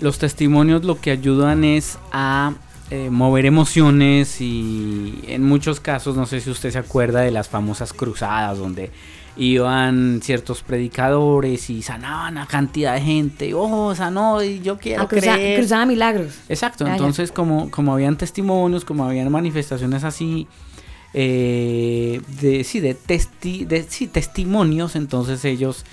los 0.00 0.18
testimonios 0.18 0.84
lo 0.84 1.00
que 1.00 1.12
ayudan 1.12 1.62
es 1.62 1.98
a 2.10 2.54
eh, 2.90 3.10
mover 3.10 3.46
emociones 3.46 4.40
y 4.40 5.20
en 5.28 5.44
muchos 5.44 5.78
casos, 5.78 6.16
no 6.16 6.26
sé 6.26 6.40
si 6.40 6.50
usted 6.50 6.72
se 6.72 6.78
acuerda 6.78 7.20
de 7.20 7.30
las 7.30 7.48
famosas 7.48 7.92
cruzadas 7.92 8.58
donde 8.58 8.90
iban 9.36 10.20
ciertos 10.20 10.62
predicadores 10.62 11.70
y 11.70 11.82
sanaban 11.82 12.38
a 12.38 12.46
cantidad 12.48 12.94
de 12.94 13.02
gente, 13.02 13.52
oh, 13.54 13.94
sanó 13.94 14.42
y 14.42 14.58
yo 14.60 14.76
quiero 14.76 15.06
cruza- 15.06 15.34
creer. 15.36 15.60
cruzaba 15.60 15.86
milagros. 15.86 16.32
Exacto, 16.48 16.88
entonces 16.88 17.30
como, 17.30 17.70
como 17.70 17.92
habían 17.92 18.16
testimonios, 18.16 18.84
como 18.84 19.04
habían 19.04 19.30
manifestaciones 19.30 20.02
así, 20.02 20.48
eh, 21.14 22.20
de, 22.40 22.64
sí, 22.64 22.80
de, 22.80 22.94
testi, 22.94 23.64
de 23.64 23.84
sí, 23.84 24.08
testimonios, 24.08 24.96
entonces 24.96 25.44
ellos 25.44 25.84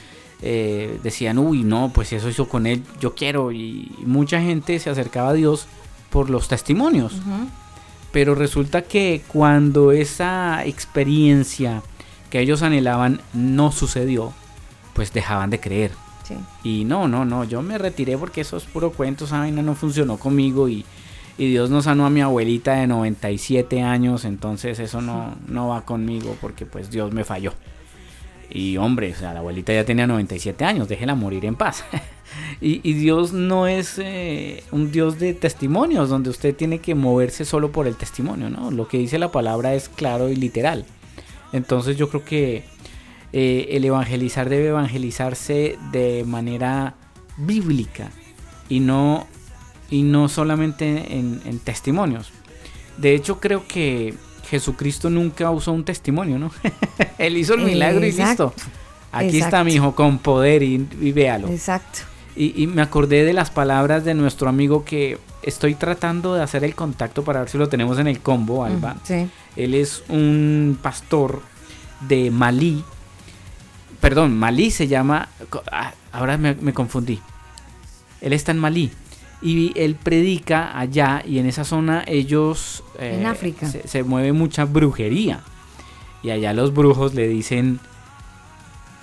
eh, 0.42 1.00
decían, 1.04 1.40
uy, 1.40 1.64
no, 1.64 1.92
pues 1.94 2.14
eso 2.14 2.30
hizo 2.30 2.48
con 2.48 2.68
él, 2.68 2.84
yo 3.00 3.16
quiero, 3.16 3.52
y 3.52 3.92
mucha 4.06 4.42
gente 4.42 4.80
se 4.80 4.90
acercaba 4.90 5.30
a 5.30 5.34
Dios 5.34 5.68
por 6.10 6.30
los 6.30 6.48
testimonios. 6.48 7.14
Pero 8.12 8.36
resulta 8.36 8.84
que 8.84 9.22
cuando 9.28 9.92
esa 9.92 10.66
experiencia 10.66 11.82
que 12.30 12.40
ellos 12.40 12.62
anhelaban 12.62 13.22
no 13.34 13.72
sucedió, 13.72 14.34
pues 14.94 15.14
dejaban 15.14 15.50
de 15.50 15.60
creer. 15.60 15.92
Sí. 16.24 16.36
Y 16.64 16.84
no, 16.84 17.08
no, 17.08 17.26
no, 17.26 17.44
yo 17.44 17.62
me 17.62 17.78
retiré 17.78 18.18
porque 18.18 18.42
eso 18.42 18.58
es 18.58 18.64
puro 18.64 18.92
cuento, 18.92 19.26
esa 19.26 19.40
vaina 19.40 19.62
no 19.62 19.76
funcionó 19.76 20.18
conmigo 20.18 20.68
y, 20.68 20.86
y 21.38 21.50
Dios 21.50 21.70
no 21.70 21.82
sanó 21.82 22.06
a 22.06 22.10
mi 22.10 22.22
abuelita 22.22 22.74
de 22.74 22.88
97 22.88 23.82
años, 23.82 24.26
entonces 24.26 24.80
eso 24.80 25.02
no, 25.02 25.36
no 25.48 25.70
va 25.70 25.86
conmigo 25.86 26.36
porque 26.42 26.66
pues 26.66 26.90
Dios 26.90 27.14
me 27.14 27.24
falló. 27.24 27.54
Y 28.50 28.78
hombre, 28.78 29.12
o 29.12 29.16
sea, 29.16 29.34
la 29.34 29.40
abuelita 29.40 29.74
ya 29.74 29.86
tenía 29.86 30.08
97 30.08 30.64
años, 30.64 30.88
déjela 30.88 31.16
morir 31.16 31.46
en 31.46 31.56
paz. 31.56 31.84
y, 32.62 32.80
y 32.90 32.94
Dios 32.94 33.34
no 33.34 33.68
es 33.68 34.00
eh, 34.00 34.64
un 34.72 34.92
Dios 34.92 35.20
de 35.20 35.34
testimonios, 35.34 36.10
donde 36.10 36.30
usted 36.30 36.56
tiene 36.56 36.80
que 36.80 36.96
moverse 36.96 37.46
solo 37.46 37.72
por 37.72 37.88
el 37.88 37.96
testimonio, 37.96 38.50
¿no? 38.50 38.72
Lo 38.72 38.88
que 38.88 38.98
dice 38.98 39.20
la 39.20 39.32
palabra 39.32 39.76
es 39.76 39.90
claro 39.90 40.30
y 40.30 40.36
literal. 40.36 40.86
Entonces 41.52 41.98
yo 41.98 42.10
creo 42.10 42.24
que 42.24 42.64
eh, 43.34 43.68
el 43.72 43.86
evangelizar 43.86 44.50
debe 44.50 44.68
evangelizarse 44.68 45.78
de 45.92 46.24
manera 46.26 46.96
bíblica 47.38 48.12
y 48.70 48.80
no, 48.80 49.28
y 49.90 50.04
no 50.04 50.30
solamente 50.30 51.18
en, 51.18 51.42
en 51.46 51.60
testimonios. 51.60 52.32
De 52.98 53.14
hecho 53.14 53.40
creo 53.40 53.68
que 53.68 54.14
Jesucristo 54.50 55.10
nunca 55.10 55.52
usó 55.52 55.72
un 55.72 55.84
testimonio, 55.84 56.40
¿no? 56.40 56.52
Él 57.18 57.38
hizo 57.38 57.54
el 57.56 57.62
milagro 57.62 58.06
y 58.06 58.12
listo. 58.12 58.54
Aquí 59.12 59.40
está 59.40 59.64
mi 59.64 59.74
hijo 59.74 59.96
con 59.96 60.20
poder 60.20 60.64
y, 60.64 60.88
y 61.02 61.12
véalo. 61.12 61.48
Exacto. 61.50 62.00
Y, 62.36 62.62
y 62.62 62.68
me 62.68 62.82
acordé 62.82 63.24
de 63.24 63.34
las 63.34 63.50
palabras 63.50 64.04
de 64.06 64.14
nuestro 64.14 64.48
amigo 64.50 64.86
que 64.86 65.18
estoy 65.42 65.76
tratando 65.76 66.36
de 66.36 66.44
hacer 66.44 66.64
el 66.64 66.76
contacto 66.76 67.24
para 67.24 67.40
ver 67.40 67.50
si 67.50 67.58
lo 67.58 67.68
tenemos 67.70 67.98
en 68.00 68.08
el 68.08 68.20
combo, 68.20 68.64
Alba. 68.64 68.98
Sí. 69.04 69.28
Él 69.56 69.74
es 69.74 70.04
un 70.10 70.78
pastor 70.82 71.42
de 72.02 72.30
Malí. 72.30 72.84
Perdón, 74.00 74.38
Malí 74.38 74.70
se 74.72 74.88
llama. 74.88 75.30
ah, 75.72 75.94
Ahora 76.12 76.38
me, 76.38 76.54
me 76.56 76.74
confundí. 76.74 77.20
Él 78.22 78.34
está 78.34 78.52
en 78.52 78.60
Malí. 78.60 78.92
Y 79.42 79.72
él 79.80 79.96
predica 79.96 80.78
allá 80.78 81.22
y 81.26 81.38
en 81.40 81.46
esa 81.46 81.64
zona 81.64 82.04
ellos... 82.08 82.84
eh, 83.00 83.18
En 83.20 83.26
África. 83.28 83.68
Se, 83.68 83.88
se 83.88 84.04
mueve 84.04 84.34
mucha 84.34 84.66
brujería. 84.66 85.42
Y 86.24 86.32
allá 86.32 86.54
los 86.54 86.74
brujos 86.74 87.14
le 87.14 87.28
dicen, 87.28 87.80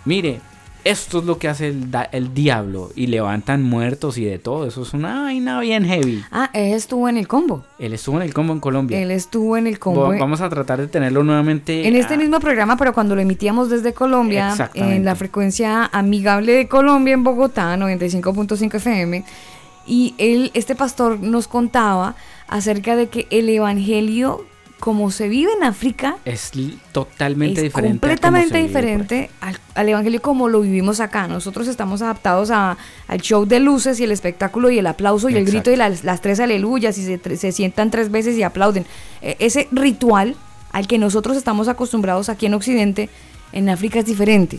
mire, 0.05 0.41
esto 0.83 1.21
es 1.21 1.25
lo 1.25 1.39
que 1.39 1.49
hace 1.49 1.69
el, 1.69 1.89
el 2.13 2.35
diablo. 2.35 2.91
Y 2.95 3.07
levantan 3.07 3.63
muertos 3.63 4.19
y 4.19 4.25
de 4.25 4.39
todo. 4.39 4.67
Eso 4.67 4.83
es 4.83 4.93
una 4.93 5.23
vaina 5.23 5.61
bien 5.61 5.85
heavy. 5.87 6.23
Ah, 6.31 6.51
él 6.53 6.75
estuvo 6.75 7.09
en 7.09 7.17
el 7.17 7.27
combo. 7.27 7.65
Él 7.79 7.95
estuvo 7.95 8.17
en 8.17 8.23
el 8.23 8.35
combo 8.35 8.53
en 8.53 8.61
Colombia. 8.61 9.01
Él 9.01 9.11
estuvo 9.11 9.57
en 9.57 9.67
el 9.67 9.79
combo. 9.79 10.09
Va- 10.11 10.19
Vamos 10.19 10.41
a 10.43 10.51
tratar 10.51 10.81
de 10.81 10.89
tenerlo 10.89 11.23
nuevamente. 11.25 11.87
En 11.89 11.97
este 11.97 12.19
mismo 12.19 12.39
programa, 12.41 12.77
pero 12.77 12.93
cuando 12.93 13.15
lo 13.15 13.23
emitíamos 13.23 13.71
desde 13.71 13.95
Colombia, 13.95 14.55
en 14.75 15.05
la 15.05 15.15
frecuencia 15.15 15.87
amigable 15.93 16.53
de 16.53 16.69
Colombia 16.69 17.15
en 17.15 17.25
Bogotá, 17.25 17.75
95.5 17.79 18.75
FM, 18.75 19.25
y 19.87 20.15
él, 20.19 20.51
este 20.55 20.75
pastor 20.75 21.21
nos 21.21 21.49
contaba 21.49 22.15
acerca 22.49 22.97
de 22.97 23.09
que 23.09 23.27
el 23.31 23.49
evangelio, 23.49 24.45
como 24.81 25.11
se 25.11 25.29
vive 25.29 25.51
en 25.57 25.65
África, 25.65 26.17
Es 26.25 26.53
totalmente 26.93 27.61
es 27.61 27.65
diferente. 27.65 27.91
completamente 28.01 28.59
diferente 28.59 29.31
al, 29.41 29.59
al 29.75 29.89
evangelio 29.89 30.21
como 30.21 30.49
lo 30.49 30.61
vivimos 30.61 31.01
acá. 31.01 31.27
Nosotros 31.27 31.69
estamos 31.69 32.03
adaptados 32.03 32.51
a- 32.51 32.77
al 33.09 33.21
show 33.21 33.47
de 33.47 33.61
luces 33.61 33.99
y 34.01 34.05
el 34.05 34.13
espectáculo 34.13 34.71
y 34.71 34.79
el 34.79 34.87
aplauso 34.87 35.29
y 35.31 35.37
el 35.37 35.45
grito 35.47 35.71
y 35.71 35.77
las, 35.77 36.05
las 36.05 36.21
tres 36.21 36.39
aleluyas 36.41 36.99
y 36.99 37.05
se, 37.05 37.37
se 37.37 37.53
sientan 37.53 37.91
tres 37.91 38.11
veces 38.11 38.37
y 38.37 38.43
aplauden. 38.43 38.85
E- 39.23 39.37
ese 39.39 39.69
ritual 39.73 40.35
al 40.73 40.87
que 40.87 40.99
nosotros 40.99 41.37
estamos 41.37 41.69
acostumbrados 41.69 42.29
aquí 42.29 42.47
en 42.47 42.55
Occidente, 42.55 43.09
en 43.53 43.69
África 43.71 44.01
es 44.01 44.07
diferente. 44.07 44.59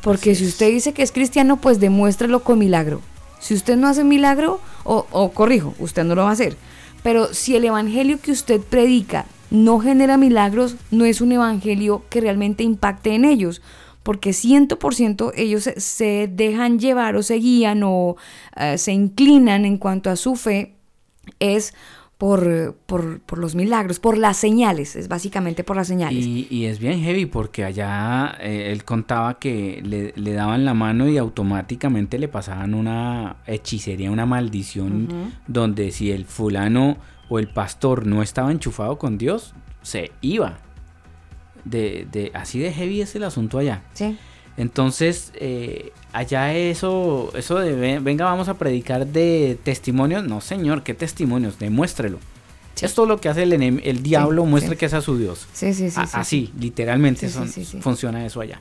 Porque 0.00 0.34
si 0.36 0.46
usted 0.46 0.70
dice 0.70 0.92
que 0.92 1.02
es 1.02 1.10
cristiano, 1.12 1.56
pues 1.56 1.80
demuéstrelo 1.80 2.44
con 2.44 2.58
milagro. 2.60 3.00
Si 3.38 3.54
usted 3.54 3.76
no 3.76 3.88
hace 3.88 4.04
milagro, 4.04 4.60
o, 4.84 5.06
o 5.10 5.30
corrijo, 5.30 5.74
usted 5.78 6.04
no 6.04 6.14
lo 6.14 6.22
va 6.22 6.30
a 6.30 6.32
hacer. 6.32 6.56
Pero 7.02 7.32
si 7.32 7.56
el 7.56 7.64
evangelio 7.64 8.20
que 8.20 8.32
usted 8.32 8.60
predica 8.60 9.26
no 9.50 9.78
genera 9.78 10.16
milagros, 10.16 10.76
no 10.90 11.04
es 11.04 11.20
un 11.20 11.32
evangelio 11.32 12.02
que 12.10 12.20
realmente 12.20 12.64
impacte 12.64 13.14
en 13.14 13.24
ellos. 13.24 13.62
Porque 14.02 14.30
100% 14.30 15.32
ellos 15.36 15.70
se, 15.76 16.28
dejan 16.32 16.78
llevar 16.78 17.16
o 17.16 17.22
se 17.22 17.36
guían 17.36 17.82
o 17.84 18.16
eh, 18.56 18.78
se 18.78 18.92
inclinan 18.92 19.64
en 19.64 19.78
cuanto 19.78 20.10
a 20.10 20.16
su 20.16 20.36
fe, 20.36 20.74
es 21.40 21.74
por, 22.18 22.74
por, 22.86 23.20
por 23.20 23.38
los 23.38 23.54
milagros, 23.54 24.00
por 24.00 24.16
las 24.16 24.38
señales, 24.38 24.96
es 24.96 25.08
básicamente 25.08 25.64
por 25.64 25.76
las 25.76 25.88
señales. 25.88 26.24
Y, 26.24 26.48
y 26.50 26.64
es 26.64 26.78
bien 26.78 27.00
heavy 27.00 27.26
porque 27.26 27.64
allá 27.64 28.36
eh, 28.40 28.72
él 28.72 28.84
contaba 28.84 29.38
que 29.38 29.82
le, 29.84 30.14
le 30.16 30.32
daban 30.32 30.64
la 30.64 30.72
mano 30.72 31.08
y 31.08 31.18
automáticamente 31.18 32.18
le 32.18 32.28
pasaban 32.28 32.72
una 32.72 33.36
hechicería, 33.46 34.10
una 34.10 34.24
maldición, 34.24 35.34
donde 35.46 35.90
si 35.90 36.10
el 36.10 36.24
fulano 36.24 36.96
o 37.28 37.38
el 37.38 37.48
pastor 37.48 38.06
no 38.06 38.22
estaba 38.22 38.50
enchufado 38.50 38.98
con 38.98 39.18
Dios, 39.18 39.54
se 39.82 40.10
iba. 40.22 40.58
De, 41.64 42.06
de, 42.10 42.30
así 42.32 42.60
de 42.60 42.72
heavy 42.72 43.02
es 43.02 43.14
el 43.14 43.24
asunto 43.24 43.58
allá. 43.58 43.82
Sí. 43.92 44.16
Entonces, 44.56 45.32
eh, 45.34 45.92
allá 46.16 46.54
eso, 46.54 47.30
eso 47.34 47.56
de 47.58 47.74
"Ven- 47.74 48.04
venga, 48.04 48.24
vamos 48.24 48.48
a 48.48 48.54
predicar 48.54 49.06
de 49.06 49.58
testimonios. 49.62 50.24
No, 50.24 50.40
señor, 50.40 50.82
¿qué 50.82 50.94
testimonios? 50.94 51.58
Demuéstrelo. 51.58 52.18
Esto 52.80 53.02
es 53.04 53.08
lo 53.08 53.20
que 53.20 53.30
hace 53.30 53.42
el, 53.44 53.52
el 53.54 54.02
diablo, 54.02 54.42
Sí, 54.44 54.48
muestre 54.50 54.74
sí. 54.74 54.78
que 54.80 54.86
es 54.86 54.92
a 54.94 55.00
su 55.00 55.16
Dios. 55.16 55.46
Sí, 55.54 55.72
sí, 55.72 55.90
sí, 55.90 55.98
A- 55.98 56.06
sí, 56.06 56.12
así, 56.14 56.52
literalmente 56.60 57.20
Sí, 57.20 57.26
sí, 57.28 57.32
son- 57.32 57.48
sí, 57.48 57.64
sí. 57.64 57.80
funciona 57.80 58.24
eso 58.26 58.40
allá. 58.42 58.60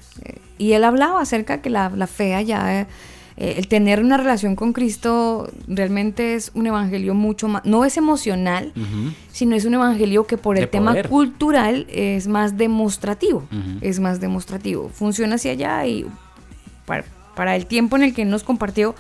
Y 0.58 0.72
él 0.72 0.84
hablaba 0.86 1.20
acerca 1.22 1.62
que 1.62 1.70
la, 1.70 1.90
la 1.90 2.08
fe 2.08 2.34
allá, 2.34 2.82
eh, 2.82 2.88
eh, 3.36 3.56
el 3.58 3.68
tener 3.68 4.00
una 4.00 4.16
relación 4.16 4.56
con 4.56 4.72
Cristo 4.72 5.52
realmente 5.68 6.36
es 6.36 6.52
un 6.54 6.66
evangelio 6.68 7.14
mucho 7.14 7.50
más, 7.50 7.66
no 7.66 7.84
es 7.84 7.98
emocional, 7.98 8.72
sino 9.34 9.54
es 9.58 9.66
un 9.66 9.74
evangelio 9.74 10.26
que 10.26 10.38
por 10.38 10.56
el 10.56 10.62
De 10.62 10.68
tema 10.68 10.92
poder. 10.92 11.10
cultural 11.10 11.86
es 11.90 12.28
más 12.30 12.56
demostrativo, 12.58 13.44
es 13.82 14.00
más 14.00 14.22
demostrativo. 14.22 14.88
Funciona 14.88 15.36
hacia 15.36 15.52
allá 15.52 15.86
y 15.86 16.06
para, 16.86 17.04
para 17.36 17.56
el 17.56 17.66
tiempo 17.66 17.96
en 17.96 18.04
el 18.04 18.14
que 18.14 18.24
él 18.24 18.30
nos 18.30 18.44
compartió, 18.44 18.96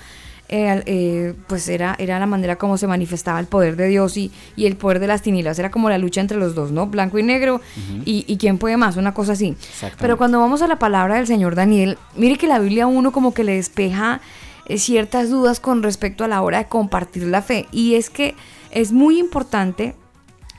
eh, 0.48 0.84
eh, 0.86 1.34
pues 1.48 1.68
era, 1.70 1.96
era 1.98 2.20
la 2.20 2.28
manera 2.28 2.58
como 2.58 2.78
se 2.78 2.86
manifestaba 2.86 3.40
el 3.40 3.48
poder 3.48 3.76
de 3.76 3.88
Dios 3.88 4.16
y, 4.16 4.32
y 4.56 4.68
el 4.68 4.78
poder 4.78 5.00
de 5.00 5.08
las 5.08 5.24
tinieblas. 5.24 5.58
Era 5.58 5.72
como 5.72 5.90
la 5.90 5.98
lucha 5.98 6.22
entre 6.22 6.38
los 6.38 6.54
dos, 6.54 6.72
¿no? 6.72 6.86
Blanco 6.88 7.18
y 7.18 7.24
negro 7.24 7.62
y, 8.06 8.26
y 8.28 8.38
quién 8.38 8.60
puede 8.60 8.78
más, 8.78 8.96
una 8.96 9.14
cosa 9.14 9.34
así. 9.34 9.56
Pero 10.00 10.18
cuando 10.18 10.40
vamos 10.40 10.62
a 10.62 10.68
la 10.68 10.78
palabra 10.78 11.16
del 11.16 11.26
Señor 11.26 11.56
Daniel, 11.56 11.98
mire 12.16 12.38
que 12.38 12.48
la 12.48 12.60
Biblia 12.60 12.86
uno 12.86 13.12
como 13.12 13.34
que 13.34 13.44
le 13.44 13.56
despeja 13.56 14.22
eh, 14.68 14.78
ciertas 14.78 15.30
dudas 15.30 15.60
con 15.60 15.82
respecto 15.82 16.24
a 16.24 16.28
la 16.28 16.42
hora 16.42 16.60
de 16.60 16.66
compartir 16.66 17.24
la 17.24 17.42
fe. 17.42 17.66
Y 17.72 17.96
es 17.96 18.12
que 18.12 18.36
es 18.70 18.92
muy 18.92 19.20
importante 19.20 19.96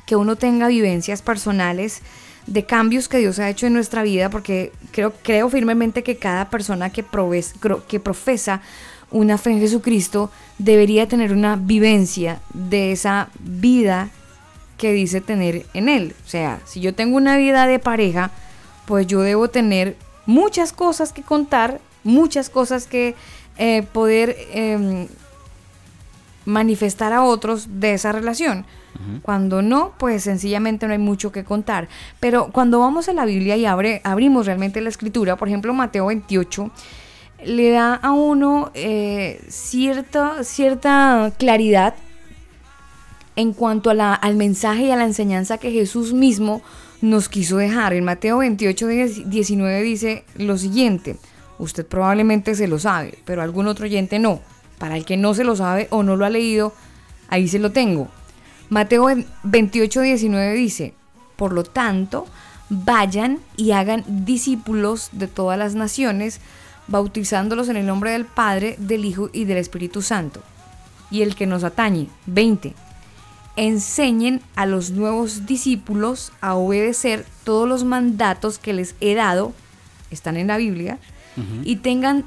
que 0.04 0.16
uno 0.16 0.36
tenga 0.36 0.68
vivencias 0.68 1.22
personales 1.22 2.02
de 2.46 2.64
cambios 2.64 3.08
que 3.08 3.18
Dios 3.18 3.38
ha 3.38 3.48
hecho 3.48 3.66
en 3.66 3.72
nuestra 3.72 4.02
vida, 4.02 4.30
porque 4.30 4.72
creo, 4.92 5.12
creo 5.22 5.48
firmemente 5.48 6.02
que 6.02 6.16
cada 6.16 6.48
persona 6.50 6.90
que, 6.90 7.04
que 7.88 8.00
profesa 8.00 8.60
una 9.10 9.38
fe 9.38 9.50
en 9.50 9.60
Jesucristo 9.60 10.30
debería 10.58 11.08
tener 11.08 11.32
una 11.32 11.56
vivencia 11.56 12.40
de 12.52 12.92
esa 12.92 13.28
vida 13.40 14.10
que 14.78 14.92
dice 14.92 15.20
tener 15.20 15.66
en 15.74 15.88
Él. 15.88 16.14
O 16.24 16.28
sea, 16.28 16.60
si 16.64 16.80
yo 16.80 16.94
tengo 16.94 17.16
una 17.16 17.36
vida 17.36 17.66
de 17.66 17.78
pareja, 17.78 18.30
pues 18.86 19.06
yo 19.06 19.20
debo 19.20 19.48
tener 19.48 19.96
muchas 20.26 20.72
cosas 20.72 21.12
que 21.12 21.22
contar, 21.22 21.80
muchas 22.04 22.50
cosas 22.50 22.86
que 22.86 23.14
eh, 23.58 23.82
poder 23.92 24.36
em, 24.52 25.08
manifestar 26.46 27.12
a 27.12 27.22
otros 27.22 27.66
de 27.80 27.92
esa 27.92 28.12
relación. 28.12 28.64
Cuando 29.20 29.60
no, 29.60 29.92
pues 29.98 30.22
sencillamente 30.22 30.86
no 30.86 30.92
hay 30.94 30.98
mucho 30.98 31.30
que 31.30 31.44
contar. 31.44 31.86
Pero 32.18 32.48
cuando 32.50 32.78
vamos 32.78 33.10
a 33.10 33.12
la 33.12 33.26
Biblia 33.26 33.54
y 33.56 33.66
abre, 33.66 34.00
abrimos 34.04 34.46
realmente 34.46 34.80
la 34.80 34.88
escritura, 34.88 35.36
por 35.36 35.48
ejemplo 35.48 35.74
Mateo 35.74 36.06
28, 36.06 36.70
le 37.44 37.70
da 37.72 37.94
a 37.96 38.12
uno 38.12 38.70
eh, 38.72 39.44
cierta, 39.48 40.42
cierta 40.44 41.30
claridad 41.36 41.94
en 43.36 43.52
cuanto 43.52 43.90
a 43.90 43.94
la- 43.94 44.14
al 44.14 44.34
mensaje 44.36 44.84
y 44.84 44.90
a 44.90 44.96
la 44.96 45.04
enseñanza 45.04 45.58
que 45.58 45.70
Jesús 45.72 46.14
mismo 46.14 46.62
nos 47.02 47.28
quiso 47.28 47.58
dejar. 47.58 47.92
En 47.92 48.04
Mateo 48.04 48.38
28, 48.38 48.86
19 49.26 49.82
dice 49.82 50.24
lo 50.36 50.56
siguiente, 50.56 51.16
usted 51.58 51.84
probablemente 51.86 52.54
se 52.54 52.66
lo 52.66 52.78
sabe, 52.78 53.18
pero 53.26 53.42
algún 53.42 53.66
otro 53.66 53.84
oyente 53.84 54.18
no. 54.18 54.40
Para 54.78 54.96
el 54.96 55.04
que 55.04 55.16
no 55.16 55.34
se 55.34 55.44
lo 55.44 55.56
sabe 55.56 55.88
o 55.90 56.02
no 56.02 56.16
lo 56.16 56.24
ha 56.24 56.30
leído, 56.30 56.72
ahí 57.28 57.48
se 57.48 57.58
lo 57.58 57.72
tengo. 57.72 58.08
Mateo 58.68 59.08
28, 59.44 60.00
19 60.00 60.54
dice, 60.54 60.94
por 61.36 61.52
lo 61.52 61.64
tanto, 61.64 62.26
vayan 62.68 63.38
y 63.56 63.72
hagan 63.72 64.04
discípulos 64.06 65.10
de 65.12 65.28
todas 65.28 65.58
las 65.58 65.74
naciones, 65.74 66.40
bautizándolos 66.88 67.68
en 67.68 67.76
el 67.76 67.86
nombre 67.86 68.10
del 68.10 68.26
Padre, 68.26 68.76
del 68.78 69.04
Hijo 69.04 69.30
y 69.32 69.44
del 69.44 69.58
Espíritu 69.58 70.02
Santo. 70.02 70.42
Y 71.10 71.22
el 71.22 71.36
que 71.36 71.46
nos 71.46 71.62
atañe, 71.64 72.08
20 72.26 72.74
enseñen 73.56 74.42
a 74.54 74.66
los 74.66 74.90
nuevos 74.90 75.46
discípulos 75.46 76.32
a 76.40 76.54
obedecer 76.54 77.24
todos 77.42 77.68
los 77.68 77.84
mandatos 77.84 78.58
que 78.58 78.74
les 78.74 78.94
he 79.00 79.14
dado, 79.14 79.52
están 80.10 80.36
en 80.36 80.48
la 80.48 80.58
Biblia, 80.58 80.98
y 81.64 81.76
tengan 81.76 82.24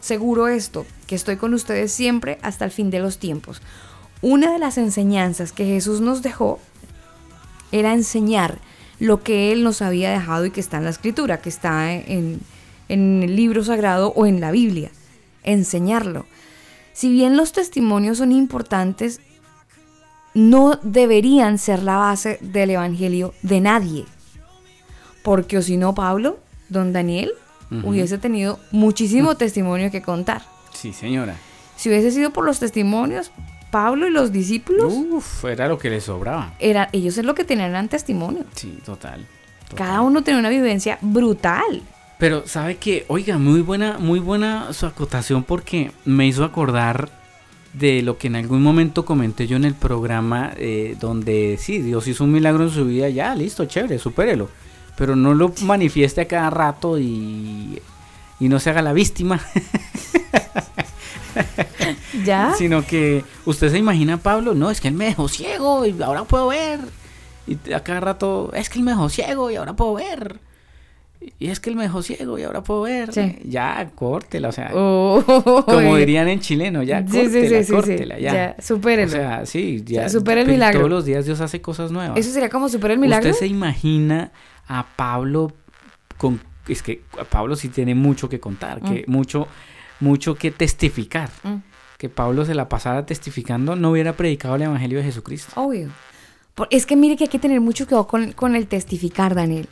seguro 0.00 0.48
esto, 0.48 0.86
que 1.06 1.14
estoy 1.14 1.36
con 1.36 1.54
ustedes 1.54 1.92
siempre 1.92 2.38
hasta 2.42 2.64
el 2.64 2.70
fin 2.70 2.90
de 2.90 3.00
los 3.00 3.18
tiempos. 3.18 3.60
Una 4.22 4.52
de 4.52 4.58
las 4.58 4.78
enseñanzas 4.78 5.52
que 5.52 5.66
Jesús 5.66 6.00
nos 6.00 6.22
dejó 6.22 6.58
era 7.72 7.92
enseñar 7.92 8.58
lo 8.98 9.22
que 9.22 9.52
Él 9.52 9.64
nos 9.64 9.82
había 9.82 10.10
dejado 10.10 10.46
y 10.46 10.50
que 10.50 10.60
está 10.60 10.78
en 10.78 10.84
la 10.84 10.90
escritura, 10.90 11.40
que 11.40 11.48
está 11.48 11.92
en, 11.92 12.40
en 12.88 13.22
el 13.22 13.36
libro 13.36 13.64
sagrado 13.64 14.12
o 14.16 14.26
en 14.26 14.40
la 14.40 14.50
Biblia. 14.50 14.90
Enseñarlo. 15.42 16.26
Si 16.92 17.10
bien 17.10 17.36
los 17.36 17.52
testimonios 17.52 18.18
son 18.18 18.32
importantes, 18.32 19.20
no 20.32 20.78
deberían 20.82 21.58
ser 21.58 21.82
la 21.82 21.96
base 21.96 22.38
del 22.40 22.70
evangelio 22.70 23.34
de 23.42 23.60
nadie. 23.60 24.04
Porque 25.22 25.58
o 25.58 25.62
si 25.62 25.76
no, 25.76 25.94
Pablo, 25.94 26.38
don 26.68 26.92
Daniel, 26.92 27.32
Hubiese 27.82 28.18
tenido 28.18 28.60
muchísimo 28.70 29.36
testimonio 29.36 29.90
que 29.90 30.02
contar. 30.02 30.42
Sí, 30.72 30.92
señora. 30.92 31.36
Si 31.76 31.88
hubiese 31.88 32.10
sido 32.10 32.32
por 32.32 32.44
los 32.44 32.60
testimonios, 32.60 33.32
Pablo 33.70 34.06
y 34.06 34.10
los 34.10 34.30
discípulos, 34.30 34.92
Uf, 34.92 35.44
era 35.46 35.66
lo 35.68 35.78
que 35.78 35.90
le 35.90 36.00
sobraba. 36.00 36.54
era, 36.60 36.88
ellos 36.92 37.18
es 37.18 37.24
lo 37.24 37.34
que 37.34 37.44
tenían 37.44 37.70
eran 37.70 37.88
testimonio. 37.88 38.44
Sí, 38.54 38.78
total. 38.84 39.26
Cada 39.74 40.02
uno 40.02 40.22
tenía 40.22 40.38
una 40.38 40.50
vivencia 40.50 40.98
brutal. 41.00 41.82
Pero 42.18 42.46
sabe 42.46 42.76
que, 42.76 43.04
oiga, 43.08 43.38
muy 43.38 43.60
buena, 43.60 43.98
muy 43.98 44.20
buena 44.20 44.72
su 44.72 44.86
acotación 44.86 45.42
porque 45.42 45.90
me 46.04 46.26
hizo 46.26 46.44
acordar 46.44 47.10
de 47.72 48.02
lo 48.02 48.18
que 48.18 48.28
en 48.28 48.36
algún 48.36 48.62
momento 48.62 49.04
comenté 49.04 49.48
yo 49.48 49.56
en 49.56 49.64
el 49.64 49.74
programa 49.74 50.52
eh, 50.56 50.96
donde 51.00 51.58
sí, 51.58 51.78
Dios 51.82 52.06
hizo 52.06 52.22
un 52.22 52.30
milagro 52.32 52.62
en 52.64 52.70
su 52.70 52.84
vida, 52.84 53.08
ya, 53.08 53.34
listo, 53.34 53.64
chévere, 53.64 53.98
supérelo. 53.98 54.48
Pero 54.96 55.16
no 55.16 55.34
lo 55.34 55.52
manifieste 55.62 56.20
a 56.20 56.28
cada 56.28 56.50
rato 56.50 56.98
y, 56.98 57.80
y 58.40 58.48
no 58.48 58.60
se 58.60 58.70
haga 58.70 58.82
la 58.82 58.92
víctima. 58.92 59.40
¿Ya? 62.24 62.54
Sino 62.56 62.86
que 62.86 63.24
usted 63.44 63.70
se 63.70 63.78
imagina, 63.78 64.18
Pablo, 64.18 64.54
no, 64.54 64.70
es 64.70 64.80
que 64.80 64.88
él 64.88 64.94
me 64.94 65.06
dejó 65.06 65.28
ciego 65.28 65.84
y 65.84 66.00
ahora 66.02 66.24
puedo 66.24 66.48
ver. 66.48 66.80
Y 67.46 67.72
a 67.72 67.80
cada 67.80 68.00
rato, 68.00 68.50
es 68.54 68.70
que 68.70 68.78
él 68.78 68.84
me 68.84 68.92
dejó 68.92 69.08
ciego 69.08 69.50
y 69.50 69.56
ahora 69.56 69.74
puedo 69.74 69.94
ver. 69.94 70.38
Y 71.38 71.48
es 71.48 71.58
que 71.58 71.70
él 71.70 71.76
me 71.76 71.84
dejó 71.84 72.02
ciego 72.02 72.38
y 72.38 72.42
ahora 72.42 72.62
puedo 72.62 72.82
ver. 72.82 73.12
Sí. 73.12 73.38
Ya, 73.44 73.90
córtela, 73.94 74.48
o 74.48 74.52
sea. 74.52 74.70
Oh, 74.74 75.22
como 75.64 75.96
dirían 75.96 76.28
en 76.28 76.40
chileno, 76.40 76.82
ya, 76.82 77.00
Sí, 77.06 77.12
sí, 77.12 77.22
córtela, 77.22 77.48
sí, 77.48 77.56
sí, 77.56 77.64
sí. 77.64 77.72
córtela, 77.72 78.18
ya. 78.18 78.32
Ya, 78.32 78.56
supérelo. 78.62 79.08
O 79.08 79.14
sea, 79.14 79.46
sí, 79.46 79.82
ya. 79.86 80.08
supera 80.08 80.42
el 80.42 80.48
milagro. 80.48 80.80
Todos 80.80 80.90
los 80.90 81.04
días 81.04 81.24
Dios 81.24 81.40
hace 81.40 81.60
cosas 81.60 81.90
nuevas. 81.90 82.16
Eso 82.18 82.30
sería 82.30 82.50
como 82.50 82.68
super 82.68 82.90
el 82.90 82.98
milagro. 82.98 83.30
Usted 83.30 83.40
se 83.40 83.46
imagina 83.46 84.32
a 84.68 84.86
Pablo 84.96 85.52
con 86.18 86.40
es 86.68 86.82
que 86.82 87.02
Pablo 87.30 87.56
sí 87.56 87.68
tiene 87.68 87.94
mucho 87.94 88.28
que 88.28 88.40
contar, 88.40 88.80
que 88.80 89.04
Mm. 89.06 89.10
mucho 89.12 89.48
mucho 90.00 90.34
que 90.34 90.50
testificar. 90.50 91.30
Mm. 91.42 91.56
Que 91.98 92.08
Pablo 92.08 92.44
se 92.44 92.54
la 92.54 92.68
pasara 92.68 93.06
testificando, 93.06 93.76
no 93.76 93.90
hubiera 93.92 94.14
predicado 94.14 94.56
el 94.56 94.62
evangelio 94.62 94.98
de 94.98 95.04
Jesucristo. 95.04 95.52
Obvio. 95.60 95.88
Por- 96.54 96.68
es 96.70 96.84
que 96.86 96.96
mire 96.96 97.16
que 97.16 97.24
hay 97.24 97.28
que 97.30 97.38
tener 97.38 97.60
mucho 97.60 97.86
cuidado 97.86 98.06
con, 98.06 98.32
con 98.32 98.56
el 98.56 98.66
testificar, 98.66 99.34
Daniel. 99.34 99.68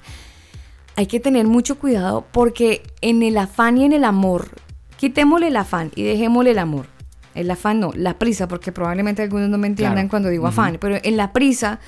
Hay 0.96 1.06
que 1.06 1.20
tener 1.20 1.46
mucho 1.46 1.78
cuidado 1.78 2.26
porque 2.32 2.82
en 3.00 3.22
el 3.22 3.36
afán 3.38 3.78
y 3.78 3.84
en 3.84 3.92
el 3.92 4.04
amor, 4.04 4.48
quitémosle 4.98 5.48
el 5.48 5.56
afán 5.56 5.90
y 5.94 6.02
dejémosle 6.02 6.50
el 6.52 6.58
amor. 6.58 6.86
El 7.34 7.50
afán 7.50 7.80
no, 7.80 7.92
la 7.94 8.18
prisa, 8.18 8.46
porque 8.46 8.72
probablemente 8.72 9.22
algunos 9.22 9.48
no 9.48 9.56
me 9.58 9.66
entiendan 9.66 9.94
Claro. 9.96 10.10
cuando 10.10 10.28
digo 10.28 10.46
afán, 10.46 10.76
pero 10.80 10.98
en 11.02 11.16
la 11.16 11.32
prisa 11.32 11.80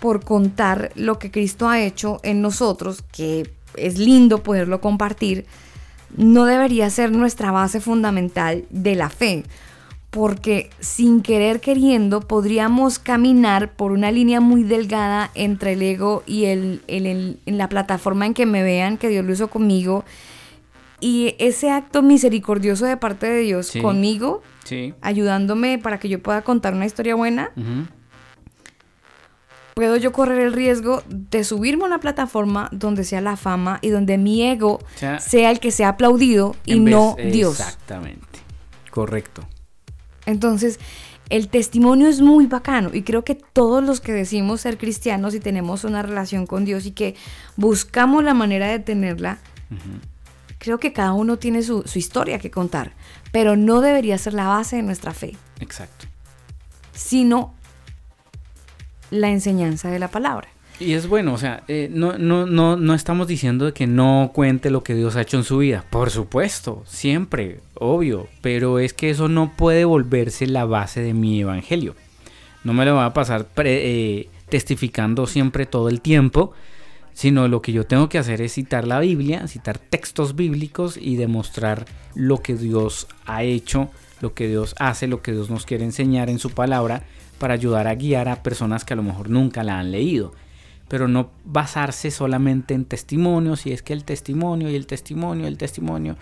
por 0.00 0.24
contar 0.24 0.90
lo 0.94 1.18
que 1.18 1.30
Cristo 1.30 1.68
ha 1.68 1.80
hecho 1.80 2.20
en 2.22 2.40
nosotros, 2.42 3.02
que 3.12 3.50
es 3.76 3.98
lindo 3.98 4.42
poderlo 4.42 4.80
compartir, 4.80 5.46
no 6.16 6.44
debería 6.44 6.90
ser 6.90 7.12
nuestra 7.12 7.52
base 7.52 7.80
fundamental 7.80 8.64
de 8.70 8.94
la 8.96 9.10
fe, 9.10 9.44
porque 10.10 10.70
sin 10.80 11.20
querer 11.22 11.60
queriendo 11.60 12.20
podríamos 12.22 12.98
caminar 12.98 13.72
por 13.74 13.92
una 13.92 14.10
línea 14.10 14.40
muy 14.40 14.64
delgada 14.64 15.30
entre 15.36 15.74
el 15.74 15.82
ego 15.82 16.24
y 16.26 16.46
el, 16.46 16.82
el- 16.88 17.06
el- 17.06 17.38
en 17.46 17.58
la 17.58 17.68
plataforma 17.68 18.26
en 18.26 18.34
que 18.34 18.44
me 18.46 18.62
vean 18.64 18.96
que 18.98 19.08
Dios 19.08 19.24
lo 19.24 19.32
hizo 19.32 19.48
conmigo 19.48 20.04
y 20.98 21.36
ese 21.38 21.70
acto 21.70 22.02
misericordioso 22.02 22.86
de 22.86 22.96
parte 22.96 23.26
de 23.26 23.40
Dios 23.42 23.68
Sí. 23.68 23.80
conmigo, 23.80 24.42
Sí. 24.64 24.94
ayudándome 25.00 25.78
para 25.78 25.98
que 26.00 26.08
yo 26.08 26.20
pueda 26.20 26.42
contar 26.42 26.74
una 26.74 26.86
historia 26.86 27.14
buena, 27.14 27.52
Ujú. 27.56 27.86
Puedo 29.74 29.96
yo 29.96 30.12
correr 30.12 30.40
el 30.40 30.52
riesgo 30.52 31.02
de 31.08 31.44
subirme 31.44 31.84
a 31.84 31.86
una 31.86 32.00
plataforma 32.00 32.68
donde 32.72 33.04
sea 33.04 33.20
la 33.20 33.36
fama 33.36 33.78
y 33.82 33.88
donde 33.88 34.18
mi 34.18 34.42
ego 34.42 34.74
O 34.74 34.80
sea, 34.98 35.18
sea 35.20 35.50
el 35.50 35.60
que 35.60 35.70
sea 35.70 35.90
aplaudido 35.90 36.54
y 36.64 36.78
vez- 36.80 36.90
no 36.94 37.16
Dios. 37.16 37.58
Exactamente. 37.60 38.26
Correcto. 38.90 39.46
Entonces, 40.26 40.78
el 41.30 41.48
testimonio 41.48 42.08
es 42.08 42.20
muy 42.20 42.46
bacano 42.46 42.90
y 42.92 43.02
creo 43.02 43.24
que 43.24 43.36
todos 43.36 43.82
los 43.84 44.00
que 44.00 44.12
decimos 44.12 44.60
ser 44.62 44.76
cristianos 44.78 45.34
y 45.34 45.40
tenemos 45.40 45.84
una 45.84 46.02
relación 46.02 46.46
con 46.46 46.64
Dios 46.64 46.86
y 46.86 46.90
que 46.90 47.14
buscamos 47.56 48.24
la 48.24 48.34
manera 48.34 48.66
de 48.68 48.80
tenerla, 48.80 49.38
creo 50.58 50.78
que 50.78 50.92
cada 50.92 51.12
uno 51.12 51.38
tiene 51.38 51.62
su, 51.62 51.82
su 51.86 51.98
historia 52.00 52.38
que 52.40 52.50
contar, 52.50 52.92
pero 53.32 53.56
no 53.56 53.80
debería 53.80 54.18
ser 54.18 54.34
la 54.34 54.48
base 54.48 54.76
de 54.76 54.82
nuestra 54.82 55.14
fe, 55.14 55.36
Exacto. 55.60 56.06
sino 56.92 57.54
la 59.10 59.30
enseñanza 59.30 59.90
de 59.90 59.98
la 59.98 60.08
palabra. 60.08 60.48
Y 60.78 60.94
es 60.94 61.06
bueno, 61.08 61.34
o 61.34 61.38
sea, 61.38 61.62
eh, 61.68 61.90
no, 61.92 62.16
no, 62.16 62.46
no, 62.46 62.76
no 62.76 62.94
estamos 62.94 63.26
diciendo 63.28 63.74
que 63.74 63.86
no 63.86 64.30
cuente 64.34 64.70
lo 64.70 64.82
que 64.82 64.94
Dios 64.94 65.14
ha 65.16 65.20
hecho 65.20 65.36
en 65.36 65.44
su 65.44 65.58
vida. 65.58 65.84
Por 65.90 66.10
supuesto, 66.10 66.82
siempre, 66.86 67.60
obvio. 67.74 68.28
Pero 68.40 68.78
es 68.78 68.94
que 68.94 69.10
eso 69.10 69.28
no 69.28 69.52
puede 69.54 69.84
volverse 69.84 70.46
la 70.46 70.64
base 70.64 71.02
de 71.02 71.12
mi 71.12 71.40
evangelio. 71.42 71.94
No 72.64 72.72
me 72.72 72.86
lo 72.86 72.94
va 72.94 73.04
a 73.04 73.12
pasar 73.12 73.44
pre- 73.44 74.20
eh, 74.20 74.28
testificando 74.48 75.26
siempre 75.26 75.66
todo 75.66 75.90
el 75.90 76.00
tiempo. 76.00 76.52
Sino 77.12 77.48
lo 77.48 77.60
que 77.60 77.72
yo 77.72 77.84
tengo 77.84 78.08
que 78.08 78.16
hacer 78.16 78.40
es 78.40 78.54
citar 78.54 78.86
la 78.86 79.00
Biblia, 79.00 79.46
citar 79.48 79.76
textos 79.76 80.34
bíblicos 80.34 80.96
y 80.96 81.16
demostrar 81.16 81.84
lo 82.14 82.38
que 82.38 82.54
Dios 82.54 83.06
ha 83.26 83.42
hecho 83.42 83.90
lo 84.20 84.34
que 84.34 84.48
Dios 84.48 84.74
hace, 84.78 85.06
lo 85.06 85.22
que 85.22 85.32
Dios 85.32 85.50
nos 85.50 85.64
quiere 85.66 85.84
enseñar 85.84 86.28
en 86.28 86.38
su 86.38 86.50
palabra 86.50 87.04
para 87.40 87.54
ayudar 87.54 87.88
a 87.88 87.94
guiar 87.96 88.28
a 88.28 88.42
personas 88.44 88.84
que 88.84 88.92
a 88.92 88.96
lo 88.96 89.02
mejor 89.02 89.28
nunca 89.30 89.64
la 89.64 89.80
han 89.80 89.90
leído. 89.90 90.32
Pero 90.88 91.08
no 91.08 91.30
basarse 91.44 92.10
solamente 92.12 92.74
en 92.74 92.84
testimonios 92.84 93.64
y 93.66 93.72
es 93.72 93.82
que 93.82 93.92
el 93.92 94.04
testimonio 94.04 94.68
y 94.70 94.76
el 94.76 94.86
testimonio 94.86 95.44
y 95.44 95.48
el 95.48 95.56
testimonio 95.58 96.16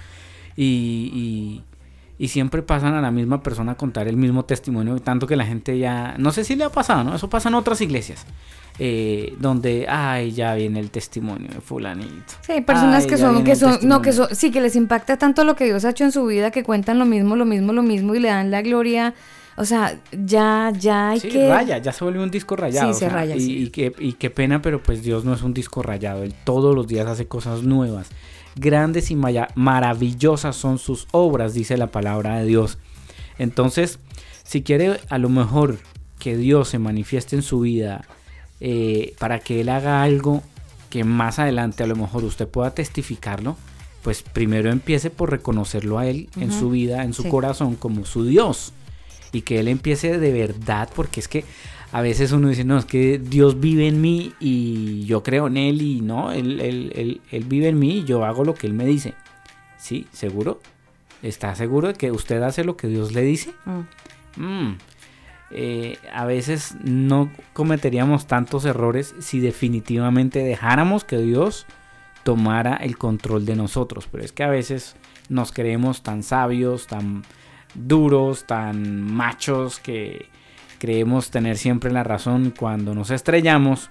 y, 0.56 1.10
y- 1.12 1.62
y 2.20 2.28
siempre 2.28 2.62
pasan 2.62 2.94
a 2.94 3.00
la 3.00 3.10
misma 3.12 3.42
persona 3.44 3.72
a 3.72 3.74
contar 3.76 4.08
el 4.08 4.16
mismo 4.16 4.44
testimonio, 4.44 4.98
tanto 4.98 5.26
que 5.28 5.36
la 5.36 5.44
gente 5.46 5.78
ya, 5.78 6.16
no 6.18 6.32
sé 6.32 6.42
si 6.44 6.56
le 6.56 6.64
ha 6.64 6.70
pasado, 6.70 7.04
¿no? 7.04 7.14
Eso 7.14 7.30
pasa 7.30 7.48
en 7.48 7.54
otras 7.54 7.80
iglesias, 7.80 8.26
eh, 8.80 9.34
donde, 9.38 9.86
ay, 9.88 10.32
ya 10.32 10.54
viene 10.54 10.80
el 10.80 10.90
testimonio 10.90 11.48
de 11.48 11.60
fulanito. 11.60 12.34
Sí, 12.42 12.52
hay 12.52 12.62
personas 12.62 13.04
Ay, 13.04 13.10
que 13.10 13.18
son, 13.18 13.44
que 13.44 13.54
son, 13.54 13.78
no, 13.84 14.02
que 14.02 14.12
son, 14.12 14.26
sí, 14.34 14.50
que 14.50 14.60
les 14.60 14.74
impacta 14.74 15.16
tanto 15.16 15.44
lo 15.44 15.54
que 15.54 15.64
Dios 15.66 15.84
ha 15.84 15.90
hecho 15.90 16.02
en 16.04 16.10
su 16.10 16.26
vida 16.26 16.50
que 16.50 16.64
cuentan 16.64 16.98
lo 16.98 17.06
mismo, 17.06 17.36
lo 17.36 17.44
mismo, 17.44 17.72
lo 17.72 17.82
mismo 17.84 18.16
y 18.16 18.18
le 18.18 18.28
dan 18.28 18.50
la 18.50 18.62
gloria. 18.62 19.14
O 19.58 19.64
sea, 19.64 20.00
ya, 20.12 20.72
ya 20.78 21.10
hay 21.10 21.20
Sí, 21.20 21.28
que. 21.28 21.48
raya, 21.48 21.78
ya 21.78 21.92
se 21.92 22.04
vuelve 22.04 22.22
un 22.22 22.30
disco 22.30 22.54
rayado. 22.56 22.88
Sí, 22.88 22.94
se 22.94 23.00
sea, 23.00 23.08
raya, 23.10 23.34
y, 23.36 23.40
sí. 23.40 23.56
y 23.64 23.70
qué, 23.70 23.92
y 23.98 24.12
qué 24.14 24.30
pena, 24.30 24.62
pero 24.62 24.82
pues 24.82 25.02
Dios 25.02 25.24
no 25.24 25.34
es 25.34 25.42
un 25.42 25.52
disco 25.52 25.82
rayado. 25.82 26.22
Él 26.22 26.34
todos 26.44 26.74
los 26.74 26.86
días 26.86 27.06
hace 27.08 27.26
cosas 27.26 27.62
nuevas. 27.64 28.08
Grandes 28.56 29.10
y 29.10 29.16
maravillosas 29.54 30.56
son 30.56 30.78
sus 30.78 31.06
obras, 31.12 31.54
dice 31.54 31.76
la 31.76 31.88
palabra 31.88 32.38
de 32.38 32.46
Dios. 32.46 32.78
Entonces, 33.38 33.98
si 34.44 34.62
quiere 34.62 35.00
a 35.10 35.18
lo 35.18 35.28
mejor 35.28 35.78
que 36.18 36.36
Dios 36.36 36.68
se 36.68 36.78
manifieste 36.78 37.36
en 37.36 37.42
su 37.42 37.60
vida 37.60 38.04
eh, 38.60 39.14
para 39.18 39.38
que 39.38 39.60
Él 39.60 39.68
haga 39.68 40.02
algo 40.02 40.42
que 40.90 41.04
más 41.04 41.38
adelante 41.38 41.82
a 41.84 41.86
lo 41.86 41.94
mejor 41.96 42.24
usted 42.24 42.48
pueda 42.48 42.72
testificarlo, 42.74 43.56
pues 44.02 44.22
primero 44.22 44.70
empiece 44.70 45.10
por 45.10 45.30
reconocerlo 45.30 45.98
a 45.98 46.06
Él 46.06 46.28
en 46.40 46.50
su 46.50 46.70
vida, 46.70 47.04
en 47.04 47.12
su 47.12 47.24
Sí. 47.24 47.28
corazón, 47.28 47.76
como 47.76 48.04
su 48.06 48.24
Dios. 48.24 48.72
Y 49.32 49.42
que 49.42 49.60
Él 49.60 49.68
empiece 49.68 50.18
de 50.18 50.32
verdad, 50.32 50.88
porque 50.94 51.20
es 51.20 51.28
que 51.28 51.44
a 51.92 52.00
veces 52.02 52.32
uno 52.32 52.48
dice, 52.48 52.64
no, 52.64 52.78
es 52.78 52.84
que 52.84 53.18
Dios 53.18 53.60
vive 53.60 53.86
en 53.88 54.00
mí 54.00 54.32
y 54.40 55.04
yo 55.06 55.22
creo 55.22 55.46
en 55.46 55.56
Él 55.56 55.80
y 55.82 56.00
no, 56.00 56.32
Él, 56.32 56.60
él- 56.60 56.92
él- 56.94 57.20
él 57.30 57.44
vive 57.44 57.68
en 57.68 57.78
mí 57.78 57.98
y 57.98 58.04
yo 58.04 58.24
hago 58.24 58.44
lo 58.44 58.54
que 58.54 58.66
Él 58.66 58.74
me 58.74 58.84
dice. 58.86 59.14
¿Sí? 59.78 60.06
¿Seguro? 60.12 60.60
¿Está 61.22 61.54
seguro 61.54 61.88
de 61.88 61.94
que 61.94 62.10
usted 62.12 62.42
hace 62.42 62.62
lo 62.64 62.76
que 62.76 62.88
Dios 62.88 63.12
le 63.12 63.22
dice? 63.22 63.52
Mm. 63.64 64.42
Mm. 64.42 64.78
Eh, 65.50 65.96
a 66.12 66.26
veces 66.26 66.74
no 66.84 67.30
cometeríamos 67.54 68.26
tantos 68.26 68.64
errores 68.66 69.14
si 69.20 69.40
definitivamente 69.40 70.40
dejáramos 70.40 71.04
que 71.04 71.16
Dios 71.18 71.64
tomara 72.22 72.76
el 72.76 72.98
control 72.98 73.46
de 73.46 73.56
nosotros. 73.56 74.08
Pero 74.12 74.24
es 74.24 74.32
que 74.32 74.44
a 74.44 74.48
veces 74.50 74.94
nos 75.30 75.52
creemos 75.52 76.02
tan 76.02 76.22
sabios, 76.22 76.86
tan 76.86 77.24
duros, 77.74 78.46
tan 78.46 79.00
machos 79.02 79.78
que 79.78 80.28
creemos 80.78 81.30
tener 81.30 81.56
siempre 81.56 81.90
la 81.90 82.04
razón. 82.04 82.52
Cuando 82.56 82.94
nos 82.94 83.10
estrellamos 83.10 83.90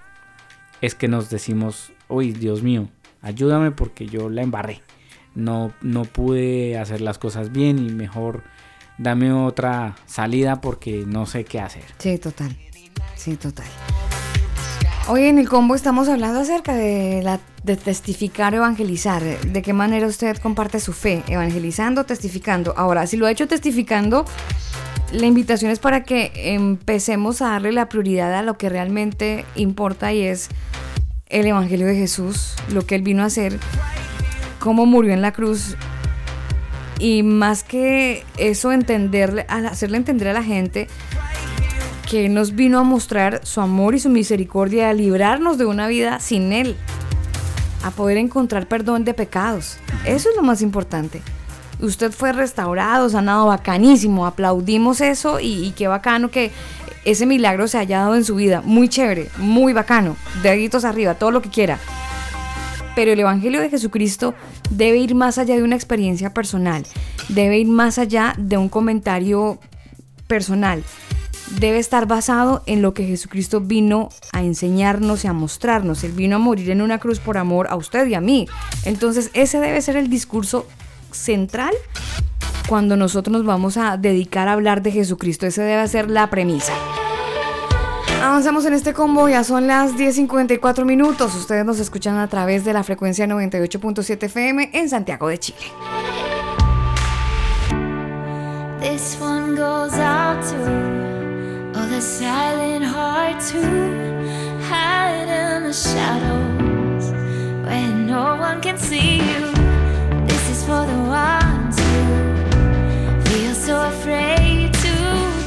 es 0.80 0.94
que 0.94 1.08
nos 1.08 1.30
decimos, 1.30 1.92
uy, 2.08 2.32
Dios 2.32 2.62
mío, 2.62 2.88
ayúdame 3.22 3.70
porque 3.70 4.06
yo 4.06 4.28
la 4.28 4.42
embarré. 4.42 4.82
No, 5.34 5.72
no 5.82 6.04
pude 6.04 6.78
hacer 6.78 7.00
las 7.00 7.18
cosas 7.18 7.52
bien 7.52 7.78
y 7.78 7.92
mejor 7.92 8.42
dame 8.98 9.32
otra 9.32 9.96
salida 10.06 10.60
porque 10.60 11.04
no 11.06 11.26
sé 11.26 11.44
qué 11.44 11.60
hacer. 11.60 11.84
Sí, 11.98 12.18
total. 12.18 12.56
Sí, 13.14 13.36
total. 13.36 13.66
Hoy 15.10 15.24
en 15.24 15.38
el 15.38 15.48
combo 15.48 15.74
estamos 15.74 16.06
hablando 16.10 16.40
acerca 16.40 16.74
de, 16.74 17.22
la, 17.22 17.40
de 17.62 17.78
testificar, 17.78 18.54
evangelizar. 18.54 19.22
De 19.22 19.62
qué 19.62 19.72
manera 19.72 20.06
usted 20.06 20.36
comparte 20.36 20.80
su 20.80 20.92
fe, 20.92 21.22
evangelizando, 21.28 22.04
testificando. 22.04 22.74
Ahora, 22.76 23.06
si 23.06 23.16
lo 23.16 23.24
ha 23.24 23.30
hecho 23.30 23.48
testificando, 23.48 24.26
la 25.10 25.24
invitación 25.24 25.70
es 25.70 25.78
para 25.78 26.02
que 26.02 26.30
empecemos 26.52 27.40
a 27.40 27.52
darle 27.52 27.72
la 27.72 27.88
prioridad 27.88 28.34
a 28.34 28.42
lo 28.42 28.58
que 28.58 28.68
realmente 28.68 29.46
importa 29.54 30.12
y 30.12 30.24
es 30.24 30.50
el 31.30 31.46
Evangelio 31.46 31.86
de 31.86 31.96
Jesús, 31.96 32.54
lo 32.70 32.84
que 32.84 32.94
Él 32.94 33.00
vino 33.00 33.22
a 33.22 33.26
hacer, 33.26 33.58
cómo 34.58 34.84
murió 34.84 35.14
en 35.14 35.22
la 35.22 35.32
cruz. 35.32 35.74
Y 36.98 37.22
más 37.22 37.62
que 37.62 38.24
eso, 38.36 38.72
entenderle, 38.72 39.46
hacerle 39.48 39.96
entender 39.96 40.28
a 40.28 40.34
la 40.34 40.42
gente 40.42 40.86
que 42.08 42.30
nos 42.30 42.54
vino 42.54 42.78
a 42.78 42.84
mostrar 42.84 43.42
su 43.44 43.60
amor 43.60 43.94
y 43.94 44.00
su 44.00 44.08
misericordia, 44.08 44.88
a 44.88 44.94
librarnos 44.94 45.58
de 45.58 45.66
una 45.66 45.86
vida 45.88 46.20
sin 46.20 46.54
Él, 46.54 46.74
a 47.84 47.90
poder 47.90 48.16
encontrar 48.16 48.66
perdón 48.66 49.04
de 49.04 49.12
pecados. 49.12 49.76
Eso 50.06 50.30
es 50.30 50.36
lo 50.36 50.42
más 50.42 50.62
importante. 50.62 51.20
Usted 51.80 52.10
fue 52.10 52.32
restaurado, 52.32 53.10
sanado, 53.10 53.46
bacanísimo, 53.46 54.24
aplaudimos 54.24 55.02
eso 55.02 55.38
y, 55.38 55.66
y 55.66 55.72
qué 55.72 55.86
bacano 55.86 56.30
que 56.30 56.50
ese 57.04 57.26
milagro 57.26 57.68
se 57.68 57.76
haya 57.76 58.00
dado 58.00 58.16
en 58.16 58.24
su 58.24 58.36
vida. 58.36 58.62
Muy 58.64 58.88
chévere, 58.88 59.28
muy 59.36 59.74
bacano, 59.74 60.16
deditos 60.42 60.86
arriba, 60.86 61.14
todo 61.14 61.30
lo 61.30 61.42
que 61.42 61.50
quiera. 61.50 61.78
Pero 62.96 63.12
el 63.12 63.20
Evangelio 63.20 63.60
de 63.60 63.68
Jesucristo 63.68 64.34
debe 64.70 64.96
ir 64.96 65.14
más 65.14 65.36
allá 65.36 65.56
de 65.56 65.62
una 65.62 65.76
experiencia 65.76 66.32
personal, 66.32 66.86
debe 67.28 67.58
ir 67.58 67.68
más 67.68 67.98
allá 67.98 68.34
de 68.38 68.56
un 68.56 68.70
comentario 68.70 69.58
personal 70.26 70.82
debe 71.52 71.78
estar 71.78 72.06
basado 72.06 72.62
en 72.66 72.82
lo 72.82 72.94
que 72.94 73.06
Jesucristo 73.06 73.60
vino 73.60 74.08
a 74.32 74.42
enseñarnos 74.42 75.24
y 75.24 75.28
a 75.28 75.32
mostrarnos. 75.32 76.04
Él 76.04 76.12
vino 76.12 76.36
a 76.36 76.38
morir 76.38 76.70
en 76.70 76.82
una 76.82 76.98
cruz 76.98 77.20
por 77.20 77.38
amor 77.38 77.68
a 77.68 77.76
usted 77.76 78.06
y 78.06 78.14
a 78.14 78.20
mí. 78.20 78.46
Entonces 78.84 79.30
ese 79.34 79.60
debe 79.60 79.80
ser 79.82 79.96
el 79.96 80.08
discurso 80.08 80.66
central 81.10 81.74
cuando 82.68 82.96
nosotros 82.96 83.32
nos 83.32 83.46
vamos 83.46 83.76
a 83.76 83.96
dedicar 83.96 84.48
a 84.48 84.52
hablar 84.52 84.82
de 84.82 84.92
Jesucristo. 84.92 85.46
Esa 85.46 85.62
debe 85.62 85.88
ser 85.88 86.10
la 86.10 86.28
premisa. 86.30 86.72
Avanzamos 88.22 88.66
en 88.66 88.74
este 88.74 88.92
combo, 88.92 89.28
ya 89.28 89.44
son 89.44 89.66
las 89.66 89.94
10.54 89.94 90.84
minutos. 90.84 91.34
Ustedes 91.34 91.64
nos 91.64 91.78
escuchan 91.78 92.16
a 92.18 92.28
través 92.28 92.64
de 92.64 92.72
la 92.72 92.82
frecuencia 92.82 93.26
98.7 93.26 94.24
FM 94.24 94.70
en 94.72 94.88
Santiago 94.88 95.28
de 95.28 95.38
Chile. 95.38 95.58
The 101.98 102.02
silent 102.02 102.84
hearts 102.84 103.50
who 103.50 103.60
hide 104.70 105.26
in 105.26 105.64
the 105.64 105.72
shadows 105.72 107.10
where 107.64 107.92
no 107.92 108.36
one 108.36 108.60
can 108.60 108.78
see 108.78 109.16
you. 109.16 109.40
This 110.28 110.44
is 110.48 110.60
for 110.62 110.82
the 110.92 111.00
ones 111.26 111.76
who 111.86 112.04
feel 113.28 113.52
so 113.52 113.74
afraid 113.88 114.72
to 114.74 114.94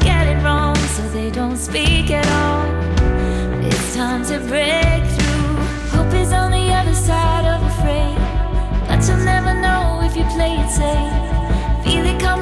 get 0.04 0.28
it 0.28 0.44
wrong, 0.44 0.76
so 0.96 1.02
they 1.14 1.30
don't 1.32 1.56
speak 1.56 2.12
at 2.12 2.28
all. 2.42 2.68
It's 3.66 3.96
time 3.96 4.26
to 4.26 4.38
break 4.52 5.02
through. 5.16 5.56
Hope 5.96 6.14
is 6.14 6.34
on 6.34 6.52
the 6.52 6.68
other 6.80 6.96
side 6.96 7.46
of 7.54 7.60
afraid, 7.72 8.20
but 8.90 9.00
you'll 9.08 9.24
never 9.24 9.54
know 9.54 10.02
if 10.04 10.18
you 10.18 10.26
play 10.36 10.56
it 10.64 10.70
safe. 10.70 11.86
Feel 11.86 12.06
it 12.06 12.20
come 12.20 12.41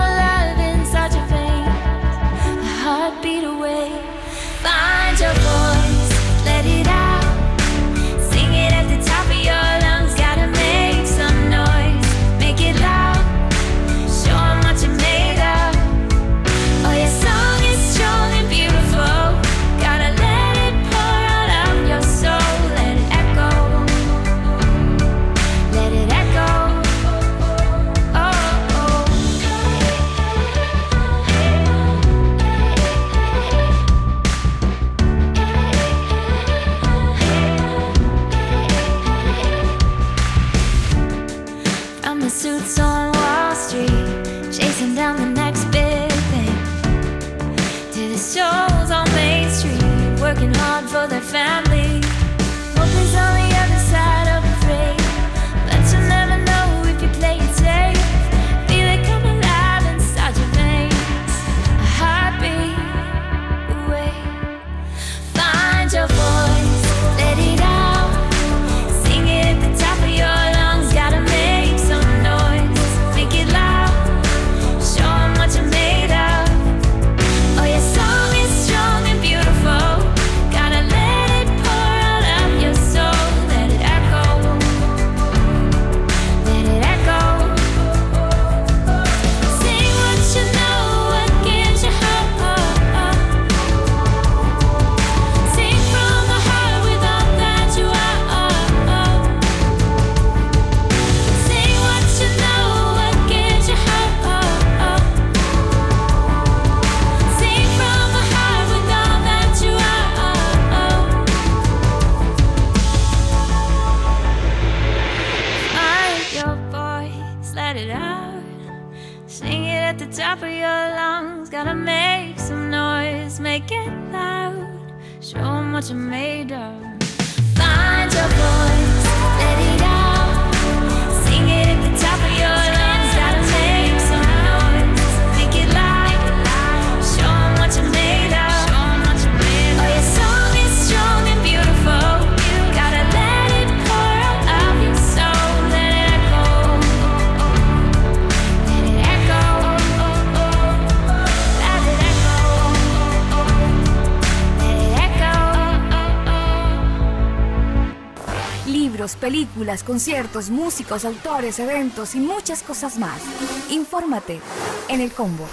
películas, 159.29 159.83
conciertos, 159.83 160.49
músicos, 160.49 161.05
autores, 161.05 161.59
eventos 161.59 162.15
y 162.15 162.19
muchas 162.19 162.63
cosas 162.63 162.97
más. 162.97 163.21
Infórmate 163.69 164.39
en 164.87 165.01
el 165.01 165.11
combo. 165.11 165.45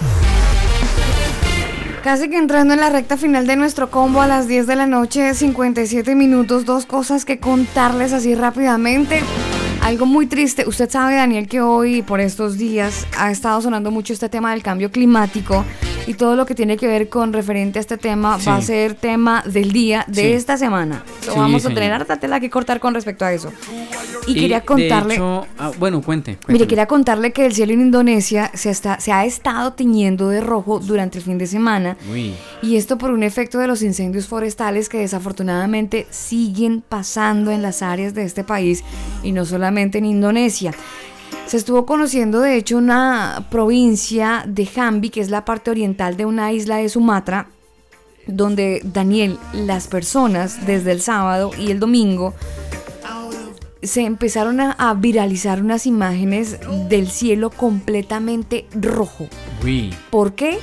Casi 2.03 2.27
que 2.27 2.37
entrando 2.39 2.73
en 2.73 2.79
la 2.79 2.89
recta 2.89 3.17
final 3.17 3.45
de 3.45 3.55
nuestro 3.55 3.91
combo 3.91 4.19
a 4.21 4.25
las 4.25 4.47
10 4.47 4.65
de 4.65 4.75
la 4.75 4.87
noche, 4.87 5.35
57 5.35 6.15
minutos, 6.15 6.65
dos 6.65 6.87
cosas 6.87 7.23
que 7.23 7.37
contarles 7.37 8.13
así 8.13 8.33
rápidamente. 8.33 9.21
Algo 9.83 10.07
muy 10.07 10.25
triste, 10.25 10.67
usted 10.67 10.89
sabe 10.89 11.13
Daniel 11.13 11.47
que 11.47 11.61
hoy 11.61 12.01
por 12.01 12.19
estos 12.19 12.57
días 12.57 13.05
ha 13.15 13.29
estado 13.29 13.61
sonando 13.61 13.91
mucho 13.91 14.11
este 14.11 14.27
tema 14.27 14.53
del 14.53 14.63
cambio 14.63 14.89
climático 14.91 15.63
y 16.07 16.15
todo 16.15 16.35
lo 16.35 16.47
que 16.47 16.55
tiene 16.55 16.77
que 16.77 16.87
ver 16.87 17.09
con 17.09 17.31
referente 17.31 17.77
a 17.77 17.81
este 17.81 17.97
tema 17.99 18.37
va 18.37 18.55
a 18.55 18.61
ser 18.63 18.95
tema 18.95 19.43
del 19.45 19.71
día 19.71 20.03
de 20.07 20.21
Sí. 20.23 20.31
esta 20.31 20.57
semana. 20.57 21.03
Sí, 21.33 21.39
vamos 21.39 21.65
a 21.65 21.69
tener 21.69 21.91
harta 21.91 22.19
tela 22.19 22.39
que 22.39 22.49
cortar 22.49 22.79
con 22.79 22.93
respecto 22.93 23.25
a 23.25 23.33
eso. 23.33 23.51
Y, 24.27 24.31
Y, 24.31 24.35
quería 24.35 24.59
de 24.59 24.65
contarle... 24.65 25.15
hecho, 25.15 25.47
ah, 25.57 25.71
bueno, 25.79 26.01
cuente. 26.01 26.37
Mire, 26.47 26.67
quería 26.67 26.85
contarle 26.85 27.31
que 27.31 27.45
el 27.45 27.53
cielo 27.53 27.73
en 27.73 27.81
Indonesia 27.81 28.51
se, 28.53 28.69
está, 28.69 28.99
se 28.99 29.11
ha 29.11 29.25
estado 29.25 29.73
tiñendo 29.73 30.29
de 30.29 30.41
rojo 30.41 30.79
durante 30.79 31.17
el 31.17 31.23
fin 31.23 31.37
de 31.37 31.47
semana. 31.47 31.97
Uy. 32.11 32.33
Y 32.61 32.75
esto 32.75 32.97
por 32.97 33.11
un 33.11 33.23
efecto 33.23 33.59
de 33.59 33.67
los 33.67 33.81
incendios 33.81 34.27
forestales 34.27 34.89
que 34.89 34.99
desafortunadamente 34.99 36.07
siguen 36.09 36.81
pasando 36.81 37.51
en 37.51 37.61
las 37.61 37.81
áreas 37.81 38.13
de 38.13 38.23
este 38.23 38.43
país 38.43 38.83
y 39.23 39.31
no 39.31 39.45
solamente 39.45 39.97
en 39.97 40.05
Indonesia. 40.05 40.73
Se 41.45 41.55
estuvo 41.57 41.85
conociendo 41.85 42.41
de 42.41 42.55
hecho 42.55 42.77
una 42.77 43.47
provincia 43.49 44.43
de 44.45 44.65
Jambi, 44.65 45.09
que 45.09 45.21
es 45.21 45.29
la 45.29 45.45
parte 45.45 45.71
oriental 45.71 46.17
de 46.17 46.25
una 46.25 46.51
isla 46.51 46.77
de 46.77 46.89
Sumatra, 46.89 47.47
donde 48.27 48.81
Daniel, 48.83 49.37
las 49.53 49.87
personas 49.87 50.65
desde 50.65 50.91
el 50.91 51.01
sábado 51.01 51.51
y 51.57 51.71
el 51.71 51.79
domingo 51.79 52.33
se 53.83 54.01
empezaron 54.01 54.59
a, 54.59 54.71
a 54.71 54.93
viralizar 54.93 55.61
unas 55.61 55.85
imágenes 55.85 56.59
del 56.89 57.09
cielo 57.09 57.49
completamente 57.49 58.65
rojo. 58.73 59.27
Uy. 59.63 59.93
¿Por 60.09 60.33
qué? 60.33 60.57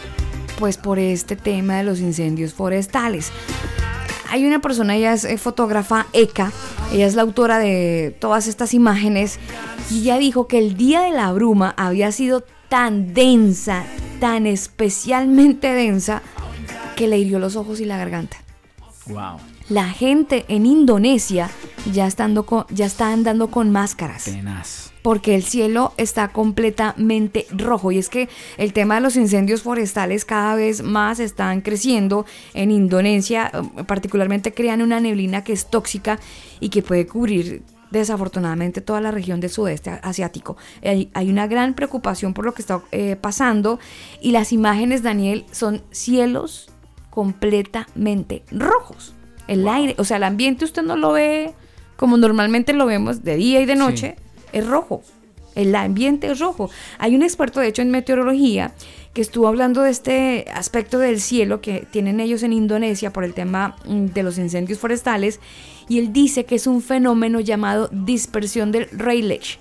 Pues 0.59 0.77
por 0.77 0.99
este 0.99 1.36
tema 1.36 1.77
de 1.77 1.85
los 1.85 2.01
incendios 2.01 2.53
forestales. 2.53 3.32
Hay 4.31 4.45
una 4.45 4.61
persona, 4.61 4.97
ella 4.97 5.12
es 5.12 5.24
eh, 5.24 5.39
fotógrafa 5.39 6.07
Eka, 6.12 6.51
ella 6.93 7.07
es 7.07 7.15
la 7.15 7.23
autora 7.23 7.59
de 7.59 8.16
todas 8.19 8.49
estas 8.49 8.74
imágenes 8.74 9.39
y 9.91 10.03
ella 10.03 10.19
dijo 10.19 10.49
que 10.49 10.59
el 10.59 10.77
día 10.77 11.03
de 11.03 11.12
la 11.12 11.32
bruma 11.32 11.74
había 11.77 12.11
sido 12.11 12.43
tan 12.69 13.15
densa, 13.15 13.85
tan 14.19 14.47
especialmente 14.47 15.73
densa, 15.73 16.23
que 16.95 17.09
le 17.09 17.19
hirió 17.19 17.39
los 17.39 17.57
ojos 17.57 17.81
y 17.81 17.85
la 17.85 17.97
garganta. 17.97 18.37
Wow. 19.07 19.37
La 19.69 19.89
gente 19.91 20.45
en 20.49 20.65
Indonesia 20.66 21.51
ya, 21.93 22.07
estando 22.07 22.47
con- 22.47 22.65
ya 22.71 22.87
está 22.87 23.12
andando 23.12 23.49
con 23.49 23.71
máscaras 23.71 24.25
Tenaz. 24.25 24.93
porque 25.03 25.35
el 25.35 25.43
cielo 25.43 25.93
está 25.99 26.29
completamente 26.29 27.47
rojo 27.51 27.93
y 27.93 27.99
es 27.99 28.09
que 28.09 28.29
el 28.57 28.73
tema 28.73 28.95
de 28.97 29.01
los 29.03 29.16
incendios 29.16 29.62
forestales 29.62 30.25
cada 30.25 30.55
vez 30.55 30.83
más 30.83 31.21
están 31.21 31.61
creciendo 31.61 32.25
en 32.55 32.71
Indonesia, 32.71 33.51
eh, 33.53 33.85
particularmente 33.85 34.55
crean 34.55 34.81
una 34.81 35.01
neblina 35.01 35.45
que 35.45 35.53
es 35.53 35.66
tóxica 35.71 36.19
y 36.61 36.71
que 36.71 36.83
puede 36.83 37.07
cubrir 37.07 37.62
desafortunadamente 37.91 38.81
toda 38.81 39.01
la 39.01 39.11
región 39.11 39.41
del 39.41 39.51
sudeste 39.51 39.91
asiático. 40.03 40.57
Hay, 40.83 41.11
hay 41.15 41.31
una 41.31 41.47
gran 41.47 41.75
preocupación 41.75 42.35
por 42.35 42.45
lo 42.45 42.53
que 42.53 42.62
está 42.62 42.83
eh, 42.91 43.16
pasando 43.21 43.79
y 44.21 44.31
las 44.33 44.53
imágenes, 44.53 45.03
Daniel, 45.03 45.45
son 45.53 45.83
cielos 45.91 46.71
completamente 47.15 48.43
rojos. 48.51 49.15
El 49.47 49.69
aire, 49.69 49.95
o 49.99 50.05
sea, 50.05 50.16
el 50.16 50.24
ambiente 50.24 50.65
usted 50.65 50.82
no 50.82 50.97
lo 50.97 51.12
ve 51.12 51.55
como 51.97 52.16
normalmente 52.16 52.73
lo 52.73 52.86
vemos 52.86 53.23
de 53.23 53.36
día 53.36 53.61
y 53.61 53.66
de 53.66 53.77
noche, 53.77 54.16
es 54.53 54.66
rojo. 54.66 55.03
El 55.55 55.77
ambiente 55.77 56.28
es 56.28 56.41
rojo. 56.41 56.69
Hay 56.99 57.15
un 57.15 57.23
experto, 57.23 57.61
de 57.61 57.69
hecho, 57.69 57.82
en 57.82 57.93
meteorología 57.93 58.73
que 59.12 59.23
estuvo 59.23 59.47
hablando 59.47 59.82
de 59.82 59.91
este 59.91 60.47
aspecto 60.53 60.99
del 60.99 61.20
cielo 61.20 61.61
que 61.61 61.86
tienen 61.89 62.19
ellos 62.19 62.43
en 62.43 62.53
Indonesia 62.53 63.12
por 63.12 63.23
el 63.23 63.32
tema 63.32 63.77
mm, 63.86 64.07
de 64.07 64.23
los 64.24 64.39
incendios 64.39 64.81
forestales 64.81 65.39
y 65.89 66.01
él 66.01 66.12
dice 66.12 66.45
que 66.45 66.57
es 66.57 66.66
un 66.66 66.82
fenómeno 66.82 67.39
llamado 67.39 67.89
dispersión 67.93 68.73
del 68.73 68.89
Rayleigh 68.91 69.59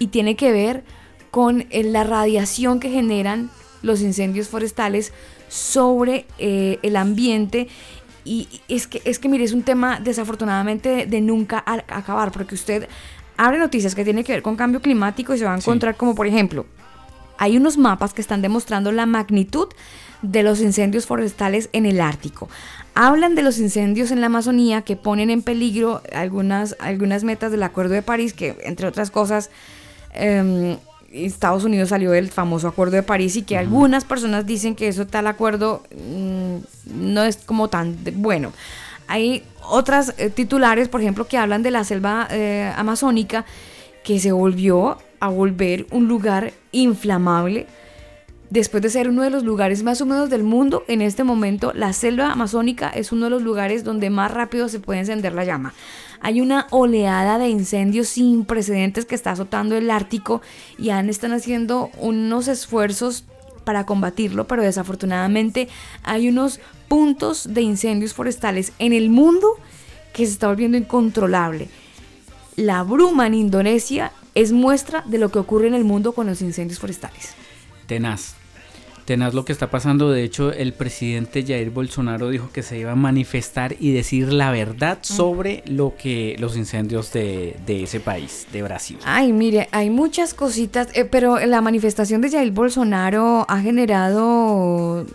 y 0.00 0.08
tiene 0.08 0.34
que 0.34 0.50
ver 0.50 0.82
con 1.30 1.66
eh, 1.70 1.84
la 1.84 2.02
radiación 2.02 2.80
que 2.80 2.90
generan 2.90 3.48
los 3.82 4.00
incendios 4.00 4.48
forestales 4.48 5.12
sobre 5.48 6.26
eh, 6.38 6.78
el 6.82 6.96
ambiente 6.96 7.68
y 8.24 8.48
es 8.68 8.88
que, 8.88 9.00
es 9.04 9.18
que, 9.20 9.28
mire, 9.28 9.44
es 9.44 9.52
un 9.52 9.62
tema 9.62 10.00
desafortunadamente 10.00 10.88
de, 10.88 11.06
de 11.06 11.20
nunca 11.20 11.62
acabar, 11.66 12.32
porque 12.32 12.56
usted 12.56 12.88
abre 13.36 13.58
noticias 13.58 13.94
que 13.94 14.04
tienen 14.04 14.24
que 14.24 14.32
ver 14.32 14.42
con 14.42 14.56
cambio 14.56 14.80
climático 14.82 15.32
y 15.32 15.38
se 15.38 15.44
va 15.44 15.54
a 15.54 15.56
encontrar 15.56 15.96
como, 15.96 16.14
por 16.14 16.26
ejemplo, 16.26 16.66
hay 17.38 17.56
unos 17.56 17.76
mapas 17.78 18.14
que 18.14 18.20
están 18.20 18.42
demostrando 18.42 18.92
la 18.92 19.06
magnitud 19.06 19.68
de 20.22 20.42
los 20.42 20.60
incendios 20.60 21.06
forestales 21.06 21.68
en 21.72 21.86
el 21.86 22.00
Ártico. 22.00 22.48
Hablan 22.94 23.34
de 23.34 23.42
los 23.42 23.58
incendios 23.58 24.10
en 24.10 24.20
la 24.20 24.26
Amazonía 24.26 24.82
que 24.82 24.96
ponen 24.96 25.30
en 25.30 25.42
peligro 25.42 26.02
algunas, 26.12 26.76
algunas 26.80 27.24
metas 27.24 27.52
del 27.52 27.62
Acuerdo 27.62 27.94
de 27.94 28.02
París, 28.02 28.32
que 28.32 28.56
entre 28.64 28.86
otras 28.86 29.10
cosas, 29.10 29.50
em, 30.14 30.78
Estados 31.24 31.64
Unidos 31.64 31.88
salió 31.88 32.10
del 32.10 32.30
famoso 32.30 32.68
Acuerdo 32.68 32.96
de 32.96 33.02
París 33.02 33.36
y 33.36 33.42
que 33.42 33.56
algunas 33.56 34.04
personas 34.04 34.44
dicen 34.46 34.74
que 34.74 34.88
eso 34.88 35.06
tal 35.06 35.26
acuerdo 35.26 35.82
mm, 35.96 36.56
no 37.12 37.22
es 37.24 37.36
como 37.38 37.68
tan 37.68 38.04
de- 38.04 38.10
bueno. 38.10 38.52
Hay 39.08 39.42
otras 39.68 40.14
eh, 40.18 40.30
titulares, 40.30 40.88
por 40.88 41.00
ejemplo, 41.00 41.26
que 41.28 41.38
hablan 41.38 41.62
de 41.62 41.70
la 41.70 41.84
selva 41.84 42.26
eh, 42.30 42.72
amazónica 42.76 43.44
que 44.04 44.18
se 44.20 44.32
volvió 44.32 44.98
a 45.20 45.28
volver 45.28 45.86
un 45.90 46.08
lugar 46.08 46.52
inflamable 46.72 47.66
después 48.50 48.82
de 48.82 48.90
ser 48.90 49.08
uno 49.08 49.22
de 49.22 49.30
los 49.30 49.44
lugares 49.44 49.82
más 49.82 50.00
húmedos 50.00 50.30
del 50.30 50.42
mundo, 50.42 50.84
en 50.88 51.02
este 51.02 51.24
momento 51.24 51.72
la 51.74 51.92
selva 51.92 52.30
amazónica 52.32 52.88
es 52.88 53.12
uno 53.12 53.24
de 53.24 53.30
los 53.30 53.42
lugares 53.42 53.84
donde 53.84 54.10
más 54.10 54.30
rápido 54.30 54.68
se 54.68 54.80
puede 54.80 55.00
encender 55.00 55.32
la 55.32 55.44
llama. 55.44 55.74
Hay 56.20 56.40
una 56.40 56.66
oleada 56.70 57.38
de 57.38 57.48
incendios 57.48 58.08
sin 58.08 58.44
precedentes 58.44 59.04
que 59.04 59.14
está 59.14 59.32
azotando 59.32 59.76
el 59.76 59.90
Ártico 59.90 60.42
y 60.78 60.90
están 60.90 61.32
haciendo 61.32 61.90
unos 61.98 62.48
esfuerzos 62.48 63.24
para 63.64 63.84
combatirlo, 63.84 64.46
pero 64.46 64.62
desafortunadamente 64.62 65.68
hay 66.02 66.28
unos 66.28 66.60
puntos 66.88 67.52
de 67.52 67.62
incendios 67.62 68.14
forestales 68.14 68.72
en 68.78 68.92
el 68.92 69.10
mundo 69.10 69.48
que 70.12 70.24
se 70.24 70.32
está 70.32 70.46
volviendo 70.46 70.78
incontrolable. 70.78 71.68
La 72.54 72.82
bruma 72.84 73.26
en 73.26 73.34
Indonesia 73.34 74.12
es 74.34 74.52
muestra 74.52 75.02
de 75.06 75.18
lo 75.18 75.30
que 75.30 75.38
ocurre 75.38 75.66
en 75.66 75.74
el 75.74 75.84
mundo 75.84 76.12
con 76.12 76.26
los 76.26 76.40
incendios 76.40 76.78
forestales. 76.78 77.34
Tenaz. 77.86 78.34
Tenaz 79.04 79.34
lo 79.34 79.44
que 79.44 79.52
está 79.52 79.70
pasando. 79.70 80.10
De 80.10 80.24
hecho, 80.24 80.52
el 80.52 80.72
presidente 80.72 81.44
Jair 81.46 81.70
Bolsonaro 81.70 82.28
dijo 82.28 82.50
que 82.52 82.62
se 82.62 82.76
iba 82.76 82.92
a 82.92 82.96
manifestar 82.96 83.76
y 83.78 83.92
decir 83.92 84.32
la 84.32 84.50
verdad 84.50 84.98
sobre 85.02 85.62
lo 85.66 85.94
que 85.96 86.34
los 86.40 86.56
incendios 86.56 87.12
de, 87.12 87.56
de 87.66 87.84
ese 87.84 88.00
país, 88.00 88.48
de 88.52 88.62
Brasil. 88.62 88.98
Ay, 89.04 89.32
mire, 89.32 89.68
hay 89.70 89.90
muchas 89.90 90.34
cositas, 90.34 90.88
eh, 90.94 91.04
pero 91.04 91.38
la 91.38 91.60
manifestación 91.60 92.20
de 92.20 92.30
Jair 92.30 92.50
Bolsonaro 92.50 93.46
ha 93.48 93.60
generado 93.60 95.06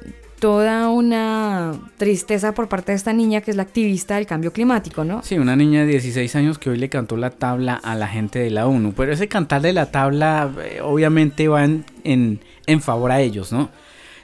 toda 0.41 0.89
una 0.89 1.71
tristeza 1.97 2.55
por 2.55 2.67
parte 2.67 2.93
de 2.93 2.95
esta 2.95 3.13
niña 3.13 3.41
que 3.41 3.51
es 3.51 3.57
la 3.57 3.61
activista 3.61 4.15
del 4.15 4.25
cambio 4.25 4.51
climático, 4.51 5.03
¿no? 5.03 5.21
Sí, 5.21 5.37
una 5.37 5.55
niña 5.55 5.81
de 5.81 5.91
16 5.91 6.35
años 6.35 6.57
que 6.57 6.71
hoy 6.71 6.79
le 6.79 6.89
cantó 6.89 7.15
la 7.15 7.29
tabla 7.29 7.75
a 7.75 7.93
la 7.93 8.07
gente 8.07 8.39
de 8.39 8.49
la 8.49 8.65
ONU. 8.65 8.93
Pero 8.93 9.13
ese 9.13 9.27
cantarle 9.27 9.71
la 9.71 9.91
tabla 9.91 10.51
eh, 10.63 10.81
obviamente 10.81 11.47
va 11.47 11.63
en, 11.63 11.85
en, 12.03 12.39
en 12.67 12.81
favor 12.81 13.11
a 13.11 13.21
ellos, 13.21 13.51
¿no? 13.51 13.69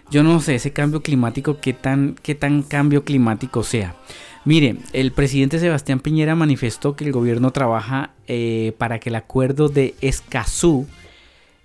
Yo 0.10 0.24
no 0.24 0.40
sé 0.40 0.56
ese 0.56 0.72
cambio 0.72 1.02
climático, 1.02 1.60
qué 1.60 1.74
tan, 1.74 2.16
qué 2.22 2.34
tan 2.34 2.64
cambio 2.64 3.04
climático 3.04 3.64
sea. 3.64 3.96
Mire, 4.46 4.78
el 4.94 5.12
presidente 5.12 5.60
Sebastián 5.60 6.00
Piñera 6.00 6.34
manifestó 6.34 6.96
que 6.96 7.04
el 7.04 7.12
gobierno 7.12 7.52
trabaja 7.52 8.12
eh, 8.28 8.74
para 8.78 9.00
que 9.00 9.10
el 9.10 9.16
acuerdo 9.16 9.68
de 9.68 9.96
Escazú 10.00 10.88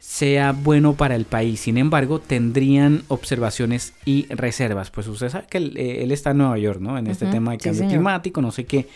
sea 0.00 0.50
bueno 0.50 0.94
para 0.94 1.14
el 1.14 1.24
país. 1.24 1.60
Sin 1.60 1.78
embargo, 1.78 2.18
tendrían 2.18 3.04
observaciones 3.06 3.92
y 4.04 4.26
reservas. 4.34 4.90
Pues 4.90 5.06
usted 5.06 5.28
sabe 5.28 5.46
que 5.48 5.58
él, 5.58 5.76
eh, 5.76 6.02
él 6.02 6.10
está 6.10 6.32
en 6.32 6.38
Nueva 6.38 6.58
York, 6.58 6.80
¿no? 6.80 6.98
En 6.98 7.06
este 7.06 7.26
tema 7.26 7.52
de 7.52 7.58
cambio 7.58 7.86
climático, 7.86 8.42
no 8.42 8.50
sé 8.50 8.64
qué. 8.64 8.88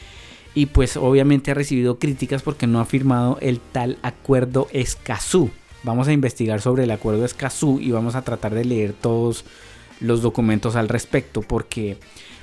Y 0.57 0.66
pues 0.66 0.97
obviamente 0.97 1.53
ha 1.53 1.55
recibido 1.55 2.01
críticas 2.01 2.43
porque 2.43 2.66
no 2.66 2.81
ha 2.81 2.86
firmado 2.86 3.39
el 3.40 3.61
tal 3.61 3.98
acuerdo 4.03 4.66
Escazú. 4.73 5.53
Vamos 5.87 6.09
a 6.09 6.13
investigar 6.13 6.61
sobre 6.61 6.83
el 6.83 6.91
acuerdo 6.91 7.25
Escazú 7.25 7.79
y 7.79 7.93
vamos 7.93 8.17
a 8.17 8.23
tratar 8.23 8.53
de 8.53 8.65
leer 8.65 8.93
todos 8.93 9.45
los 10.01 10.21
documentos 10.21 10.75
al 10.75 10.89
respecto 10.89 11.43
porque 11.43 11.97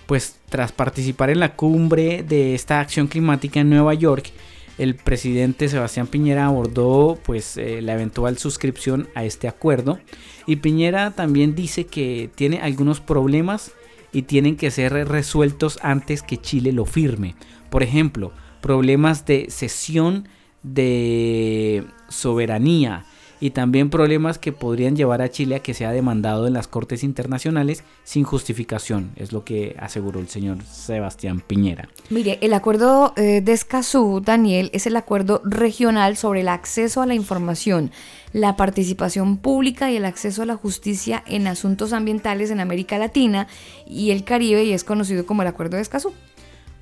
pues 0.06 0.38
tras 0.48 0.72
participar 0.72 1.30
en 1.30 1.42
la 1.42 1.58
cumbre 1.58 2.24
de 2.24 2.56
esta 2.56 2.80
acción 2.80 3.08
climática 3.08 3.60
en 3.60 3.70
Nueva 3.70 3.96
York, 3.96 4.32
el 4.78 4.96
presidente 4.96 5.68
Sebastián 5.68 6.08
Piñera 6.08 6.46
abordó 6.46 7.20
pues 7.22 7.58
eh, 7.58 7.82
la 7.82 7.96
eventual 7.96 8.38
suscripción 8.38 9.10
a 9.14 9.26
este 9.26 9.50
acuerdo 9.50 10.00
y 10.46 10.56
Piñera 10.56 11.12
también 11.12 11.54
dice 11.54 11.86
que 11.86 12.30
tiene 12.36 12.62
algunos 12.62 13.02
problemas 13.02 13.74
y 14.14 14.22
tienen 14.22 14.56
que 14.56 14.72
ser 14.72 14.94
resueltos 15.10 15.80
antes 15.82 16.22
que 16.22 16.38
Chile 16.38 16.72
lo 16.72 16.86
firme. 16.86 17.36
Por 17.70 17.84
ejemplo, 17.84 18.32
problemas 18.62 19.26
de 19.26 19.48
cesión 19.50 20.30
de 20.64 21.84
soberanía 22.08 23.06
y 23.44 23.50
también 23.50 23.90
problemas 23.90 24.38
que 24.38 24.54
podrían 24.54 24.96
llevar 24.96 25.22
a 25.22 25.30
Chile 25.30 25.56
a 25.56 25.60
que 25.60 25.74
sea 25.74 25.92
demandado 25.92 26.48
en 26.48 26.54
las 26.54 26.70
cortes 26.70 27.04
internacionales 27.04 27.84
sin 28.06 28.24
justificación, 28.24 29.12
es 29.18 29.34
lo 29.34 29.44
que 29.44 29.76
aseguró 29.80 30.22
el 30.22 30.30
señor 30.30 30.64
Sebastián 30.64 31.42
Piñera. 31.46 31.90
Mire, 32.10 32.38
el 32.40 32.54
acuerdo 32.54 33.12
eh, 33.18 33.42
de 33.42 33.52
Escazú, 33.52 34.22
Daniel, 34.24 34.70
es 34.72 34.88
el 34.88 34.96
acuerdo 34.96 35.42
regional 35.44 36.16
sobre 36.16 36.40
el 36.40 36.48
acceso 36.48 37.02
a 37.02 37.06
la 37.06 37.16
información, 37.16 37.92
la 38.32 38.56
participación 38.56 39.36
pública 39.36 39.92
y 39.92 39.98
el 39.98 40.06
acceso 40.06 40.44
a 40.44 40.46
la 40.46 40.56
justicia 40.56 41.22
en 41.28 41.48
asuntos 41.48 41.92
ambientales 41.92 42.50
en 42.50 42.62
América 42.62 42.98
Latina 42.98 43.48
y 43.86 44.12
el 44.12 44.24
Caribe 44.24 44.64
y 44.64 44.72
es 44.72 44.86
conocido 44.86 45.26
como 45.26 45.42
el 45.42 45.50
acuerdo 45.50 45.76
de 45.76 45.82
Escazú. 45.82 46.14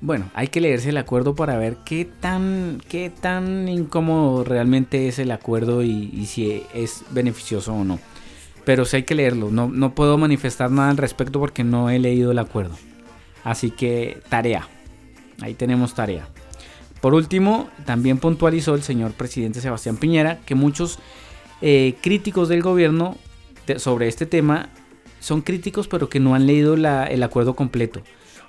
Bueno, 0.04 0.28
hay 0.34 0.48
que 0.48 0.60
leerse 0.60 0.88
el 0.88 0.96
acuerdo 0.96 1.36
para 1.36 1.56
ver 1.58 1.76
qué 1.84 2.04
tan, 2.04 2.82
qué 2.88 3.08
tan 3.08 3.68
incómodo 3.68 4.42
realmente 4.42 5.06
es 5.06 5.20
el 5.20 5.30
acuerdo 5.30 5.84
y, 5.84 6.26
si 6.26 6.64
es 6.74 7.04
beneficioso 7.10 7.72
o 7.72 7.84
no. 7.84 8.00
Pero 8.64 8.84
sí 8.84 8.96
hay 8.96 9.02
que 9.04 9.14
leerlo. 9.14 9.50
No, 9.52 9.68
no 9.68 9.94
puedo 9.94 10.18
manifestar 10.18 10.72
nada 10.72 10.90
al 10.90 10.96
respecto 10.96 11.38
porque 11.38 11.62
no 11.62 11.88
he 11.88 12.00
leído 12.00 12.32
el 12.32 12.40
acuerdo. 12.40 12.74
Así 13.44 13.70
que 13.70 14.18
tarea. 14.28 14.66
Ahí 15.40 15.54
tenemos 15.54 15.94
tarea. 15.94 16.26
Por 17.00 17.14
último, 17.14 17.68
también 17.84 18.18
puntualizó 18.18 18.74
el 18.74 18.82
señor 18.82 19.12
presidente 19.12 19.60
Sebastián 19.60 19.96
Piñera 19.96 20.40
que 20.44 20.56
muchos 20.56 20.98
eh, 21.60 21.94
críticos 22.02 22.48
del 22.48 22.60
gobierno 22.60 23.16
sobre 23.76 24.08
este 24.08 24.26
tema 24.26 24.68
son 25.20 25.42
críticos 25.42 25.86
pero 25.86 26.08
que 26.08 26.18
no 26.18 26.34
han 26.34 26.48
leído 26.48 26.76
la- 26.76 27.06
el 27.06 27.22
acuerdo 27.22 27.54
completo 27.54 28.02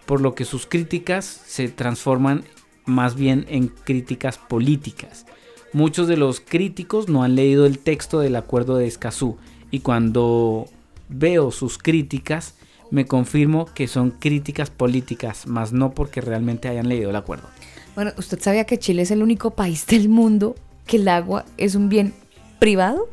por 0.05 0.21
lo 0.21 0.35
que 0.35 0.45
sus 0.45 0.65
críticas 0.65 1.25
se 1.25 1.69
transforman 1.69 2.43
más 2.85 3.15
bien 3.15 3.45
en 3.49 3.67
críticas 3.67 4.37
políticas. 4.37 5.25
Muchos 5.71 6.07
de 6.07 6.17
los 6.17 6.39
críticos 6.39 7.09
no 7.09 7.23
han 7.23 7.35
leído 7.35 7.65
el 7.65 7.79
texto 7.79 8.19
del 8.19 8.35
acuerdo 8.35 8.77
de 8.77 8.87
Escazú 8.87 9.37
y 9.71 9.79
cuando 9.79 10.67
veo 11.09 11.51
sus 11.51 11.77
críticas 11.77 12.55
me 12.91 13.05
confirmo 13.05 13.65
que 13.73 13.87
son 13.87 14.11
críticas 14.11 14.69
políticas, 14.69 15.47
más 15.47 15.73
no 15.73 15.91
porque 15.91 16.21
realmente 16.21 16.67
hayan 16.67 16.87
leído 16.89 17.09
el 17.09 17.15
acuerdo. 17.15 17.47
Bueno, 17.95 18.11
¿usted 18.17 18.39
sabía 18.39 18.65
que 18.65 18.77
Chile 18.77 19.01
es 19.01 19.11
el 19.11 19.23
único 19.23 19.51
país 19.51 19.85
del 19.87 20.09
mundo 20.09 20.55
que 20.85 20.97
el 20.97 21.07
agua 21.07 21.45
es 21.57 21.73
un 21.75 21.89
bien 21.89 22.13
privado? 22.59 23.09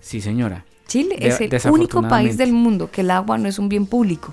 Sí, 0.00 0.20
señora. 0.20 0.64
Chile 0.86 1.16
De- 1.20 1.28
es 1.28 1.40
el 1.66 1.70
único 1.70 2.00
país 2.08 2.38
del 2.38 2.52
mundo 2.52 2.90
que 2.90 3.02
el 3.02 3.10
agua 3.10 3.36
no 3.36 3.46
es 3.48 3.58
un 3.58 3.68
bien 3.68 3.84
público. 3.86 4.32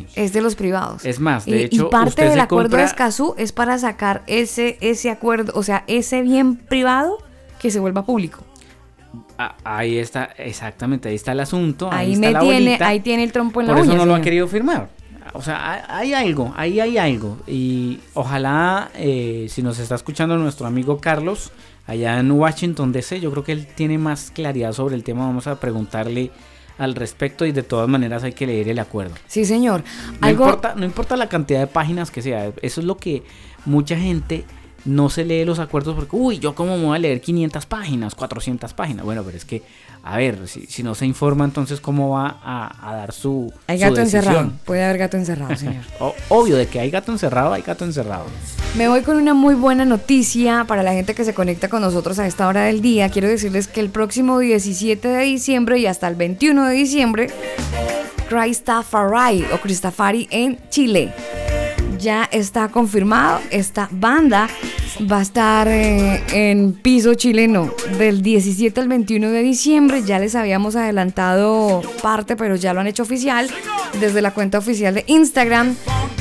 Sí. 0.00 0.06
Es 0.16 0.32
de 0.32 0.40
los 0.40 0.54
privados. 0.56 1.04
Es 1.04 1.20
más, 1.20 1.44
de 1.46 1.58
y, 1.60 1.62
hecho, 1.64 1.86
y 1.86 1.90
parte 1.90 2.08
usted 2.10 2.24
del 2.24 2.34
se 2.34 2.40
acuerdo 2.40 2.76
de 2.76 2.84
Escazú 2.84 3.34
es 3.38 3.52
para 3.52 3.78
sacar 3.78 4.22
ese, 4.26 4.78
ese 4.80 5.10
acuerdo, 5.10 5.52
o 5.54 5.62
sea, 5.62 5.84
ese 5.86 6.22
bien 6.22 6.56
privado 6.56 7.18
que 7.58 7.70
se 7.70 7.80
vuelva 7.80 8.04
público. 8.04 8.40
Ah, 9.38 9.54
ahí 9.64 9.98
está, 9.98 10.24
exactamente, 10.38 11.08
ahí 11.08 11.14
está 11.14 11.32
el 11.32 11.40
asunto. 11.40 11.90
Ahí, 11.92 12.06
Ahí, 12.08 12.12
está 12.14 12.26
me 12.26 12.32
la 12.32 12.40
tiene, 12.40 12.54
bolita. 12.70 12.88
ahí 12.88 13.00
tiene 13.00 13.24
el 13.24 13.32
trompo 13.32 13.60
en 13.60 13.66
Por 13.66 13.76
la 13.76 13.82
eso 13.82 13.90
uña. 13.90 13.98
no 13.98 14.06
lo 14.06 14.14
ha 14.14 14.20
querido 14.20 14.48
firmar. 14.48 14.88
O 15.32 15.42
sea, 15.42 15.72
hay, 15.88 16.12
hay 16.14 16.26
algo, 16.28 16.54
ahí 16.56 16.80
hay 16.80 16.96
algo. 16.98 17.36
Y 17.46 17.98
ojalá, 18.14 18.90
eh, 18.94 19.46
si 19.50 19.62
nos 19.62 19.78
está 19.78 19.94
escuchando 19.96 20.36
nuestro 20.38 20.66
amigo 20.66 20.98
Carlos, 20.98 21.50
allá 21.86 22.18
en 22.18 22.30
Washington 22.30 22.92
DC, 22.92 23.20
yo 23.20 23.30
creo 23.32 23.44
que 23.44 23.52
él 23.52 23.66
tiene 23.66 23.98
más 23.98 24.30
claridad 24.30 24.72
sobre 24.72 24.94
el 24.94 25.02
tema. 25.04 25.26
Vamos 25.26 25.46
a 25.48 25.58
preguntarle 25.60 26.30
al 26.78 26.94
respecto 26.94 27.46
y 27.46 27.52
de 27.52 27.62
todas 27.62 27.88
maneras 27.88 28.22
hay 28.24 28.32
que 28.32 28.46
leer 28.46 28.68
el 28.68 28.78
acuerdo. 28.78 29.14
Sí, 29.26 29.44
señor. 29.44 29.82
No, 30.20 30.26
Algo, 30.26 30.44
importa, 30.44 30.74
no 30.76 30.84
importa 30.84 31.16
la 31.16 31.28
cantidad 31.28 31.60
de 31.60 31.66
páginas 31.66 32.10
que 32.10 32.22
sea, 32.22 32.52
eso 32.62 32.80
es 32.80 32.86
lo 32.86 32.96
que 32.96 33.22
mucha 33.64 33.96
gente 33.96 34.44
no 34.84 35.10
se 35.10 35.24
lee 35.24 35.44
los 35.44 35.58
acuerdos 35.58 35.94
porque, 35.94 36.16
uy, 36.16 36.38
yo 36.38 36.54
cómo 36.54 36.78
me 36.78 36.84
voy 36.84 36.96
a 36.96 37.00
leer 37.00 37.20
500 37.20 37.66
páginas, 37.66 38.14
400 38.14 38.72
páginas. 38.72 39.04
Bueno, 39.04 39.22
pero 39.24 39.36
es 39.36 39.44
que, 39.44 39.62
a 40.08 40.16
ver, 40.18 40.46
si, 40.46 40.66
si 40.66 40.82
no 40.82 40.94
se 40.94 41.04
informa, 41.04 41.44
entonces 41.44 41.80
cómo 41.80 42.10
va 42.10 42.38
a, 42.42 42.90
a 42.90 42.94
dar 42.96 43.12
su, 43.12 43.52
hay 43.66 43.78
gato 43.78 44.00
encerrado. 44.00 44.52
Puede 44.64 44.84
haber 44.84 44.98
gato 44.98 45.16
encerrado, 45.16 45.56
señor. 45.56 45.82
O- 45.98 46.14
obvio, 46.28 46.56
de 46.56 46.66
que 46.68 46.78
hay 46.78 46.90
gato 46.90 47.10
encerrado, 47.12 47.52
hay 47.52 47.62
gato 47.62 47.84
encerrado. 47.84 48.26
Me 48.76 48.88
voy 48.88 49.02
con 49.02 49.16
una 49.16 49.34
muy 49.34 49.54
buena 49.54 49.84
noticia 49.84 50.64
para 50.68 50.82
la 50.82 50.92
gente 50.92 51.14
que 51.14 51.24
se 51.24 51.34
conecta 51.34 51.68
con 51.68 51.80
nosotros 51.82 52.18
a 52.18 52.26
esta 52.26 52.46
hora 52.46 52.62
del 52.64 52.82
día. 52.82 53.08
Quiero 53.08 53.26
decirles 53.28 53.68
que 53.68 53.80
el 53.80 53.88
próximo 53.90 54.38
17 54.38 55.08
de 55.08 55.22
diciembre 55.24 55.78
y 55.78 55.86
hasta 55.86 56.06
el 56.08 56.14
21 56.14 56.66
de 56.66 56.74
diciembre, 56.74 57.30
Christafari 58.28 59.44
o 59.52 59.58
Christafari 59.60 60.28
en 60.30 60.58
Chile. 60.68 61.12
Ya 61.98 62.28
está 62.30 62.68
confirmado, 62.68 63.40
esta 63.50 63.88
banda 63.90 64.48
va 65.10 65.18
a 65.18 65.22
estar 65.22 65.68
eh, 65.68 66.22
en 66.32 66.72
piso 66.72 67.14
chileno 67.14 67.72
del 67.98 68.22
17 68.22 68.80
al 68.80 68.88
21 68.88 69.30
de 69.30 69.42
diciembre. 69.42 70.02
Ya 70.04 70.18
les 70.18 70.34
habíamos 70.34 70.76
adelantado 70.76 71.82
parte, 72.02 72.36
pero 72.36 72.56
ya 72.56 72.74
lo 72.74 72.80
han 72.80 72.86
hecho 72.86 73.02
oficial 73.02 73.48
desde 74.00 74.22
la 74.22 74.32
cuenta 74.32 74.58
oficial 74.58 74.94
de 74.94 75.04
Instagram. 75.06 75.74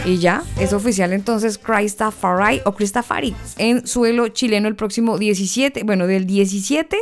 Y 0.06 0.18
ya 0.18 0.44
es 0.60 0.72
oficial 0.72 1.14
entonces 1.14 1.58
Christafari 1.58 2.62
o 2.66 2.76
Christafari 2.76 3.36
en 3.58 3.88
suelo 3.88 4.28
chileno 4.28 4.68
el 4.68 4.76
próximo 4.76 5.18
17, 5.18 5.84
bueno, 5.84 6.06
del 6.06 6.28
17 6.28 6.98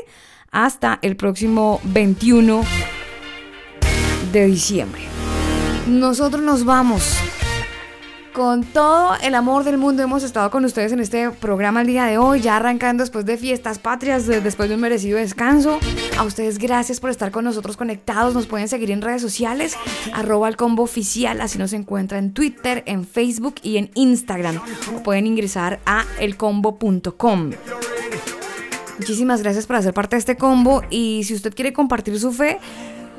hasta 0.51 0.99
el 1.01 1.17
próximo 1.17 1.81
21 1.83 2.63
de 4.31 4.45
diciembre. 4.45 5.01
Nosotros 5.87 6.41
nos 6.41 6.63
vamos. 6.63 7.17
Con 8.33 8.63
todo 8.63 9.13
el 9.21 9.35
amor 9.35 9.63
del 9.63 9.77
mundo 9.77 10.01
hemos 10.01 10.23
estado 10.23 10.49
con 10.49 10.65
ustedes 10.65 10.91
en 10.91 10.99
este 10.99 11.29
programa 11.29 11.81
el 11.81 11.87
día 11.87 12.05
de 12.05 12.17
hoy, 12.17 12.41
ya 12.41 12.55
arrancando 12.57 13.03
después 13.03 13.25
de 13.25 13.37
fiestas 13.37 13.77
patrias, 13.77 14.25
de- 14.25 14.41
después 14.41 14.69
de 14.69 14.75
un 14.75 14.81
merecido 14.81 15.19
descanso. 15.19 15.77
A 16.17 16.23
ustedes 16.23 16.57
gracias 16.57 16.99
por 16.99 17.11
estar 17.11 17.29
con 17.29 17.43
nosotros 17.45 17.77
conectados. 17.77 18.33
Nos 18.33 18.47
pueden 18.47 18.67
seguir 18.67 18.89
en 18.89 19.03
redes 19.03 19.21
sociales, 19.21 19.75
arroba 20.13 20.47
el 20.49 20.55
combo 20.57 20.81
oficial, 20.81 21.41
así 21.41 21.59
nos 21.59 21.73
encuentra 21.73 22.17
en 22.17 22.33
Twitter, 22.33 22.81
en 22.87 23.05
Facebook 23.05 23.55
y 23.61 23.77
en 23.77 23.91
Instagram. 23.93 24.59
O 24.95 25.03
pueden 25.03 25.27
ingresar 25.27 25.79
a 25.85 26.03
elcombo.com. 26.19 27.51
Muchísimas 28.97 29.43
gracias 29.43 29.67
por 29.67 29.75
hacer 29.75 29.93
parte 29.93 30.15
de 30.15 30.19
este 30.21 30.37
combo 30.37 30.81
y 30.89 31.23
si 31.25 31.35
usted 31.35 31.53
quiere 31.53 31.71
compartir 31.73 32.19
su 32.19 32.31
fe, 32.31 32.59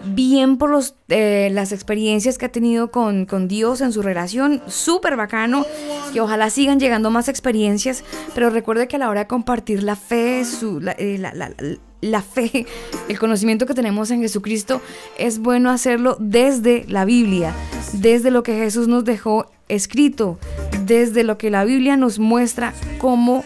bien 0.06 0.56
por 0.58 0.70
los, 0.70 0.94
eh, 1.08 1.48
las 1.52 1.72
experiencias 1.72 2.38
que 2.38 2.46
ha 2.46 2.52
tenido 2.52 2.90
con, 2.90 3.26
con 3.26 3.48
Dios 3.48 3.80
en 3.80 3.92
su 3.92 4.02
relación, 4.02 4.62
súper 4.66 5.16
bacano, 5.16 5.64
que 6.12 6.20
ojalá 6.20 6.50
sigan 6.50 6.80
llegando 6.80 7.10
más 7.10 7.28
experiencias, 7.28 8.04
pero 8.34 8.50
recuerde 8.50 8.88
que 8.88 8.96
a 8.96 8.98
la 8.98 9.08
hora 9.10 9.20
de 9.20 9.26
compartir 9.26 9.82
la 9.82 9.96
fe, 9.96 10.44
su, 10.44 10.80
la, 10.80 10.92
eh, 10.92 11.16
la- 11.18 11.32
la- 11.34 11.52
la 12.00 12.20
fe, 12.20 12.66
el 13.08 13.18
conocimiento 13.18 13.64
que 13.64 13.72
tenemos 13.72 14.10
en 14.10 14.20
Jesucristo, 14.20 14.82
es 15.18 15.38
bueno 15.38 15.70
hacerlo 15.70 16.16
desde 16.20 16.84
la 16.86 17.06
Biblia, 17.06 17.54
desde 17.94 18.30
lo 18.30 18.42
que 18.42 18.58
Jesús 18.58 18.88
nos 18.88 19.04
dejó 19.06 19.46
escrito, 19.68 20.38
desde 20.84 21.24
lo 21.24 21.38
que 21.38 21.50
la 21.50 21.64
Biblia 21.64 21.96
nos 21.96 22.18
muestra 22.18 22.74
cómo, 22.98 23.42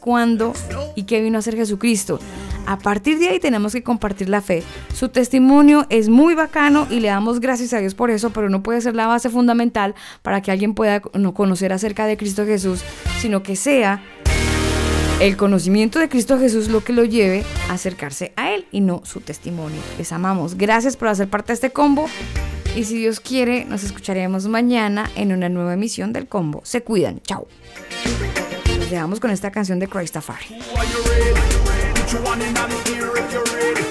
cuándo 0.00 0.52
y 0.94 1.04
qué 1.04 1.22
vino 1.22 1.38
a 1.38 1.40
hacer 1.40 1.56
Jesucristo. 1.56 2.18
A 2.66 2.78
partir 2.78 3.18
de 3.18 3.28
ahí 3.28 3.40
tenemos 3.40 3.72
que 3.72 3.82
compartir 3.82 4.28
la 4.28 4.40
fe. 4.40 4.62
Su 4.94 5.08
testimonio 5.08 5.86
es 5.90 6.08
muy 6.08 6.34
bacano 6.34 6.86
y 6.90 7.00
le 7.00 7.08
damos 7.08 7.40
gracias 7.40 7.72
a 7.72 7.78
Dios 7.78 7.94
por 7.94 8.10
eso, 8.10 8.30
pero 8.30 8.48
no 8.48 8.62
puede 8.62 8.80
ser 8.80 8.94
la 8.94 9.06
base 9.06 9.30
fundamental 9.30 9.94
para 10.22 10.42
que 10.42 10.50
alguien 10.50 10.74
pueda 10.74 11.02
no 11.14 11.34
conocer 11.34 11.72
acerca 11.72 12.06
de 12.06 12.16
Cristo 12.16 12.46
Jesús, 12.46 12.82
sino 13.20 13.42
que 13.42 13.56
sea 13.56 14.02
el 15.20 15.36
conocimiento 15.36 15.98
de 15.98 16.08
Cristo 16.08 16.38
Jesús 16.38 16.68
lo 16.68 16.82
que 16.82 16.92
lo 16.92 17.04
lleve 17.04 17.44
a 17.68 17.74
acercarse 17.74 18.32
a 18.36 18.52
Él 18.52 18.66
y 18.72 18.80
no 18.80 19.02
su 19.04 19.20
testimonio. 19.20 19.80
Les 19.98 20.10
amamos. 20.12 20.56
Gracias 20.56 20.96
por 20.96 21.08
hacer 21.08 21.28
parte 21.28 21.48
de 21.48 21.54
este 21.54 21.70
combo. 21.70 22.06
Y 22.74 22.84
si 22.84 22.96
Dios 22.96 23.20
quiere, 23.20 23.64
nos 23.66 23.84
escucharemos 23.84 24.46
mañana 24.46 25.10
en 25.14 25.32
una 25.32 25.48
nueva 25.48 25.74
emisión 25.74 26.12
del 26.12 26.26
combo. 26.26 26.62
Se 26.64 26.82
cuidan. 26.82 27.20
Chao. 27.22 27.46
Nos 28.78 28.90
dejamos 28.90 29.20
con 29.20 29.30
esta 29.30 29.50
canción 29.50 29.78
de 29.78 29.88
Christopher. 29.88 30.38
you 32.12 32.22
want 32.22 32.42
in 32.42 32.54
and 32.54 32.72
here 32.88 33.16
if 33.16 33.32
you're 33.32 33.44
ready. 33.44 33.84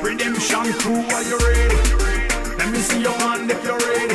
Redemption 0.00 0.72
crew, 0.74 1.02
are 1.14 1.22
you 1.22 1.36
ready? 1.38 1.76
Let 2.58 2.70
me 2.70 2.78
see 2.78 3.00
your 3.02 3.12
hand 3.12 3.50
if 3.50 3.64
you're 3.64 3.78
ready. 3.78 4.14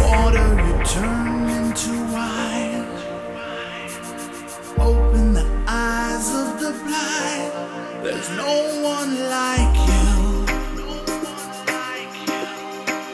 Water, 0.00 0.48
you 0.66 0.74
turn 0.84 1.48
into 1.58 1.92
wine. 2.14 2.86
Open 4.78 5.34
the 5.34 5.46
eyes 5.68 6.28
of 6.34 6.60
the 6.60 6.72
blind. 6.82 7.52
There's 8.04 8.30
no 8.30 8.52
one 8.82 9.12
like 9.28 9.76
you. 9.88 10.46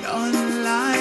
None 0.03 0.63
like 0.63 1.01